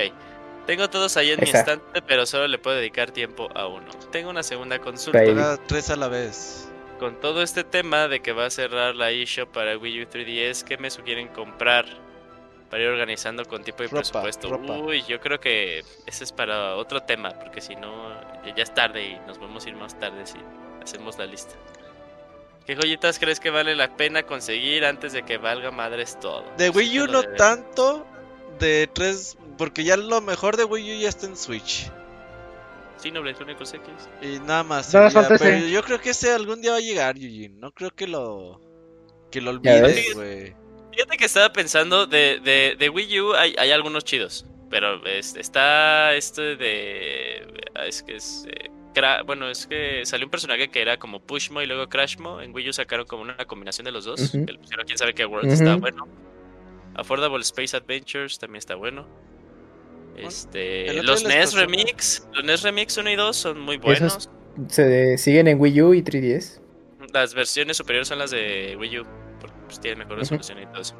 [0.66, 3.88] Tengo todos ahí en mi estante, pero solo le puedo dedicar tiempo a uno.
[4.12, 5.20] Tengo una segunda consulta.
[5.20, 5.58] Spidey.
[5.68, 6.71] Tres a la vez.
[7.02, 10.64] Con todo este tema de que va a cerrar la eShop para Wii U 3DS,
[10.64, 11.86] ¿qué me sugieren comprar?
[12.70, 14.50] para ir organizando con tiempo y Ropa, presupuesto.
[14.50, 14.78] ropa.
[14.78, 18.08] Uy, yo creo que ese es para otro tema, porque si no,
[18.46, 20.38] ya- es tarde y nos vamos a ir más tarde si
[20.82, 21.54] hacemos la lista.
[22.66, 26.46] ¿Qué joyitas crees que vale la pena conseguir antes de que valga madres todo?
[26.56, 28.08] De Wii U no tanto.
[28.58, 29.38] De 3.
[29.58, 31.92] Porque ya lo mejor de Wii U ya está en Switch.
[33.02, 33.88] Xenoblade Chronicles X.
[34.22, 34.90] Y nada más.
[34.94, 37.56] Nada sería, pero yo creo que ese algún día va a llegar, Eugene.
[37.60, 38.62] No creo que lo.
[39.32, 40.56] Que lo olvides, güey.
[40.92, 44.46] Fíjate que estaba pensando de, de, de Wii U hay, hay algunos chidos.
[44.70, 47.48] Pero es- está este de.
[47.88, 48.46] Es que es.
[48.50, 52.42] eh, Cra- bueno, es que salió un personaje que era como Pushmo y luego Crashmo.
[52.42, 54.32] En Wii U sacaron como una combinación de los dos.
[54.46, 56.08] Que le pusieron quién sabe qué World está bueno.
[56.96, 59.08] Affordable Space Adventures también está bueno.
[60.18, 64.14] Este, los NES pasó una- Remix, los NES Remix 1 y 2 son muy buenos.
[64.18, 64.30] Esos
[64.68, 66.60] se siguen en Wii U y 3DS.
[67.14, 69.06] Las versiones superiores son las de Wii U,
[69.40, 70.96] porque pues, tienen mejor resolución y todo eso.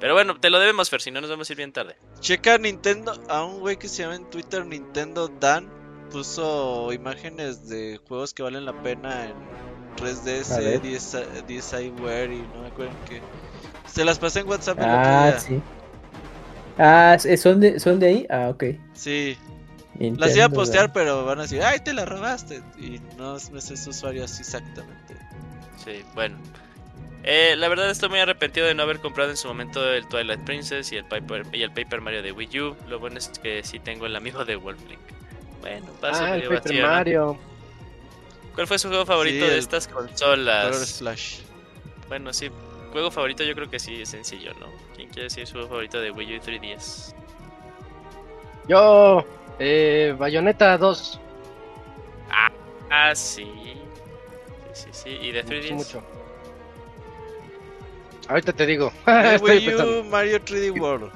[0.00, 1.96] Pero bueno, te lo debemos, Fer, si no nos vamos a ir bien tarde.
[2.20, 3.12] Checa Nintendo.
[3.28, 5.70] A un güey que se llama en Twitter Nintendo Dan.
[6.10, 10.80] Puso imágenes de juegos que valen la pena en A 3DS, ver.
[10.80, 11.18] DSi
[11.48, 13.20] DSiWare y no me acuerdo qué.
[13.86, 15.60] Se las pasé en WhatsApp el Ah, sí.
[16.78, 18.26] Ah, ¿s- ¿son de, ¿son de ahí?
[18.28, 18.64] Ah, ok.
[18.94, 19.36] Sí.
[19.94, 20.94] Nintendo, Las iba a postear, ¿verdad?
[20.94, 22.62] pero van a decir, ay, te la robaste.
[22.78, 25.16] Y no me sé su usuario así exactamente.
[25.82, 26.36] Sí, bueno.
[27.22, 30.40] Eh, la verdad estoy muy arrepentido de no haber comprado en su momento el Twilight
[30.44, 32.76] Princess y el Paper, y el Paper Mario de Wii U.
[32.88, 35.00] Lo bueno es que sí tengo el amigo de Wolflink.
[35.60, 36.88] Bueno, paso Ah, el Paper vacío, ¿no?
[36.88, 37.38] Mario.
[38.54, 40.88] ¿Cuál fue su juego favorito Sí, de estas Color consolas?
[40.88, 41.38] Splash.
[42.08, 42.48] Bueno, sí,
[42.92, 44.66] juego favorito yo creo que sí es sencillo, ¿no?
[44.94, 47.14] ¿Quién quiere decir su juego favorito de Wii U y 3DS?
[48.68, 49.24] Yo,
[49.58, 51.20] eh, Bayonetta 2.
[52.90, 53.44] Ah, sí.
[53.44, 53.74] Sí,
[54.72, 55.10] sí, sí.
[55.22, 55.74] ¿Y de Me gustó 3DS?
[55.74, 56.02] mucho.
[58.28, 58.92] Ahorita te digo.
[59.06, 60.00] De Wii pensando.
[60.00, 61.10] U, Mario 3D World.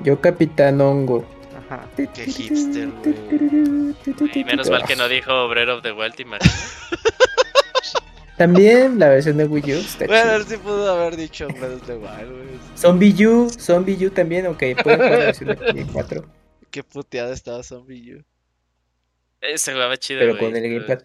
[0.00, 1.24] Yo, Capitán Hongo.
[1.66, 1.86] Ajá.
[1.96, 4.44] Qué hipster, güey.
[4.44, 6.88] Menos mal que no dijo Breath of the Wild, ¿te imaginas?
[8.38, 11.94] También la versión de Wii U está Bueno, sí pudo haber dicho Breath of the
[11.96, 12.58] Wild, güey.
[12.76, 16.24] Zombie U, Zombie U también, ok, pueden jugar la versión de Play 4.
[16.70, 18.24] Qué puteada estaba Zombie U.
[19.40, 21.00] Ese jugaba chido, Pero con el gamepad.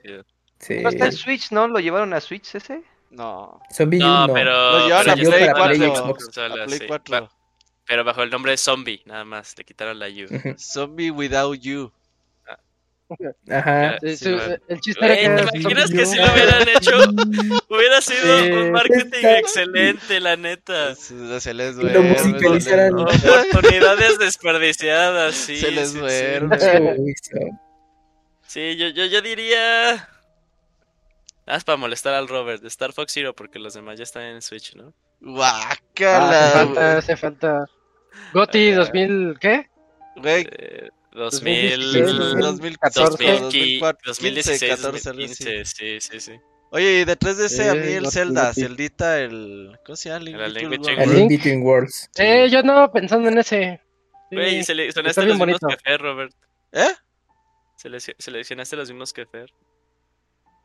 [0.60, 0.80] Sí.
[0.82, 1.68] No está en Switch, ¿no?
[1.68, 2.84] ¿Lo llevaron a Switch ese?
[3.10, 3.60] No.
[3.72, 4.34] Zombie No, U no.
[4.34, 4.52] pero.
[4.80, 6.38] Lo llevaron pero a Play está para en Play Xbox.
[6.38, 6.86] A Play sí.
[6.88, 7.16] 4.
[7.22, 7.32] Va-
[7.86, 9.58] Pero bajo el nombre de Zombie, nada más.
[9.58, 10.56] Le quitaron la U.
[10.58, 11.92] Zombie Without You.
[13.50, 13.96] Ajá.
[13.98, 14.58] Eh, Sí, sí, güey.
[14.68, 16.92] el chiste era que ¿te imaginas que si lo hubieran hecho?
[17.70, 18.52] Hubiera sido Sí.
[18.52, 20.96] un marketing Está- excelente, la neta.
[20.96, 21.14] Se,
[21.54, 22.10] les Y lo duerme.
[22.10, 22.94] musicalizaran.
[23.00, 25.58] Oportunidades desperdiciadas, sí.
[25.58, 26.58] Se les duerme.
[28.48, 29.96] Sí, yo, yo, yo diría.
[31.46, 34.24] Nada más para molestar al Robert, de Star Fox Zero, porque los demás ya están
[34.24, 34.94] en Switch, ¿no?
[35.42, 37.66] Ah, hace Guácala, falta, hace falta.
[38.34, 39.70] Goti 2000, ¿qué?
[40.16, 40.48] güey.
[40.52, 42.40] Eh, 2016, 2000.
[42.40, 45.44] 2014, 2015, 2015, 2016, 14, algo así.
[45.44, 46.40] 2015, sí, sí, sí.
[46.72, 48.54] Oye, y de 3DS a mí el Zelda.
[48.54, 49.78] Celdita, el.
[49.86, 50.26] ¿Cómo se llama?
[50.26, 51.30] El Link.
[51.30, 52.10] Between Worlds.
[52.18, 53.80] Eh, yo andaba pensando en ese.
[54.32, 56.34] Güey, Está seleccionaste bien los mismos que Fer, Robert.
[56.72, 56.88] ¿Eh?
[57.82, 59.54] Selec- Seleccionaste los mismos que Fer.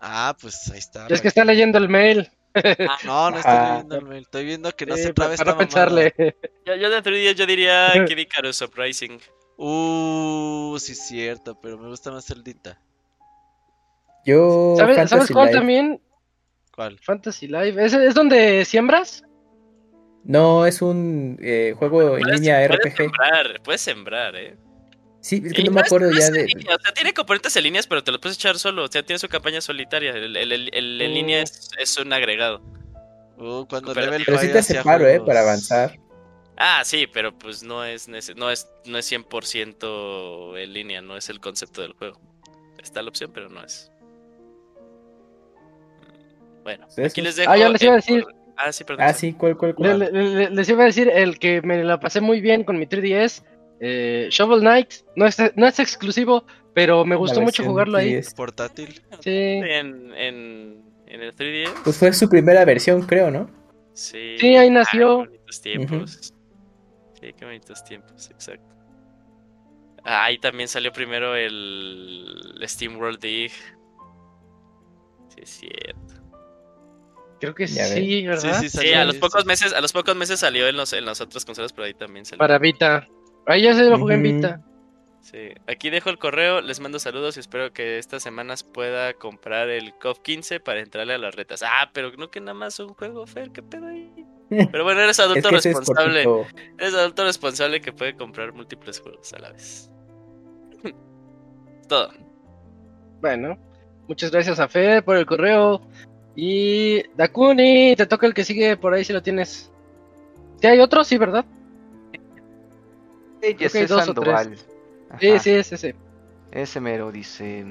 [0.00, 1.06] Ah, pues ahí está.
[1.08, 2.30] Es que está leyendo el mail.
[3.04, 3.70] No, no estoy Ah.
[3.72, 4.22] leyendo el mail.
[4.22, 6.14] Estoy viendo que no se para esta no pensarle.
[6.64, 9.20] Yo, yo de 3DS yo diría Kid Icarus Uprising.
[9.60, 12.80] Uh, sí, es cierto, pero me gusta más Celdita.
[14.24, 16.00] Yo, ¿Sabes, Fantasy ¿sabes cuál también?
[16.74, 16.98] ¿Cuál?
[17.00, 17.84] Fantasy Live.
[17.84, 19.24] ¿Es, es donde siembras?
[20.24, 22.96] No, es un eh, juego en Puedes- línea puedes RPG.
[22.96, 24.56] sembrar, puedes sembrar, eh.
[25.20, 26.44] Sí, es que Y no me acuerdo ya de.
[26.46, 28.84] línea, o sea, tiene componentes en líneas, pero te los puedes echar solo.
[28.84, 30.12] O sea, tiene su campaña solitaria.
[30.12, 32.60] El, el- el- el- en línea es, es un agregado.
[33.36, 33.92] Uh, cuando.
[33.94, 35.98] Level Pero sí te hacía separo, eh, para avanzar.
[36.58, 41.28] Ah, sí, pero pues no es, no es, no es 100% en línea, no es
[41.28, 42.20] el concepto del juego.
[42.82, 43.90] Está la opción, pero no es.
[46.64, 47.50] Bueno, aquí les dejo.
[47.50, 48.24] Ah, ya les iba a decir.
[48.56, 49.06] Ah, sí, perdón.
[49.08, 49.98] Ah, sí, ¿cuál, cuál, cuál?
[50.00, 52.86] le- le- les iba a decir el que me la pasé muy bien con mi
[52.86, 53.44] 3DS.
[53.80, 54.92] eh, Shovel Knight.
[55.14, 58.08] No es, no es exclusivo, pero me gustó mucho jugarlo ahí.
[58.08, 58.34] 10.
[58.34, 59.00] Portátil.
[59.20, 59.30] Sí.
[59.30, 61.70] En, en, en el 3DS.
[61.84, 63.48] Pues fue su primera versión, creo, ¿no?
[63.94, 65.28] Sí, Sí, ahí Ah, nació.
[65.62, 66.34] tiempos.
[67.20, 68.74] Sí, qué bonitos tiempos, exacto.
[70.04, 73.52] Ah, ahí también salió primero el, Steam World Dig.
[75.28, 76.14] Sí, es cierto.
[77.40, 78.60] Creo que Ya sí, ¿verdad?
[78.60, 80.76] Sí, sí, Sí, salió a los ahí, pocos meses, a los pocos meses salió en
[80.76, 82.38] los, en las otras consolas, pero ahí también salió.
[82.38, 83.06] Para Vita.
[83.46, 84.22] Ahí ya se lo jugué en.
[84.22, 84.64] Vita.
[85.20, 85.50] Sí.
[85.66, 89.92] Aquí dejo el correo, les mando saludos y espero que estas semanas pueda comprar el
[89.94, 91.62] COF 15 para entrarle a las retas.
[91.62, 94.10] Ah, pero no que nada más un juego, Fer, ¿qué pedo ahí?
[94.48, 96.46] Pero bueno, eres adulto Es que ese es responsable.
[96.78, 99.90] Eres adulto responsable que puede comprar múltiples juegos a la vez.
[101.88, 102.12] Todo.
[103.20, 103.58] Bueno,
[104.06, 105.82] muchas gracias a Fer por el correo.
[106.34, 109.70] Y Dakuni, te toca el que sigue por ahí si lo tienes.
[110.60, 111.04] ¿Sí hay otro?
[111.04, 111.44] Sí, ¿verdad?
[113.42, 114.56] Jesse o Sandoval.
[115.20, 115.94] Sí, sí, es ese.
[116.52, 117.66] Ese mero dice.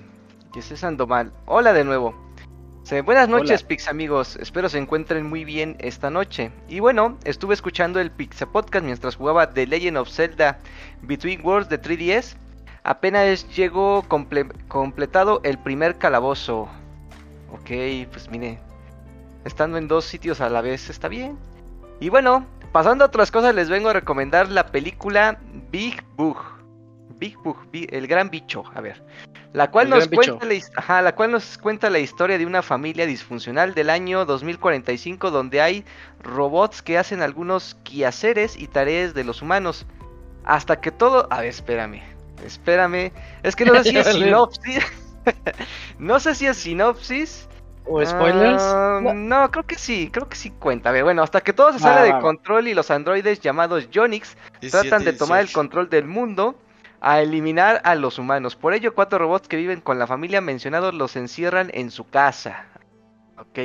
[0.54, 1.32] Jesse Sandoval.
[1.46, 2.27] Hola de nuevo.
[3.04, 4.38] Buenas noches, Pix amigos.
[4.38, 6.52] Espero se encuentren muy bien esta noche.
[6.70, 10.60] Y bueno, estuve escuchando el Pix Podcast mientras jugaba The Legend of Zelda
[11.02, 12.38] Between Worlds de 3DS.
[12.84, 16.70] Apenas llegó comple- completado el primer calabozo.
[17.52, 17.72] Ok,
[18.12, 18.58] pues mire.
[19.44, 21.38] Estando en dos sitios a la vez está bien.
[22.00, 25.40] Y bueno, pasando a otras cosas, les vengo a recomendar la película
[25.72, 26.38] Big Bug.
[27.18, 29.04] Big Bug, el gran bicho, a ver.
[29.54, 32.62] La cual, El nos cuenta la, ajá, la cual nos cuenta la historia de una
[32.62, 35.86] familia disfuncional del año 2045 donde hay
[36.22, 39.86] robots que hacen algunos quehaceres y tareas de los humanos.
[40.44, 41.28] Hasta que todo...
[41.32, 42.02] A ver, espérame.
[42.46, 43.12] Espérame.
[43.44, 44.86] Es que no sé si es sinopsis.
[46.00, 47.48] no sé si es sinopsis.
[47.86, 48.62] ¿O spoilers?
[48.62, 49.14] Ah, No.
[49.14, 49.50] no.
[49.50, 50.90] creo que sí, creo que sí cuenta.
[50.90, 53.90] A ver, bueno, hasta que todo se sale Va, de control y los androides llamados
[53.90, 54.36] Yonix
[54.70, 56.56] tratan de tomar el control del mundo
[57.10, 58.56] a eliminar a los humanos.
[58.58, 62.66] Por ello, cuatro robots que viven con la familia mencionados los encierran en su casa.
[63.38, 63.60] Ok.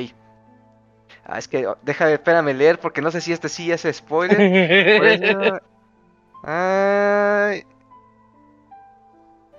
[1.25, 4.37] Ah, es que, oh, déjame, espérame leer porque no sé si este sí es spoiler.
[4.97, 5.59] Por eso-
[6.43, 7.63] Ay.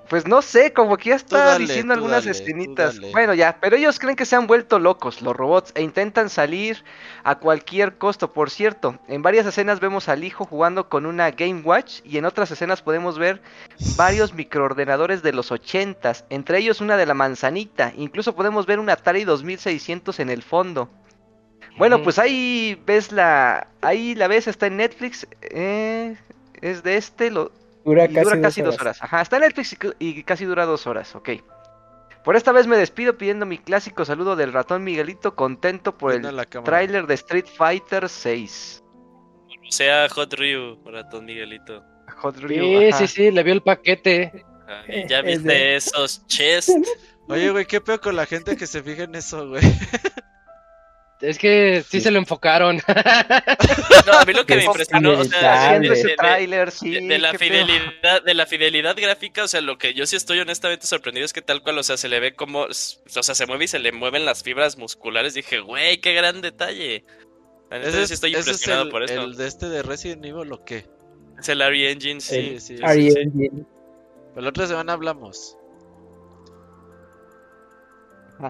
[0.08, 3.00] Pues no sé, como que ya está dale, diciendo algunas dale, escenitas.
[3.12, 6.84] Bueno, ya, pero ellos creen que se han vuelto locos, los robots, e intentan salir
[7.22, 8.32] a cualquier costo.
[8.32, 12.26] Por cierto, en varias escenas vemos al hijo jugando con una Game Watch y en
[12.26, 13.40] otras escenas podemos ver
[13.96, 17.92] varios microordenadores de los 80s, entre ellos una de la manzanita.
[17.96, 20.90] Incluso podemos ver un Atari 2600 en el fondo.
[21.78, 23.66] Bueno, pues ahí ves la.
[23.80, 25.26] Ahí la ves, está en Netflix.
[25.42, 26.16] eh,
[26.60, 27.50] es de este, lo,
[27.84, 29.02] Dura y casi, dura dos, casi dos horas.
[29.02, 31.30] Ajá, está en Netflix y, casi dura dos horas, ok.
[32.24, 36.30] Por esta vez me despido pidiendo mi clásico saludo del ratón Miguelito, contento por Viendo
[36.30, 38.82] el tráiler de Street Fighter 6.
[39.68, 41.84] O sea, Hot Ryu, ratón Miguelito.
[42.16, 42.98] Hot Ryu, Sí, ajá.
[42.98, 44.44] sí, sí, le vio el paquete.
[45.08, 46.72] ¿Ya viste esos chests?
[47.28, 49.62] Oye, güey, qué peor con la gente que se fija en eso, güey.
[51.20, 52.00] Es que sí, Sí.
[52.02, 52.80] se lo enfocaron.
[54.06, 56.90] No, a mí lo que me Es impresionó, o sea, de, ese de- tráiler, sí.
[56.90, 57.38] de- de la feo.
[57.38, 61.32] fidelidad, de la fidelidad gráfica, o sea, lo que yo sí estoy honestamente sorprendido es
[61.32, 63.78] que tal cual, o sea, se le ve como, o sea, se mueve y se
[63.78, 65.32] le mueven las fibras musculares.
[65.34, 67.04] Dije, güey, qué gran detalle.
[67.70, 69.22] La neta, Ese yo es, sí estoy ese es impresionado el, por eso.
[69.22, 70.86] el de este de Resident Evil o qué.
[71.38, 72.34] Es el Ari Engine, sí.
[72.34, 73.18] Sí, sí, sí, Ari sí.
[73.20, 73.64] Engine.
[74.36, 75.56] La otra semana hablamos.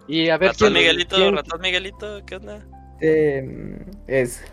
[0.09, 0.83] Y a ver Ratón quién.
[0.83, 2.65] Miguelito, quién- ratón Miguelito, ¿qué onda?
[3.01, 4.45] Este, mm, es.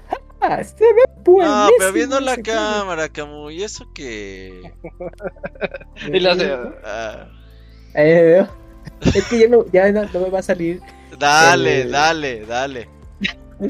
[0.42, 0.64] ¡Ah!
[0.64, 1.56] Se ve buenísimo.
[1.66, 4.74] No, pero viendo la cámara, Camu, ¿y eso qué?
[6.12, 6.52] Y las de-
[6.84, 7.28] Ah,
[7.94, 8.48] me veo.
[9.16, 10.82] Es que ya no, ya no, no me va a salir.
[11.20, 12.90] dale, El- dale, dale.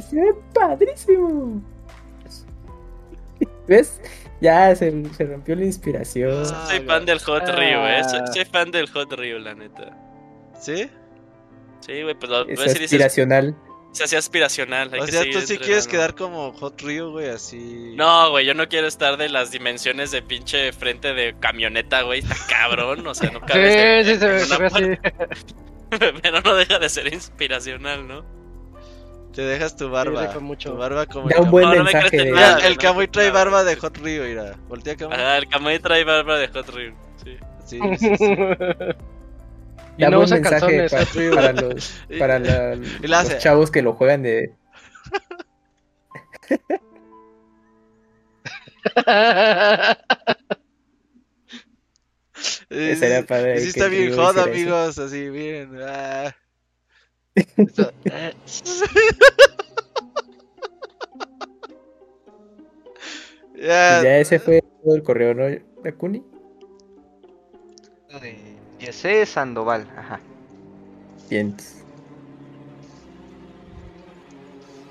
[0.09, 1.61] Se ve padrísimo.
[3.67, 3.99] ¿Ves?
[4.39, 6.43] Ya se, se rompió la inspiración.
[6.53, 7.51] Ah, soy fan del Hot ah.
[7.51, 8.03] Ryu, eh.
[8.09, 9.95] Soy, soy fan del Hot Ryu, la neta.
[10.59, 10.89] ¿Sí?
[11.81, 13.55] Sí, güey, pues lo Es ves y dices, aspiracional.
[13.91, 14.91] se hacía aspiracional.
[14.99, 17.93] O sea, tú sí quieres quedar como Hot Ryu, güey, así.
[17.95, 22.19] No, güey, yo no quiero estar de las dimensiones de pinche frente de camioneta, güey.
[22.19, 24.03] Está cabrón, o sea, no cabe.
[24.05, 24.83] Sí, sí, se ve, se ve así.
[26.21, 28.23] Pero no deja de ser inspiracional, ¿no?
[29.33, 30.21] Te dejas tu barba.
[30.23, 30.71] deja mucho.
[30.71, 32.55] Tu barba como Da el un buen No, no me mensaje nada.
[32.55, 34.55] Mira, el Camuy trae No, barba de Hot Ryu, mira.
[34.67, 35.15] Voltea Camuy.
[35.15, 36.93] Ajá, el Kamui trae barba de Hot Ryu.
[37.23, 37.37] Sí.
[37.65, 38.35] Sí, sí, sí.
[39.97, 40.91] Y Da no buen usa mensaje calzones.
[40.91, 44.53] para, para los, para la- los chavos que lo juegan de.
[53.19, 54.49] Sí- padre y sí está bien hot, hiciera eso.
[54.49, 54.97] amigos.
[54.99, 55.77] Así, miren.
[55.83, 56.33] ah.
[63.55, 65.43] Ya, Pues ya ese fue todo el correo, ¿no,
[65.83, 66.23] Dakuni?
[68.81, 70.19] Jesse Sandoval, ajá.
[71.29, 71.55] Bien.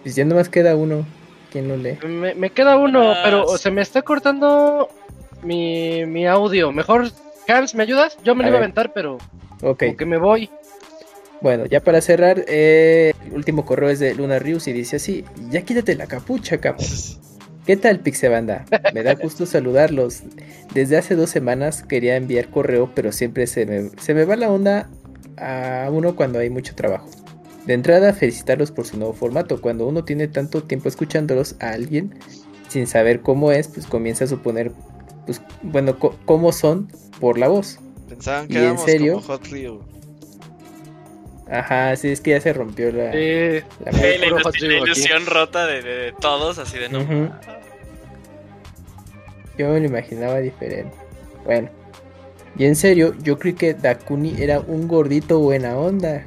[0.02, 1.05] Pues ya nomás queda uno.
[1.51, 1.99] ¿Quién lo lee?
[2.07, 3.65] Me, me queda uno, Ah, pero sí.
[3.65, 4.89] se me está cortando
[5.43, 6.70] mi, mi audio.
[6.70, 7.10] Mejor,
[7.49, 8.17] Hans, ¿me ayudas?
[8.23, 9.19] Yo me A lo iba a aventar, pero
[9.62, 9.81] Ok.
[9.81, 10.49] como que me voy.
[11.41, 15.25] Bueno, ya para cerrar, eh, el último correo es de Luna Rius y dice así:
[15.51, 16.85] Ya quítate la capucha, capo.
[17.70, 18.65] ¿Qué tal, Pixebanda?
[18.92, 20.24] Me da gusto saludarlos.
[20.74, 24.50] Desde hace dos semanas quería enviar correo, pero siempre se me, se me va la
[24.50, 24.90] onda
[25.36, 27.08] a uno cuando hay mucho trabajo.
[27.66, 29.60] De entrada, felicitarlos por su nuevo formato.
[29.60, 32.12] Cuando uno tiene tanto tiempo escuchándolos a alguien
[32.66, 34.73] sin saber cómo es, pues comienza a suponer,
[35.24, 36.89] pues, bueno, cómo son
[37.20, 37.78] por la voz.
[38.08, 39.12] Pensaban que ¿Y en éramos serio?
[39.20, 39.47] como Hot.
[41.49, 43.05] Ajá, sí, es que ya se rompió la...
[43.05, 44.76] La- Sí, la, puro ilus- Hot la aquí.
[44.84, 47.00] ilusión rota de, de- de todos, así de no.
[47.02, 47.28] Ujú.
[49.60, 50.97] Yo me lo imaginaba diferente.
[51.44, 51.68] Bueno.
[52.56, 56.24] Y en serio, yo creí que Dakuni era un gordito buena onda.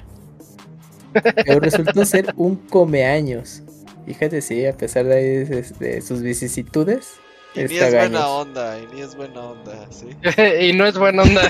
[1.14, 3.64] Pero resultó ser un comeaños.
[4.06, 7.14] Fíjate, sí, a pesar de, de sus vicisitudes.
[7.56, 10.10] Y ni es buena onda, y ni es buena onda, ¿sí?
[10.62, 11.42] y no es buena onda.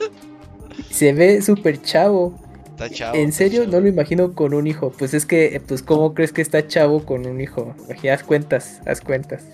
[0.90, 2.34] Se ve súper chavo.
[2.72, 3.14] Está chavo.
[3.16, 3.72] en está serio, chavo.
[3.72, 4.92] no lo imagino con un hijo.
[4.98, 7.74] Pues es que, pues, ¿cómo crees que está chavo con un hijo?
[8.10, 9.44] Haz cuentas, haz cuentas.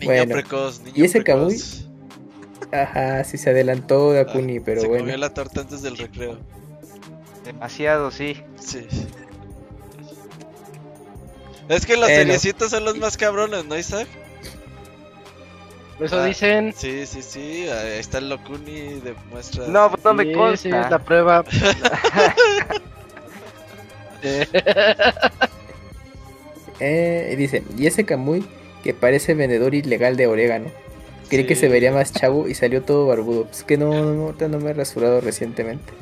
[0.00, 0.34] Niño bueno.
[0.34, 1.84] precoz, niño ¿Y ese precoz.
[2.72, 5.04] Ajá, sí se adelantó Dakuni, Ah, pero se bueno.
[5.04, 6.38] comió la torta antes del recreo.
[7.44, 8.42] Demasiado, sí.
[8.60, 8.86] Sí.
[11.68, 12.16] Es que los Bueno.
[12.22, 14.06] seriecitos son los más cabrones, ¿no, Isaac?
[16.00, 16.24] Eso Ah.
[16.26, 16.72] dicen.
[16.76, 17.68] Sí, sí, sí.
[17.68, 19.66] Ahí está el Locuni, demuestra.
[19.66, 20.56] No, pues no me Sí, consta.
[20.62, 21.44] sí, es la prueba.
[24.22, 24.46] Eh,
[26.80, 28.44] Eh, dice, y ese Kamui
[28.82, 30.70] que parece vendedor ilegal de orégano.
[31.28, 33.44] Creí que se vería más chavo y salió todo barbudo.
[33.44, 35.92] Pues que no, no, ahorita no me he rasurado recientemente.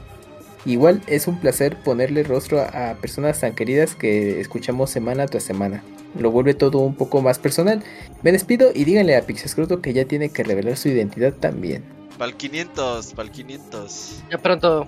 [0.64, 5.42] Igual es un placer ponerle rostro a, a personas tan queridas que escuchamos semana tras
[5.42, 5.82] semana.
[6.18, 7.82] Lo vuelve todo un poco más personal.
[8.22, 11.84] Me despido y díganle a Pixescroto que ya tiene que revelar su identidad también.
[12.18, 14.22] Pa'l 500, pa'l 500.
[14.30, 14.86] ya pronto.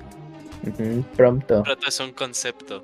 [1.16, 1.62] Pronto.
[1.62, 2.82] Pronto es un concepto.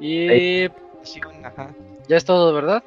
[0.00, 0.68] Y
[1.44, 1.74] ajá.
[2.08, 2.82] ya es todo, ¿verdad?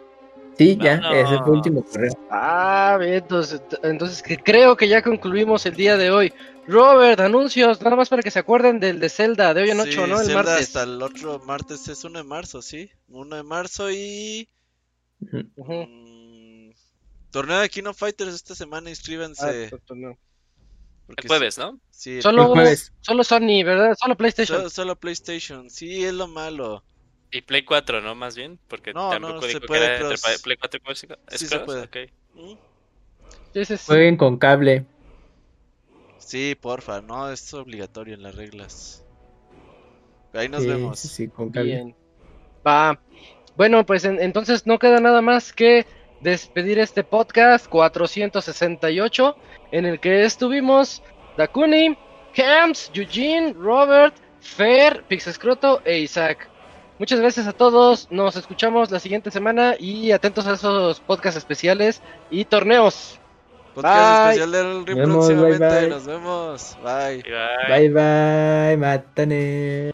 [0.58, 1.16] Sí, ya, Vámonos.
[1.30, 2.12] ese fue el último correo.
[2.30, 6.34] Ah, bien, entonces, entonces que creo que ya concluimos el día de hoy.
[6.68, 9.92] Robert, anuncios, nada más para que se acuerden del de Zelda, de hoy en 8,
[9.92, 10.20] Sí, ¿no?
[10.20, 10.68] El Zelda martes.
[10.68, 12.92] hasta el otro martes es 1 de marzo, ¿sí?
[13.08, 14.50] 1 de marzo y...
[15.22, 15.44] Ujú.
[15.56, 15.74] Ujú.
[15.88, 16.72] mm,
[17.32, 19.72] torneo de Kino Fighters esta semana, Ah, inscríbanse.
[19.96, 20.18] no.
[21.08, 21.80] porque El jueves, ¿no?
[21.90, 22.94] Sí, el Solo, El jueves.
[23.02, 23.96] solo Sony, ¿verdad?
[24.00, 24.58] Solo PlayStation.
[24.58, 26.84] Solo, solo PlayStation, sí, es lo malo.
[27.32, 28.16] Y Play 4, ¿no?
[28.16, 30.42] Más bien, porque No, tampoco no, se dijo que puede era entre cross.
[30.42, 31.16] Play 4 y Play 5.
[31.30, 31.66] ¿Es Sí se cross?
[31.66, 31.84] puede.
[31.84, 32.12] Ok.
[32.36, 32.54] Mm,
[33.64, 33.76] Sí.
[33.88, 34.86] Jueguen con cable.
[36.18, 39.04] Sí, porfa, no, es obligatorio en las reglas.
[40.34, 41.00] Ahí nos Sí, vemos.
[41.00, 41.72] sí, sí, con cable.
[41.76, 41.96] Bien.
[42.66, 43.00] Va.
[43.58, 45.86] Bueno, pues en- entonces no queda nada más que
[46.22, 49.36] despedir este podcast 468
[49.72, 51.02] en el que estuvimos
[51.38, 51.98] Dakuni,
[52.36, 56.48] Camps, Eugene, Robert, Fer, Pixescroto e Isaac.
[57.00, 62.02] Muchas gracias a todos, nos escuchamos la siguiente semana y atentos a esos podcasts especiales
[62.30, 63.18] y torneos.
[63.74, 64.34] Podcast Bye.
[64.34, 65.80] especial del Nos vemos, bye, próximamente.
[65.80, 65.90] bye.
[65.90, 66.78] Nos vemos.
[66.84, 67.20] Bye.
[67.20, 67.90] Y bye.
[67.90, 69.94] Bye bye, matane.